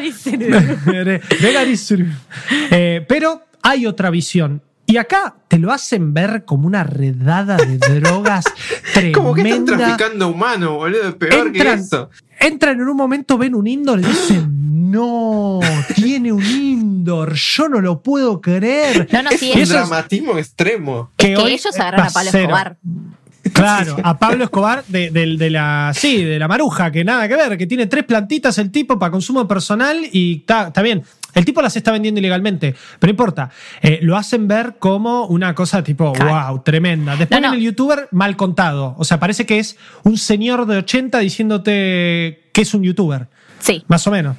Legalícenla. 1.41 2.17
Eh, 2.71 3.05
pero 3.07 3.43
hay 3.61 3.85
otra 3.85 4.09
visión. 4.09 4.63
Y 4.93 4.97
acá 4.97 5.33
te 5.47 5.57
lo 5.57 5.71
hacen 5.71 6.13
ver 6.13 6.45
como 6.45 6.67
una 6.67 6.83
redada 6.83 7.57
de 7.57 7.77
drogas 7.99 8.45
tremenda. 8.93 9.17
Como 9.17 9.33
que 9.33 9.41
están 9.41 9.65
traficando 9.65 10.27
humano, 10.27 10.75
boludo. 10.75 11.09
Es 11.09 11.15
peor 11.15 11.51
que 11.51 11.67
eso. 11.73 12.11
entran 12.39 12.79
en 12.79 12.87
un 12.87 12.95
momento, 12.95 13.39
ven 13.39 13.55
un 13.55 13.65
indoor 13.65 14.01
y 14.01 14.03
dicen, 14.03 14.91
no, 14.91 15.59
tiene 15.95 16.31
un 16.31 16.45
indoor, 16.45 17.33
yo 17.33 17.69
no 17.69 17.81
lo 17.81 18.03
puedo 18.03 18.39
creer. 18.39 19.07
No, 19.11 19.23
no, 19.23 19.31
Es 19.31 19.39
sí, 19.39 19.51
un 19.55 19.67
dramatismo 19.67 20.37
extremo. 20.37 21.09
es 21.17 21.25
que 21.25 21.37
hoy 21.37 21.53
ellos 21.53 21.75
agarran 21.79 22.05
a 22.05 22.09
Pablo. 22.11 22.29
Escobar. 22.29 22.77
Claro, 23.51 23.97
a 24.03 24.19
Pablo 24.19 24.43
Escobar 24.43 24.83
de, 24.87 25.09
de- 25.09 25.37
de 25.37 25.49
la 25.49 25.91
sí, 25.95 26.23
de 26.23 26.37
la 26.37 26.47
maruja, 26.47 26.91
que 26.91 27.03
nada 27.03 27.27
que 27.27 27.35
ver, 27.35 27.57
que 27.57 27.65
tiene 27.65 27.87
tres 27.87 28.03
plantitas 28.03 28.59
el 28.59 28.69
tipo 28.69 28.99
para 28.99 29.09
consumo 29.11 29.47
personal 29.47 29.97
y 30.11 30.45
está 30.47 30.71
bien. 30.83 31.01
El 31.35 31.45
tipo 31.45 31.61
las 31.61 31.75
está 31.75 31.91
vendiendo 31.91 32.19
ilegalmente, 32.19 32.75
pero 32.99 33.09
no 33.09 33.11
importa. 33.11 33.49
Eh, 33.81 33.99
lo 34.01 34.15
hacen 34.17 34.47
ver 34.47 34.75
como 34.79 35.25
una 35.25 35.55
cosa 35.55 35.83
tipo, 35.83 36.13
wow, 36.13 36.61
tremenda. 36.63 37.15
Después 37.15 37.41
No, 37.41 37.47
no. 37.47 37.53
en 37.53 37.59
el 37.59 37.65
youtuber 37.65 38.07
mal 38.11 38.35
contado. 38.35 38.95
O 38.97 39.03
sea, 39.03 39.19
parece 39.19 39.45
que 39.45 39.59
es 39.59 39.77
un 40.03 40.17
señor 40.17 40.65
de 40.65 40.77
80 40.77 41.19
diciéndote 41.19 42.49
que 42.53 42.61
es 42.61 42.73
un 42.73 42.83
youtuber, 42.83 43.27
Sí. 43.59 43.83
más 43.87 44.05
o 44.07 44.11
menos. 44.11 44.37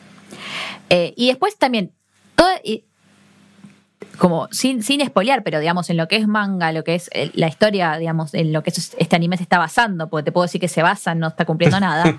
Eh, 0.90 1.14
y 1.16 1.28
después 1.28 1.56
también, 1.58 1.92
toda- 2.36 2.60
y- 2.62 2.84
como 4.18 4.46
sin, 4.52 4.82
sin 4.84 5.04
spoilear, 5.04 5.42
pero 5.42 5.58
digamos, 5.58 5.90
en 5.90 5.96
lo 5.96 6.06
que 6.06 6.16
es 6.16 6.28
manga, 6.28 6.70
lo 6.70 6.84
que 6.84 6.94
es 6.94 7.10
eh, 7.12 7.32
la 7.34 7.48
historia, 7.48 7.96
digamos, 7.96 8.32
en 8.34 8.52
lo 8.52 8.62
que 8.62 8.70
es- 8.70 8.94
este 8.98 9.16
anime 9.16 9.36
se 9.36 9.42
está 9.42 9.58
basando, 9.58 10.08
porque 10.08 10.24
te 10.26 10.32
puedo 10.32 10.44
decir 10.44 10.60
que 10.60 10.68
se 10.68 10.82
basa, 10.82 11.14
no 11.16 11.28
está 11.28 11.44
cumpliendo 11.44 11.80
nada, 11.80 12.18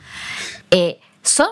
son 1.22 1.48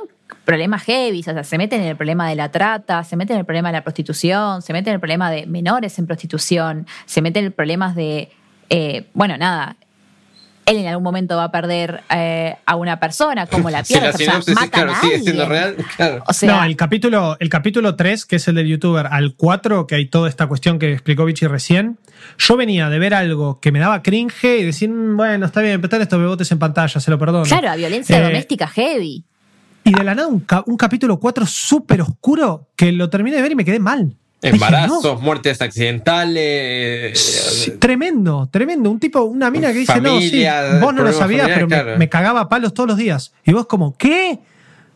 problemas 0.45 0.83
heavy, 0.83 1.19
o 1.21 1.23
sea, 1.23 1.43
se 1.43 1.57
meten 1.57 1.81
en 1.81 1.87
el 1.87 1.95
problema 1.95 2.27
de 2.29 2.35
la 2.35 2.51
trata, 2.51 3.03
se 3.03 3.15
meten 3.15 3.35
en 3.35 3.39
el 3.41 3.45
problema 3.45 3.69
de 3.69 3.73
la 3.73 3.83
prostitución, 3.83 4.61
se 4.61 4.73
meten 4.73 4.91
en 4.91 4.95
el 4.95 4.99
problema 4.99 5.31
de 5.31 5.45
menores 5.45 5.97
en 5.99 6.05
prostitución, 6.05 6.87
se 7.05 7.21
meten 7.21 7.45
en 7.45 7.51
problemas 7.51 7.95
de, 7.95 8.29
eh, 8.69 9.07
bueno, 9.13 9.37
nada, 9.37 9.77
él 10.65 10.77
en 10.77 10.87
algún 10.87 11.03
momento 11.03 11.35
va 11.35 11.45
a 11.45 11.51
perder 11.51 12.03
eh, 12.09 12.55
a 12.65 12.75
una 12.75 12.99
persona, 12.99 13.47
como 13.47 13.69
la 13.69 13.83
Si 13.83 13.93
pierde, 13.93 14.07
la 14.09 14.13
o 14.13 14.17
sea, 14.17 14.27
sinopsis, 14.27 14.55
matan 14.55 14.69
claro, 14.69 14.91
a 14.93 15.01
sigue 15.01 15.19
siendo 15.19 15.45
real, 15.45 15.75
claro. 15.95 16.23
O 16.27 16.33
sea, 16.33 16.57
no, 16.57 16.63
el 16.63 16.75
capítulo, 16.75 17.37
el 17.39 17.49
capítulo 17.49 17.95
3, 17.95 18.25
que 18.25 18.37
es 18.37 18.47
el 18.47 18.55
del 18.55 18.67
youtuber, 18.67 19.07
al 19.07 19.35
4, 19.35 19.87
que 19.87 19.95
hay 19.95 20.05
toda 20.07 20.29
esta 20.29 20.47
cuestión 20.47 20.79
que 20.79 20.91
explicó 20.93 21.25
Vichy 21.25 21.47
recién, 21.47 21.97
yo 22.37 22.55
venía 22.57 22.89
de 22.89 22.99
ver 22.99 23.13
algo 23.13 23.59
que 23.59 23.71
me 23.71 23.79
daba 23.79 24.01
cringe 24.01 24.59
y 24.59 24.63
decir, 24.63 24.89
"Mm, 24.89 25.17
bueno, 25.17 25.45
está 25.45 25.61
bien, 25.61 25.81
pero 25.81 25.87
están 25.87 26.01
estos 26.01 26.19
bebotes 26.19 26.51
en 26.51 26.59
pantalla, 26.59 26.99
se 26.99 27.11
lo 27.11 27.19
perdono. 27.19 27.45
Claro, 27.45 27.69
a 27.69 27.75
violencia 27.75 28.17
Eh, 28.19 28.23
doméstica 28.23 28.67
heavy. 28.67 29.25
Y 29.85 29.91
de 29.93 30.03
la 30.03 30.15
nada 30.15 30.27
un, 30.27 30.39
ca- 30.39 30.63
un 30.65 30.77
capítulo 30.77 31.19
4 31.19 31.45
súper 31.45 32.01
oscuro 32.01 32.69
que 32.75 32.91
lo 32.91 33.09
terminé 33.09 33.35
de 33.37 33.41
ver 33.41 33.51
y 33.51 33.55
me 33.55 33.65
quedé 33.65 33.79
mal. 33.79 34.15
Dije, 34.41 34.55
Embarazos, 34.55 35.03
no, 35.03 35.15
muertes 35.21 35.61
accidentales. 35.61 37.19
sí, 37.19 37.71
tremendo, 37.79 38.47
tremendo. 38.51 38.89
Un 38.91 38.99
tipo, 38.99 39.21
una 39.21 39.49
mina 39.49 39.71
que 39.71 39.79
dice, 39.79 39.93
Familia, 39.93 40.61
no, 40.63 40.73
sí, 40.77 40.81
vos 40.83 40.93
no 40.93 41.03
lo 41.03 41.13
sabías, 41.13 41.49
pero 41.53 41.67
me, 41.97 42.09
cagaba 42.09 42.41
a 42.41 42.49
palos 42.49 42.73
todos 42.73 42.87
los 42.89 42.97
días. 42.97 43.33
Y 43.45 43.53
vos 43.53 43.65
como, 43.67 43.97
¿qué? 43.97 44.39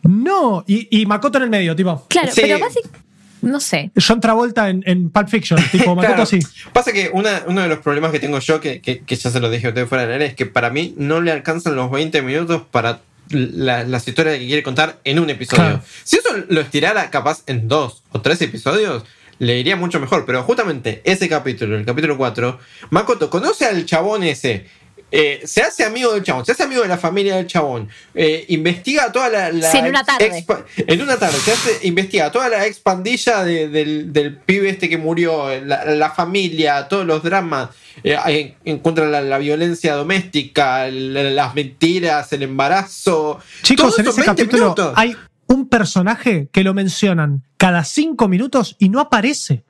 No. 0.02 0.64
Y, 0.66 0.88
y 1.00 1.06
Makoto 1.06 1.38
en 1.38 1.44
el 1.44 1.50
medio, 1.50 1.74
tipo, 1.74 2.06
Claro, 2.08 2.30
Sí. 2.32 2.40
pero 2.42 2.58
básicamente, 2.58 2.98
no 3.42 3.60
sé. 3.60 3.90
John 4.06 4.20
Travolta 4.20 4.68
en, 4.68 4.82
en 4.86 5.10
Pulp 5.10 5.28
Fiction, 5.28 5.60
tipo 5.72 5.94
Makoto 5.94 6.06
Claro. 6.08 6.22
así. 6.24 6.38
Pasa 6.72 6.92
que 6.92 7.10
una- 7.12 7.42
uno 7.46 7.62
de 7.62 7.68
los 7.68 7.78
problemas 7.78 8.10
que 8.12 8.20
tengo 8.20 8.38
yo, 8.40 8.60
que, 8.60 8.80
que- 8.80 9.00
que 9.00 9.16
ya 9.16 9.30
se 9.30 9.40
lo 9.40 9.50
dije 9.50 9.66
a 9.66 9.70
ustedes 9.70 9.88
fuera 9.88 10.04
del 10.04 10.12
aire, 10.12 10.26
es 10.26 10.34
que 10.34 10.46
para 10.46 10.70
mí 10.70 10.94
no 10.98 11.20
le 11.20 11.32
alcanzan 11.32 11.74
los 11.76 11.90
20 11.90 12.20
minutos 12.22 12.62
para 12.70 13.00
la- 13.30 13.84
las 13.84 14.06
historias 14.08 14.38
que 14.38 14.46
quiere 14.46 14.62
contar 14.62 14.98
en 15.04 15.18
un 15.18 15.30
episodio. 15.30 15.62
Claro. 15.64 15.82
Si 16.04 16.16
eso 16.16 16.28
lo 16.48 16.60
estirara 16.60 17.10
capaz 17.10 17.42
en 17.46 17.68
dos 17.68 18.02
o 18.12 18.20
tres 18.20 18.40
episodios, 18.42 19.04
le 19.38 19.58
iría 19.58 19.76
mucho 19.76 20.00
mejor. 20.00 20.24
Pero 20.26 20.42
justamente 20.42 21.00
ese 21.04 21.28
capítulo, 21.28 21.76
el 21.76 21.84
capítulo 21.84 22.16
4, 22.16 22.58
Makoto 22.90 23.30
conoce 23.30 23.66
al 23.66 23.84
chabón 23.86 24.22
ese 24.24 24.66
eh, 25.10 25.40
se 25.44 25.62
hace 25.62 25.84
amigo 25.84 26.12
del 26.12 26.22
chabón, 26.22 26.44
se 26.44 26.52
hace 26.52 26.62
amigo 26.64 26.82
de 26.82 26.88
la 26.88 26.98
familia 26.98 27.36
del 27.36 27.46
chabón, 27.46 27.88
eh, 28.14 28.44
investiga 28.48 29.10
toda 29.10 29.28
la. 29.30 29.50
la 29.52 29.70
Sí, 29.70 29.78
en 29.78 29.86
una 29.86 30.04
tarde. 30.04 30.44
en 30.76 31.00
una 31.02 31.16
tarde, 31.16 31.38
se 31.38 31.52
hace, 31.52 31.86
investiga 31.86 32.30
toda 32.30 32.48
la 32.48 32.66
expandilla 32.66 33.42
de- 33.44 33.68
del, 33.68 34.12
del 34.12 34.36
pibe 34.36 34.68
este 34.70 34.88
que 34.88 34.98
murió, 34.98 35.48
la, 35.64 35.84
la 35.86 36.10
familia, 36.10 36.88
todos 36.88 37.06
los 37.06 37.22
dramas. 37.22 37.70
eh, 38.04 38.16
en- 38.26 38.54
encuentra 38.76 39.06
la, 39.06 39.20
la 39.22 39.38
violencia 39.38 39.94
doméstica, 39.94 40.88
la- 40.88 41.22
las 41.30 41.54
mentiras, 41.54 42.32
el 42.32 42.42
embarazo. 42.44 43.40
Chicos, 43.62 43.96
Todo 43.96 44.00
en 44.04 44.08
ese 44.08 44.20
20 44.20 44.24
capítulo 44.42 44.62
minutos. 44.64 44.92
hay 44.96 45.16
un 45.46 45.68
personaje 45.68 46.48
que 46.52 46.62
lo 46.62 46.74
mencionan 46.74 47.42
cada 47.56 47.82
cinco 47.84 48.28
minutos 48.28 48.76
y 48.78 48.88
no 48.90 49.00
aparece. 49.00 49.64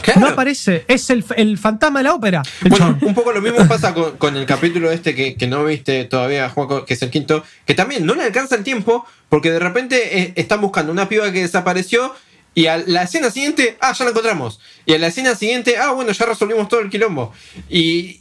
Claro. 0.00 0.20
No 0.20 0.26
aparece. 0.28 0.84
Es 0.88 1.10
el, 1.10 1.24
el 1.36 1.58
fantasma 1.58 2.00
de 2.00 2.04
la 2.04 2.14
ópera. 2.14 2.42
Bueno, 2.68 2.98
un 3.02 3.14
poco 3.14 3.32
lo 3.32 3.40
mismo 3.40 3.66
pasa 3.68 3.92
con, 3.92 4.16
con 4.16 4.36
el 4.36 4.46
capítulo 4.46 4.90
este 4.90 5.14
que, 5.14 5.36
que 5.36 5.46
no 5.46 5.64
viste 5.64 6.04
todavía, 6.04 6.48
Juaco, 6.48 6.84
que 6.84 6.94
es 6.94 7.02
el 7.02 7.10
quinto, 7.10 7.44
que 7.66 7.74
también 7.74 8.06
no 8.06 8.14
le 8.14 8.22
alcanza 8.22 8.54
el 8.54 8.64
tiempo 8.64 9.06
porque 9.28 9.50
de 9.50 9.58
repente 9.58 10.18
eh, 10.18 10.32
están 10.36 10.60
buscando 10.60 10.92
una 10.92 11.08
piba 11.08 11.30
que 11.32 11.40
desapareció 11.40 12.14
y 12.54 12.66
a 12.66 12.78
la 12.78 13.02
escena 13.02 13.30
siguiente, 13.30 13.78
ah, 13.80 13.92
ya 13.92 14.04
la 14.04 14.10
encontramos. 14.10 14.60
Y 14.84 14.92
a 14.94 14.98
la 14.98 15.06
escena 15.06 15.34
siguiente, 15.34 15.78
ah, 15.78 15.92
bueno, 15.92 16.12
ya 16.12 16.26
resolvimos 16.26 16.68
todo 16.68 16.80
el 16.80 16.90
quilombo. 16.90 17.32
Y. 17.70 18.20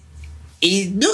Y. 0.60 0.92
No, 0.96 1.08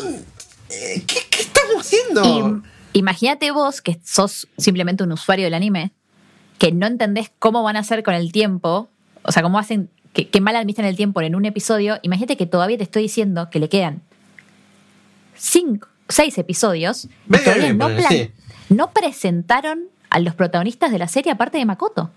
eh, 0.70 1.04
¿qué, 1.08 1.20
qué 1.30 1.42
estamos 1.42 1.82
haciendo? 1.82 2.62
Imagínate 2.94 3.52
vos 3.52 3.82
que 3.82 4.00
sos 4.04 4.48
simplemente 4.58 5.04
un 5.04 5.12
usuario 5.12 5.46
del 5.46 5.56
anime, 5.56 5.92
que 6.60 6.72
no 6.72 6.88
entendés 6.88 7.32
cómo 7.40 7.64
van 7.64 7.76
a 7.76 7.80
hacer 7.80 8.04
con 8.04 8.14
el 8.14 8.32
tiempo, 8.32 8.90
o 9.24 9.32
sea, 9.32 9.42
cómo 9.44 9.60
hacen, 9.60 9.90
que, 10.18 10.27
que 10.30 10.41
mal 10.41 10.56
administran 10.56 10.88
el 10.88 10.95
tiempo 10.98 11.22
en 11.22 11.35
un 11.35 11.45
episodio. 11.45 11.99
Imagínate 12.02 12.38
que 12.38 12.48
todavía 12.48 12.76
te 12.77 12.84
estoy 12.84 13.03
diciendo 13.03 13.49
que 13.52 13.60
le 13.60 13.69
quedan 13.69 14.02
cinco, 15.35 15.88
seis 16.10 16.38
episodios 16.38 17.06
y 17.30 17.38
todavía 17.38 17.73
no, 17.73 17.80
ponele, 17.85 18.02
plan- 18.02 18.11
sí. 18.11 18.31
no 18.69 18.91
presentaron 18.91 19.84
a 20.10 20.19
los 20.19 20.34
protagonistas 20.34 20.91
de 20.91 20.98
la 20.99 21.07
serie 21.07 21.31
aparte 21.31 21.57
de 21.60 21.65
Makoto. 21.65 22.10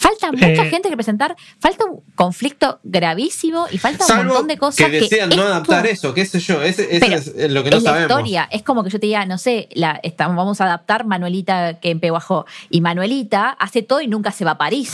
Falta 0.00 0.30
mucha 0.30 0.46
Eh, 0.46 0.70
gente 0.70 0.88
que 0.90 0.96
presentar, 0.96 1.36
falta 1.60 1.84
un 1.84 2.00
conflicto 2.14 2.78
gravísimo 2.84 3.66
y 3.70 3.78
falta 3.78 4.04
un 4.20 4.26
montón 4.26 4.46
de 4.46 4.56
cosas 4.56 4.86
que 4.86 5.00
desean 5.00 5.28
no 5.30 5.34
esto- 5.36 5.46
adaptar 5.48 5.86
eso, 5.86 6.14
qué 6.14 6.24
sé 6.24 6.38
yo, 6.38 6.62
ese, 6.62 6.96
ese 6.96 7.16
es 7.44 7.50
lo 7.50 7.64
que 7.64 7.70
no 7.70 7.76
es 7.78 7.82
la 7.82 7.90
sabemos. 7.90 8.10
historia. 8.10 8.48
Es 8.52 8.62
como 8.62 8.84
que 8.84 8.90
yo 8.90 9.00
te 9.00 9.06
diga, 9.06 9.26
no 9.26 9.38
sé, 9.38 9.68
la, 9.74 9.98
estamos, 10.04 10.36
vamos 10.36 10.60
a 10.60 10.64
adaptar 10.66 11.04
Manuelita 11.04 11.80
que 11.80 11.90
empeguajó. 11.90 12.46
Y 12.70 12.80
Manuelita 12.80 13.50
hace 13.50 13.82
todo 13.82 14.00
y 14.00 14.06
nunca 14.06 14.30
se 14.30 14.44
va 14.44 14.52
a 14.52 14.58
París. 14.58 14.92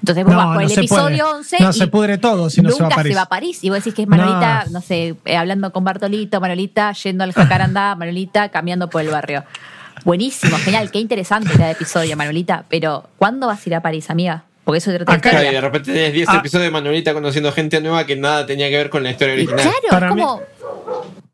Entonces 0.00 0.24
vos 0.24 0.34
vas 0.36 0.54
por 0.54 0.62
el 0.62 0.68
se 0.70 0.80
episodio 0.80 1.24
puede. 1.24 1.36
11 1.38 1.56
No 1.60 1.70
y 1.70 1.72
se 1.72 1.86
pudre 1.88 2.18
todo 2.18 2.50
si 2.50 2.62
no 2.62 2.70
nunca 2.70 3.02
se 3.02 3.14
va 3.14 3.22
a 3.22 3.26
París. 3.28 3.58
Y 3.64 3.68
vos 3.70 3.78
decís 3.78 3.94
que 3.94 4.02
es 4.02 4.08
Manuelita, 4.08 4.64
No. 4.66 4.72
no, 4.72 4.80
sé, 4.80 5.16
eh, 5.24 5.36
hablando 5.36 5.72
con 5.72 5.82
Bartolito, 5.84 6.40
Manuelita 6.40 6.92
yendo 6.92 7.24
al 7.24 7.32
jacarandá, 7.32 7.94
Manuelita 7.98 8.48
caminando 8.50 8.88
por 8.88 9.02
el 9.02 9.08
barrio. 9.08 9.44
Buenísimo, 10.04 10.56
genial, 10.58 10.90
qué 10.92 11.00
interesante 11.00 11.50
cada 11.56 11.72
episodio, 11.72 12.16
Manuelita. 12.16 12.64
Pero, 12.68 13.08
¿cuándo 13.18 13.48
vas 13.48 13.58
a 13.66 13.68
ir 13.68 13.74
a 13.74 13.82
París, 13.82 14.08
amiga? 14.10 14.44
Porque 14.64 14.78
eso 14.78 14.90
es 14.92 15.00
otra 15.00 15.14
Acá 15.14 15.30
Claro, 15.30 15.48
y 15.50 15.52
de 15.54 15.60
repente 15.60 15.92
tenés 15.92 16.12
10 16.12 16.28
Ah. 16.28 16.36
episodios 16.36 16.66
de 16.66 16.70
Manuelita 16.70 17.12
conociendo 17.14 17.50
gente 17.52 17.80
nueva 17.80 18.04
que 18.06 18.14
nada 18.16 18.46
tenía 18.46 18.68
que 18.68 18.76
ver 18.76 18.90
con 18.90 19.02
la 19.02 19.10
historia 19.10 19.34
Y 19.34 19.38
original. 19.38 19.60
claro, 19.62 19.76
Para 19.90 20.08
es 20.10 20.14
mí- 20.14 20.20
como. 20.22 20.42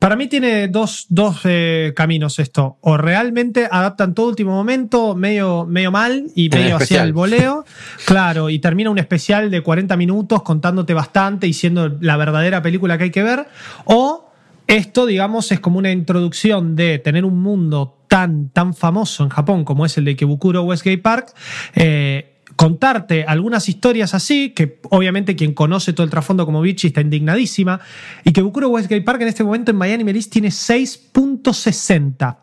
Para 0.05 0.16
mí 0.16 0.26
tiene 0.26 0.68
dos, 0.68 1.06
dos 1.09 1.40
eh, 1.44 1.94
caminos 1.97 2.39
esto. 2.39 2.76
O 2.82 2.98
realmente 2.98 3.66
adaptan 3.70 4.12
todo 4.12 4.28
último 4.28 4.51
momento, 4.51 5.14
medio, 5.14 5.64
medio 5.64 5.90
mal 5.90 6.26
y 6.35 6.51
medio 6.51 6.76
hacia 6.76 7.02
el 7.02 7.14
voleo. 7.14 7.64
Claro, 8.05 8.51
y 8.51 8.59
termina 8.59 8.90
un 8.90 8.98
especial 8.98 9.51
de 9.51 9.62
40 9.62 9.97
minutos 9.97 10.43
contándote 10.43 10.93
bastante 10.93 11.47
y 11.47 11.55
siendo 11.55 11.89
la 12.02 12.18
verdadera 12.18 12.60
película 12.60 12.98
que 12.98 13.05
hay 13.05 13.10
que 13.10 13.22
ver. 13.22 13.47
O 13.86 14.31
esto, 14.66 15.06
digamos, 15.06 15.51
es 15.52 15.60
como 15.60 15.78
una 15.78 15.90
introducción 15.90 16.76
de 16.76 16.98
tener 16.98 17.24
un 17.24 17.40
mundo 17.40 18.05
tan, 18.06 18.51
tan 18.51 18.74
famoso 18.74 19.24
en 19.24 19.31
Japón 19.31 19.64
como 19.64 19.86
es 19.86 19.97
el 19.97 20.05
de 20.05 20.10
Ikebukuro 20.10 20.64
Westgate 20.64 20.98
Park. 20.98 21.32
eh, 21.76 22.34
contarte 22.56 23.24
algunas 23.24 23.68
historias 23.68 24.14
así, 24.14 24.51
que 24.51 24.81
obviamente 24.90 25.36
quien 25.36 25.55
conoce 25.55 25.93
todo 25.93 26.05
el 26.05 26.10
trasfondo 26.10 26.47
como 26.47 26.60
Vichy 26.60 26.89
está 26.89 27.01
indignadísima, 27.01 27.81
y 28.24 28.32
que 28.32 28.43
Bukuro 28.43 28.68
Westgate 28.68 29.02
Park 29.02 29.22
en 29.22 29.28
este 29.28 29.44
momento 29.44 29.70
en 29.70 29.76
Miami 29.76 30.05
Melis 30.05 30.31
tiene 30.31 30.48
6.60. 30.48 32.36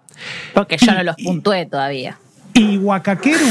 Porque 0.53 0.77
yo 0.77 0.93
no 0.93 1.03
los 1.03 1.15
puntué 1.15 1.65
todavía. 1.65 2.19
Y 2.53 2.77
Wakakeru 2.77 3.47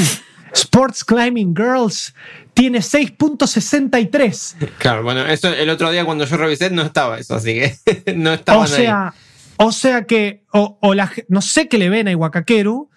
Sports 0.53 1.05
Climbing 1.05 1.55
Girls 1.55 2.15
tiene 2.55 2.81
6.63. 2.81 4.69
Claro, 4.79 5.03
bueno, 5.03 5.27
eso 5.27 5.49
el 5.49 5.71
otro 5.71 5.91
día 5.91 6.05
cuando 6.05 6.25
yo 6.25 6.37
revisé 6.37 6.71
no 6.71 6.83
estaba 6.83 7.19
eso, 7.19 7.35
así 7.35 7.55
que 7.55 7.75
no 8.17 8.33
estaban 8.33 8.65
O 8.65 8.67
sea, 8.67 9.15
o 9.57 9.73
sea 9.73 10.05
que, 10.05 10.43
o, 10.53 10.79
o 10.81 10.95
la 10.95 11.11
no 11.29 11.41
sé 11.41 11.69
qué 11.69 11.79
le 11.79 11.89
ven 11.89 12.09
a 12.09 12.13
Iwakakeru 12.13 12.91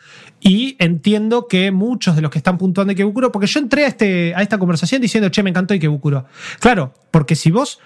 y 0.43 0.75
entiendo 0.77 1.47
que 1.47 1.71
muchos 1.71 2.15
de 2.15 2.21
los 2.21 2.29
que 2.29 2.37
están 2.37 2.57
puntuando 2.57 2.91
Ikebukuro, 2.91 3.31
porque 3.31 3.47
yo 3.47 3.59
entré 3.59 3.85
a, 3.85 3.87
este, 3.87 4.35
a 4.35 4.41
esta 4.41 4.57
conversación 4.57 5.01
diciendo, 5.01 5.29
che, 5.29 5.41
me 5.41 5.49
encantó 5.49 5.73
Ikebukuro. 5.73 6.25
Claro, 6.59 6.93
porque 7.11 7.35
si 7.35 7.49
vos 7.49 7.79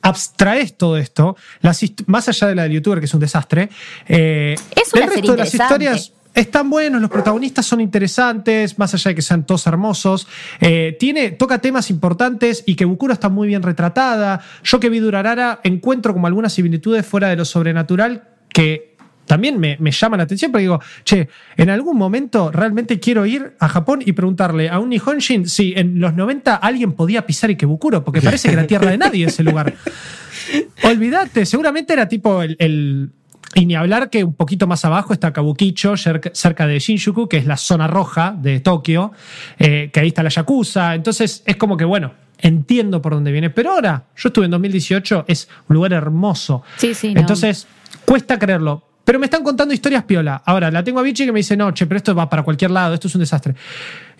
abstraes 0.00 0.78
todo 0.78 0.96
esto, 0.96 1.36
las 1.60 1.78
más 2.06 2.26
allá 2.28 2.48
de 2.48 2.54
la 2.54 2.62
del 2.62 2.72
youtuber, 2.72 3.00
que 3.00 3.04
es 3.04 3.12
un 3.12 3.20
desastre, 3.20 3.68
eh, 4.08 4.56
el 4.94 5.08
resto 5.08 5.32
de 5.32 5.38
las 5.38 5.54
historias 5.54 6.12
están 6.32 6.70
buenos, 6.70 7.02
los 7.02 7.10
protagonistas 7.10 7.66
son 7.66 7.82
interesantes, 7.82 8.78
más 8.78 8.94
allá 8.94 9.10
de 9.10 9.14
que 9.16 9.22
sean 9.22 9.44
todos 9.44 9.66
hermosos. 9.66 10.26
Eh, 10.60 10.96
tiene, 10.98 11.32
toca 11.32 11.58
temas 11.58 11.90
importantes 11.90 12.62
y 12.66 12.76
que 12.76 12.86
Bukuro 12.86 13.12
está 13.12 13.28
muy 13.28 13.46
bien 13.46 13.62
retratada. 13.62 14.40
Yo 14.64 14.80
que 14.80 14.88
vi 14.88 15.00
Durarara 15.00 15.60
encuentro 15.64 16.14
como 16.14 16.28
algunas 16.28 16.54
similitudes 16.54 17.04
fuera 17.04 17.28
de 17.28 17.36
lo 17.36 17.44
sobrenatural 17.44 18.28
que 18.48 18.89
también 19.30 19.60
me, 19.60 19.76
me 19.78 19.92
llaman 19.92 20.18
la 20.18 20.24
atención, 20.24 20.50
porque 20.50 20.62
digo, 20.62 20.80
che, 21.04 21.28
en 21.56 21.70
algún 21.70 21.96
momento 21.96 22.50
realmente 22.50 22.98
quiero 22.98 23.24
ir 23.26 23.54
a 23.60 23.68
Japón 23.68 24.02
y 24.04 24.10
preguntarle 24.12 24.68
a 24.68 24.80
un 24.80 24.88
Nihonshin 24.88 25.48
si 25.48 25.72
en 25.76 26.00
los 26.00 26.14
90 26.14 26.56
alguien 26.56 26.94
podía 26.94 27.24
pisar 27.24 27.48
Ikebukuro, 27.50 28.02
porque 28.04 28.20
parece 28.20 28.48
que 28.48 28.54
era 28.54 28.66
tierra 28.66 28.90
de 28.90 28.98
nadie 28.98 29.26
ese 29.26 29.44
lugar. 29.44 29.72
Olvídate, 30.82 31.46
seguramente 31.46 31.92
era 31.92 32.08
tipo 32.08 32.42
el, 32.42 32.56
el- 32.58 33.10
Y 33.54 33.66
ni 33.66 33.74
hablar 33.74 34.10
que 34.10 34.24
un 34.24 34.34
poquito 34.34 34.66
más 34.66 34.84
abajo 34.84 35.12
está 35.12 35.32
Kabukicho, 35.32 35.96
cerca, 35.96 36.30
cerca 36.34 36.66
de 36.66 36.78
Shinjuku, 36.78 37.28
que 37.28 37.36
es 37.36 37.46
la 37.46 37.56
zona 37.56 37.86
roja 37.86 38.34
de 38.36 38.60
Tokio, 38.60 39.12
eh, 39.58 39.90
que 39.92 40.00
ahí 40.00 40.08
está 40.08 40.22
la 40.22 40.30
Yakuza. 40.30 40.94
Entonces 40.94 41.42
es 41.46 41.56
como 41.56 41.76
que, 41.76 41.84
bueno, 41.84 42.12
entiendo 42.38 43.02
por 43.02 43.12
dónde 43.14 43.32
viene. 43.32 43.50
Pero 43.50 43.72
ahora, 43.72 44.04
yo 44.16 44.28
estuve 44.28 44.44
en 44.46 44.50
2018, 44.52 45.24
es 45.28 45.48
un 45.68 45.74
lugar 45.74 45.92
hermoso. 45.92 46.62
Sí, 46.76 46.94
sí, 46.94 47.12
no. 47.14 47.20
Entonces, 47.20 47.66
cuesta 48.04 48.38
creerlo. 48.38 48.84
Pero 49.10 49.18
me 49.18 49.26
están 49.26 49.42
contando 49.42 49.74
historias 49.74 50.04
piola. 50.04 50.40
Ahora, 50.46 50.70
la 50.70 50.84
tengo 50.84 51.00
a 51.00 51.02
Vichy 51.02 51.26
que 51.26 51.32
me 51.32 51.40
dice, 51.40 51.56
no, 51.56 51.72
che, 51.74 51.84
pero 51.84 51.96
esto 51.98 52.14
va 52.14 52.30
para 52.30 52.44
cualquier 52.44 52.70
lado, 52.70 52.94
esto 52.94 53.08
es 53.08 53.14
un 53.16 53.18
desastre. 53.20 53.56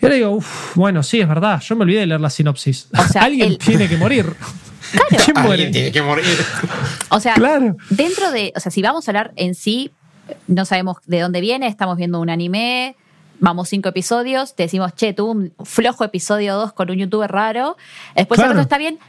Y 0.01 0.05
ahora 0.05 0.15
digo, 0.15 0.31
uff, 0.31 0.75
bueno, 0.75 1.01
sí, 1.01 1.21
es 1.21 1.29
verdad. 1.29 1.61
Yo 1.61 1.77
me 1.77 1.83
olvidé 1.83 2.01
de 2.01 2.07
leer 2.07 2.19
la 2.19 2.29
sinopsis. 2.29 2.89
O 2.97 3.03
sea, 3.05 3.21
Alguien 3.23 3.51
el- 3.51 3.57
tiene 3.57 3.87
que 3.87 3.95
morir. 3.95 4.25
Claro. 4.91 5.23
¿Quién 5.23 5.35
muere? 5.37 5.51
Alguien 5.53 5.71
tiene 5.71 5.91
que 5.93 6.01
morir. 6.01 6.25
O 7.07 7.21
sea, 7.21 7.35
Claro. 7.35 7.77
dentro 7.89 8.31
de, 8.31 8.51
o 8.53 8.59
sea, 8.59 8.69
si 8.69 8.81
vamos 8.81 9.07
a 9.07 9.11
hablar 9.11 9.31
en 9.37 9.55
sí, 9.55 9.91
no 10.47 10.65
sabemos 10.65 10.97
de 11.05 11.21
dónde 11.21 11.39
viene, 11.39 11.67
estamos 11.67 11.95
viendo 11.95 12.19
un 12.19 12.29
anime, 12.29 12.97
vamos 13.39 13.69
cinco 13.69 13.87
episodios, 13.87 14.53
te 14.55 14.63
decimos, 14.63 14.93
che, 14.93 15.13
tuvo 15.13 15.31
un 15.31 15.53
flojo 15.63 16.03
episodio 16.03 16.55
2 16.55 16.73
con 16.73 16.91
un 16.91 16.97
youtuber 16.97 17.31
raro, 17.31 17.77
después 18.17 18.37
Claro. 18.41 18.53
el 18.55 18.59
está 18.59 18.77
bien, 18.77 18.99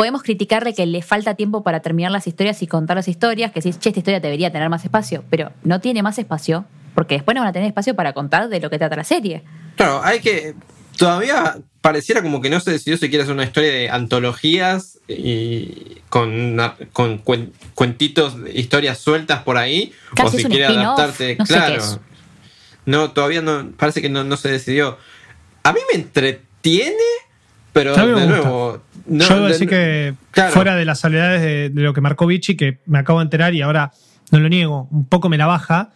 podemos 0.00 0.22
criticarle 0.22 0.72
que 0.74 0.86
le 0.86 1.02
falta 1.02 1.34
tiempo 1.34 1.62
para 1.62 1.80
terminar 1.80 2.10
las 2.10 2.26
historias 2.26 2.62
y 2.62 2.66
contar 2.66 2.96
las 2.96 3.06
historias, 3.06 3.52
que 3.52 3.60
si, 3.60 3.70
che, 3.74 3.90
esta 3.90 4.00
historia 4.00 4.18
debería 4.18 4.50
tener 4.50 4.70
más 4.70 4.82
espacio, 4.82 5.24
pero 5.28 5.52
no 5.62 5.78
tiene 5.82 6.02
más 6.02 6.18
espacio, 6.18 6.64
porque 6.94 7.16
después 7.16 7.34
no 7.34 7.42
van 7.42 7.48
a 7.50 7.52
tener 7.52 7.68
espacio 7.68 7.94
para 7.94 8.14
contar 8.14 8.48
de 8.48 8.60
lo 8.60 8.70
que 8.70 8.78
trata 8.78 8.96
la 8.96 9.04
serie. 9.04 9.42
Claro, 9.76 10.00
hay 10.02 10.20
que. 10.20 10.54
Todavía 10.96 11.58
pareciera 11.82 12.22
como 12.22 12.40
que 12.40 12.48
no 12.48 12.60
se 12.60 12.70
decidió 12.70 12.96
si 12.96 13.10
quiere 13.10 13.24
hacer 13.24 13.34
una 13.34 13.44
historia 13.44 13.70
de 13.70 13.90
antologías 13.90 14.98
y 15.06 15.98
con, 16.08 16.56
con 16.94 17.22
cuen- 17.22 17.52
cuentitos, 17.74 18.36
historias 18.54 18.96
sueltas 18.96 19.42
por 19.42 19.58
ahí, 19.58 19.92
Casi 20.14 20.36
o 20.36 20.40
si 20.40 20.44
quiere 20.46 20.64
adaptarte. 20.64 21.36
no 21.38 21.44
sé 21.44 21.52
qué 21.54 21.58
claro. 21.60 21.74
es. 21.76 22.00
No, 22.86 23.10
todavía 23.10 23.42
no. 23.42 23.70
Parece 23.76 24.00
que 24.00 24.08
no, 24.08 24.24
no 24.24 24.38
se 24.38 24.50
decidió. 24.50 24.96
A 25.62 25.74
mí 25.74 25.80
me 25.92 26.00
entretiene, 26.00 26.96
pero 27.74 27.94
de 27.94 28.12
gusta. 28.12 28.26
nuevo. 28.26 28.82
No, 29.10 29.24
Yo 29.28 29.34
debo 29.34 29.46
de- 29.46 29.52
decir 29.52 29.68
que 29.68 30.14
Claro. 30.30 30.52
fuera 30.52 30.76
de 30.76 30.84
las 30.84 31.00
salvedades 31.00 31.42
de, 31.42 31.70
de 31.70 31.82
lo 31.82 31.92
que 31.92 32.00
marcó 32.00 32.26
Vichy, 32.26 32.56
que 32.56 32.78
me 32.86 32.98
acabo 32.98 33.18
de 33.18 33.24
enterar 33.24 33.54
y 33.54 33.60
ahora 33.62 33.92
no 34.30 34.38
lo 34.38 34.48
niego, 34.48 34.88
un 34.90 35.04
poco 35.06 35.28
me 35.28 35.36
la 35.36 35.46
baja. 35.46 35.90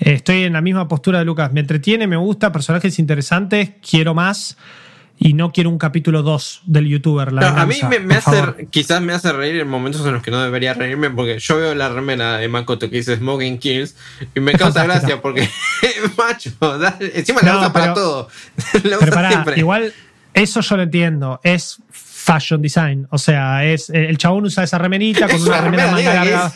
eh, 0.00 0.12
estoy 0.14 0.42
en 0.44 0.52
la 0.52 0.60
misma 0.60 0.86
postura 0.88 1.18
de 1.20 1.24
Lucas. 1.24 1.52
Me 1.52 1.60
entretiene, 1.60 2.06
me 2.06 2.16
gusta, 2.16 2.52
personajes 2.52 2.98
interesantes, 3.00 3.70
quiero 3.88 4.14
más 4.14 4.56
y 5.20 5.32
no 5.34 5.50
quiero 5.50 5.70
un 5.70 5.78
capítulo 5.78 6.22
2 6.22 6.62
del 6.66 6.86
youtuber. 6.86 7.32
La 7.32 7.40
No, 7.50 7.60
a 7.62 7.66
mí 7.66 7.74
me, 8.04 8.14
hace, 8.14 8.20
favor. 8.22 8.56
quizás 8.70 9.02
me 9.02 9.12
hace 9.12 9.32
reír 9.32 9.56
en 9.60 9.66
momentos 9.66 10.06
en 10.06 10.12
los 10.12 10.22
que 10.22 10.30
no 10.30 10.40
debería 10.40 10.74
reírme 10.74 11.10
porque 11.10 11.40
yo 11.40 11.56
veo 11.56 11.74
la 11.74 11.88
remera 11.88 12.36
de 12.38 12.46
Makoto 12.48 12.88
que 12.88 12.96
dice 12.98 13.16
Smoking 13.16 13.58
Kills 13.58 13.96
y 14.34 14.38
me 14.40 14.52
Es 14.52 14.58
causa 14.58 14.80
fantástica. 14.80 15.16
gracia 15.16 15.22
porque, 15.22 15.48
macho, 16.16 16.50
dale, 16.78 17.12
encima 17.18 17.40
la 17.42 17.56
usa 17.58 17.72
para 17.72 17.94
todo. 17.94 18.28
la 18.74 18.80
Pero 18.80 18.98
usa 18.98 19.10
pará, 19.10 19.30
siempre. 19.30 19.58
igual 19.58 19.92
eso 20.34 20.60
yo 20.60 20.76
lo 20.76 20.82
entiendo. 20.84 21.40
Es 21.42 21.78
fashion 22.18 22.60
design. 22.60 23.06
O 23.10 23.18
sea, 23.18 23.64
es 23.64 23.88
el 23.90 24.18
chabón 24.18 24.44
usa 24.44 24.64
esa 24.64 24.76
remerita 24.78 25.26
con 25.26 25.36
Es 25.36 25.42
una 25.42 25.60
remera 25.60 25.86
manga 25.90 26.14
larga. 26.14 26.52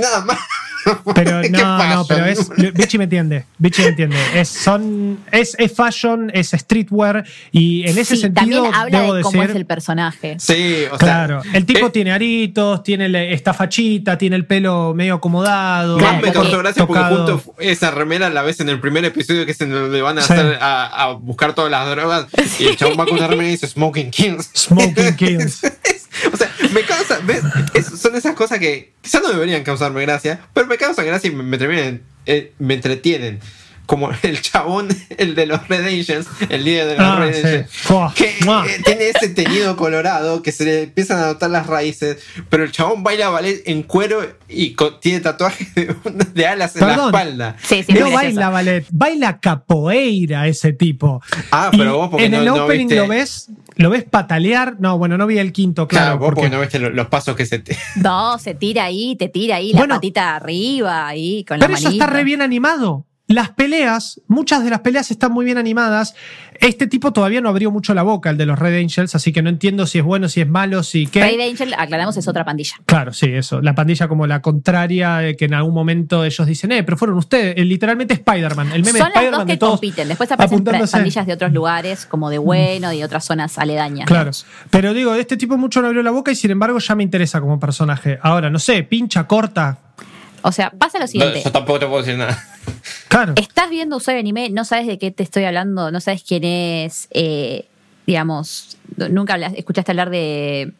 nada 0.00 0.24
más. 0.24 0.38
Pero 1.14 1.40
¿Qué 1.42 1.50
no, 1.50 1.94
no, 1.94 2.06
pero 2.06 2.24
es. 2.26 2.48
Bichi 2.74 2.98
me 2.98 3.04
entiende. 3.04 3.44
Bichi 3.58 3.82
me 3.82 3.88
entiende. 3.88 4.16
Es, 4.34 4.48
son, 4.48 5.18
es, 5.30 5.54
es 5.58 5.72
fashion, 5.74 6.30
es 6.34 6.50
streetwear. 6.50 7.24
Y 7.52 7.82
en 7.82 7.98
ese 7.98 8.16
Sí, 8.16 8.22
sentido, 8.22 8.62
también 8.64 8.74
habla 8.74 9.00
debo 9.00 9.14
de 9.14 9.22
cómo 9.22 9.40
decir. 9.40 9.50
es 9.50 9.56
el 9.56 9.66
personaje. 9.66 10.36
Sí, 10.38 10.84
o 10.90 10.98
sea. 10.98 10.98
Claro, 10.98 11.42
el 11.52 11.64
tipo 11.66 11.86
eh, 11.86 11.90
tiene 11.90 12.12
aritos, 12.12 12.82
tiene 12.82 13.32
esta 13.32 13.54
fachita, 13.54 14.18
tiene 14.18 14.36
el 14.36 14.46
pelo 14.46 14.92
medio 14.94 15.14
acomodado. 15.14 15.98
Claro, 15.98 16.20
me 16.20 16.32
causó 16.32 16.58
gracia 16.58 16.86
porque 16.86 17.02
justo 17.04 17.54
esa 17.58 17.90
remera 17.90 18.28
la 18.30 18.42
ves 18.42 18.60
en 18.60 18.68
el 18.68 18.80
primer 18.80 19.04
episodio 19.04 19.46
que 19.46 19.52
es 19.52 19.60
en 19.60 19.70
donde 19.72 20.02
van 20.02 20.18
a, 20.18 20.22
Sí. 20.22 20.32
hacer, 20.32 20.58
a, 20.60 20.86
a 21.04 21.12
buscar 21.12 21.54
todas 21.54 21.70
las 21.70 21.88
drogas 21.90 22.26
y 22.58 22.66
el 22.66 22.76
chabón 22.76 22.98
va 22.98 23.04
con 23.06 23.16
una 23.18 23.26
remera 23.28 23.48
y 23.48 23.52
dice 23.52 23.66
Smoking 23.66 24.10
Kings. 24.10 24.50
Smoking 24.56 25.16
Kills. 25.16 25.62
o 26.32 26.36
sea, 26.36 26.41
me 26.72 26.82
causa, 26.82 27.18
¿ves? 27.24 27.42
Es- 27.74 28.00
son 28.00 28.14
esas 28.16 28.34
cosas 28.34 28.58
que 28.58 28.92
quizás 29.00 29.22
no 29.22 29.28
deberían 29.30 29.62
causarme 29.64 30.02
gracia, 30.02 30.40
pero 30.54 30.66
me 30.66 30.76
causan 30.78 31.06
gracia 31.06 31.30
y 31.30 31.34
me, 31.34 31.42
me 31.42 32.00
eh, 32.26 32.52
me 32.58 32.74
entretienen. 32.74 33.40
Como 33.84 34.10
el 34.22 34.40
chabón, 34.40 34.88
el 35.18 35.34
de 35.34 35.46
los 35.46 35.66
Red 35.68 35.84
Angels, 35.86 36.26
el 36.48 36.64
líder 36.64 36.86
de 36.86 36.96
los 36.96 37.04
Ah, 37.06 37.16
Red 37.18 37.34
sí. 37.34 37.40
Angels, 37.46 38.14
que 38.14 38.28
eh, 38.28 38.80
tiene 38.84 39.08
ese 39.08 39.28
teñido 39.28 39.76
colorado 39.76 40.40
que 40.42 40.52
se 40.52 40.64
le 40.64 40.82
empiezan 40.84 41.18
a 41.18 41.26
notar 41.26 41.50
las 41.50 41.66
raíces, 41.66 42.18
pero 42.48 42.64
el 42.64 42.70
chabón 42.72 43.02
baila 43.02 43.28
ballet 43.30 43.62
en 43.66 43.82
cuero 43.82 44.22
y 44.48 44.76
tiene 45.00 45.20
tatuajes 45.20 45.74
de, 45.74 45.94
de 46.32 46.46
alas 46.46 46.76
en 46.76 46.86
la 46.86 46.94
espalda. 47.06 47.56
Sí, 47.62 47.82
sí, 47.82 47.92
No 47.92 48.10
baila 48.10 48.48
ballet, 48.50 48.86
baila 48.90 49.40
capoeira 49.40 50.46
ese 50.46 50.72
tipo. 50.72 51.20
Ah, 51.50 51.70
Y 51.72 51.78
pero 51.78 51.96
vos 51.96 52.08
porque 52.10 52.26
en 52.26 52.32
no- 52.32 52.38
el 52.38 52.44
no 52.44 52.64
opening 52.64 52.86
viste- 52.88 52.96
lo 53.02 53.08
ves, 53.08 53.48
lo 53.76 53.90
ves 53.90 54.04
patalear. 54.04 54.76
No, 54.78 54.96
bueno, 54.98 55.18
no 55.18 55.26
vi 55.26 55.38
el 55.38 55.52
quinto, 55.52 55.88
Claro, 55.88 56.04
claro. 56.04 56.18
vos 56.18 56.26
porque, 56.28 56.40
porque- 56.42 56.54
no 56.56 56.60
viste 56.60 56.78
lo- 56.78 56.90
los 56.90 57.08
pasos 57.08 57.36
que 57.36 57.46
se 57.46 57.58
te. 57.58 57.76
No, 57.96 58.38
se 58.38 58.54
tira 58.54 58.84
ahí, 58.84 59.16
te 59.16 59.28
tira 59.28 59.56
ahí 59.56 59.72
Bueno. 59.72 59.88
la 59.88 59.94
patita 59.96 60.36
arriba, 60.36 61.06
ahí 61.08 61.44
con 61.44 61.58
la 61.58 61.66
Pero 61.66 61.78
eso 61.78 61.88
está 61.88 62.06
re 62.06 62.24
bien 62.24 62.42
animado. 62.42 63.06
Las 63.28 63.50
peleas, 63.50 64.20
muchas 64.26 64.64
de 64.64 64.70
las 64.70 64.80
peleas 64.80 65.10
están 65.10 65.32
muy 65.32 65.44
bien 65.44 65.56
animadas. 65.56 66.14
Este 66.60 66.86
tipo 66.86 67.12
todavía 67.12 67.40
no 67.40 67.48
abrió 67.48 67.70
mucho 67.70 67.94
la 67.94 68.02
boca, 68.02 68.30
el 68.30 68.36
de 68.36 68.46
los 68.46 68.58
Red 68.58 68.78
Angels, 68.78 69.14
así 69.14 69.32
que 69.32 69.42
no 69.42 69.48
entiendo 69.48 69.86
si 69.86 69.98
es 69.98 70.04
bueno, 70.04 70.28
si 70.28 70.40
es 70.40 70.48
malo, 70.48 70.82
si 70.82 71.06
qué. 71.06 71.20
Raid 71.20 71.40
Angel, 71.40 71.74
aclaramos, 71.76 72.16
es 72.16 72.28
otra 72.28 72.44
pandilla. 72.44 72.74
Claro, 72.84 73.12
sí, 73.12 73.26
eso. 73.32 73.62
La 73.62 73.74
pandilla 73.74 74.06
como 74.06 74.26
la 74.26 74.42
contraria, 74.42 75.26
eh, 75.26 75.36
que 75.36 75.46
en 75.46 75.54
algún 75.54 75.72
momento 75.72 76.24
ellos 76.24 76.46
dicen, 76.46 76.72
eh, 76.72 76.82
pero 76.82 76.96
fueron 76.96 77.16
ustedes, 77.16 77.56
eh, 77.56 77.64
literalmente 77.64 78.14
Spider-Man, 78.14 78.72
el 78.72 78.84
meme 78.84 78.98
Son 78.98 79.08
de 79.08 79.14
las 79.14 79.14
dos 79.14 79.14
Spider-Man 79.14 79.46
que 79.46 79.56
todos 79.56 79.80
compiten. 79.80 80.08
Después 80.08 80.30
aparecen 80.30 80.64
pandillas 80.64 81.26
de 81.26 81.32
otros 81.32 81.52
lugares, 81.52 82.06
como 82.06 82.28
de 82.28 82.38
Bueno 82.38 82.92
y 82.92 82.98
de 82.98 83.04
otras 83.04 83.24
zonas 83.24 83.56
aledañas. 83.58 84.06
Claro. 84.06 84.32
Pero 84.70 84.94
digo, 84.94 85.14
este 85.14 85.36
tipo 85.36 85.56
mucho 85.56 85.80
no 85.80 85.88
abrió 85.88 86.02
la 86.02 86.10
boca 86.10 86.30
y 86.30 86.34
sin 86.34 86.50
embargo 86.50 86.78
ya 86.78 86.94
me 86.94 87.02
interesa 87.02 87.40
como 87.40 87.58
personaje. 87.58 88.18
Ahora, 88.20 88.50
no 88.50 88.58
sé, 88.58 88.82
pincha, 88.82 89.26
corta. 89.26 89.78
O 90.42 90.52
sea, 90.52 90.70
pasa 90.70 90.98
lo 90.98 91.04
No, 91.04 91.08
siguiente. 91.08 91.42
yo 91.44 91.52
tampoco 91.52 91.78
te 91.78 91.86
puedo 91.86 92.02
decir 92.02 92.18
nada. 92.18 92.42
Claro. 93.08 93.34
Estás 93.36 93.70
viendo 93.70 93.96
usuario 93.96 94.16
de 94.16 94.20
anime, 94.20 94.50
no 94.50 94.64
sabes 94.64 94.86
de 94.86 94.98
qué 94.98 95.10
te 95.10 95.22
estoy 95.22 95.44
hablando, 95.44 95.90
no 95.90 96.00
sabes 96.00 96.22
quién 96.26 96.44
es, 96.44 97.08
eh, 97.12 97.66
digamos, 98.06 98.76
nunca 98.96 99.34
hablas- 99.34 99.54
escuchaste 99.56 99.92
hablar 99.92 100.10
de, 100.10 100.72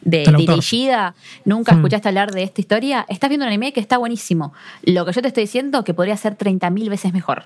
de. 0.00 0.24
Ishida, 0.58 1.14
nunca 1.44 1.72
Hmm. 1.72 1.78
escuchaste 1.78 2.08
hablar 2.08 2.32
de 2.32 2.42
esta 2.42 2.60
historia. 2.60 3.06
Estás 3.08 3.28
viendo 3.28 3.44
un 3.44 3.48
anime 3.48 3.72
que 3.72 3.80
está 3.80 3.98
buenísimo. 3.98 4.52
Lo 4.82 5.04
que 5.06 5.12
yo 5.12 5.22
te 5.22 5.28
estoy 5.28 5.44
diciendo 5.44 5.84
que 5.84 5.94
podría 5.94 6.16
ser 6.16 6.36
30.000 6.36 6.88
veces 6.90 7.12
mejor. 7.12 7.44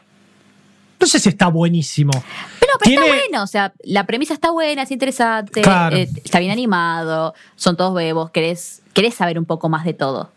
No 1.00 1.06
sé 1.06 1.20
si 1.20 1.28
está 1.28 1.46
buenísimo. 1.48 2.10
Pero, 2.12 2.72
pero 2.78 2.78
Tiene- 2.82 3.06
está 3.06 3.16
bueno, 3.28 3.42
o 3.44 3.46
sea, 3.46 3.72
la 3.84 4.04
premisa 4.06 4.34
está 4.34 4.50
buena, 4.50 4.82
es 4.82 4.90
interesante, 4.90 5.60
Claro. 5.62 5.96
eh, 5.96 6.08
está 6.24 6.40
bien 6.40 6.50
animado, 6.50 7.34
son 7.54 7.76
todos 7.76 7.94
bebos, 7.94 8.30
querés, 8.30 8.82
querés 8.94 9.14
saber 9.14 9.38
un 9.38 9.44
poco 9.44 9.68
más 9.68 9.84
de 9.84 9.94
todo. 9.94 10.32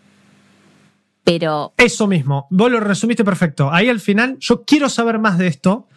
Pero 1.24 1.74
Eso 1.78 2.08
mismo, 2.08 2.48
vos 2.50 2.72
lo 2.72 2.80
resumiste 2.80 3.24
perfecto. 3.24 3.72
Ahí 3.72 3.90
al 3.90 4.00
final, 4.00 4.38
yo 4.40 4.64
quiero 4.64 4.90
saber 4.90 5.20
más 5.20 5.38
de 5.38 5.48
esto, 5.48 5.88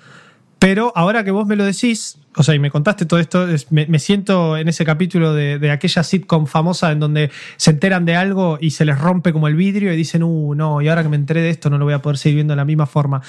pero 0.65 0.93
ahora 0.97 1.25
que 1.25 1.31
vos 1.31 1.47
me 1.47 1.57
lo 1.57 1.65
decís, 1.67 2.17
o 2.37 2.43
sea, 2.43 2.55
y 2.55 2.59
me 2.59 2.71
contaste 2.71 3.05
todo 3.05 3.21
esto, 3.21 3.47
es- 3.51 3.71
me, 3.71 3.85
me 3.87 3.99
siento 3.99 4.57
en 4.57 4.67
ese 4.67 4.83
capítulo 4.87 5.35
de, 5.35 5.59
de 5.59 5.71
aquella 5.71 6.03
sitcom 6.03 6.47
famosa 6.47 6.91
en 6.91 7.01
donde 7.01 7.31
se 7.59 7.73
enteran 7.73 8.07
de 8.07 8.17
algo 8.17 8.57
y 8.59 8.71
se 8.71 8.87
les 8.87 8.99
rompe 8.99 9.35
como 9.35 9.47
el 9.47 9.57
vidrio 9.57 9.93
y 9.93 9.97
dicen, 9.97 10.23
uh, 10.23 10.55
no, 10.55 10.81
y 10.81 10.89
ahora 10.89 11.03
que 11.03 11.11
me 11.11 11.17
enteré 11.17 11.43
de 11.43 11.51
esto 11.51 11.69
no 11.69 11.77
lo 11.77 11.85
voy 11.85 11.93
a 11.93 12.01
poder 12.01 12.17
seguir 12.17 12.37
viendo 12.37 12.53
de 12.53 12.57
la 12.57 12.65
misma 12.65 12.87
forma. 12.87 13.21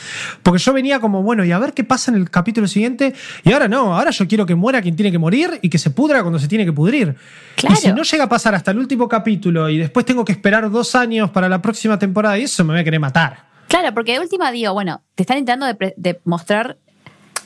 Porque 0.44 0.60
yo 0.60 0.72
venía 0.72 1.02
como, 1.02 1.24
bueno, 1.24 1.44
y 1.44 1.52
a 1.52 1.60
ver 1.60 1.74
qué 1.74 1.84
pasa 1.84 2.10
en 2.10 2.16
el 2.16 2.30
capítulo 2.30 2.70
siguiente, 2.70 3.14
y 3.44 3.52
ahora 3.52 3.68
no, 3.68 3.94
ahora 3.98 4.12
yo 4.12 4.26
quiero 4.30 4.46
que 4.46 4.56
muera 4.56 4.82
quien 4.82 4.96
tiene 4.96 5.12
que 5.12 5.20
morir 5.20 5.60
y 5.62 5.68
que 5.68 5.78
se 5.78 5.90
pudra 5.90 6.22
cuando 6.22 6.40
se 6.40 6.48
tiene 6.48 6.64
que 6.64 6.72
pudrir. 6.72 7.16
Claro. 7.58 7.76
Y 7.76 7.78
si 7.82 7.92
no 7.92 8.04
llega 8.04 8.24
a 8.24 8.30
pasar 8.30 8.56
hasta 8.56 8.72
el 8.72 8.80
último 8.80 9.10
capítulo 9.10 9.68
y 9.70 9.78
después 9.78 10.06
tengo 10.06 10.24
que 10.24 10.32
esperar 10.32 10.72
dos 10.72 10.96
años 10.96 11.32
para 11.32 11.50
la 11.50 11.62
próxima 11.62 12.00
temporada, 12.00 12.40
y 12.40 12.44
eso 12.44 12.64
me 12.64 12.72
voy 12.72 12.80
a 12.80 12.84
querer 12.86 13.02
matar. 13.02 13.44
Claro, 13.68 13.94
porque 13.94 14.14
de 14.14 14.20
última 14.20 14.52
digo, 14.52 14.72
bueno, 14.72 15.02
te 15.16 15.24
están 15.24 15.38
intentando 15.40 15.66
de 15.98 16.22
mostrar, 16.24 16.78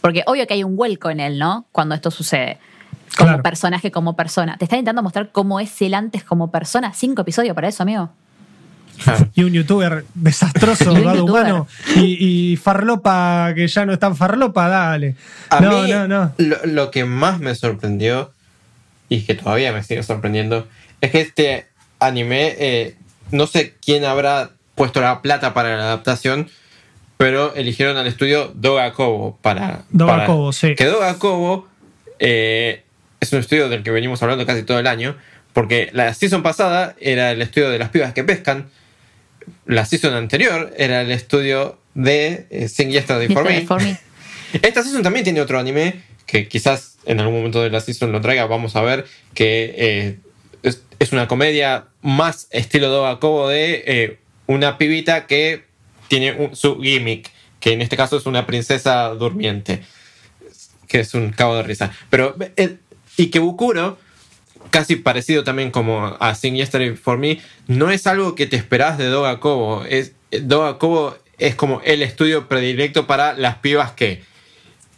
porque 0.01 0.23
obvio 0.25 0.45
que 0.47 0.53
hay 0.55 0.63
un 0.63 0.75
vuelco 0.75 1.09
en 1.09 1.19
él, 1.19 1.39
¿no? 1.39 1.65
Cuando 1.71 1.95
esto 1.95 2.11
sucede. 2.11 2.57
Como 3.17 3.29
Claro. 3.29 3.43
personaje, 3.43 3.91
como 3.91 4.15
persona. 4.15 4.57
Te 4.57 4.65
están 4.65 4.79
intentando 4.79 5.03
mostrar 5.03 5.31
cómo 5.31 5.59
es 5.59 5.81
él 5.81 5.93
antes 5.95 6.23
como 6.23 6.51
persona. 6.51 6.93
Cinco 6.93 7.23
episodios 7.23 7.55
para 7.55 7.67
eso, 7.67 7.83
amigo. 7.83 8.09
Y 9.33 9.43
un 9.43 9.53
youtuber 9.53 10.05
desastroso, 10.13 10.91
Y 10.93 10.97
un 10.97 11.03
dado 11.05 11.17
youtuber. 11.19 11.41
humano. 11.43 11.67
Y, 11.95 12.51
y 12.51 12.57
farlopa 12.57 13.51
que 13.55 13.67
ya 13.67 13.85
no 13.85 13.93
es 13.93 13.99
tan 13.99 14.15
farlopa, 14.15 14.67
dale. 14.67 15.15
A 15.49 15.59
no, 15.61 15.81
mí, 15.83 15.91
no, 15.91 16.07
no. 16.07 16.33
Lo, 16.37 16.57
lo 16.65 16.91
que 16.91 17.05
más 17.05 17.39
me 17.39 17.55
sorprendió, 17.55 18.31
y 19.07 19.21
que 19.23 19.35
todavía 19.35 19.71
me 19.73 19.83
sigue 19.83 20.03
sorprendiendo, 20.03 20.67
es 21.01 21.11
que 21.11 21.21
este 21.21 21.67
anime, 21.99 22.55
eh, 22.59 22.95
no 23.31 23.47
sé 23.47 23.75
quién 23.83 24.05
habrá 24.05 24.51
puesto 24.75 25.01
la 25.01 25.21
plata 25.21 25.53
para 25.53 25.75
la 25.77 25.83
adaptación, 25.83 26.49
pero 27.19 27.53
eligieron 27.53 27.97
al 27.97 28.07
estudio 28.07 28.49
Doga 28.55 28.93
Kobo 28.93 29.37
para. 29.41 29.83
Doga 29.89 30.13
para- 30.13 30.25
Kobo, 30.25 30.53
sí. 30.53 30.73
Que 30.75 30.85
Doga 30.85 31.19
Kobo 31.19 31.67
eh, 32.17 32.83
es 33.19 33.33
un 33.33 33.39
estudio 33.39 33.67
del 33.67 33.83
que 33.83 33.91
venimos 33.91 34.23
hablando 34.23 34.45
casi 34.45 34.63
todo 34.63 34.79
el 34.79 34.87
año, 34.87 35.17
porque 35.51 35.89
la 35.91 36.13
season 36.13 36.43
pasada 36.43 36.95
era 37.01 37.31
el 37.33 37.41
estudio 37.41 37.69
de 37.71 37.77
las 37.77 37.89
pibas 37.89 38.13
que 38.13 38.23
pescan, 38.23 38.69
la 39.65 39.83
season 39.85 40.13
anterior 40.13 40.73
era 40.77 41.01
el 41.01 41.11
estudio 41.11 41.77
de 41.93 42.47
eh, 42.51 42.69
Sing 42.69 42.89
Yesterday 42.89 43.27
for 43.27 43.43
Me. 43.43 43.61
for 43.67 43.81
Me. 43.83 43.99
Esta 44.61 44.81
season 44.81 45.03
también 45.03 45.25
tiene 45.25 45.41
otro 45.41 45.59
anime 45.59 45.95
que 46.25 46.47
quizás 46.47 46.99
en 47.05 47.19
algún 47.19 47.35
momento 47.35 47.61
de 47.61 47.69
la 47.69 47.81
season 47.81 48.13
lo 48.13 48.21
traiga, 48.21 48.45
vamos 48.45 48.77
a 48.77 48.81
ver, 48.81 49.05
que 49.33 49.73
eh, 49.77 50.17
es, 50.63 50.83
es 50.99 51.11
una 51.11 51.27
comedia 51.27 51.87
más 52.01 52.47
estilo 52.51 52.87
Doga 52.87 53.19
Kobo 53.19 53.49
de 53.49 53.83
eh, 53.85 54.19
una 54.47 54.77
pibita 54.77 55.27
que 55.27 55.67
tiene 56.09 56.33
un- 56.33 56.55
su 56.55 56.81
gimmick, 56.81 57.31
que 57.61 57.71
en 57.71 57.81
este 57.81 57.95
caso 57.95 58.17
es 58.17 58.25
una 58.25 58.45
princesa 58.45 59.09
durmiente, 59.09 59.83
que 60.87 60.99
es 60.99 61.13
un 61.13 61.31
cabo 61.31 61.55
de 61.55 61.63
risa. 61.63 61.91
Pero 62.09 62.35
eh, 62.57 62.77
Ikebukuro, 63.17 63.97
casi 64.71 64.95
parecido 64.97 65.43
también 65.43 65.71
como 65.71 66.17
a 66.19 66.35
Sing 66.35 66.55
Yesterday 66.55 66.95
for 66.95 67.17
Me, 67.17 67.39
no 67.67 67.91
es 67.91 68.07
algo 68.07 68.35
que 68.35 68.45
te 68.47 68.55
esperás 68.57 68.97
de 68.97 69.05
Doga 69.07 69.39
Kobo. 69.39 69.83
Es, 69.85 70.13
Doga 70.31 70.77
Kobo 70.77 71.17
es 71.37 71.55
como 71.55 71.81
el 71.85 72.01
estudio 72.01 72.47
predilecto 72.47 73.07
para 73.07 73.33
las 73.33 73.55
pibas 73.57 73.91
que... 73.93 74.23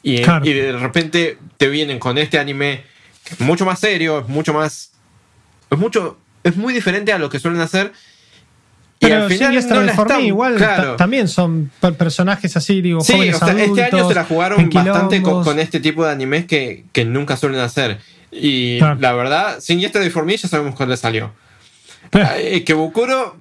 Y, 0.04 0.24
Claro. 0.24 0.44
y 0.46 0.54
de 0.54 0.72
repente 0.72 1.38
te 1.58 1.68
vienen 1.68 2.00
con 2.00 2.18
este 2.18 2.40
anime 2.40 2.84
que 3.24 3.36
es 3.36 3.40
mucho 3.40 3.66
más 3.66 3.80
serio, 3.80 4.20
es 4.20 4.28
mucho 4.28 4.54
más... 4.54 4.92
Es 5.70 5.78
mucho... 5.78 6.18
Es 6.44 6.56
muy 6.58 6.74
diferente 6.74 7.14
a 7.14 7.20
lo 7.20 7.30
que 7.30 7.40
suelen 7.40 7.62
hacer. 7.62 7.92
Y 9.04 9.08
Pero 9.08 9.24
al 9.24 9.32
final 9.32 9.54
no 9.54 9.82
están- 9.82 10.22
igual 10.22 10.56
claro. 10.58 10.96
también 10.96 11.28
son 11.28 11.72
per- 11.80 11.96
personajes 11.96 12.56
así, 12.56 12.82
digo, 12.82 13.02
Sí, 13.02 13.14
jóvenes 13.14 13.36
o 13.36 13.40
sea, 13.46 13.58
este 13.64 13.84
año 13.84 14.08
se 14.08 14.14
la 14.14 14.24
jugaron 14.26 14.70
bastante 14.70 15.24
con, 15.24 15.58
este 15.60 15.80
tipo 15.80 16.06
de 16.06 16.12
animes 16.12 16.46
que, 16.46 16.86
que 16.92 17.04
nunca 17.04 17.36
suelen 17.36 17.60
hacer. 17.62 18.00
Y 18.32 18.78
Claro. 18.78 19.00
la 19.02 19.14
verdad, 19.14 19.60
sin 19.60 19.80
Yesterday 19.80 20.12
for 20.12 20.24
Me 20.24 20.38
ya 20.38 20.48
sabemos 20.48 20.76
cuándo 20.76 20.96
salió. 20.96 21.32
Pero- 22.12 22.30
Eh, 22.38 22.64
que 22.64 22.76
Bukuro 22.76 23.38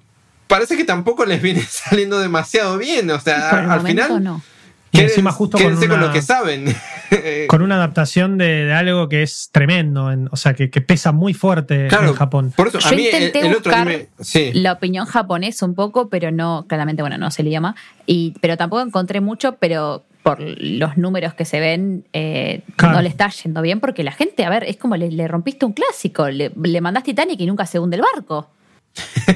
parece 0.46 0.78
que 0.78 0.84
tampoco 0.84 1.26
les 1.26 1.42
viene 1.42 1.62
saliendo 1.70 2.18
demasiado 2.18 2.78
bien. 2.78 3.10
O 3.10 3.20
sea, 3.20 3.50
al 3.70 3.82
final, 3.86 4.24
no. 4.24 4.42
Y 4.92 4.96
quédense, 4.98 5.14
encima 5.14 5.30
justo 5.32 5.56
con 5.56 5.66
quédense 5.66 5.88
con, 5.88 5.98
una- 5.98 6.06
lo 6.08 6.12
que 6.12 6.22
saben. 6.22 6.64
con 7.48 7.62
una 7.62 7.76
adaptación 7.76 8.38
de, 8.38 8.64
de 8.64 8.72
algo 8.72 9.08
que 9.08 9.22
es 9.22 9.50
tremendo, 9.52 10.10
en- 10.10 10.28
o 10.32 10.36
sea, 10.36 10.54
que, 10.54 10.68
que 10.70 10.80
pesa 10.80 11.12
muy 11.12 11.32
fuerte 11.34 11.86
claro, 11.88 12.08
en 12.08 12.14
Japón. 12.14 12.52
Por 12.56 12.68
eso, 12.68 12.78
a 12.78 12.90
Yo 12.90 12.96
mí 12.96 13.04
intenté 13.04 13.40
el 13.40 13.54
buscar 13.54 13.74
anime. 13.88 14.08
Sí. 14.20 14.50
La 14.54 14.72
opinión 14.72 15.06
japonesa 15.06 15.64
un 15.66 15.74
poco, 15.74 16.08
pero 16.08 16.30
no, 16.32 16.64
claramente, 16.68 17.02
bueno, 17.02 17.18
no 17.18 17.30
sé 17.30 17.42
el 17.42 17.48
idioma. 17.48 17.76
Y, 18.06 18.34
pero 18.40 18.56
tampoco 18.56 18.82
encontré 18.82 19.20
mucho, 19.20 19.56
pero 19.60 20.04
por 20.22 20.38
los 20.40 20.96
números 20.98 21.32
que 21.34 21.44
se 21.44 21.60
ven, 21.60 22.04
eh, 22.12 22.62
Claro. 22.76 22.96
no 22.96 23.02
le 23.02 23.08
está 23.08 23.28
yendo 23.30 23.62
bien, 23.62 23.80
porque 23.80 24.02
la 24.04 24.12
gente, 24.12 24.44
a 24.44 24.50
ver, 24.50 24.64
es 24.64 24.76
como 24.76 24.96
le, 24.96 25.10
le 25.10 25.26
rompiste 25.28 25.64
un 25.64 25.72
clásico, 25.72 26.28
le, 26.28 26.50
le 26.62 26.80
mandás 26.80 27.04
Titanic 27.04 27.40
y 27.40 27.46
nunca 27.46 27.64
se 27.64 27.78
hunde 27.78 27.96
el 27.96 28.02
barco. 28.02 28.50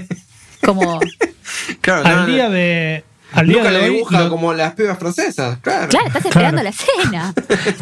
Como, 0.64 0.98
Claro, 1.80 2.06
Al 2.06 2.16
no. 2.16 2.26
día 2.26 2.48
de, 2.50 3.04
al 3.34 3.46
día 3.46 3.56
Luca 3.58 3.70
de 3.70 3.78
le 3.78 3.84
hoy, 3.84 3.94
dibuja 3.96 4.20
lo- 4.24 4.30
como 4.30 4.52
las 4.54 4.74
pibas 4.74 4.98
francesas, 4.98 5.58
claro. 5.60 5.88
Claro, 5.88 6.06
estás 6.06 6.24
esperando 6.24 6.60
Claro. 6.62 6.62
la 6.62 6.70
escena. 6.70 7.34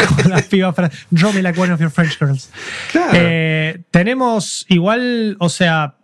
como 0.08 0.28
las 0.28 0.42
pibas 0.44 0.74
fra- 0.74 0.90
Draw 1.10 1.32
me 1.32 1.42
like 1.42 1.60
one 1.60 1.72
of 1.72 1.80
your 1.80 1.90
French 1.90 2.18
girls. 2.18 2.50
Claro. 2.90 3.12
Eh, 3.14 3.82
tenemos 3.90 4.64
igual, 4.68 5.36
o 5.40 5.48
sea, 5.48 5.96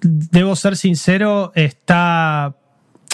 debo 0.00 0.56
ser 0.56 0.76
sincero, 0.76 1.52
está, 1.54 2.54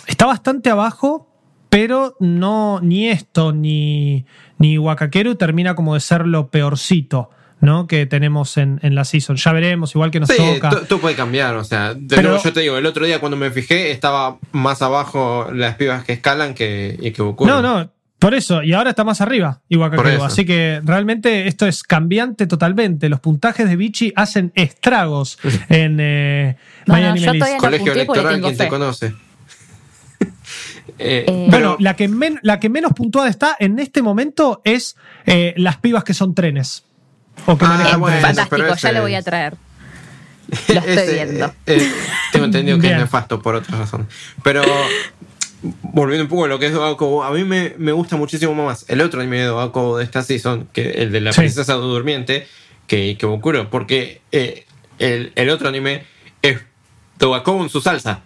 está 0.06 0.27
bastante 0.27 0.70
abajo, 0.70 1.27
pero 1.70 2.16
no 2.20 2.81
ni 2.82 3.09
esto 3.09 3.52
ni, 3.52 4.24
ni 4.59 4.78
Wakakeru 4.78 5.35
termina 5.35 5.74
como 5.74 5.94
de 5.94 6.01
ser 6.01 6.27
lo 6.27 6.48
peorcito. 6.51 7.31
¿No? 7.60 7.86
que 7.86 8.06
tenemos 8.06 8.56
en, 8.56 8.78
en 8.82 8.94
la 8.94 9.05
season. 9.05 9.36
Ya 9.36 9.52
veremos, 9.52 9.94
igual 9.94 10.10
que 10.10 10.20
nos 10.20 10.28
Sí, 10.28 10.36
toca. 10.36 10.70
to- 10.70 10.80
todo 10.82 10.98
puede 11.01 11.14
cambiar, 11.16 11.56
o 11.56 11.64
sea, 11.64 11.94
de 11.94 12.16
Pero- 12.16 12.28
nuevo 12.30 12.44
yo 12.44 12.52
te 12.52 12.60
digo, 12.60 12.76
el 12.78 12.86
otro 12.86 13.05
día 13.06 13.18
cuando 13.20 13.36
me 13.36 13.51
fijé 13.51 13.90
estaba 13.90 14.39
más 14.52 14.80
abajo 14.82 15.48
las 15.52 15.74
pibas 15.76 16.05
que 16.05 16.12
escalan 16.12 16.55
que, 16.55 16.97
y 17.01 17.10
que. 17.12 17.22
No, 17.40 17.60
no, 17.62 17.90
por 18.18 18.35
eso, 18.35 18.62
y 18.64 18.72
ahora 18.72 18.90
está 18.90 19.05
más 19.05 19.20
arriba 19.20 19.60
eso. 20.16 20.24
Así 20.24 20.44
que 20.44 20.80
realmente 20.85 21.47
esto 21.47 21.66
es 21.66 21.82
cambiante 21.85 22.47
totalmente. 22.48 23.09
Los 23.09 23.20
puntajes 23.20 23.68
de 23.68 23.76
Vichy 23.76 24.12
hacen 24.16 24.51
estragos 24.56 25.39
en 25.68 25.98
eh, 26.01 26.56
No, 26.86 26.94
My 26.94 27.01
no, 27.02 27.06
Anime 27.10 27.26
yo 27.26 27.32
List. 27.32 27.39
todavía 27.44 27.56
no 27.56 27.60
Colegio 27.60 27.93
electoral, 27.93 28.40
quien 28.40 28.56
te 28.56 28.68
conoce. 28.68 29.06
Eh, 30.18 30.24
Eh, 30.98 31.24
Bueno, 31.28 31.48
pero- 31.51 31.76
la 31.78 31.94
que, 31.94 32.09
men- 32.09 32.40
la 32.43 32.59
que 32.59 32.68
menos 32.68 32.93
puntuada 32.93 33.28
está 33.28 33.56
en 33.60 33.78
este 33.78 34.02
momento 34.02 34.62
es 34.64 34.97
eh, 35.26 35.55
las 35.56 35.76
pibas 35.76 36.02
que 36.02 36.12
son 36.14 36.35
trenes. 36.35 36.85
O 37.47 37.56
que 37.56 37.65
Ah, 37.65 37.97
bueno. 37.98 38.20
Fantástico, 38.20 38.56
ya 38.59 38.69
ese 38.74 38.93
lo 38.93 39.02
voy 39.02 39.15
a 39.15 39.23
traer. 39.23 39.55
Lo 40.69 40.74
estoy 40.81 40.93
Ese, 40.94 41.12
viendo. 41.27 41.44
eh, 41.44 41.52
eh, 41.66 41.93
tengo 42.32 42.47
entendido 42.47 42.78
que 42.78 42.82
Bien. 42.86 42.94
es 42.94 43.01
nefasto 43.02 43.43
por 43.43 43.55
otras 43.55 43.78
razones. 43.78 44.06
Pero 44.43 44.62
volviendo 45.82 46.24
un 46.24 46.28
poco 46.28 46.44
a 46.47 46.48
lo 46.48 46.59
que 46.59 46.66
es 46.66 46.73
Doakobo, 46.73 47.23
a 47.24 47.31
mí 47.32 47.44
me, 47.44 47.74
me 47.77 47.93
gusta 47.93 48.16
muchísimo 48.16 48.55
más 48.55 48.86
el 48.89 49.01
otro 49.02 49.20
anime 49.20 49.39
de 49.40 49.44
Doakobo 49.44 49.98
de 49.98 50.05
esta 50.05 50.23
season, 50.23 50.66
que 50.73 50.90
el 51.02 51.12
de 51.12 51.20
la 51.20 51.32
Sí. 51.35 51.40
princesa 51.40 51.74
durmiente, 51.74 52.47
que, 52.86 53.16
que 53.19 53.27
Bokuro, 53.27 53.69
porque 53.69 54.23
eh, 54.32 54.65
el, 54.98 55.32
el 55.35 55.51
otro 55.51 55.69
anime 55.69 56.05
es 56.40 56.60
Doakobo 57.19 57.62
en 57.62 57.69
su 57.69 57.81
salsa. 57.82 58.20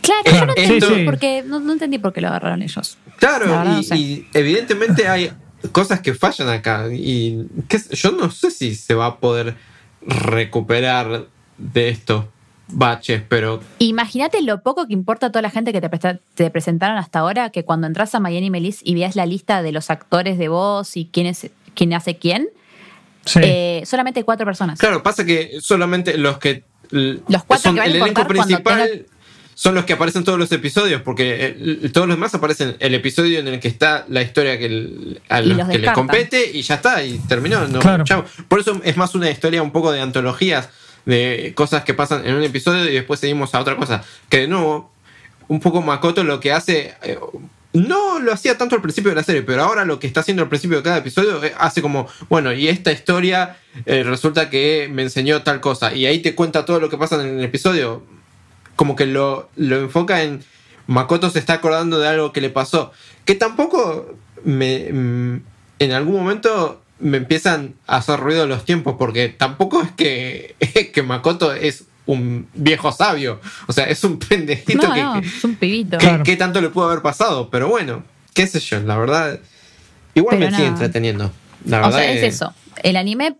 Claro, 0.00 0.22
yo 0.40 0.46
no 0.46 0.52
entendí, 0.56 0.80
Sí, 0.80 0.94
sí. 0.94 1.04
por 1.04 1.18
qué- 1.18 1.42
no, 1.46 1.60
no 1.60 1.72
entendí 1.74 1.98
por 1.98 2.12
qué 2.14 2.22
lo 2.22 2.28
agarraron 2.28 2.62
ellos. 2.62 2.96
Claro, 3.18 3.46
La 3.46 3.58
verdad, 3.58 3.72
y, 3.72 3.76
no 3.76 3.82
sé. 3.82 3.96
y 3.98 4.26
evidentemente 4.32 5.08
hay 5.08 5.30
cosas 5.72 6.00
que 6.00 6.14
fallan 6.14 6.48
acá. 6.48 6.86
Y 6.92 7.46
qué 7.68 7.78
yo 7.92 8.12
no 8.12 8.30
sé 8.30 8.50
si 8.50 8.74
se 8.74 8.94
va 8.94 9.06
a 9.06 9.16
poder 9.18 9.56
recuperar 10.02 11.26
de 11.58 11.88
estos 11.88 12.24
baches, 12.72 13.22
pero 13.28 13.60
Imagínate 13.78 14.42
lo 14.42 14.62
poco 14.62 14.86
que 14.86 14.92
importa 14.92 15.26
a 15.26 15.30
toda 15.32 15.42
la 15.42 15.50
gente 15.50 15.72
que 15.72 15.80
te, 15.80 15.90
te 16.34 16.50
presentaron 16.50 16.96
hasta 16.98 17.18
ahora, 17.18 17.50
que 17.50 17.64
cuando 17.64 17.86
entras 17.86 18.14
a 18.14 18.20
Miami 18.20 18.48
Melis 18.50 18.80
y 18.84 18.94
veas 18.94 19.16
la 19.16 19.26
lista 19.26 19.62
de 19.62 19.72
los 19.72 19.90
actores 19.90 20.38
de 20.38 20.48
voz 20.48 20.96
y 20.96 21.06
quién, 21.12 21.26
es, 21.26 21.50
quién 21.74 21.92
hace 21.94 22.16
quién, 22.16 22.48
Sí. 23.26 23.38
eh, 23.42 23.82
solamente 23.84 24.24
cuatro 24.24 24.46
personas. 24.46 24.78
claro, 24.78 25.02
pasa 25.02 25.26
que 25.26 25.58
solamente 25.60 26.16
los 26.16 26.38
que 26.38 26.64
Los 26.90 27.44
cuatro 27.44 27.58
son 27.70 27.74
que 27.74 27.80
van 27.80 27.88
a 27.88 27.90
el 27.90 27.96
elenco 28.00 28.26
principal 28.26 28.88
tenga- 28.88 29.06
son 29.62 29.74
los 29.74 29.84
que 29.84 29.92
aparecen 29.92 30.20
en 30.20 30.24
todos 30.24 30.38
los 30.38 30.50
episodios, 30.52 31.02
porque 31.02 31.54
eh, 31.84 31.90
todos 31.92 32.06
los 32.08 32.16
demás 32.16 32.34
aparecen 32.34 32.76
el 32.78 32.94
episodio 32.94 33.40
en 33.40 33.46
el 33.46 33.60
que 33.60 33.68
está 33.68 34.06
la 34.08 34.22
historia 34.22 34.58
que, 34.58 34.64
el- 34.64 35.20
a 35.28 35.42
Y 35.42 35.48
los 35.48 35.58
los 35.58 35.66
que 35.68 35.72
le 35.74 35.78
descartan. 35.80 36.06
compete 36.06 36.50
y 36.50 36.62
ya 36.62 36.76
está, 36.76 37.04
y 37.04 37.18
terminó. 37.28 37.68
no, 37.68 37.78
Claro. 37.80 38.04
chao. 38.04 38.24
Por 38.48 38.60
eso 38.60 38.80
es 38.84 38.96
más 38.96 39.14
una 39.14 39.28
historia 39.30 39.60
un 39.62 39.70
poco 39.70 39.92
de 39.92 40.00
antologías, 40.00 40.70
de 41.04 41.52
cosas 41.54 41.84
que 41.84 41.92
pasan 41.92 42.26
en 42.26 42.36
un 42.36 42.42
episodio 42.42 42.88
y 42.88 42.94
después 42.94 43.20
seguimos 43.20 43.54
a 43.54 43.60
otra 43.60 43.76
cosa. 43.76 44.02
Que 44.30 44.38
de 44.38 44.48
nuevo, 44.48 44.90
un 45.48 45.60
poco 45.60 45.82
Makoto 45.82 46.24
lo 46.24 46.40
que 46.40 46.52
hace. 46.52 46.94
eh, 47.02 47.18
no 47.74 48.18
lo 48.18 48.32
hacía 48.32 48.56
tanto 48.56 48.76
al 48.76 48.80
principio 48.82 49.10
de 49.10 49.16
la 49.16 49.22
serie, 49.22 49.42
pero 49.42 49.62
ahora 49.62 49.84
lo 49.84 49.98
que 50.00 50.06
está 50.06 50.20
haciendo 50.20 50.42
al 50.42 50.48
principio 50.48 50.78
de 50.78 50.82
cada 50.82 50.96
episodio 50.96 51.44
eh, 51.44 51.52
hace 51.58 51.82
como, 51.82 52.08
bueno, 52.30 52.50
y 52.54 52.66
esta 52.68 52.92
historia 52.92 53.58
eh, 53.84 54.04
resulta 54.04 54.48
que 54.48 54.88
me 54.90 55.02
enseñó 55.02 55.42
tal 55.42 55.60
cosa, 55.60 55.94
y 55.94 56.06
ahí 56.06 56.20
te 56.20 56.34
cuenta 56.34 56.64
todo 56.64 56.80
lo 56.80 56.88
que 56.88 56.96
pasa 56.96 57.20
en 57.22 57.38
el 57.38 57.44
episodio. 57.44 58.02
Como 58.80 58.96
que 58.96 59.04
lo, 59.04 59.50
lo 59.56 59.76
enfoca 59.76 60.22
en 60.22 60.42
Makoto 60.86 61.28
se 61.28 61.38
está 61.38 61.52
acordando 61.52 61.98
de 61.98 62.08
algo 62.08 62.32
que 62.32 62.40
le 62.40 62.48
pasó, 62.48 62.92
que 63.26 63.34
tampoco 63.34 64.14
me, 64.42 64.90
mm, 64.90 65.42
en 65.80 65.92
algún 65.92 66.14
momento 66.16 66.80
me 66.98 67.18
empiezan 67.18 67.74
a 67.86 67.98
hacer 67.98 68.18
ruido 68.20 68.46
los 68.46 68.64
tiempos, 68.64 68.96
porque 68.98 69.28
tampoco 69.28 69.82
es 69.82 69.90
que, 69.92 70.56
que 70.94 71.02
Makoto 71.02 71.52
es 71.52 71.84
un 72.06 72.48
viejo 72.54 72.90
sabio, 72.90 73.38
o 73.66 73.72
sea, 73.74 73.84
es 73.84 74.02
un 74.02 74.18
pendejito 74.18 74.88
No, 74.88 74.94
que, 74.94 75.02
no, 75.02 75.20
que- 75.20 75.26
es 75.28 75.44
un 75.44 75.56
pibito. 75.56 75.98
¿Qué, 75.98 76.06
Claro. 76.06 76.24
qué 76.24 76.36
tanto 76.38 76.62
le 76.62 76.70
pudo 76.70 76.86
haber 76.88 77.02
pasado? 77.02 77.50
Pero 77.50 77.68
bueno, 77.68 78.02
qué 78.32 78.46
sé 78.46 78.60
yo, 78.60 78.80
la 78.80 78.96
verdad. 78.96 79.40
Igual 80.14 80.38
Pero 80.38 80.50
me 80.50 80.56
sigue 80.56 80.68
nada. 80.70 80.74
entreteniendo. 80.78 81.30
La 81.66 81.80
O 81.80 81.82
verdad 81.82 81.98
sea, 81.98 82.12
es 82.14 82.20
que- 82.22 82.26
eso. 82.28 82.54
El 82.82 82.96
anime 82.96 83.36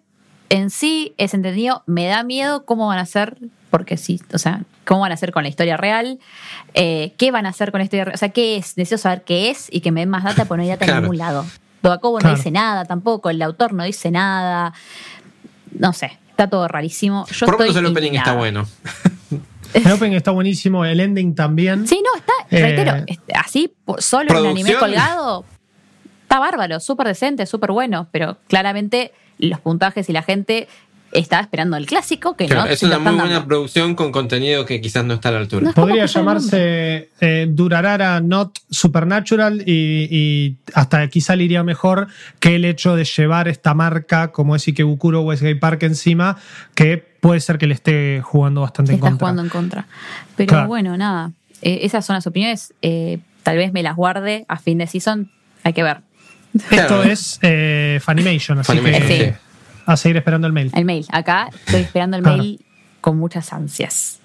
en 0.50 0.68
sí 0.68 1.14
es 1.16 1.32
entendido. 1.32 1.82
Me 1.86 2.04
da 2.08 2.24
miedo 2.24 2.66
cómo 2.66 2.88
van 2.88 2.98
a 2.98 3.02
hacer, 3.02 3.38
porque 3.70 3.96
sí, 3.96 4.20
o 4.34 4.38
sea, 4.38 4.64
cómo 4.84 5.00
van 5.00 5.10
a 5.12 5.14
hacer 5.14 5.32
con 5.32 5.42
la 5.42 5.48
historia 5.48 5.76
real. 5.76 6.18
eh, 6.74 7.12
¿Qué 7.18 7.30
van 7.30 7.46
a 7.46 7.50
hacer 7.50 7.70
con 7.70 7.78
la 7.80 7.84
historia 7.84 8.04
real? 8.06 8.14
O 8.14 8.18
sea, 8.18 8.30
¿qué 8.30 8.56
es? 8.56 8.76
Necesito 8.76 8.98
saber 8.98 9.22
qué 9.24 9.50
es 9.50 9.68
y 9.70 9.80
que 9.80 9.92
me 9.92 10.00
den 10.00 10.08
más 10.08 10.24
data, 10.24 10.44
porque 10.44 10.58
no 10.58 10.62
hay 10.64 10.68
data 10.70 10.84
Claro. 10.86 10.98
en 10.98 11.02
ningún 11.04 11.18
lado. 11.18 11.46
Doakobo 11.82 12.18
Claro. 12.18 12.32
no 12.32 12.36
dice 12.38 12.50
nada 12.50 12.84
tampoco, 12.84 13.30
el 13.30 13.40
autor 13.42 13.72
no 13.72 13.84
dice 13.84 14.10
nada. 14.10 14.72
No 15.78 15.92
sé, 15.92 16.18
está 16.30 16.48
todo 16.48 16.68
rarísimo. 16.68 17.26
Yo 17.28 17.46
Por 17.46 17.54
lo 17.54 17.58
menos 17.60 17.76
estoy 17.76 17.86
el 17.86 17.92
opening 17.92 18.18
está 18.18 18.32
bueno. 18.34 18.66
El 19.72 19.92
opening 19.92 20.16
está 20.16 20.32
buenísimo, 20.32 20.84
el 20.84 20.98
ending 20.98 21.32
también. 21.36 21.86
Sí, 21.86 22.02
no, 22.04 22.18
está, 22.18 22.32
Eh, 22.50 22.60
reitero, 22.60 23.04
así, 23.36 23.72
solo 23.98 24.28
en 24.30 24.36
anime 24.46 24.70
producción. 24.72 24.80
colgado, 24.80 25.44
está 26.22 26.40
bárbaro, 26.40 26.80
súper 26.80 27.06
decente, 27.06 27.46
súper 27.46 27.70
bueno, 27.70 28.08
pero 28.10 28.36
claramente 28.48 29.12
los 29.38 29.60
puntajes 29.60 30.08
y 30.08 30.12
la 30.12 30.22
gente 30.22 30.66
estaba 31.12 31.42
esperando 31.42 31.76
el 31.76 31.86
clásico, 31.86 32.36
que 32.36 32.46
Claro, 32.46 32.66
no 32.66 32.70
es 32.70 32.82
una 32.82 32.98
muy 32.98 33.12
buena 33.14 33.32
dando. 33.34 33.48
producción 33.48 33.94
con 33.94 34.12
contenido 34.12 34.64
que 34.64 34.80
quizás 34.80 35.04
no 35.04 35.14
está 35.14 35.30
a 35.30 35.32
la 35.32 35.38
altura. 35.38 35.62
No. 35.66 35.72
¿Cómo 35.74 35.86
Podría 35.88 36.06
llamarse 36.06 37.08
eh, 37.20 37.46
Durarara 37.50 38.20
Not 38.20 38.58
Supernatural 38.70 39.62
y, 39.66 40.08
y 40.10 40.56
hasta 40.74 41.08
quizá 41.08 41.34
le 41.36 41.44
iría 41.44 41.62
mejor 41.64 42.08
que 42.38 42.54
el 42.56 42.64
hecho 42.64 42.94
de 42.96 43.04
llevar 43.04 43.48
esta 43.48 43.74
marca 43.74 44.32
como 44.32 44.54
es 44.56 44.66
Ikebukuro 44.68 45.22
Westgate 45.22 45.56
Park 45.56 45.82
encima, 45.82 46.36
que 46.74 46.98
puede 46.98 47.40
ser 47.40 47.58
que 47.58 47.66
le 47.66 47.74
esté 47.74 48.20
jugando 48.22 48.60
bastante 48.62 48.92
en 48.92 48.96
está 48.98 49.08
contra. 49.10 49.24
jugando 49.26 49.42
en 49.42 49.48
contra. 49.48 49.86
Pero 50.36 50.48
Claro. 50.48 50.68
bueno, 50.68 50.96
nada, 50.96 51.32
eh, 51.62 51.80
esas 51.82 52.04
son 52.06 52.14
las 52.14 52.26
opiniones. 52.26 52.72
eh, 52.82 53.18
tal 53.42 53.56
vez 53.56 53.72
me 53.72 53.82
las 53.82 53.96
guarde 53.96 54.44
a 54.48 54.58
fin 54.58 54.78
de 54.78 54.86
season, 54.86 55.30
hay 55.64 55.72
que 55.72 55.82
ver. 55.82 56.02
Esto 56.54 56.68
Claro. 56.68 57.02
es 57.04 57.38
eh, 57.42 58.00
Funimation, 58.04 58.58
así 58.58 58.72
Funimation, 58.72 59.08
que 59.08 59.24
Sí. 59.24 59.32
A 59.86 59.96
seguir 59.96 60.16
esperando 60.16 60.46
el 60.46 60.52
mail. 60.52 60.70
El 60.74 60.84
mail, 60.84 61.06
acá 61.10 61.48
estoy 61.66 61.82
esperando 61.82 62.16
el 62.16 62.22
Claro. 62.22 62.38
mail 62.38 62.64
con 63.00 63.18
muchas 63.18 63.52
ansias. 63.52 64.18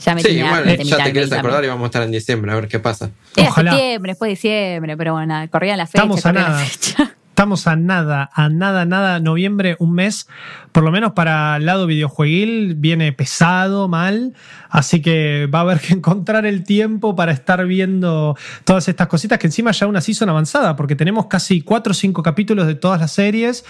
Ya 0.00 0.14
me 0.14 0.20
Sí, 0.20 0.28
igual 0.32 0.64
ya 0.82 1.04
te 1.04 1.12
quieres 1.12 1.32
acordar 1.32 1.64
y 1.64 1.68
vamos 1.68 1.84
a 1.84 1.86
estar 1.86 2.02
en 2.02 2.10
diciembre 2.10 2.50
a 2.52 2.56
ver 2.56 2.68
qué 2.68 2.78
pasa. 2.78 3.10
Era 3.36 3.48
Ojalá. 3.50 3.70
septiembre, 3.72 4.12
después 4.12 4.28
de 4.28 4.30
diciembre, 4.30 4.96
pero 4.96 5.12
bueno, 5.12 5.26
nada, 5.28 5.48
corría 5.48 5.76
la 5.76 5.86
fecha. 5.86 5.98
Estamos 6.02 6.18
a 6.26 6.30
corría 6.30 6.42
la 6.42 6.48
nada. 6.50 6.64
fecha. 6.64 7.15
Estamos 7.36 7.66
a 7.66 7.76
nada, 7.76 8.30
a 8.32 8.48
nada, 8.48 8.86
nada. 8.86 9.20
Noviembre, 9.20 9.76
un 9.78 9.92
mes, 9.92 10.26
por 10.72 10.82
lo 10.82 10.90
menos 10.90 11.12
para 11.12 11.58
el 11.58 11.66
lado 11.66 11.86
videojueguil, 11.86 12.76
viene 12.76 13.12
pesado, 13.12 13.88
mal. 13.88 14.32
Así 14.70 15.02
que 15.02 15.46
va 15.54 15.58
a 15.58 15.62
haber 15.62 15.78
que 15.80 15.92
encontrar 15.92 16.46
el 16.46 16.64
tiempo 16.64 17.14
para 17.14 17.32
estar 17.32 17.66
viendo 17.66 18.38
todas 18.64 18.88
estas 18.88 19.08
cositas, 19.08 19.38
que 19.38 19.48
encima 19.48 19.72
ya 19.72 19.86
una 19.86 20.00
season 20.00 20.30
avanzada, 20.30 20.76
porque 20.76 20.96
tenemos 20.96 21.26
casi 21.26 21.60
cuatro 21.60 21.90
o 21.90 21.94
cinco 21.94 22.22
capítulos 22.22 22.66
de 22.66 22.74
todas 22.74 22.98
las 23.02 23.12
series. 23.12 23.66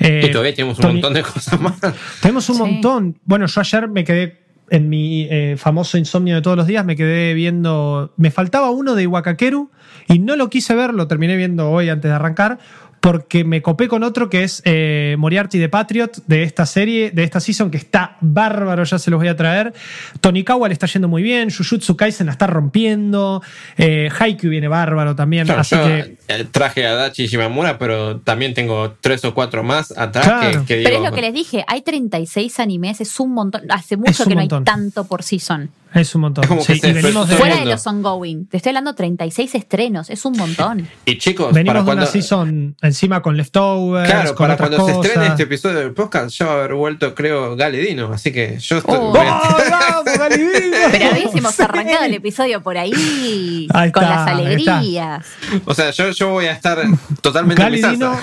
Eh, 0.00 0.22
y 0.28 0.30
todavía 0.32 0.52
tenemos 0.52 0.78
un 0.78 0.82
Tony- 0.82 0.94
montón 0.94 1.14
de 1.14 1.22
cosas 1.22 1.60
más. 1.60 1.74
tenemos 2.20 2.48
un 2.48 2.56
Sí. 2.56 2.62
montón. 2.62 3.20
Bueno, 3.26 3.46
yo 3.46 3.60
ayer 3.60 3.86
me 3.86 4.02
quedé 4.02 4.42
en 4.70 4.88
mi 4.88 5.28
eh, 5.30 5.56
famoso 5.58 5.98
insomnio 5.98 6.34
de 6.34 6.42
todos 6.42 6.56
los 6.56 6.66
días, 6.66 6.84
me 6.84 6.96
quedé 6.96 7.34
viendo. 7.34 8.12
Me 8.16 8.32
faltaba 8.32 8.70
uno 8.70 8.94
de 8.96 9.02
Iwakakeru 9.04 9.70
y 10.08 10.18
no 10.18 10.36
lo 10.36 10.48
quise 10.50 10.74
ver, 10.74 10.94
lo 10.94 11.06
terminé 11.06 11.36
viendo 11.36 11.70
hoy 11.70 11.90
antes 11.90 12.08
de 12.10 12.14
arrancar. 12.14 12.58
Porque 13.04 13.44
me 13.44 13.60
copé 13.60 13.86
con 13.86 14.02
otro 14.02 14.30
que 14.30 14.44
es 14.44 14.62
eh, 14.64 15.16
Moriarty 15.18 15.58
de 15.58 15.68
Patriot 15.68 16.22
de 16.26 16.42
esta 16.42 16.64
serie, 16.64 17.10
de 17.10 17.22
esta 17.22 17.38
season, 17.38 17.70
que 17.70 17.76
está 17.76 18.16
bárbaro, 18.22 18.82
ya 18.82 18.98
se 18.98 19.10
los 19.10 19.20
voy 19.20 19.28
a 19.28 19.36
traer. 19.36 19.74
Tonikawa 20.22 20.68
le 20.68 20.72
está 20.72 20.86
yendo 20.86 21.06
muy 21.06 21.22
bien, 21.22 21.50
Jujutsu 21.50 21.96
Kaisen 21.96 22.24
la 22.28 22.32
está 22.32 22.46
rompiendo, 22.46 23.42
eh, 23.76 24.08
Haikyuu 24.18 24.50
viene 24.50 24.68
bárbaro 24.68 25.14
también. 25.14 25.44
Claro, 25.44 25.60
así 25.60 25.76
yo 25.76 25.84
que 25.84 26.16
eh, 26.28 26.46
traje 26.50 26.86
a 26.86 26.94
Dachi 26.94 27.26
Shimamura, 27.26 27.76
pero 27.78 28.20
también 28.20 28.54
tengo 28.54 28.96
tres 29.02 29.22
o 29.26 29.34
cuatro 29.34 29.62
más 29.62 29.92
atrás 29.98 30.24
Claro. 30.24 30.64
que, 30.64 30.78
que 30.78 30.82
Pero 30.84 30.96
es 30.96 31.02
lo 31.02 31.12
que 31.12 31.20
les 31.20 31.34
dije, 31.34 31.62
hay 31.68 31.82
36 31.82 32.58
animes, 32.58 33.02
es 33.02 33.20
un 33.20 33.34
montón. 33.34 33.70
Hace 33.70 33.98
mucho 33.98 34.24
que 34.24 34.34
no 34.34 34.40
hay 34.40 34.48
tanto 34.48 35.04
por 35.04 35.22
season. 35.22 35.68
Es 35.94 36.14
un 36.14 36.22
montón. 36.22 36.44
Es 36.58 36.64
Sí, 36.64 36.80
y 36.82 36.92
venimos 36.92 37.28
de. 37.28 37.36
Fuera 37.36 37.56
de 37.56 37.66
los 37.66 37.86
ongoing. 37.86 38.46
Te 38.48 38.56
estoy 38.56 38.70
hablando 38.70 38.94
36 38.94 39.54
estrenos. 39.54 40.10
Es 40.10 40.24
un 40.24 40.36
montón. 40.36 40.88
Y 41.06 41.18
chicos, 41.18 41.52
venimos 41.52 41.70
para 41.72 41.78
de 41.78 41.82
una 41.84 41.94
cuando, 42.02 42.06
season 42.12 42.76
encima 42.82 43.22
con 43.22 43.36
leftovers, 43.36 44.10
claro, 44.10 44.34
con 44.34 44.46
para 44.48 44.56
cuando 44.56 44.84
se 44.86 44.92
estrene 44.92 45.28
este 45.28 45.44
episodio 45.44 45.78
del 45.78 45.92
podcast, 45.92 46.36
ya 46.36 46.46
va 46.46 46.52
a 46.52 46.54
haber 46.56 46.74
vuelto, 46.74 47.14
creo, 47.14 47.54
Galedino. 47.56 48.12
Así 48.12 48.32
que 48.32 48.58
yo 48.58 48.78
estoy. 48.78 48.96
Oh. 48.98 49.16
a- 49.16 50.00
¡Oh, 50.00 50.04
Galidino! 50.18 50.76
Pero 50.90 51.10
hubiésemos 51.12 51.54
Sí. 51.54 51.62
arrancado 51.62 52.04
el 52.04 52.14
episodio 52.14 52.62
por 52.62 52.76
ahí. 52.76 53.68
Ahí 53.72 53.92
con 53.92 54.02
está, 54.02 54.16
las 54.16 54.28
alegrías. 54.28 55.26
O 55.64 55.74
sea, 55.74 55.90
yo, 55.92 56.10
yo 56.10 56.30
voy 56.30 56.46
a 56.46 56.52
estar 56.52 56.78
totalmente 57.20 57.62
en 57.62 57.70
mi 57.72 57.80
Galidino, 57.80 58.18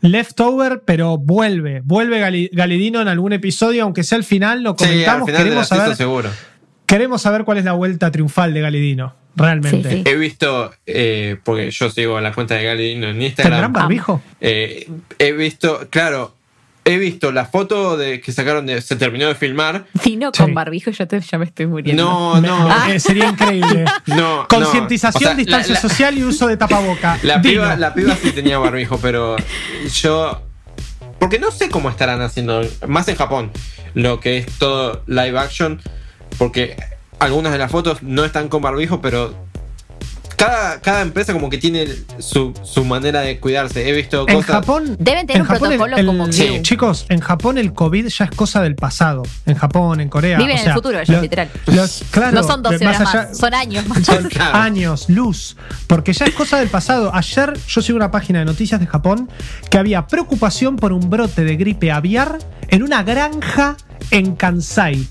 leftover, 0.00 0.82
pero 0.84 1.18
vuelve. 1.18 1.80
Vuelve 1.84 2.20
Gali- 2.20 2.50
Galidino 2.52 3.00
en 3.00 3.08
algún 3.08 3.32
episodio, 3.32 3.82
aunque 3.82 4.04
sea 4.04 4.16
al 4.18 4.24
final, 4.24 4.62
lo 4.62 4.76
Sí, 4.78 4.84
al 4.84 4.88
comentamos. 4.90 5.26
final 5.26 5.26
de 5.26 5.32
la 5.32 5.44
queremos, 5.44 5.68
saber, 5.68 5.96
seguro. 5.96 6.30
Queremos 6.86 7.22
saber 7.22 7.44
cuál 7.44 7.58
es 7.58 7.64
la 7.64 7.72
vuelta 7.72 8.10
triunfal 8.10 8.54
de 8.54 8.60
Galidino. 8.60 9.14
Realmente. 9.36 9.90
Sí, 9.90 9.96
sí. 9.96 10.02
He 10.06 10.16
visto, 10.16 10.72
eh, 10.86 11.36
porque 11.44 11.70
yo 11.70 11.90
sigo 11.90 12.18
la 12.20 12.32
cuenta 12.32 12.54
de 12.54 12.64
Galedino 12.64 13.08
en 13.08 13.18
¿Tendrán 13.18 13.26
Instagram. 13.26 13.72
barbijo? 13.74 14.22
Eh, 14.40 14.88
he 15.18 15.32
visto, 15.32 15.88
claro, 15.90 16.34
he 16.86 16.96
visto 16.96 17.32
la 17.32 17.44
foto 17.44 17.98
de 17.98 18.20
que 18.22 18.32
sacaron 18.32 18.64
de. 18.64 18.80
Se 18.80 18.96
terminó 18.96 19.26
de 19.28 19.34
filmar. 19.34 19.84
Vino 20.02 20.30
Sí. 20.32 20.42
con 20.42 20.54
barbijo, 20.54 20.90
yo 20.90 21.06
te- 21.06 21.20
ya 21.20 21.36
me 21.36 21.44
estoy 21.44 21.66
muriendo. 21.66 22.02
No, 22.02 22.40
no. 22.40 22.68
Ah. 22.70 22.86
Eh, 22.90 22.98
sería 22.98 23.26
increíble. 23.28 23.84
No, 24.06 24.46
Concientización, 24.48 25.22
no. 25.22 25.28
O 25.30 25.34
sea, 25.34 25.36
distancia 25.36 25.74
la- 25.74 25.80
la- 25.82 25.88
social 25.88 26.16
y 26.16 26.22
uso 26.24 26.46
de 26.46 26.56
tapaboca. 26.56 27.18
La 27.22 27.42
piba, 27.42 27.76
la 27.76 27.92
piba 27.92 28.16
sí 28.16 28.32
tenía 28.32 28.56
barbijo, 28.58 28.98
pero 28.98 29.36
yo. 29.92 30.40
Porque 31.18 31.38
no 31.38 31.50
sé 31.50 31.68
cómo 31.68 31.90
estarán 31.90 32.20
haciendo, 32.22 32.62
más 32.86 33.06
en 33.08 33.16
Japón, 33.16 33.50
lo 33.94 34.20
que 34.20 34.38
es 34.38 34.46
todo 34.58 35.02
live 35.06 35.38
action. 35.38 35.80
Porque 36.38 36.76
algunas 37.18 37.52
de 37.52 37.58
las 37.58 37.70
fotos 37.70 38.02
no 38.02 38.24
están 38.24 38.48
con 38.48 38.62
barbijo, 38.62 39.00
pero 39.00 39.34
cada, 40.36 40.82
cada 40.82 41.00
empresa 41.00 41.32
como 41.32 41.48
que 41.48 41.56
tiene 41.56 41.86
su, 42.18 42.52
su 42.62 42.84
manera 42.84 43.22
de 43.22 43.40
cuidarse. 43.40 43.88
He 43.88 43.92
visto 43.92 44.26
En 44.28 44.34
cosas. 44.34 44.50
Japón. 44.56 44.96
Deben 44.98 45.26
tener 45.26 45.36
en 45.36 45.42
un 45.42 45.48
Japón 45.48 45.72
el- 45.72 45.78
protocolo 45.78 45.96
el- 45.96 46.06
como 46.06 46.30
Sí. 46.30 46.58
Chicos, 46.60 47.06
en 47.08 47.20
Japón 47.20 47.56
el 47.56 47.72
COVID 47.72 48.06
ya 48.08 48.26
es 48.26 48.30
cosa 48.32 48.60
del 48.60 48.74
pasado. 48.76 49.22
En 49.46 49.54
Japón, 49.54 50.02
en 50.02 50.10
Corea. 50.10 50.36
Viven 50.36 50.56
o 50.56 50.58
en 50.58 50.62
sea, 50.62 50.72
el 50.72 50.76
futuro 50.76 50.98
ellos, 50.98 51.08
los- 51.08 51.22
literal. 51.22 51.48
los- 51.68 52.04
claro, 52.10 52.32
no 52.32 52.42
son 52.42 52.62
12 52.62 52.84
más 52.84 52.96
horas 53.00 53.14
allá- 53.14 53.28
más, 53.30 53.38
son 53.38 53.54
años 53.54 53.88
más. 53.88 54.04
Son 54.04 54.24
Claro. 54.28 54.58
años, 54.58 55.08
luz, 55.08 55.56
porque 55.86 56.12
ya 56.12 56.26
es 56.26 56.34
cosa 56.34 56.58
del 56.58 56.68
pasado. 56.68 57.10
Ayer 57.14 57.58
yo 57.66 57.80
sigo 57.80 57.96
una 57.96 58.10
página 58.10 58.40
de 58.40 58.44
noticias 58.44 58.78
de 58.78 58.86
Japón 58.86 59.30
que 59.70 59.78
había 59.78 60.06
preocupación 60.06 60.76
por 60.76 60.92
un 60.92 61.08
brote 61.08 61.44
de 61.44 61.56
gripe 61.56 61.90
aviar 61.90 62.38
en 62.68 62.82
una 62.82 63.02
granja 63.04 63.78
en 64.10 64.36
Kansai. 64.36 65.06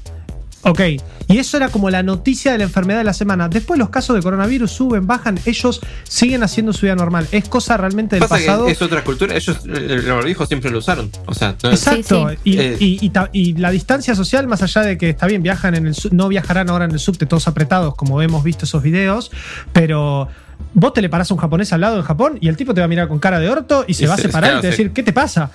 Ok, 0.67 0.81
y 1.27 1.37
eso 1.37 1.57
era 1.57 1.69
como 1.69 1.91
la 1.91 2.01
noticia 2.01 2.51
de 2.51 2.57
la 2.57 2.63
enfermedad 2.63 2.97
de 2.99 3.03
la 3.03 3.13
semana. 3.13 3.47
Después 3.49 3.77
los 3.77 3.89
casos 3.89 4.15
de 4.15 4.23
coronavirus 4.23 4.71
suben, 4.71 5.05
bajan, 5.05 5.39
ellos 5.45 5.79
siguen 6.03 6.41
haciendo 6.41 6.73
su 6.73 6.87
vida 6.87 6.95
normal. 6.95 7.27
Es 7.31 7.47
cosa 7.47 7.77
realmente 7.77 8.15
del 8.15 8.21
Pasa 8.21 8.35
pasado. 8.37 8.65
que 8.65 8.71
es 8.71 8.81
otra 8.81 9.03
cultura. 9.03 9.35
Ellos 9.35 9.59
el 9.65 9.91
el 9.91 10.01
barbijo 10.11 10.45
siempre 10.47 10.71
lo 10.71 10.79
usaron. 10.79 11.11
O 11.27 11.35
sea, 11.35 11.55
no- 11.63 11.69
Exacto. 11.69 12.29
Sí, 12.29 12.37
Y, 12.43 12.57
Eh. 12.59 12.77
y- 12.79 12.97
y 13.05 13.09
ta- 13.11 13.29
y 13.31 13.53
la 13.53 13.69
distancia 13.69 14.15
social, 14.15 14.47
más 14.47 14.63
allá 14.63 14.81
de 14.81 14.97
que 14.97 15.09
está 15.11 15.27
bien, 15.27 15.43
viajan 15.43 15.75
en 15.75 15.85
el 15.85 15.93
sub- 15.93 16.11
no 16.13 16.27
viajarán 16.29 16.69
ahora 16.71 16.85
en 16.85 16.91
el 16.91 16.99
subte 16.99 17.27
todos 17.27 17.47
apretados, 17.47 17.93
como 17.95 18.19
hemos 18.23 18.43
visto 18.43 18.65
esos 18.65 18.81
videos, 18.81 19.29
pero 19.71 20.27
vos 20.73 20.93
te 20.93 21.01
le 21.01 21.09
parás 21.09 21.29
a 21.29 21.33
un 21.35 21.39
japonés 21.39 21.73
al 21.73 21.81
lado 21.81 21.97
en 21.97 22.03
Japón 22.03 22.37
y 22.41 22.47
el 22.47 22.57
tipo 22.57 22.73
te 22.73 22.81
va 22.81 22.85
a 22.85 22.87
mirar 22.87 23.07
con 23.07 23.19
cara 23.19 23.39
de 23.39 23.49
orto 23.49 23.85
y 23.87 23.93
se 23.93 24.05
Y 24.05 24.07
va 24.07 24.13
a 24.15 24.17
se- 24.17 24.23
separar 24.23 24.49
claro, 24.51 24.59
y 24.59 24.61
te 24.61 24.67
va 24.67 24.73
a 24.73 24.75
sí. 24.77 24.83
decir, 24.83 24.93
¿qué 24.93 25.03
te 25.03 25.13
pasa? 25.13 25.51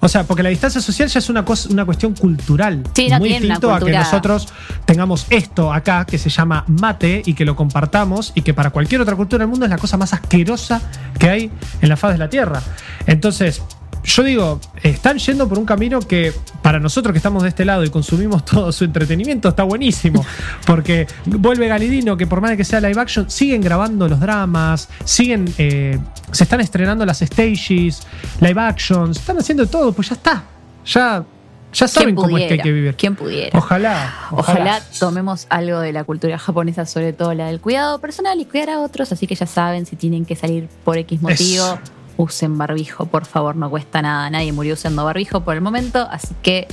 O 0.00 0.08
sea, 0.08 0.24
porque 0.24 0.42
la 0.42 0.48
distancia 0.48 0.80
social 0.80 1.08
ya 1.08 1.18
es 1.18 1.28
una, 1.28 1.44
cosa, 1.44 1.68
una 1.70 1.84
cuestión 1.84 2.14
cultural. 2.14 2.82
Sí, 2.94 3.08
no 3.08 3.18
muy 3.18 3.28
distinto 3.28 3.72
a 3.72 3.78
que 3.80 3.92
nosotros 3.92 4.48
tengamos 4.86 5.26
esto 5.30 5.72
acá 5.72 6.06
que 6.06 6.16
se 6.18 6.30
llama 6.30 6.64
mate 6.68 7.22
y 7.24 7.34
que 7.34 7.44
lo 7.44 7.54
compartamos 7.54 8.32
y 8.34 8.42
que 8.42 8.54
para 8.54 8.70
cualquier 8.70 9.02
otra 9.02 9.14
cultura 9.14 9.42
del 9.42 9.48
mundo 9.48 9.66
es 9.66 9.70
la 9.70 9.78
cosa 9.78 9.96
más 9.98 10.14
asquerosa 10.14 10.80
que 11.18 11.28
hay 11.28 11.50
en 11.82 11.88
la 11.88 11.96
faz 11.96 12.12
de 12.12 12.18
la 12.18 12.30
Tierra. 12.30 12.62
Entonces, 13.06 13.62
yo 14.04 14.22
digo, 14.22 14.60
están 14.82 15.18
yendo 15.18 15.48
por 15.48 15.58
un 15.58 15.64
camino 15.64 16.00
que 16.00 16.32
para 16.62 16.80
nosotros 16.80 17.12
que 17.12 17.18
estamos 17.18 17.42
de 17.42 17.50
este 17.50 17.64
lado 17.64 17.84
y 17.84 17.90
consumimos 17.90 18.44
todo 18.46 18.72
su 18.72 18.84
entretenimiento 18.84 19.48
está 19.48 19.64
buenísimo. 19.64 20.24
Porque 20.66 21.06
vuelve 21.26 21.68
Galidino, 21.68 22.16
que 22.16 22.26
por 22.26 22.40
más 22.40 22.50
de 22.50 22.56
que 22.56 22.64
sea 22.64 22.80
live 22.80 23.00
action, 23.00 23.30
siguen 23.30 23.60
grabando 23.60 24.08
los 24.08 24.20
dramas, 24.20 24.88
siguen, 25.04 25.52
eh, 25.58 25.98
se 26.32 26.44
están 26.44 26.60
estrenando 26.60 27.04
las 27.04 27.18
stages, 27.18 28.00
live 28.40 28.60
actions, 28.60 29.18
están 29.18 29.38
haciendo 29.38 29.66
todo, 29.66 29.92
pues 29.92 30.08
ya 30.08 30.14
está. 30.14 30.44
Ya, 30.86 31.24
ya 31.72 31.86
saben 31.86 32.14
¿Quién 32.14 32.16
cómo 32.16 32.38
es 32.38 32.46
que 32.46 32.54
hay 32.54 32.60
que 32.60 32.72
vivir. 32.72 32.94
¿Quién 32.96 33.14
pudiera? 33.16 33.58
Ojalá, 33.58 34.14
ojalá. 34.30 34.60
Ojalá 34.60 34.82
tomemos 34.98 35.46
algo 35.50 35.80
de 35.80 35.92
la 35.92 36.04
cultura 36.04 36.38
japonesa, 36.38 36.86
sobre 36.86 37.12
todo 37.12 37.34
la 37.34 37.46
del 37.46 37.60
cuidado 37.60 38.00
personal 38.00 38.40
y 38.40 38.44
cuidar 38.46 38.70
a 38.70 38.80
otros, 38.80 39.12
así 39.12 39.26
que 39.26 39.34
ya 39.34 39.46
saben 39.46 39.86
si 39.86 39.96
tienen 39.96 40.24
que 40.24 40.36
salir 40.36 40.68
por 40.84 40.96
X 40.98 41.20
motivo. 41.20 41.78
Usen 42.20 42.58
barbijo, 42.58 43.06
por 43.06 43.24
favor, 43.24 43.56
no 43.56 43.70
cuesta 43.70 44.02
nada, 44.02 44.28
nadie 44.30 44.52
murió 44.52 44.74
usando 44.74 45.04
barbijo 45.04 45.40
por 45.42 45.54
el 45.54 45.60
momento, 45.60 46.06
así 46.10 46.34
que 46.42 46.68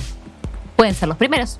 pueden 0.76 0.94
ser 0.94 1.08
los 1.08 1.16
primeros. 1.16 1.58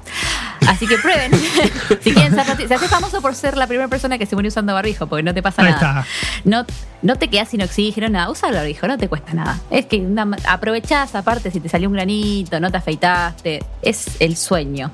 Así 0.68 0.86
que 0.86 0.96
prueben. 0.98 1.32
si 2.00 2.12
quieren 2.12 2.34
ser 2.34 2.68
se 2.68 2.74
hace 2.74 2.88
famoso 2.88 3.20
por 3.20 3.34
ser 3.34 3.56
la 3.56 3.66
primera 3.66 3.88
persona 3.88 4.18
que 4.18 4.26
se 4.26 4.36
murió 4.36 4.48
usando 4.48 4.74
barbijo, 4.74 5.06
porque 5.06 5.22
no 5.22 5.34
te 5.34 5.42
pasa 5.42 5.62
Ahí 5.62 5.72
nada. 5.72 6.00
está. 6.00 6.06
No, 6.44 6.66
no 7.02 7.16
te 7.16 7.28
quedas 7.28 7.48
sin 7.48 7.62
oxígeno, 7.62 8.08
nada. 8.08 8.30
Usa 8.30 8.48
el 8.50 8.54
barbijo, 8.54 8.86
no 8.86 8.98
te 8.98 9.08
cuesta 9.08 9.34
nada. 9.34 9.58
Es 9.70 9.86
que 9.86 10.06
aprovechás, 10.46 11.14
aparte, 11.14 11.50
si 11.50 11.58
te 11.58 11.68
salió 11.68 11.88
un 11.88 11.94
granito, 11.94 12.60
no 12.60 12.70
te 12.70 12.76
afeitaste. 12.76 13.64
Es 13.82 14.20
el 14.20 14.36
sueño. 14.36 14.92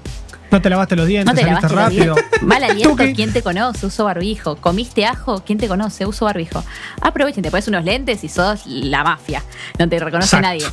No 0.55 0.62
te 0.62 0.70
lavaste 0.70 0.94
los 0.94 1.06
dientes, 1.09 1.35
No 1.35 1.39
te 1.40 1.44
lavaste 1.44 1.66
los 1.68 1.76
rápido. 1.76 2.14
dientes. 2.14 2.43
Mal 2.43 2.62
aliento. 2.62 2.97
¿quién 3.14 3.32
te 3.32 3.43
conoce? 3.43 3.86
Uso 3.86 4.05
barbijo. 4.05 4.55
¿Comiste 4.56 5.05
ajo? 5.05 5.43
¿Quién 5.44 5.59
te 5.59 5.66
conoce? 5.66 6.06
Uso 6.06 6.26
barbijo. 6.26 6.62
Aprovechen, 7.01 7.43
te 7.43 7.51
pones 7.51 7.66
unos 7.66 7.85
lentes 7.85 8.22
y 8.22 8.28
sos 8.28 8.64
la 8.66 9.02
mafia. 9.02 9.43
No 9.81 9.89
te 9.89 9.98
reconoce 9.98 10.36
Exacto. 10.36 10.47
nadie. 10.47 10.64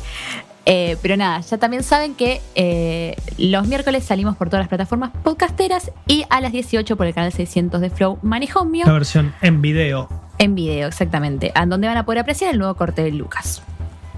Eh, 0.64 0.96
pero 1.02 1.16
nada, 1.16 1.40
ya 1.40 1.58
también 1.58 1.82
saben 1.82 2.14
que 2.14 2.40
eh, 2.54 3.16
los 3.38 3.66
miércoles 3.66 4.04
salimos 4.04 4.36
por 4.36 4.48
todas 4.48 4.60
las 4.60 4.68
plataformas 4.68 5.10
podcasteras 5.24 5.90
y 6.06 6.24
a 6.30 6.40
las 6.40 6.52
18 6.52 6.96
por 6.96 7.06
el 7.08 7.14
canal 7.14 7.32
600 7.32 7.80
de 7.80 7.90
Flow 7.90 8.20
Manejomio 8.22 8.86
La 8.86 8.92
versión 8.92 9.34
en 9.40 9.60
video. 9.60 10.08
en 10.38 10.54
video, 10.54 10.86
exactamente, 10.86 11.50
a 11.56 11.66
donde 11.66 11.88
van 11.88 11.96
a 11.96 12.04
poder 12.04 12.20
apreciar 12.20 12.52
el 12.52 12.58
nuevo 12.60 12.74
corte 12.76 13.02
de 13.02 13.10
Lucas. 13.10 13.60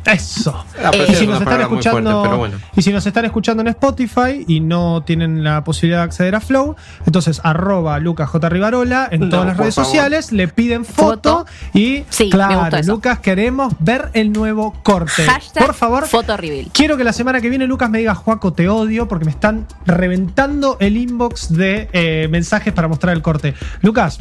Eso. 0.07 0.65
Ah, 0.83 0.89
pero 0.91 1.05
Eh, 1.05 1.09
Y 1.11 1.15
si, 1.15 1.27
nos 1.27 1.39
están 1.41 1.45
fuerte, 1.45 1.63
escuchando, 1.63 2.37
bueno. 2.39 2.57
y 2.77 2.83
si 2.83 2.93
nos 2.93 3.07
están 3.07 3.25
escuchando 3.25 3.61
en 3.63 3.69
Spotify 3.69 4.45
y 4.47 4.61
no 4.61 5.03
tienen 5.03 5.43
la 5.45 5.65
posibilidad 5.65 5.99
de 6.01 6.05
acceder 6.05 6.35
a 6.35 6.41
Flow, 6.41 6.77
entonces 7.07 7.41
arroba 7.45 7.99
Lucas 7.99 8.29
J. 8.29 8.49
Rivarola 8.49 9.09
en 9.11 9.21
No, 9.21 9.29
todas 9.31 9.47
las 9.47 9.57
redes 9.57 9.75
favor. 9.75 9.87
sociales, 9.87 10.33
le 10.33 10.49
piden 10.49 10.85
foto, 10.85 11.39
Foto. 11.39 11.47
y 11.73 12.05
Sí, 12.11 12.31
claro. 12.31 12.77
Lucas, 12.87 13.19
queremos 13.21 13.73
ver 13.81 14.11
el 14.15 14.33
nuevo 14.33 14.75
corte. 14.83 15.25
Hashtag 15.25 15.65
Por 15.65 15.75
favor, 15.75 16.07
foto 16.07 16.37
reveal. 16.37 16.69
quiero 16.73 16.97
que 16.97 17.05
la 17.05 17.13
semana 17.13 17.41
que 17.41 17.49
viene 17.49 17.67
Lucas 17.67 17.89
me 17.91 17.99
diga, 17.99 18.15
Juaco, 18.15 18.53
te 18.53 18.69
odio 18.69 19.09
porque 19.09 19.25
me 19.25 19.31
están 19.31 19.67
reventando 19.87 20.77
el 20.81 20.97
inbox 20.97 21.53
de 21.55 21.89
eh, 21.93 22.29
mensajes 22.31 22.73
para 22.73 22.89
mostrar 22.89 23.15
el 23.15 23.23
corte. 23.23 23.55
Lucas, 23.83 24.19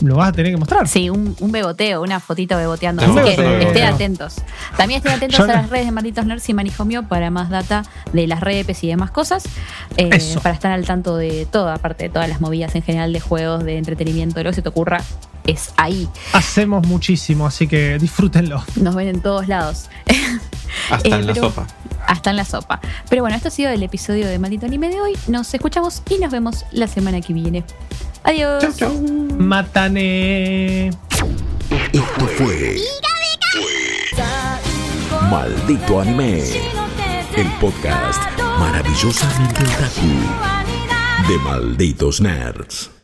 lo 0.00 0.16
vas 0.16 0.28
a 0.28 0.32
tener 0.32 0.52
que 0.52 0.58
mostrar. 0.58 0.86
Sí, 0.88 1.08
un, 1.10 1.34
un 1.40 1.52
beboteo, 1.52 2.02
una 2.02 2.20
fotito 2.20 2.56
beboteando. 2.56 3.02
Así 3.02 3.12
que 3.14 3.20
beboteo. 3.40 3.60
estén 3.68 3.84
atentos. 3.84 4.34
También 4.76 4.98
estén 4.98 5.12
atentos 5.14 5.38
Yo 5.38 5.44
a 5.44 5.48
las 5.48 5.70
redes 5.70 5.86
de 5.86 5.92
Malditos 5.92 6.26
Nerds 6.26 6.48
y 6.48 6.54
Manijomio 6.54 7.02
para 7.04 7.30
más 7.30 7.48
data 7.50 7.82
de 8.12 8.26
las 8.26 8.40
repes 8.40 8.82
y 8.84 8.88
demás 8.88 9.10
cosas. 9.10 9.44
Eh, 9.96 10.10
Eso. 10.12 10.40
para 10.40 10.54
estar 10.54 10.70
al 10.72 10.84
tanto 10.84 11.16
de 11.16 11.46
todo, 11.50 11.70
aparte 11.70 12.04
de 12.04 12.10
todas 12.10 12.28
las 12.28 12.40
movidas 12.40 12.74
en 12.74 12.82
general 12.82 13.12
de 13.12 13.20
juegos, 13.20 13.64
de 13.64 13.78
entretenimiento, 13.78 14.36
de 14.40 14.44
lo 14.44 14.50
que 14.50 14.56
se 14.56 14.62
te 14.62 14.68
ocurra, 14.68 15.00
es 15.46 15.70
ahí. 15.76 16.08
Hacemos 16.32 16.86
muchísimo, 16.86 17.46
así 17.46 17.66
que 17.68 17.98
disfrútenlo. 17.98 18.62
Nos 18.76 18.94
ven 18.94 19.08
en 19.08 19.20
todos 19.20 19.48
lados. 19.48 19.88
Hasta 20.90 21.08
Eh, 21.08 21.12
en 21.20 21.26
la 21.26 21.32
pero- 21.32 21.48
sopa. 21.48 21.66
Hasta 22.06 22.30
en 22.30 22.36
la 22.36 22.44
sopa. 22.44 22.80
Pero 23.08 23.22
bueno, 23.22 23.36
esto 23.36 23.48
ha 23.48 23.50
sido 23.50 23.70
el 23.70 23.82
episodio 23.82 24.28
de 24.28 24.38
Maldito 24.38 24.64
Anime 24.66 24.88
de 24.90 25.00
hoy. 25.00 25.12
Nos 25.26 25.52
escuchamos 25.52 26.02
y 26.08 26.18
nos 26.20 26.30
vemos 26.30 26.64
la 26.70 26.86
semana 26.86 27.20
que 27.20 27.32
viene. 27.32 27.64
Adiós. 28.26 28.60
Chau, 28.60 28.72
chau. 28.72 28.92
Matane. 29.38 30.90
Esto 31.92 32.26
fue 32.36 32.76
Maldito 35.30 36.00
Anime, 36.00 36.42
el 37.36 37.46
podcast 37.60 38.20
maravillosamente 38.58 39.62
otaku 39.62 41.28
de 41.28 41.38
Malditos 41.38 42.20
Nerds. 42.20 42.95